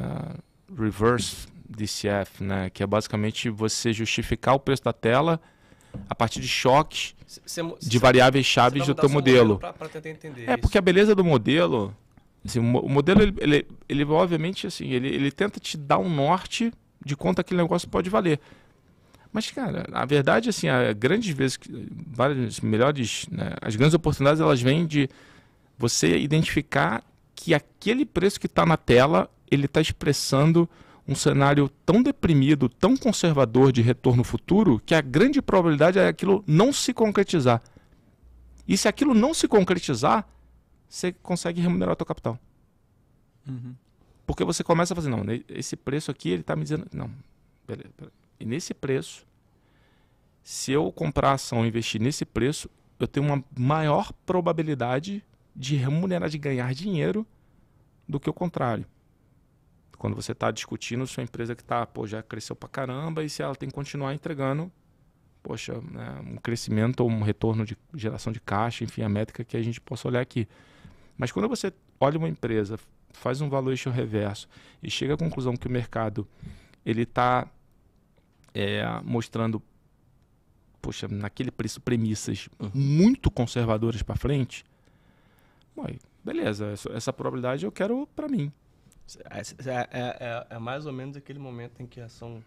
reverse 0.78 1.48
DCF, 1.70 2.44
né? 2.44 2.70
Que 2.70 2.84
é 2.84 2.88
basicamente 2.88 3.50
você 3.50 3.94
justificar 3.94 4.56
o 4.56 4.60
preço 4.60 4.84
da 4.84 4.94
tela 4.94 5.40
a 6.10 6.16
partir 6.16 6.42
de 6.42 6.48
choques 6.48 7.16
cê, 7.46 7.62
de 7.82 8.00
variáveis 8.00 8.46
chaves 8.46 8.86
do 8.86 8.96
teu 8.96 9.10
modelo. 9.10 9.60
Pra, 9.60 9.74
pra 9.74 9.90
tentar 9.90 10.10
entender 10.10 10.46
é, 10.46 10.52
isso. 10.52 10.60
porque 10.60 10.78
a 10.78 10.82
beleza 10.82 11.16
do 11.16 11.24
modelo, 11.24 11.96
assim, 12.46 12.60
o 12.60 12.90
modelo, 12.90 13.22
ele, 13.22 13.36
ele, 13.40 13.68
ele, 13.88 14.06
obviamente, 14.06 14.68
assim, 14.68 14.90
ele, 14.90 15.08
ele 15.08 15.32
tenta 15.32 15.60
te 15.60 15.78
dar 15.78 15.98
um 15.98 16.10
norte 16.10 16.72
de 17.04 17.16
quanto 17.16 17.40
aquele 17.40 17.62
negócio 17.62 17.90
pode 17.90 18.10
valer. 18.10 18.40
Mas, 19.32 19.52
cara, 19.52 19.86
a 19.92 20.06
verdade, 20.06 20.50
assim, 20.50 20.70
a 20.70 20.94
grandes 20.94 21.36
vezes, 21.36 21.60
várias 22.08 22.62
melhores, 22.62 23.28
né, 23.30 23.54
as 23.62 23.76
grandes 23.76 23.94
oportunidades, 23.94 24.40
elas 24.40 24.62
vêm 24.62 24.86
de 24.86 25.10
você 25.78 26.18
identificar 26.18 27.04
que 27.36 27.54
aquele 27.54 28.06
preço 28.06 28.40
que 28.40 28.46
está 28.46 28.66
na 28.66 28.78
tela, 28.78 29.30
ele 29.52 29.66
está 29.66 29.82
expressando 29.82 30.70
um 31.08 31.14
cenário 31.14 31.70
tão 31.86 32.02
deprimido, 32.02 32.68
tão 32.68 32.98
conservador 32.98 33.72
de 33.72 33.82
retorno 33.82 34.24
futuro, 34.24 34.82
que 34.84 34.96
a 34.96 35.02
grande 35.02 35.42
probabilidade 35.42 36.00
é 36.00 36.08
aquilo 36.08 36.44
não 36.48 36.74
se 36.74 36.94
concretizar. 36.94 37.62
E 38.68 38.76
se 38.76 38.88
aquilo 38.88 39.14
não 39.14 39.34
se 39.34 39.48
concretizar, 39.48 40.28
você 40.90 41.12
consegue 41.12 41.62
remunerar 41.62 41.94
o 41.94 41.96
teu 41.96 42.06
capital. 42.06 42.40
Uhum. 43.48 43.76
Porque 44.26 44.44
você 44.44 44.64
começa 44.64 44.94
a 44.94 44.96
fazer, 44.96 45.10
não, 45.10 45.24
esse 45.48 45.76
preço 45.76 46.10
aqui, 46.10 46.30
ele 46.30 46.42
está 46.42 46.56
me 46.56 46.64
dizendo, 46.64 46.88
não, 46.92 47.12
beleza, 47.68 47.90
beleza. 47.96 48.14
E 48.40 48.46
nesse 48.46 48.74
preço, 48.74 49.26
se 50.44 50.72
eu 50.72 50.92
comprar 50.92 51.34
ação 51.34 51.64
e 51.64 51.68
investir 51.68 52.02
nesse 52.02 52.26
preço, 52.26 52.70
eu 53.00 53.08
tenho 53.08 53.26
uma 53.26 53.44
maior 53.58 54.12
probabilidade 54.26 55.24
de 55.56 55.76
remunerar, 55.76 56.30
de 56.30 56.38
ganhar 56.38 56.74
dinheiro 56.74 57.26
do 58.08 58.20
que 58.20 58.30
o 58.30 58.34
contrário. 58.34 58.86
Quando 59.98 60.16
você 60.16 60.32
está 60.32 60.52
discutindo 60.52 61.06
sua 61.08 61.24
empresa 61.24 61.56
que 61.56 61.64
tá, 61.64 61.86
pô, 61.86 62.06
já 62.06 62.22
cresceu 62.22 62.56
para 62.56 62.70
caramba 62.70 63.24
e 63.24 63.30
se 63.30 63.42
ela 63.42 63.56
tem 63.56 63.70
que 63.70 63.76
continuar 63.76 64.14
entregando, 64.14 64.72
poxa, 65.42 65.80
né, 65.92 66.22
um 66.26 66.38
crescimento 66.38 67.02
ou 67.02 67.10
um 67.10 67.22
retorno 67.22 67.66
de 67.66 67.78
geração 67.94 68.34
de 68.34 68.40
caixa, 68.40 68.84
enfim, 68.84 69.04
a 69.04 69.10
métrica 69.10 69.44
que 69.44 69.56
a 69.56 69.62
gente 69.62 69.80
possa 69.80 70.08
olhar 70.08 70.22
aqui. 70.22 70.48
Mas 71.18 71.32
quando 71.32 71.48
você 71.48 71.72
olha 72.00 72.18
uma 72.18 72.30
empresa, 72.30 72.80
faz 73.12 73.42
um 73.42 73.50
valuation 73.50 73.92
reverso 73.92 74.48
e 74.82 74.90
chega 74.90 75.14
à 75.14 75.18
conclusão 75.18 75.56
que 75.56 75.68
o 75.68 75.72
mercado 75.72 76.28
ele 76.86 77.04
está 77.04 77.48
é, 78.54 78.84
mostrando, 79.04 79.62
poxa, 80.82 81.08
naquele 81.08 81.52
preço 81.52 81.80
premissas 81.82 82.50
uhum. 82.60 82.72
muito 82.74 83.32
conservadoras 83.32 84.02
para 84.02 84.16
frente, 84.16 84.66
beleza, 86.24 86.68
essa, 86.68 86.92
essa 86.92 87.14
probabilidade 87.14 87.66
eu 87.66 87.72
quero 87.72 88.08
para 88.16 88.28
mim. 88.28 88.52
É, 89.30 89.40
é, 89.70 90.18
é, 90.20 90.48
é, 90.50 90.60
mais 90.60 90.86
ou 90.86 90.94
menos 90.94 91.16
aquele 91.16 91.40
momento 91.40 91.82
em 91.82 91.86
que 91.86 92.02
a 92.02 92.06
ação 92.06 92.44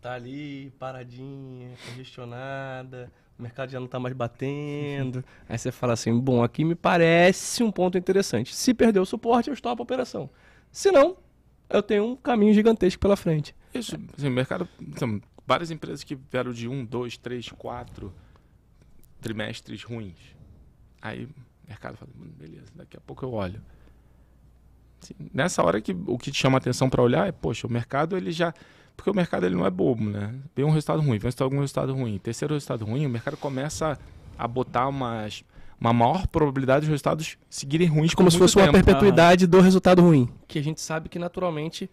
tá 0.00 0.14
ali 0.14 0.72
paradinha, 0.78 1.70
congestionada, 1.86 3.12
o 3.38 3.42
mercado 3.42 3.70
já 3.70 3.78
não 3.78 3.86
tá 3.86 3.98
mais 3.98 4.14
batendo. 4.14 5.24
Aí 5.48 5.58
você 5.58 5.70
fala 5.70 5.92
assim: 5.92 6.18
bom, 6.18 6.42
aqui 6.42 6.64
me 6.64 6.74
parece 6.74 7.62
um 7.62 7.70
ponto 7.70 7.98
interessante. 7.98 8.54
Se 8.54 8.72
perder 8.72 9.00
o 9.00 9.06
suporte, 9.06 9.48
eu 9.48 9.54
estopo 9.54 9.82
a 9.82 9.84
operação. 9.84 10.30
Se 10.72 10.90
não, 10.90 11.16
eu 11.68 11.82
tenho 11.82 12.04
um 12.04 12.16
caminho 12.16 12.54
gigantesco 12.54 13.00
pela 13.00 13.16
frente. 13.16 13.54
Isso, 13.74 13.96
assim, 14.16 14.30
mercado. 14.30 14.68
Então, 14.80 15.20
várias 15.46 15.70
empresas 15.70 16.02
que 16.02 16.14
vieram 16.14 16.52
de 16.52 16.68
um, 16.68 16.84
dois, 16.84 17.16
três, 17.16 17.48
quatro 17.50 18.12
trimestres 19.20 19.82
ruins. 19.82 20.36
Aí 21.00 21.24
o 21.24 21.30
mercado 21.68 21.96
fala, 21.96 22.10
beleza, 22.14 22.66
daqui 22.74 22.96
a 22.96 23.00
pouco 23.00 23.24
eu 23.24 23.32
olho. 23.32 23.60
Nessa 25.32 25.62
hora 25.62 25.80
que 25.80 25.96
o 26.06 26.18
que 26.18 26.30
te 26.30 26.38
chama 26.38 26.58
atenção 26.58 26.88
para 26.88 27.02
olhar 27.02 27.28
é, 27.28 27.32
poxa, 27.32 27.66
o 27.66 27.70
mercado 27.70 28.16
ele 28.16 28.32
já. 28.32 28.52
Porque 28.96 29.10
o 29.10 29.14
mercado 29.14 29.44
ele 29.44 29.54
não 29.54 29.66
é 29.66 29.70
bobo, 29.70 30.04
né? 30.04 30.34
Vem 30.54 30.64
um 30.64 30.70
resultado 30.70 31.02
ruim, 31.02 31.18
vem 31.18 31.30
algum 31.40 31.60
resultado 31.60 31.92
ruim. 31.92 32.18
Terceiro 32.18 32.54
resultado 32.54 32.84
ruim, 32.84 33.04
o 33.04 33.10
mercado 33.10 33.36
começa 33.36 33.98
a 34.38 34.48
botar 34.48 34.88
umas, 34.88 35.44
uma 35.78 35.92
maior 35.92 36.26
probabilidade 36.26 36.86
de 36.86 36.90
resultados 36.90 37.36
seguirem 37.48 37.88
ruins. 37.88 38.14
Como 38.14 38.30
se 38.30 38.38
fosse 38.38 38.54
tempo. 38.54 38.68
uma 38.68 38.72
perpetuidade 38.72 39.44
ah. 39.44 39.48
do 39.48 39.60
resultado 39.60 40.00
ruim. 40.00 40.28
Que 40.48 40.58
a 40.58 40.62
gente 40.62 40.80
sabe 40.80 41.10
que 41.10 41.18
naturalmente 41.18 41.90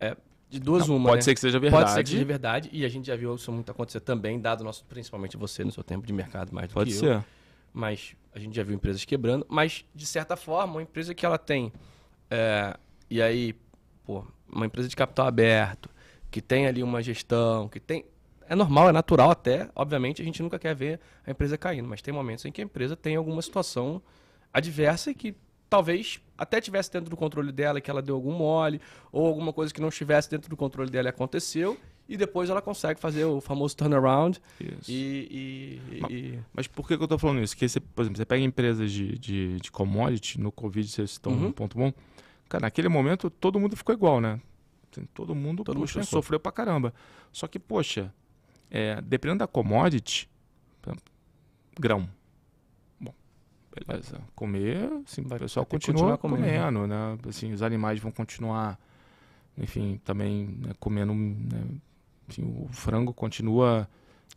é 0.00 0.16
de 0.50 0.58
duas 0.58 0.88
não, 0.88 0.96
uma. 0.96 1.10
Pode 1.10 1.18
né? 1.18 1.22
ser 1.22 1.34
que 1.34 1.40
seja 1.40 1.60
verdade. 1.60 1.84
Pode 1.84 1.94
ser 1.94 2.02
que 2.02 2.10
seja 2.10 2.24
verdade. 2.24 2.68
E 2.72 2.84
a 2.84 2.88
gente 2.88 3.06
já 3.06 3.16
viu 3.16 3.34
isso 3.34 3.52
muito 3.52 3.70
acontecer 3.70 4.00
também, 4.00 4.40
dado 4.40 4.64
nosso, 4.64 4.84
principalmente 4.84 5.36
você 5.36 5.64
no 5.64 5.70
seu 5.70 5.84
tempo 5.84 6.06
de 6.06 6.12
mercado 6.12 6.52
mais 6.52 6.68
do 6.68 6.74
pode 6.74 6.90
que 6.90 6.96
ser. 6.96 7.16
eu. 7.16 7.24
Mas 7.72 8.16
a 8.34 8.38
gente 8.38 8.56
já 8.56 8.64
viu 8.64 8.74
empresas 8.74 9.04
quebrando. 9.04 9.46
Mas, 9.48 9.84
de 9.94 10.04
certa 10.04 10.36
forma, 10.36 10.74
uma 10.74 10.82
empresa 10.82 11.14
que 11.14 11.24
ela 11.24 11.38
tem 11.38 11.72
é, 12.30 12.76
e 13.10 13.20
aí, 13.20 13.54
pô, 14.04 14.24
uma 14.48 14.66
empresa 14.66 14.88
de 14.88 14.96
capital 14.96 15.26
aberto, 15.26 15.90
que 16.30 16.40
tem 16.40 16.66
ali 16.66 16.82
uma 16.82 17.02
gestão, 17.02 17.68
que 17.68 17.80
tem. 17.80 18.04
É 18.48 18.54
normal, 18.54 18.88
é 18.88 18.92
natural 18.92 19.30
até. 19.30 19.68
Obviamente, 19.74 20.22
a 20.22 20.24
gente 20.24 20.42
nunca 20.42 20.58
quer 20.58 20.74
ver 20.74 21.00
a 21.26 21.30
empresa 21.30 21.56
caindo, 21.58 21.88
mas 21.88 22.02
tem 22.02 22.12
momentos 22.12 22.44
em 22.44 22.52
que 22.52 22.60
a 22.60 22.64
empresa 22.64 22.96
tem 22.96 23.16
alguma 23.16 23.42
situação 23.42 24.02
adversa 24.52 25.10
e 25.10 25.14
que 25.14 25.36
talvez 25.68 26.20
até 26.36 26.60
tivesse 26.60 26.90
dentro 26.90 27.08
do 27.08 27.16
controle 27.16 27.52
dela, 27.52 27.80
que 27.80 27.90
ela 27.90 28.02
deu 28.02 28.16
algum 28.16 28.32
mole, 28.32 28.80
ou 29.12 29.26
alguma 29.26 29.52
coisa 29.52 29.72
que 29.72 29.80
não 29.80 29.88
estivesse 29.88 30.28
dentro 30.28 30.50
do 30.50 30.56
controle 30.56 30.90
dela 30.90 31.10
aconteceu, 31.10 31.78
e 32.10 32.16
depois 32.16 32.50
ela 32.50 32.60
consegue 32.60 32.98
fazer 32.98 33.24
o 33.24 33.40
famoso 33.40 33.76
turnaround. 33.76 34.42
Isso. 34.60 34.90
E, 34.90 35.80
e, 35.88 36.00
mas, 36.00 36.10
e... 36.10 36.38
mas, 36.52 36.66
por 36.66 36.86
que, 36.86 36.96
que 36.96 37.02
eu 37.02 37.04
estou 37.04 37.18
falando 37.18 37.40
isso? 37.40 37.54
Porque, 37.54 37.68
você, 37.68 37.78
por 37.78 38.02
exemplo, 38.02 38.16
você 38.16 38.26
pega 38.26 38.42
empresas 38.42 38.90
de, 38.90 39.16
de, 39.16 39.60
de 39.60 39.70
commodity, 39.70 40.40
no 40.40 40.50
Covid 40.50 40.88
vocês 40.88 41.10
estão 41.12 41.32
uhum. 41.32 41.46
um 41.46 41.52
ponto 41.52 41.78
bom, 41.78 41.92
Cara, 42.50 42.62
naquele 42.62 42.88
momento 42.88 43.30
todo 43.30 43.60
mundo 43.60 43.76
ficou 43.76 43.94
igual, 43.94 44.20
né? 44.20 44.40
Assim, 44.90 45.06
todo 45.14 45.36
mundo, 45.36 45.62
todo 45.62 45.78
puxa, 45.78 46.00
mundo 46.00 46.08
sofreu 46.08 46.40
pra 46.40 46.50
caramba. 46.50 46.92
Só 47.30 47.46
que, 47.46 47.60
poxa, 47.60 48.12
é, 48.68 49.00
dependendo 49.00 49.38
da 49.38 49.46
commodity, 49.46 50.28
grão. 51.78 52.10
Bom, 53.00 53.14
beleza. 53.86 54.20
Comer, 54.34 54.90
sim, 55.06 55.20
o 55.20 55.28
pessoal 55.28 55.64
continua 55.64 56.18
comendo, 56.18 56.44
comendo, 56.44 56.86
né? 56.88 57.16
Assim, 57.28 57.52
os 57.52 57.62
animais 57.62 58.00
vão 58.00 58.10
continuar, 58.10 58.76
enfim, 59.56 60.00
também 60.04 60.48
né, 60.60 60.72
comendo. 60.80 61.14
Né? 61.14 61.64
Enfim, 62.30 62.44
o 62.44 62.68
frango 62.72 63.12
continua, 63.12 63.88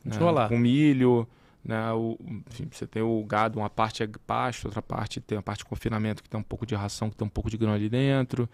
continua 0.04 0.32
né, 0.32 0.40
lá. 0.40 0.50
com 0.50 0.58
milho. 0.58 1.28
Né? 1.64 1.92
O, 1.94 2.18
enfim, 2.50 2.68
você 2.70 2.86
tem 2.86 3.02
o 3.02 3.24
gado, 3.24 3.60
uma 3.60 3.70
parte 3.70 4.04
é 4.04 4.10
pasto, 4.28 4.66
outra 4.66 4.82
parte 4.82 5.22
tem 5.22 5.38
a 5.38 5.42
parte 5.42 5.60
de 5.60 5.66
confinamento, 5.66 6.22
que 6.22 6.30
tem 6.30 6.40
um 6.40 6.44
pouco 6.44 6.66
de 6.66 6.76
ração, 6.76 7.10
que 7.10 7.16
tem 7.16 7.26
um 7.26 7.30
pouco 7.30 7.50
de 7.50 7.58
grão 7.58 7.74
ali 7.74 7.90
dentro. 7.90 8.50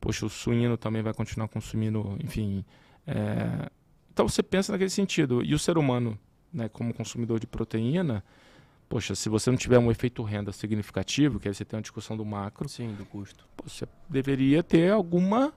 Poxa, 0.00 0.26
o 0.26 0.30
suíno 0.30 0.76
também 0.76 1.02
vai 1.02 1.12
continuar 1.12 1.48
consumindo, 1.48 2.16
enfim. 2.22 2.64
É... 3.06 3.70
Então 4.12 4.28
você 4.28 4.42
pensa 4.42 4.72
naquele 4.72 4.90
sentido. 4.90 5.42
E 5.42 5.54
o 5.54 5.58
ser 5.58 5.78
humano, 5.78 6.18
né, 6.52 6.68
como 6.68 6.92
consumidor 6.92 7.40
de 7.40 7.46
proteína, 7.46 8.22
poxa, 8.88 9.14
se 9.14 9.28
você 9.28 9.50
não 9.50 9.56
tiver 9.56 9.78
um 9.78 9.90
efeito 9.90 10.22
renda 10.22 10.52
significativo, 10.52 11.40
que 11.40 11.48
aí 11.48 11.54
você 11.54 11.64
tem 11.64 11.76
uma 11.76 11.82
discussão 11.82 12.16
do 12.16 12.24
macro. 12.24 12.68
Sim, 12.68 12.94
do 12.94 13.04
custo. 13.06 13.44
Você 13.64 13.88
deveria 14.08 14.62
ter 14.62 14.92
alguma 14.92 15.52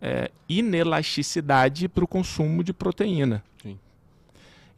é, 0.00 0.30
inelasticidade 0.48 1.88
para 1.88 2.04
o 2.04 2.08
consumo 2.08 2.64
de 2.64 2.72
proteína. 2.72 3.42
Sim. 3.62 3.78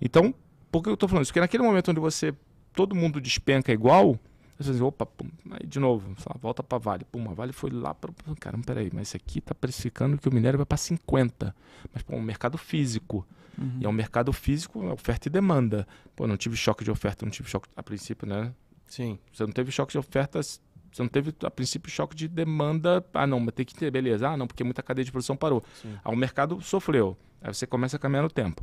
Então, 0.00 0.34
por 0.70 0.82
que 0.82 0.88
eu 0.88 0.94
estou 0.94 1.08
falando 1.08 1.22
isso? 1.22 1.32
Porque 1.32 1.40
naquele 1.40 1.62
momento 1.62 1.90
onde 1.90 2.00
você 2.00 2.34
todo 2.74 2.94
mundo 2.94 3.20
despenca 3.20 3.72
igual, 3.72 4.18
você 4.58 4.72
diz, 4.72 4.80
opa, 4.80 5.04
pum, 5.04 5.28
aí 5.50 5.66
de 5.66 5.78
novo, 5.78 6.14
volta 6.40 6.62
para 6.62 6.78
Vale. 6.78 7.04
Pum, 7.04 7.30
a 7.30 7.34
Vale 7.34 7.52
foi 7.52 7.70
lá 7.70 7.94
para. 7.94 8.12
Caramba, 8.38 8.64
peraí, 8.64 8.90
mas 8.92 9.08
esse 9.08 9.16
aqui 9.16 9.38
está 9.38 9.54
precificando 9.54 10.16
que 10.18 10.28
o 10.28 10.34
minério 10.34 10.58
vai 10.58 10.66
para 10.66 10.76
50. 10.76 11.54
Mas, 11.92 12.02
pô, 12.02 12.14
é 12.14 12.16
um 12.16 12.22
mercado 12.22 12.56
físico. 12.56 13.26
Uhum. 13.58 13.78
E 13.80 13.84
é 13.84 13.88
um 13.88 13.92
mercado 13.92 14.32
físico, 14.32 14.82
é 14.84 14.92
oferta 14.92 15.28
e 15.28 15.30
demanda. 15.30 15.86
Pô, 16.16 16.26
não 16.26 16.36
tive 16.36 16.56
choque 16.56 16.84
de 16.84 16.90
oferta, 16.90 17.26
não 17.26 17.30
tive 17.30 17.48
choque 17.48 17.68
a 17.76 17.82
princípio, 17.82 18.26
né? 18.26 18.52
Sim. 18.86 19.18
Você 19.32 19.44
não 19.44 19.52
teve 19.52 19.70
choque 19.70 19.92
de 19.92 19.98
ofertas, 19.98 20.60
você 20.92 21.02
não 21.02 21.08
teve 21.08 21.34
a 21.42 21.50
princípio 21.50 21.90
choque 21.90 22.14
de 22.14 22.28
demanda. 22.28 23.04
Ah, 23.14 23.26
não, 23.26 23.40
mas 23.40 23.54
tem 23.54 23.64
que 23.64 23.74
ter, 23.74 23.90
beleza. 23.90 24.28
Ah, 24.28 24.36
não, 24.36 24.46
porque 24.46 24.62
muita 24.62 24.82
cadeia 24.82 25.04
de 25.04 25.10
produção 25.10 25.36
parou. 25.36 25.62
Sim. 25.80 25.94
Ah, 26.04 26.10
o 26.10 26.16
mercado 26.16 26.60
sofreu. 26.60 27.16
Aí 27.40 27.52
você 27.52 27.66
começa 27.66 27.96
a 27.96 27.98
caminhar 27.98 28.22
no 28.22 28.30
tempo. 28.30 28.62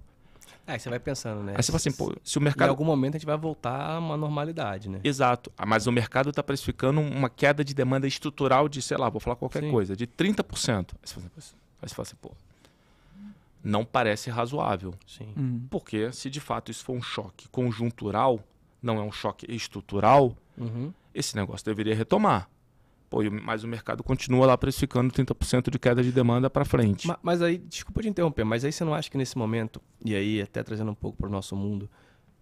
É, 0.65 0.77
você 0.77 0.87
vai 0.87 0.99
pensando, 0.99 1.41
né? 1.41 1.53
Aí 1.57 1.63
você 1.63 1.71
fala 1.71 1.77
assim, 1.77 1.91
pô, 1.91 2.15
se 2.23 2.37
o 2.37 2.41
mercado. 2.41 2.67
Em 2.67 2.69
algum 2.69 2.85
momento 2.85 3.15
a 3.15 3.17
gente 3.17 3.25
vai 3.25 3.37
voltar 3.37 3.95
a 3.95 3.97
uma 3.97 4.15
normalidade, 4.15 4.87
né? 4.87 4.99
Exato. 5.03 5.51
Ah, 5.57 5.65
mas 5.65 5.87
o 5.87 5.91
mercado 5.91 6.29
está 6.29 6.43
precificando 6.43 7.01
uma 7.01 7.29
queda 7.29 7.63
de 7.63 7.73
demanda 7.73 8.05
estrutural 8.05 8.69
de, 8.69 8.79
sei 8.79 8.95
lá, 8.95 9.09
vou 9.09 9.19
falar 9.19 9.35
qualquer 9.35 9.63
Sim. 9.63 9.71
coisa, 9.71 9.95
de 9.95 10.05
30%. 10.05 10.91
Aí 10.91 10.97
você 11.03 11.15
fala 11.15 11.31
assim, 11.37 11.55
aí 11.81 11.89
você 11.89 11.95
fala 11.95 12.03
assim 12.03 12.15
pô, 12.21 12.31
não 13.63 13.83
parece 13.83 14.29
razoável. 14.29 14.93
Sim. 15.07 15.33
Uhum. 15.35 15.67
Porque 15.69 16.11
se 16.11 16.29
de 16.29 16.39
fato 16.39 16.69
isso 16.69 16.83
for 16.85 16.93
um 16.93 17.01
choque 17.01 17.47
conjuntural, 17.49 18.39
não 18.81 18.97
é 18.97 19.01
um 19.01 19.11
choque 19.11 19.51
estrutural, 19.51 20.35
uhum. 20.57 20.93
Esse 21.13 21.35
negócio 21.35 21.65
deveria 21.65 21.95
retomar. 21.95 22.49
Pô, 23.09 23.19
mas 23.43 23.63
o 23.63 23.67
mercado 23.67 24.03
continua 24.03 24.45
lá 24.45 24.57
precificando 24.57 25.11
30% 25.11 25.71
de 25.71 25.79
queda 25.79 26.03
de 26.03 26.11
demanda 26.11 26.49
para 26.49 26.63
frente. 26.63 27.07
Mas, 27.07 27.17
mas, 27.23 27.41
aí, 27.41 27.57
desculpa 27.57 28.03
te 28.03 28.07
interromper, 28.07 28.43
mas 28.43 28.63
aí 28.63 28.71
você 28.71 28.85
não 28.85 28.93
acha 28.93 29.09
que 29.09 29.17
nesse 29.17 29.35
momento, 29.35 29.81
e 30.05 30.15
aí 30.15 30.41
até 30.41 30.61
trazendo 30.61 30.91
um 30.91 30.95
pouco 30.95 31.17
para 31.17 31.27
o 31.27 31.31
nosso 31.31 31.55
mundo, 31.55 31.89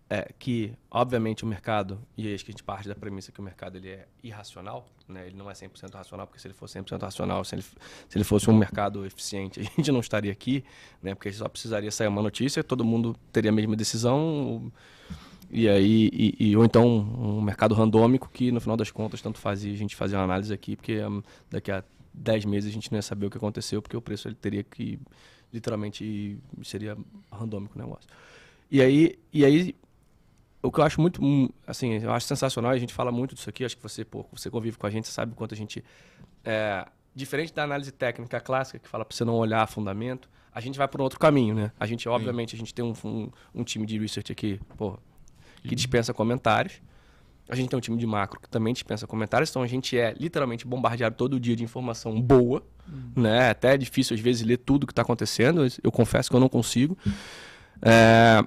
é, 0.10 0.30
que, 0.40 0.74
obviamente, 0.90 1.44
o 1.44 1.48
mercado, 1.48 2.00
e 2.18 2.34
acho 2.34 2.44
que 2.44 2.52
a 2.52 2.54
gente 2.54 2.64
parte 2.64 2.88
da 2.88 2.96
premissa 2.96 3.32
que 3.32 3.40
o 3.40 3.44
mercado 3.44 3.78
ele 3.78 3.90
é 3.90 4.08
irracional, 4.24 4.88
né? 5.08 5.28
ele 5.28 5.36
não 5.36 5.50
é 5.50 5.54
100% 5.54 5.94
racional, 5.94 6.26
porque 6.26 6.40
se 6.40 6.48
ele 6.48 6.54
fosse 6.54 6.80
100% 6.80 7.02
racional, 7.02 7.44
se 7.44 7.56
ele, 7.56 7.62
se 7.62 8.18
ele 8.18 8.24
fosse 8.24 8.50
um 8.50 8.58
mercado 8.58 9.06
eficiente, 9.06 9.60
a 9.62 9.64
gente 9.64 9.92
não 9.92 10.00
estaria 10.00 10.32
aqui, 10.32 10.64
né? 11.02 11.14
porque 11.14 11.32
só 11.32 11.48
precisaria 11.50 11.92
sair 11.92 12.08
uma 12.08 12.22
notícia, 12.22 12.64
todo 12.64 12.86
mundo 12.86 13.16
teria 13.32 13.52
a 13.52 13.54
mesma 13.54 13.76
decisão, 13.76 14.72
e 15.50 15.68
aí, 15.68 16.10
e, 16.12 16.50
e, 16.50 16.58
ou 16.58 16.66
então 16.66 16.86
um 16.88 17.42
mercado 17.42 17.74
randômico 17.74 18.30
que, 18.32 18.52
no 18.52 18.60
final 18.60 18.76
das 18.76 18.92
contas, 18.92 19.22
tanto 19.22 19.40
fazia 19.40 19.74
a 19.74 19.78
gente 19.78 19.96
fazer 19.96 20.16
uma 20.16 20.24
análise 20.24 20.54
aqui, 20.54 20.76
porque 20.76 21.02
um, 21.04 21.22
daqui 21.50 21.72
a 21.72 21.84
10 22.14 22.46
meses 22.46 22.70
a 22.70 22.74
gente 22.74 22.92
não 22.92 22.98
ia 22.98 23.02
saber 23.02 23.28
o 23.28 23.30
que 23.30 23.38
aconteceu, 23.38 23.82
porque 23.82 23.96
o 23.96 24.02
preço 24.02 24.28
ele 24.28 24.36
teria 24.36 24.64
que, 24.64 25.00
literalmente, 25.54 26.38
seria 26.64 26.98
randômico 27.32 27.76
o 27.76 27.82
negócio. 27.82 28.10
E 28.70 28.82
aí, 28.82 29.18
e 29.32 29.46
aí 29.46 29.76
o 30.62 30.72
que 30.72 30.80
eu 30.80 30.84
acho 30.84 31.00
muito, 31.00 31.24
hum, 31.24 31.50
assim, 31.66 31.94
eu 31.94 32.12
acho 32.12 32.26
sensacional, 32.26 32.72
a 32.72 32.78
gente 32.78 32.94
fala 32.94 33.12
muito 33.12 33.36
disso 33.36 33.50
aqui, 33.50 33.64
acho 33.64 33.78
que 33.78 33.84
você, 33.84 34.04
pô, 34.04 34.26
você 34.34 34.50
convive 34.50 34.78
com 34.78 34.88
a 34.88 34.90
gente, 34.90 35.08
sabe 35.08 35.32
o 35.32 35.36
quanto 35.36 35.54
a 35.54 35.58
gente. 35.58 35.84
É, 36.44 36.86
diferente 37.16 37.54
da 37.54 37.64
análise 37.64 37.92
técnica 37.92 38.40
clássica, 38.40 38.80
que 38.80 38.88
fala 38.88 39.04
para 39.04 39.16
você 39.16 39.26
não 39.26 39.36
olhar 39.36 39.66
fundamento, 39.68 40.30
a 40.54 40.60
gente 40.60 40.78
vai 40.78 40.88
por 40.88 41.02
um 41.02 41.04
outro 41.04 41.20
caminho, 41.20 41.56
né? 41.56 41.72
A 41.80 41.86
gente, 41.86 42.08
obviamente, 42.10 42.56
a 42.56 42.58
gente 42.58 42.74
tem 42.74 42.84
um, 42.84 42.94
um, 43.04 43.30
um 43.56 43.64
time 43.64 43.86
de 43.86 43.98
research 43.98 44.32
aqui, 44.32 44.60
pô, 44.76 45.00
que 45.64 45.76
dispensa 45.76 46.14
comentários. 46.14 46.82
A 47.50 47.56
gente 47.56 47.70
tem 47.70 47.78
um 47.78 47.82
time 47.82 47.98
de 47.98 48.06
macro 48.06 48.42
que 48.42 48.50
também 48.50 48.74
dispensa 48.74 49.08
comentários, 49.08 49.50
então 49.50 49.62
a 49.62 49.68
gente 49.68 49.98
é 49.98 50.14
literalmente 50.20 50.68
bombardeado 50.68 51.16
todo 51.16 51.40
dia 51.40 51.56
de 51.56 51.64
informação 51.64 52.22
boa, 52.22 52.62
uhum. 52.88 53.24
né? 53.24 53.50
Até 53.50 53.76
é 53.76 53.78
difícil 53.78 54.16
às 54.16 54.20
vezes 54.20 54.46
ler 54.46 54.58
tudo 54.58 54.86
que 54.86 54.92
está 54.92 55.02
acontecendo, 55.02 55.66
eu 55.82 55.92
confesso 55.92 56.30
que 56.30 56.36
eu 56.36 56.40
não 56.42 56.50
consigo. 56.50 56.98
É, 57.82 58.46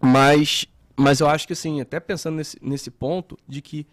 mas 0.00 0.68
mas 1.00 1.18
eu 1.18 1.28
acho 1.28 1.46
que, 1.46 1.54
assim, 1.54 1.80
até 1.80 1.98
pensando 1.98 2.36
nesse, 2.36 2.58
nesse 2.60 2.90
ponto 2.90 3.38
de 3.48 3.62
que 3.62 3.86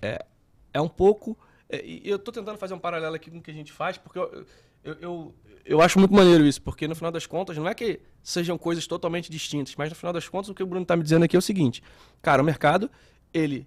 é, 0.00 0.24
é 0.72 0.80
um 0.80 0.88
pouco. 0.88 1.36
É, 1.68 1.82
eu 2.04 2.16
estou 2.16 2.32
tentando 2.32 2.56
fazer 2.56 2.72
um 2.72 2.78
paralelo 2.78 3.16
aqui 3.16 3.32
com 3.32 3.38
o 3.38 3.42
que 3.42 3.50
a 3.50 3.54
gente 3.54 3.72
faz, 3.72 3.98
porque 3.98 4.16
eu, 4.16 4.46
eu, 4.84 4.94
eu, 5.00 5.34
eu, 5.64 5.80
acho 5.80 5.98
muito 5.98 6.14
maneiro 6.14 6.46
isso, 6.46 6.60
porque 6.60 6.88
no 6.88 6.94
final 6.94 7.10
das 7.10 7.26
contas, 7.26 7.56
não 7.56 7.68
é 7.68 7.74
que 7.74 8.00
sejam 8.22 8.56
coisas 8.58 8.86
totalmente 8.86 9.30
distintas, 9.30 9.74
mas 9.76 9.90
no 9.90 9.96
final 9.96 10.12
das 10.12 10.28
contas, 10.28 10.50
o 10.50 10.54
que 10.54 10.62
o 10.62 10.66
Bruno 10.66 10.82
está 10.82 10.96
me 10.96 11.02
dizendo 11.02 11.24
aqui 11.24 11.36
é 11.36 11.38
o 11.38 11.42
seguinte: 11.42 11.82
cara, 12.20 12.42
o 12.42 12.44
mercado, 12.44 12.90
ele, 13.32 13.66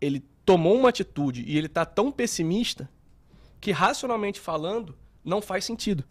ele 0.00 0.24
tomou 0.44 0.76
uma 0.76 0.88
atitude 0.88 1.44
e 1.46 1.56
ele 1.56 1.66
está 1.66 1.84
tão 1.84 2.10
pessimista 2.10 2.88
que, 3.60 3.70
racionalmente 3.70 4.40
falando, 4.40 4.96
não 5.24 5.40
faz 5.40 5.64
sentido. 5.64 6.04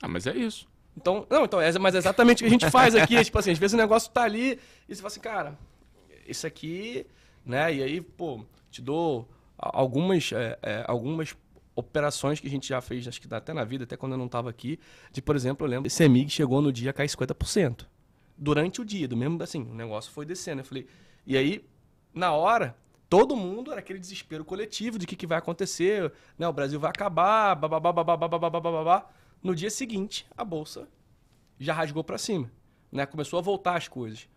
Ah, 0.00 0.08
mas 0.08 0.26
é 0.26 0.36
isso. 0.36 0.66
Então, 0.96 1.26
não, 1.28 1.44
então, 1.44 1.60
é, 1.60 1.78
mas 1.78 1.94
é 1.94 1.98
exatamente 1.98 2.42
o 2.42 2.44
que 2.44 2.46
a 2.46 2.50
gente 2.50 2.70
faz 2.70 2.94
aqui. 2.94 3.20
tipo 3.24 3.38
assim, 3.38 3.50
às 3.50 3.58
vezes 3.58 3.74
o 3.74 3.76
negócio 3.76 4.10
tá 4.10 4.22
ali 4.22 4.58
e 4.88 4.94
você 4.94 5.02
fala 5.02 5.08
assim, 5.08 5.20
cara, 5.20 5.58
isso 6.26 6.46
aqui, 6.46 7.06
né? 7.44 7.74
E 7.74 7.82
aí, 7.82 8.00
pô, 8.00 8.44
te 8.70 8.80
dou 8.80 9.28
algumas, 9.58 10.32
é, 10.32 10.58
é, 10.62 10.84
algumas 10.86 11.36
operações 11.76 12.40
que 12.40 12.46
a 12.46 12.50
gente 12.50 12.66
já 12.66 12.80
fez, 12.80 13.06
acho 13.06 13.20
que 13.20 13.32
até 13.32 13.52
na 13.52 13.62
vida, 13.62 13.84
até 13.84 13.96
quando 13.96 14.12
eu 14.12 14.18
não 14.18 14.26
estava 14.26 14.48
aqui, 14.48 14.80
de, 15.12 15.20
por 15.20 15.36
exemplo, 15.36 15.66
eu 15.66 15.70
lembro, 15.70 15.86
esse 15.86 15.96
CEMIG 15.96 16.30
chegou 16.30 16.62
no 16.62 16.72
dia 16.72 16.90
a 16.90 16.92
cair 16.92 17.06
50%. 17.06 17.86
Durante 18.36 18.80
o 18.80 18.84
dia, 18.84 19.06
do 19.06 19.16
mesmo, 19.16 19.40
assim, 19.42 19.62
o 19.62 19.74
negócio 19.74 20.10
foi 20.10 20.24
descendo. 20.24 20.62
Eu 20.62 20.64
falei, 20.64 20.86
e 21.26 21.36
aí, 21.36 21.64
na 22.14 22.32
hora, 22.32 22.74
todo 23.10 23.36
mundo 23.36 23.70
era 23.70 23.80
aquele 23.80 23.98
desespero 23.98 24.44
coletivo 24.44 24.98
de 24.98 25.04
o 25.04 25.08
que, 25.08 25.14
que 25.14 25.26
vai 25.26 25.38
acontecer, 25.38 26.12
né? 26.38 26.48
O 26.48 26.52
Brasil 26.52 26.80
vai 26.80 26.90
acabar, 26.90 27.54
bababá, 27.54 27.92
bababá, 27.92 28.28
bababá, 28.28 28.60
bababá. 28.60 29.10
No 29.42 29.54
dia 29.54 29.70
seguinte, 29.70 30.26
a 30.36 30.44
bolsa 30.44 30.88
já 31.58 31.74
rasgou 31.74 32.02
para 32.02 32.18
cima, 32.18 32.50
né? 32.90 33.04
Começou 33.04 33.38
a 33.38 33.42
voltar 33.42 33.76
as 33.76 33.86
coisas. 33.86 34.28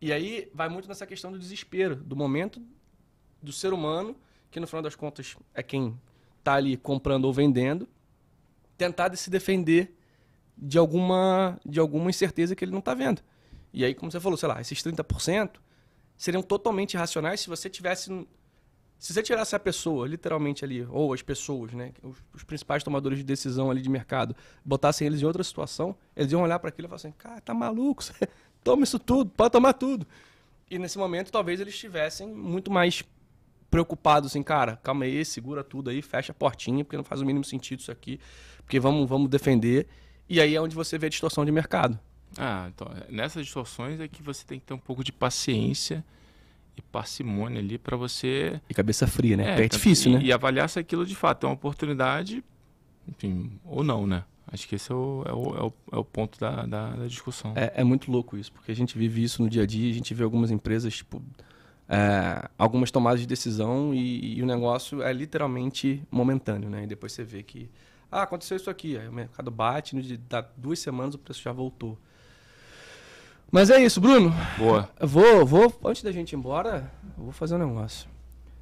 E 0.00 0.12
aí 0.12 0.48
vai 0.54 0.68
muito 0.68 0.86
nessa 0.88 1.06
questão 1.06 1.32
do 1.32 1.38
desespero, 1.38 1.96
do 1.96 2.14
momento 2.14 2.62
do 3.42 3.52
ser 3.52 3.72
humano, 3.72 4.16
que 4.50 4.60
no 4.60 4.66
final 4.66 4.82
das 4.82 4.94
contas 4.94 5.36
é 5.52 5.62
quem 5.62 5.98
está 6.38 6.54
ali 6.54 6.76
comprando 6.76 7.24
ou 7.24 7.32
vendendo, 7.32 7.88
tentar 8.76 9.14
se 9.16 9.30
defender 9.30 9.94
de 10.56 10.78
alguma 10.78 11.58
de 11.64 11.78
alguma 11.78 12.10
incerteza 12.10 12.54
que 12.54 12.64
ele 12.64 12.72
não 12.72 12.78
está 12.80 12.94
vendo. 12.94 13.22
E 13.72 13.84
aí, 13.84 13.94
como 13.94 14.10
você 14.10 14.18
falou, 14.18 14.36
sei 14.36 14.48
lá, 14.48 14.60
esses 14.60 14.82
30% 14.82 15.50
seriam 16.16 16.42
totalmente 16.42 16.94
irracionais 16.94 17.40
se 17.40 17.48
você 17.48 17.68
tivesse 17.68 18.10
se 18.98 19.14
você 19.14 19.22
tirasse 19.22 19.54
a 19.54 19.60
pessoa, 19.60 20.08
literalmente 20.08 20.64
ali, 20.64 20.84
ou 20.90 21.12
as 21.12 21.22
pessoas, 21.22 21.72
né, 21.72 21.92
os, 22.02 22.16
os, 22.34 22.42
principais 22.42 22.82
tomadores 22.82 23.18
de 23.18 23.24
decisão 23.24 23.70
ali 23.70 23.80
de 23.80 23.88
mercado, 23.88 24.34
botassem 24.64 25.06
eles 25.06 25.22
em 25.22 25.24
outra 25.24 25.44
situação, 25.44 25.94
eles 26.16 26.32
iam 26.32 26.42
olhar 26.42 26.58
para 26.58 26.70
aquilo 26.70 26.86
e 26.86 26.88
falar 26.88 26.96
assim: 26.96 27.12
cara, 27.12 27.40
tá 27.40 27.54
maluco, 27.54 28.02
toma 28.64 28.82
isso 28.82 28.98
tudo, 28.98 29.30
pode 29.30 29.52
tomar 29.52 29.74
tudo. 29.74 30.04
E 30.68 30.78
nesse 30.78 30.98
momento, 30.98 31.30
talvez 31.30 31.60
eles 31.60 31.74
estivessem 31.74 32.28
muito 32.28 32.70
mais 32.70 33.04
preocupados 33.70 34.30
assim, 34.30 34.42
cara, 34.42 34.76
calma 34.82 35.04
aí, 35.04 35.24
segura 35.24 35.62
tudo 35.62 35.90
aí, 35.90 36.00
fecha 36.02 36.32
a 36.32 36.34
portinha, 36.34 36.84
porque 36.84 36.96
não 36.96 37.04
faz 37.04 37.20
o 37.20 37.26
mínimo 37.26 37.44
sentido 37.44 37.80
isso 37.80 37.92
aqui, 37.92 38.18
porque 38.64 38.80
vamos, 38.80 39.08
vamos 39.08 39.28
defender. 39.28 39.86
E 40.28 40.40
aí 40.40 40.54
é 40.54 40.60
onde 40.60 40.74
você 40.74 40.98
vê 40.98 41.06
a 41.06 41.10
distorção 41.10 41.44
de 41.44 41.52
mercado. 41.52 41.98
Ah, 42.36 42.68
então, 42.74 42.88
nessas 43.08 43.44
distorções 43.44 44.00
é 44.00 44.08
que 44.08 44.22
você 44.22 44.44
tem 44.44 44.58
que 44.58 44.66
ter 44.66 44.74
um 44.74 44.78
pouco 44.78 45.02
de 45.02 45.12
paciência 45.12 46.04
e 46.76 46.82
parcimônia 46.82 47.60
ali 47.60 47.78
para 47.78 47.96
você. 47.96 48.60
E 48.68 48.74
cabeça 48.74 49.06
fria, 49.06 49.36
né? 49.36 49.60
É, 49.60 49.64
é 49.64 49.68
difícil, 49.68 50.12
e, 50.12 50.14
né? 50.14 50.22
E 50.22 50.32
avaliar 50.32 50.68
se 50.68 50.78
aquilo 50.78 51.06
de 51.06 51.14
fato 51.14 51.44
é 51.44 51.48
uma 51.48 51.54
oportunidade, 51.54 52.44
enfim, 53.06 53.58
ou 53.64 53.82
não, 53.82 54.06
né? 54.06 54.24
Acho 54.50 54.66
que 54.66 54.76
esse 54.76 54.90
é 54.90 54.94
o, 54.94 55.22
é 55.26 55.32
o, 55.32 55.56
é 55.56 55.62
o, 55.62 55.72
é 55.92 55.96
o 55.96 56.04
ponto 56.04 56.40
da, 56.40 56.64
da, 56.64 56.90
da 56.90 57.06
discussão. 57.06 57.52
É, 57.54 57.72
é, 57.76 57.84
muito 57.84 58.10
louco 58.10 58.36
isso, 58.36 58.50
porque 58.50 58.72
a 58.72 58.74
gente 58.74 58.96
vive 58.96 59.22
isso 59.22 59.42
no 59.42 59.48
dia 59.48 59.62
a 59.62 59.66
dia, 59.66 59.90
a 59.90 59.94
gente 59.94 60.14
vê 60.14 60.24
algumas 60.24 60.50
empresas, 60.50 60.94
tipo, 60.94 61.22
é, 61.88 62.48
algumas 62.58 62.90
tomadas 62.90 63.20
de 63.20 63.26
decisão 63.26 63.94
e, 63.94 64.38
e, 64.38 64.42
o 64.42 64.46
negócio 64.46 65.02
é 65.02 65.12
literalmente 65.12 66.02
momentâneo, 66.10 66.68
né? 66.68 66.84
E 66.84 66.86
depois 66.86 67.12
você 67.12 67.24
vê 67.24 67.42
que, 67.42 67.70
ah, 68.12 68.22
aconteceu 68.22 68.56
isso 68.56 68.68
aqui, 68.68 68.98
aí 68.98 69.08
o 69.08 69.12
mercado 69.12 69.50
bate, 69.50 69.96
no 69.96 70.02
dia, 70.02 70.20
dá 70.28 70.44
duas 70.56 70.78
semanas 70.78 71.14
o 71.14 71.18
preço 71.18 71.42
já 71.42 71.52
voltou. 71.52 71.98
Mas 73.50 73.70
é 73.70 73.82
isso, 73.82 73.98
Bruno. 74.00 74.34
Boa. 74.58 74.90
Vou, 75.00 75.46
vou, 75.46 75.74
antes 75.86 76.02
da 76.02 76.12
gente 76.12 76.32
ir 76.32 76.36
embora, 76.36 76.92
vou 77.16 77.32
fazer 77.32 77.54
um 77.54 77.66
negócio. 77.66 78.06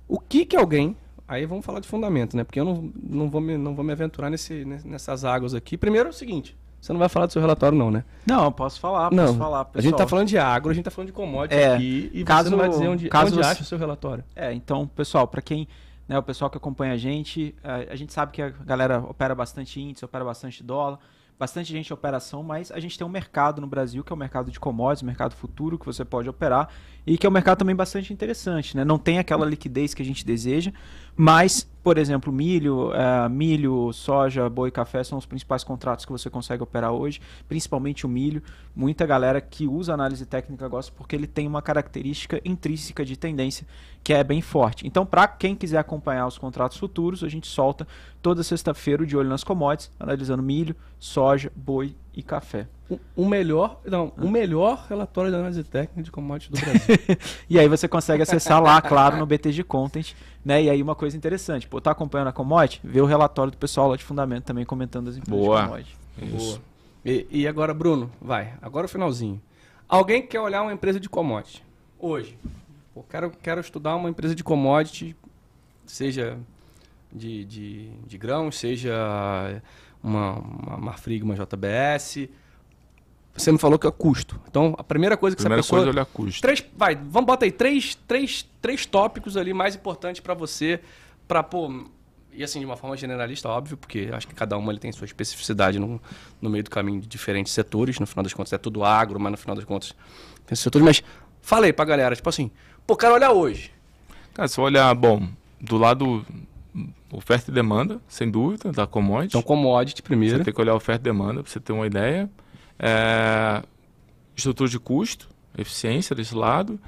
O 0.06 0.20
que 0.20 0.46
que 0.46 0.56
alguém, 0.56 0.96
aí 1.26 1.44
vamos 1.44 1.66
falar 1.66 1.80
de 1.80 1.88
fundamento, 1.88 2.36
né? 2.36 2.44
Porque 2.44 2.60
eu 2.60 2.64
não, 2.64 2.92
não, 3.02 3.28
vou, 3.28 3.40
me, 3.40 3.58
não 3.58 3.74
vou 3.74 3.84
me 3.84 3.90
aventurar 3.90 4.30
nesse, 4.30 4.64
nessas 4.64 5.24
águas 5.24 5.52
aqui. 5.52 5.76
Primeiro 5.76 6.08
é 6.08 6.10
o 6.10 6.14
seguinte, 6.14 6.56
você 6.87 6.93
não 6.93 7.01
vai 7.01 7.09
falar 7.09 7.26
do 7.26 7.32
seu 7.32 7.43
relatório 7.43 7.76
não, 7.76 7.91
né? 7.91 8.05
Não, 8.24 8.53
posso 8.53 8.78
falar, 8.78 9.11
posso 9.11 9.16
não, 9.16 9.34
falar, 9.34 9.64
pessoal. 9.64 9.80
A 9.80 9.82
gente 9.82 9.97
tá 9.97 10.07
falando 10.07 10.28
de 10.28 10.39
agro, 10.39 10.70
a 10.70 10.74
gente 10.74 10.84
tá 10.84 10.91
falando 10.91 11.09
de 11.09 11.12
commodity 11.12 11.61
é, 11.61 11.74
aqui, 11.74 12.11
e 12.14 12.22
caso, 12.22 12.45
você 12.45 12.51
não 12.51 12.59
vai 12.59 12.68
dizer 12.68 12.89
onde, 12.89 13.09
caso 13.09 13.26
onde 13.26 13.43
você... 13.43 13.51
acha 13.51 13.62
o 13.62 13.64
seu 13.64 13.76
relatório. 13.76 14.22
É, 14.37 14.53
então, 14.53 14.87
pessoal, 14.87 15.26
para 15.26 15.43
quem, 15.43 15.66
né, 16.07 16.16
o 16.16 16.22
pessoal 16.22 16.49
que 16.49 16.57
acompanha 16.57 16.93
a 16.93 16.97
gente, 16.97 17.57
a, 17.64 17.93
a 17.93 17.97
gente 17.97 18.12
sabe 18.12 18.30
que 18.30 18.41
a 18.41 18.51
galera 18.51 19.01
opera 19.01 19.34
bastante 19.34 19.80
índice, 19.80 20.05
opera 20.05 20.24
bastante 20.24 20.62
dólar, 20.62 21.01
bastante 21.37 21.72
gente 21.72 21.91
em 21.91 21.93
operação, 21.93 22.45
mas 22.45 22.70
a 22.70 22.78
gente 22.78 22.97
tem 22.97 23.05
um 23.05 23.11
mercado 23.11 23.61
no 23.61 23.66
Brasil, 23.66 24.05
que 24.05 24.12
é 24.12 24.14
o 24.14 24.16
mercado 24.16 24.49
de 24.49 24.61
commodities, 24.61 25.03
mercado 25.03 25.34
futuro, 25.34 25.76
que 25.76 25.87
você 25.87 26.05
pode 26.05 26.28
operar, 26.28 26.68
e 27.07 27.16
que 27.16 27.26
é 27.26 27.30
um 27.30 27.32
mercado 27.32 27.59
também 27.59 27.76
bastante 27.76 28.12
interessante. 28.12 28.76
Né? 28.76 28.84
Não 28.84 28.98
tem 28.98 29.18
aquela 29.18 29.46
liquidez 29.46 29.94
que 29.94 30.02
a 30.02 30.04
gente 30.04 30.26
deseja, 30.26 30.72
mas, 31.16 31.66
por 31.82 31.96
exemplo, 31.96 32.32
milho, 32.32 32.90
uh, 32.90 33.30
milho, 33.30 33.92
soja, 33.92 34.50
boi 34.50 34.70
café 34.70 35.04
são 35.04 35.16
os 35.16 35.24
principais 35.24 35.62
contratos 35.62 36.04
que 36.04 36.12
você 36.12 36.28
consegue 36.28 36.62
operar 36.62 36.92
hoje, 36.92 37.20
principalmente 37.48 38.04
o 38.04 38.09
milho. 38.09 38.42
Muita 38.74 39.07
galera 39.07 39.40
que 39.40 39.66
usa 39.66 39.94
análise 39.94 40.26
técnica 40.26 40.66
gosta 40.68 40.92
porque 40.96 41.14
ele 41.14 41.26
tem 41.26 41.46
uma 41.46 41.62
característica 41.62 42.40
intrínseca 42.44 43.04
de 43.04 43.16
tendência 43.16 43.66
que 44.02 44.12
é 44.12 44.22
bem 44.22 44.42
forte. 44.42 44.86
Então, 44.86 45.07
para 45.07 45.26
quem 45.28 45.54
quiser 45.54 45.78
acompanhar 45.78 46.26
os 46.26 46.36
contratos 46.36 46.76
futuros, 46.76 47.24
a 47.24 47.28
gente 47.28 47.46
solta 47.46 47.86
toda 48.20 48.42
sexta-feira 48.42 49.02
o 49.02 49.07
de 49.07 49.16
olho 49.16 49.28
nas 49.28 49.44
commodities, 49.44 49.90
analisando 49.98 50.42
milho, 50.42 50.76
soja, 50.98 51.50
boi 51.57 51.94
e 52.14 52.22
café. 52.22 52.66
O, 53.16 53.26
melhor, 53.26 53.80
não, 53.84 54.12
o 54.16 54.28
melhor 54.28 54.87
relatório 54.89 55.30
de 55.30 55.37
análise 55.37 55.64
técnica 55.64 56.05
de 56.05 56.11
commodities 56.11 56.61
do 56.61 56.64
Brasil. 56.64 56.97
e 57.51 57.59
aí 57.59 57.66
você 57.66 57.89
consegue 57.89 58.22
acessar 58.22 58.62
lá, 58.62 58.80
claro, 58.80 59.16
no 59.16 59.26
BTG 59.26 59.64
Content, 59.64 60.14
né? 60.45 60.62
E 60.62 60.70
aí 60.70 60.80
uma 60.80 60.95
coisa 60.95 61.16
interessante, 61.16 61.66
pô, 61.66 61.80
tá 61.80 61.91
acompanhando 61.91 62.28
a 62.28 62.32
commodity, 62.32 62.80
vê 62.84 63.01
o 63.01 63.07
relatório 63.07 63.51
do 63.51 63.59
pessoal 63.59 63.89
lá 63.89 63.97
de 63.97 64.05
fundamento 64.05 64.45
também 64.45 64.64
comentando 64.64 65.09
as 65.09 65.16
empresas 65.16 65.45
Boa. 65.45 65.61
de 65.61 65.66
commodity. 65.66 65.97
Isso. 66.22 66.51
Boa. 66.51 66.61
E, 67.05 67.26
e 67.30 67.49
agora, 67.49 67.74
Bruno, 67.74 68.11
vai, 68.20 68.55
agora 68.62 68.87
o 68.87 68.89
finalzinho. 68.89 69.43
Alguém 69.89 70.24
quer 70.24 70.41
olhar 70.41 70.62
uma 70.62 70.72
empresa 70.72 71.01
de 71.01 71.09
commodity 71.09 71.64
hoje? 71.99 72.39
Pô, 72.95 73.03
quero, 73.03 73.30
quero 73.43 73.61
estudar 73.61 73.97
uma 73.97 74.09
empresa 74.09 74.34
de 74.34 74.45
commodity, 74.45 75.16
seja 75.84 76.39
de, 77.12 77.45
de, 77.45 77.91
de 78.07 78.18
grãos, 78.18 78.59
seja 78.59 79.61
uma, 80.03 80.39
uma 80.39 80.76
Marfrig, 80.76 81.22
uma 81.22 81.34
JBS. 81.34 82.28
Você 83.37 83.53
me 83.53 83.59
falou 83.59 83.78
que 83.78 83.87
é 83.87 83.91
custo. 83.91 84.41
Então, 84.49 84.74
a 84.78 84.84
primeira 84.84 85.16
coisa 85.16 85.37
que 85.37 85.43
primeira 85.43 85.61
essa 85.61 85.66
pessoa... 85.66 85.82
coisa 85.82 85.91
é 85.91 85.93
olhar 85.93 86.07
custo. 86.07 86.41
Três, 86.41 86.64
vai, 86.76 86.95
vamos 86.95 87.26
botar 87.26 87.45
aí 87.45 87.53
três, 87.53 87.95
três, 88.07 88.49
três 88.62 88.87
tópicos 88.87 89.37
ali 89.37 89.53
mais 89.53 89.74
importantes 89.74 90.20
para 90.20 90.34
você, 90.34 90.80
para 91.28 91.43
pô, 91.43 91.70
e 92.32 92.45
assim, 92.45 92.61
de 92.61 92.66
uma 92.66 92.76
forma 92.76 92.97
generalista, 92.97 93.49
óbvio, 93.49 93.76
porque 93.76 94.11
acho 94.12 94.28
que 94.28 94.34
cada 94.34 94.57
uma 94.59 94.70
ele 94.70 94.78
tem 94.78 94.93
sua 94.93 95.07
especificidade 95.07 95.78
no, 95.78 96.01
no 96.41 96.51
meio 96.51 96.64
do 96.64 96.70
caminho 96.70 97.01
de 97.01 97.07
diferentes 97.07 97.53
setores. 97.53 97.99
No 97.99 98.07
final 98.07 98.22
das 98.22 98.34
contas 98.34 98.53
é 98.53 98.59
tudo 98.59 98.84
agro, 98.84 99.18
mas 99.18 99.32
no 99.32 99.39
final 99.39 99.57
das 99.57 99.64
contas 99.64 99.95
tem 100.47 100.55
setores. 100.55 100.84
Mas 100.84 101.03
falei 101.41 101.72
pra 101.72 101.84
galera, 101.84 102.14
tipo 102.14 102.28
assim, 102.28 102.51
pô, 102.87 102.95
cara, 102.95 103.14
olha 103.14 103.32
hoje. 103.32 103.72
Cara, 104.34 104.49
se 104.49 104.61
olhar, 104.61 104.95
bom, 104.95 105.26
do 105.59 105.78
lado 105.78 106.24
oferta 107.11 107.51
e 107.51 107.55
demanda, 107.55 108.01
sem 108.07 108.30
dúvida, 108.30 108.70
da 108.70 108.87
commodity. 108.87 109.28
Então, 109.28 109.43
commodity 109.43 110.03
primeiro. 110.03 110.39
Você 110.39 110.45
tem 110.45 110.53
que 110.53 110.61
olhar 110.61 110.74
oferta 110.74 111.03
e 111.03 111.05
demanda 111.05 111.43
para 111.43 111.51
você 111.51 111.59
ter 111.59 111.72
uma 111.72 111.87
ideia. 111.87 112.28
É, 112.78 113.62
estrutura 114.36 114.68
de 114.68 114.78
custo, 114.78 115.28
eficiência 115.56 116.14
desse 116.14 116.34
lado. 116.34 116.78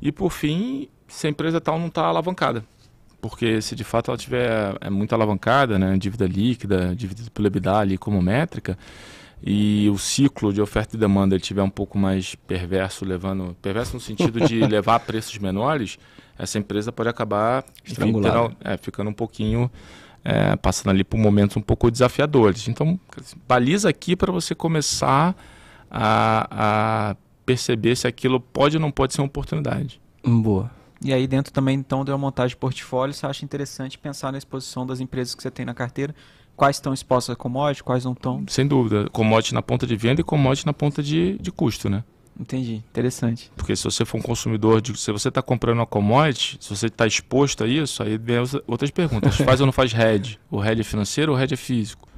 E, 0.00 0.10
por 0.10 0.30
fim, 0.30 0.88
se 1.08 1.26
a 1.26 1.30
empresa 1.30 1.60
tal 1.60 1.78
não 1.78 1.88
está 1.88 2.02
alavancada. 2.06 2.64
Porque 3.20 3.62
se 3.62 3.74
de 3.74 3.84
fato 3.84 4.10
ela 4.10 4.18
tiver 4.18 4.76
é 4.80 4.90
muito 4.90 5.14
alavancada, 5.14 5.78
né, 5.78 5.96
dívida 5.96 6.26
líquida, 6.26 6.94
dívida 6.94 7.22
por 7.32 7.44
EBITDA 7.46 7.78
ali 7.78 7.96
como 7.96 8.20
métrica, 8.20 8.76
e 9.42 9.88
o 9.90 9.98
ciclo 9.98 10.52
de 10.52 10.60
oferta 10.60 10.96
e 10.96 10.98
demanda 10.98 11.34
ele 11.34 11.42
tiver 11.42 11.62
um 11.62 11.70
pouco 11.70 11.98
mais 11.98 12.34
perverso, 12.34 13.04
levando 13.04 13.56
perverso 13.62 13.94
no 13.94 14.00
sentido 14.00 14.40
de 14.40 14.60
levar 14.66 14.96
a 14.96 15.00
preços 15.00 15.38
menores, 15.38 15.98
essa 16.38 16.58
empresa 16.58 16.92
pode 16.92 17.08
acabar 17.08 17.64
é, 18.64 18.76
ficando 18.76 19.10
um 19.10 19.14
pouquinho 19.14 19.70
é, 20.24 20.56
passando 20.56 20.90
ali 20.90 21.04
por 21.04 21.18
momentos 21.18 21.56
um 21.56 21.60
pouco 21.60 21.90
desafiadores. 21.90 22.66
Então, 22.66 22.98
baliza 23.46 23.88
aqui 23.88 24.16
para 24.16 24.32
você 24.32 24.54
começar 24.54 25.36
a, 25.90 27.10
a 27.10 27.16
perceber 27.44 27.94
se 27.96 28.06
aquilo 28.06 28.40
pode 28.40 28.76
ou 28.76 28.80
não 28.80 28.90
pode 28.90 29.14
ser 29.14 29.20
uma 29.20 29.26
oportunidade. 29.26 30.00
Boa. 30.24 30.70
E 31.02 31.12
aí 31.12 31.26
dentro 31.26 31.52
também 31.52 31.76
então 31.78 32.04
de 32.04 32.10
uma 32.10 32.18
montagem 32.18 32.50
de 32.50 32.56
portfólio, 32.56 33.12
você 33.12 33.26
acha 33.26 33.44
interessante 33.44 33.98
pensar 33.98 34.32
na 34.32 34.38
exposição 34.38 34.86
das 34.86 35.00
empresas 35.00 35.34
que 35.34 35.42
você 35.42 35.50
tem 35.50 35.66
na 35.66 35.74
carteira, 35.74 36.14
quais 36.56 36.76
estão 36.76 36.94
expostas 36.94 37.34
a 37.34 37.36
commodity, 37.36 37.84
quais 37.84 38.04
não 38.04 38.12
estão. 38.12 38.42
Sem 38.48 38.66
dúvida, 38.66 39.10
commodity 39.10 39.52
na 39.52 39.60
ponta 39.60 39.86
de 39.86 39.96
venda 39.96 40.22
e 40.22 40.24
commodity 40.24 40.64
na 40.64 40.72
ponta 40.72 41.02
de, 41.02 41.36
de 41.38 41.52
custo, 41.52 41.90
né? 41.90 42.02
Entendi, 42.38 42.76
interessante. 42.76 43.50
Porque 43.56 43.76
se 43.76 43.84
você 43.84 44.04
for 44.04 44.18
um 44.18 44.22
consumidor, 44.22 44.80
de, 44.80 44.98
se 44.98 45.12
você 45.12 45.28
está 45.28 45.40
comprando 45.40 45.78
uma 45.78 45.86
commodity, 45.86 46.58
se 46.60 46.68
você 46.74 46.86
está 46.86 47.06
exposto 47.06 47.62
a 47.62 47.66
isso, 47.68 48.02
aí 48.02 48.18
vem 48.18 48.38
as 48.38 48.54
outras 48.66 48.90
perguntas. 48.90 49.36
faz 49.36 49.60
ou 49.60 49.66
não 49.66 49.72
faz 49.72 49.94
hedge? 49.94 50.38
O 50.50 50.62
hedge 50.64 50.80
é 50.80 50.84
financeiro 50.84 51.32
ou 51.32 51.38
o 51.38 51.40
hedge 51.40 51.54
é 51.54 51.56
físico? 51.56 52.08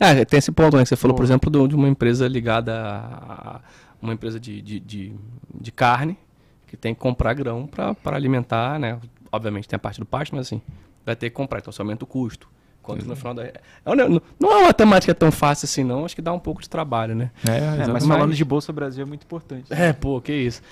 Ah, 0.00 0.24
tem 0.24 0.38
esse 0.38 0.50
ponto, 0.50 0.76
né? 0.76 0.82
Que 0.82 0.88
você 0.88 0.96
falou, 0.96 1.14
por 1.16 1.24
exemplo, 1.24 1.48
do- 1.50 1.68
de 1.68 1.74
uma 1.76 1.88
empresa 1.88 2.26
ligada 2.26 2.74
a 2.76 3.60
uma 4.02 4.12
empresa 4.12 4.38
de, 4.40 4.60
de, 4.60 4.80
de, 4.80 5.14
de 5.60 5.72
carne, 5.72 6.18
que 6.66 6.76
tem 6.76 6.92
que 6.92 7.00
comprar 7.00 7.32
grão 7.34 7.66
para 7.68 8.16
alimentar, 8.16 8.78
né? 8.78 8.98
Obviamente 9.30 9.68
tem 9.68 9.76
a 9.76 9.80
parte 9.80 10.00
do 10.00 10.04
pasto, 10.06 10.34
mas 10.34 10.46
assim, 10.46 10.60
vai 11.06 11.14
ter 11.14 11.30
que 11.30 11.36
comprar, 11.36 11.60
então 11.60 11.72
você 11.72 11.80
aumenta 11.80 12.04
o 12.04 12.06
custo. 12.08 12.48
Quanto 12.84 13.06
no 13.06 13.16
final 13.16 13.32
da. 13.34 13.44
É 13.44 13.52
um 13.86 13.94
ne- 13.94 14.20
não 14.38 14.52
é 14.52 14.56
uma 14.58 14.66
matemática 14.66 15.14
tão 15.14 15.32
fácil 15.32 15.64
assim, 15.66 15.82
não. 15.82 16.04
Acho 16.04 16.14
que 16.14 16.22
dá 16.22 16.32
um 16.32 16.38
pouco 16.38 16.60
de 16.62 16.68
trabalho, 16.68 17.14
né? 17.14 17.30
É, 17.48 17.82
É, 17.82 17.86
mas 17.88 18.06
falando 18.06 18.34
de 18.34 18.44
Bolsa 18.44 18.72
Brasil 18.72 19.02
é 19.02 19.06
muito 19.06 19.22
importante. 19.24 19.72
É, 19.72 19.92
pô, 19.92 20.20
que 20.20 20.32
isso. 20.32 20.62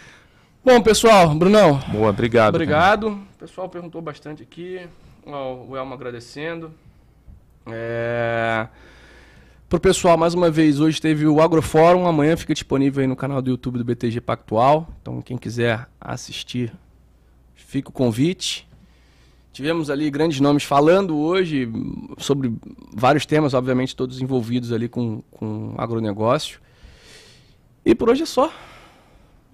Bom, 0.62 0.82
pessoal, 0.82 1.34
Brunão, 1.34 1.78
Boa, 1.90 2.10
obrigado. 2.10 2.52
cara. 2.52 2.56
Obrigado. 2.56 3.08
O 3.08 3.38
pessoal 3.38 3.68
perguntou 3.68 4.02
bastante 4.02 4.42
aqui. 4.42 4.80
O 5.24 5.74
Elmo 5.76 5.94
agradecendo. 5.94 6.70
É... 7.66 8.66
Pro 9.68 9.78
pessoal, 9.78 10.16
mais 10.18 10.34
uma 10.34 10.50
vez, 10.50 10.80
hoje 10.80 11.00
teve 11.00 11.26
o 11.26 11.40
Agrofórum. 11.40 12.06
Amanhã 12.06 12.36
fica 12.36 12.52
disponível 12.52 13.00
aí 13.02 13.06
no 13.06 13.14
canal 13.14 13.40
do 13.40 13.50
YouTube 13.50 13.78
do 13.78 13.84
BTG 13.84 14.20
Pactual. 14.20 14.88
Então, 15.00 15.22
quem 15.22 15.38
quiser 15.38 15.86
assistir, 16.00 16.72
fica 17.54 17.88
o 17.88 17.92
convite. 17.92 18.66
Tivemos 19.52 19.90
ali 19.90 20.08
grandes 20.10 20.40
nomes 20.40 20.62
falando 20.62 21.18
hoje 21.18 21.68
sobre 22.18 22.52
vários 22.94 23.26
temas, 23.26 23.52
obviamente, 23.52 23.96
todos 23.96 24.20
envolvidos 24.20 24.72
ali 24.72 24.88
com, 24.88 25.22
com 25.30 25.74
agronegócio. 25.76 26.60
E 27.84 27.94
por 27.94 28.08
hoje 28.08 28.22
é 28.22 28.26
só. 28.26 28.52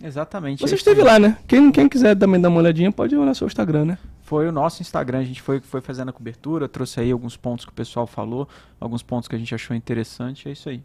Exatamente. 0.03 0.61
Você 0.61 0.74
esteve 0.74 1.03
lá, 1.03 1.18
né? 1.18 1.38
Quem, 1.49 1.72
quem 1.72 1.88
quiser 1.88 2.14
também 2.14 2.40
dar 2.40 2.51
uma 2.51 2.59
olhadinha, 2.59 2.92
pode 2.92 3.14
no 3.14 3.34
seu 3.34 3.47
Instagram, 3.47 3.86
né? 3.86 3.99
Foi 4.22 4.47
o 4.47 4.53
nosso 4.53 4.82
Instagram, 4.82 5.20
a 5.20 5.24
gente 5.24 5.40
foi, 5.40 5.61
foi 5.61 5.80
fazendo 5.80 6.11
a 6.11 6.12
cobertura, 6.12 6.68
trouxe 6.68 7.01
aí 7.01 7.11
alguns 7.11 7.36
pontos 7.36 7.64
que 7.64 7.70
o 7.70 7.74
pessoal 7.74 8.07
falou, 8.07 8.49
alguns 8.78 9.03
pontos 9.03 9.28
que 9.28 9.36
a 9.36 9.38
gente 9.38 9.55
achou 9.55 9.74
interessante, 9.74 10.49
é 10.49 10.53
isso 10.53 10.68
aí. 10.68 10.82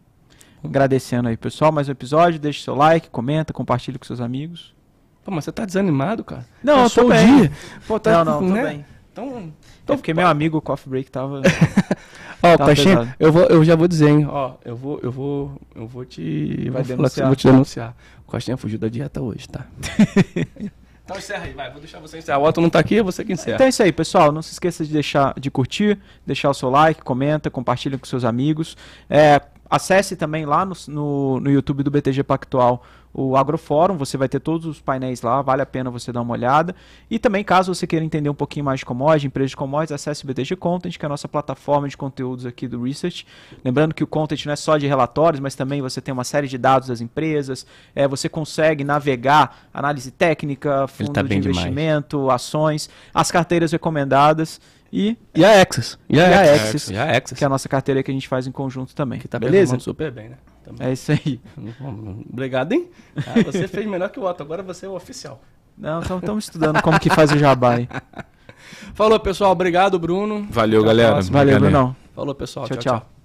Agradecendo 0.64 1.28
aí, 1.28 1.36
pessoal, 1.36 1.72
mais 1.72 1.88
um 1.88 1.92
episódio, 1.92 2.38
deixe 2.38 2.62
seu 2.62 2.74
like, 2.74 3.10
comenta, 3.10 3.52
compartilha 3.52 3.98
com 3.98 4.04
seus 4.04 4.20
amigos. 4.20 4.72
Pô, 5.24 5.30
mas 5.30 5.44
você 5.44 5.52
tá 5.52 5.64
desanimado, 5.64 6.24
cara? 6.24 6.46
Não, 6.62 6.74
eu 6.74 6.82
Passou 6.84 7.04
tô 7.04 7.10
bem. 7.10 7.50
Pô, 7.86 7.98
tá, 7.98 8.24
não, 8.24 8.40
não, 8.40 8.48
tô 8.48 8.54
né? 8.54 8.64
bem. 8.64 8.91
Então, 9.12 9.52
É 9.88 9.96
porque 9.96 10.14
meu 10.14 10.26
amigo 10.26 10.56
o 10.56 10.60
Coffee 10.62 10.88
Break 10.88 11.10
tava... 11.10 11.42
ó, 12.42 12.56
Tá 12.56 12.66
Caixinha, 12.66 12.98
pesado. 12.98 13.14
eu, 13.20 13.32
vou, 13.32 13.42
eu 13.44 13.64
já 13.64 13.76
vou 13.76 13.86
dizer, 13.86 14.08
hein? 14.08 14.26
Ó, 14.28 14.54
eu 14.64 14.74
vou, 14.74 14.98
eu 15.02 15.12
vou, 15.12 15.52
eu 15.74 15.86
vou 15.86 16.04
te... 16.04 16.70
Vai 16.70 16.82
vou, 16.82 16.96
denunciar. 16.96 17.26
vou 17.26 17.36
te 17.36 17.46
denunciar. 17.46 17.96
O 18.26 18.30
Costinha 18.30 18.56
fugiu 18.56 18.78
da 18.78 18.88
dieta 18.88 19.20
hoje, 19.20 19.46
tá? 19.48 19.66
então 21.04 21.18
encerra 21.18 21.44
aí, 21.44 21.52
vai. 21.52 21.70
Vou 21.70 21.80
deixar 21.80 22.00
você 22.00 22.18
encerrar. 22.18 22.38
O 22.38 22.44
Otto 22.44 22.60
não 22.60 22.70
tá 22.70 22.78
aqui, 22.78 22.96
é 22.98 23.02
você 23.02 23.22
que 23.22 23.32
encerra. 23.34 23.56
Então 23.56 23.66
é 23.66 23.68
isso 23.68 23.82
aí, 23.82 23.92
pessoal. 23.92 24.32
Não 24.32 24.40
se 24.40 24.52
esqueça 24.52 24.84
de 24.84 24.92
deixar 24.92 25.34
de 25.38 25.50
curtir, 25.50 25.98
deixar 26.26 26.48
o 26.48 26.54
seu 26.54 26.70
like, 26.70 27.02
comenta, 27.02 27.50
compartilha 27.50 27.98
com 27.98 28.06
seus 28.06 28.24
amigos. 28.24 28.76
É, 29.10 29.42
acesse 29.68 30.16
também 30.16 30.46
lá 30.46 30.64
no, 30.64 30.74
no, 30.88 31.40
no 31.40 31.50
YouTube 31.50 31.82
do 31.82 31.90
BTG 31.90 32.22
Pactual 32.22 32.82
o 33.14 33.36
Agrofórum, 33.36 33.96
você 33.96 34.16
vai 34.16 34.28
ter 34.28 34.40
todos 34.40 34.66
os 34.66 34.80
painéis 34.80 35.20
lá, 35.20 35.42
vale 35.42 35.60
a 35.60 35.66
pena 35.66 35.90
você 35.90 36.10
dar 36.10 36.22
uma 36.22 36.32
olhada. 36.32 36.74
E 37.10 37.18
também, 37.18 37.44
caso 37.44 37.74
você 37.74 37.86
queira 37.86 38.04
entender 38.04 38.30
um 38.30 38.34
pouquinho 38.34 38.64
mais 38.64 38.80
de 38.80 38.86
commodity, 38.86 39.26
empresas 39.26 39.50
de 39.50 39.56
commodities, 39.56 39.92
acesse 39.92 40.24
o 40.24 40.26
BTG 40.26 40.56
Content, 40.56 40.96
que 40.96 41.04
é 41.04 41.06
a 41.06 41.08
nossa 41.10 41.28
plataforma 41.28 41.88
de 41.88 41.96
conteúdos 41.96 42.46
aqui 42.46 42.66
do 42.66 42.82
Research. 42.82 43.26
Lembrando 43.64 43.94
que 43.94 44.02
o 44.02 44.06
Content 44.06 44.46
não 44.46 44.52
é 44.52 44.56
só 44.56 44.78
de 44.78 44.86
relatórios, 44.86 45.40
mas 45.40 45.54
também 45.54 45.82
você 45.82 46.00
tem 46.00 46.12
uma 46.12 46.24
série 46.24 46.48
de 46.48 46.56
dados 46.56 46.88
das 46.88 47.00
empresas, 47.00 47.66
é, 47.94 48.08
você 48.08 48.28
consegue 48.28 48.82
navegar 48.84 49.68
análise 49.74 50.10
técnica, 50.10 50.86
fundo 50.88 51.12
tá 51.12 51.20
de 51.22 51.28
bem 51.28 51.40
demais. 51.40 51.58
investimento, 51.58 52.30
ações, 52.30 52.88
as 53.12 53.30
carteiras 53.30 53.72
recomendadas 53.72 54.60
e, 54.92 55.16
E 55.34 55.44
a 55.44 55.60
Axis. 55.60 55.98
E 56.08 56.20
a, 56.20 56.22
E 56.28 56.32
a 56.34 56.46
E 56.46 56.96
a 56.98 57.16
Axis. 57.16 57.38
que 57.38 57.44
é 57.44 57.46
a 57.46 57.50
nossa 57.50 57.68
carteira 57.68 58.02
que 58.02 58.10
a 58.10 58.14
gente 58.14 58.28
faz 58.28 58.46
em 58.46 58.52
conjunto 58.52 58.94
também. 58.94 59.18
Que 59.18 59.28
tá 59.28 59.38
Beleza? 59.38 59.78
super 59.78 60.10
bem, 60.10 60.30
né? 60.30 60.36
Também. 60.76 60.88
É 60.88 60.92
isso 60.92 61.12
aí. 61.12 61.40
Obrigado, 62.30 62.72
hein? 62.72 62.90
Ah, 63.16 63.42
você 63.44 63.68
fez 63.68 63.86
melhor 63.86 64.08
que 64.10 64.18
o 64.20 64.24
Otto, 64.24 64.42
agora 64.42 64.62
você 64.62 64.86
é 64.86 64.88
o 64.88 64.94
oficial. 64.94 65.40
Não, 65.76 66.00
estamos 66.00 66.44
estudando 66.44 66.82
como 66.82 67.00
que 67.00 67.10
faz 67.10 67.32
o 67.32 67.38
jabá 67.38 67.74
aí. 67.74 67.88
Falou, 68.94 69.18
pessoal. 69.18 69.52
Obrigado, 69.52 69.98
Bruno. 69.98 70.46
Valeu, 70.50 70.80
Até 70.80 70.88
galera. 70.88 71.22
Valeu. 71.22 71.60
Brunão. 71.60 71.96
Falou, 72.14 72.34
pessoal. 72.34 72.66
Tchau, 72.66 72.76
tchau. 72.76 72.82
tchau. 72.82 73.00
tchau. 73.00 73.21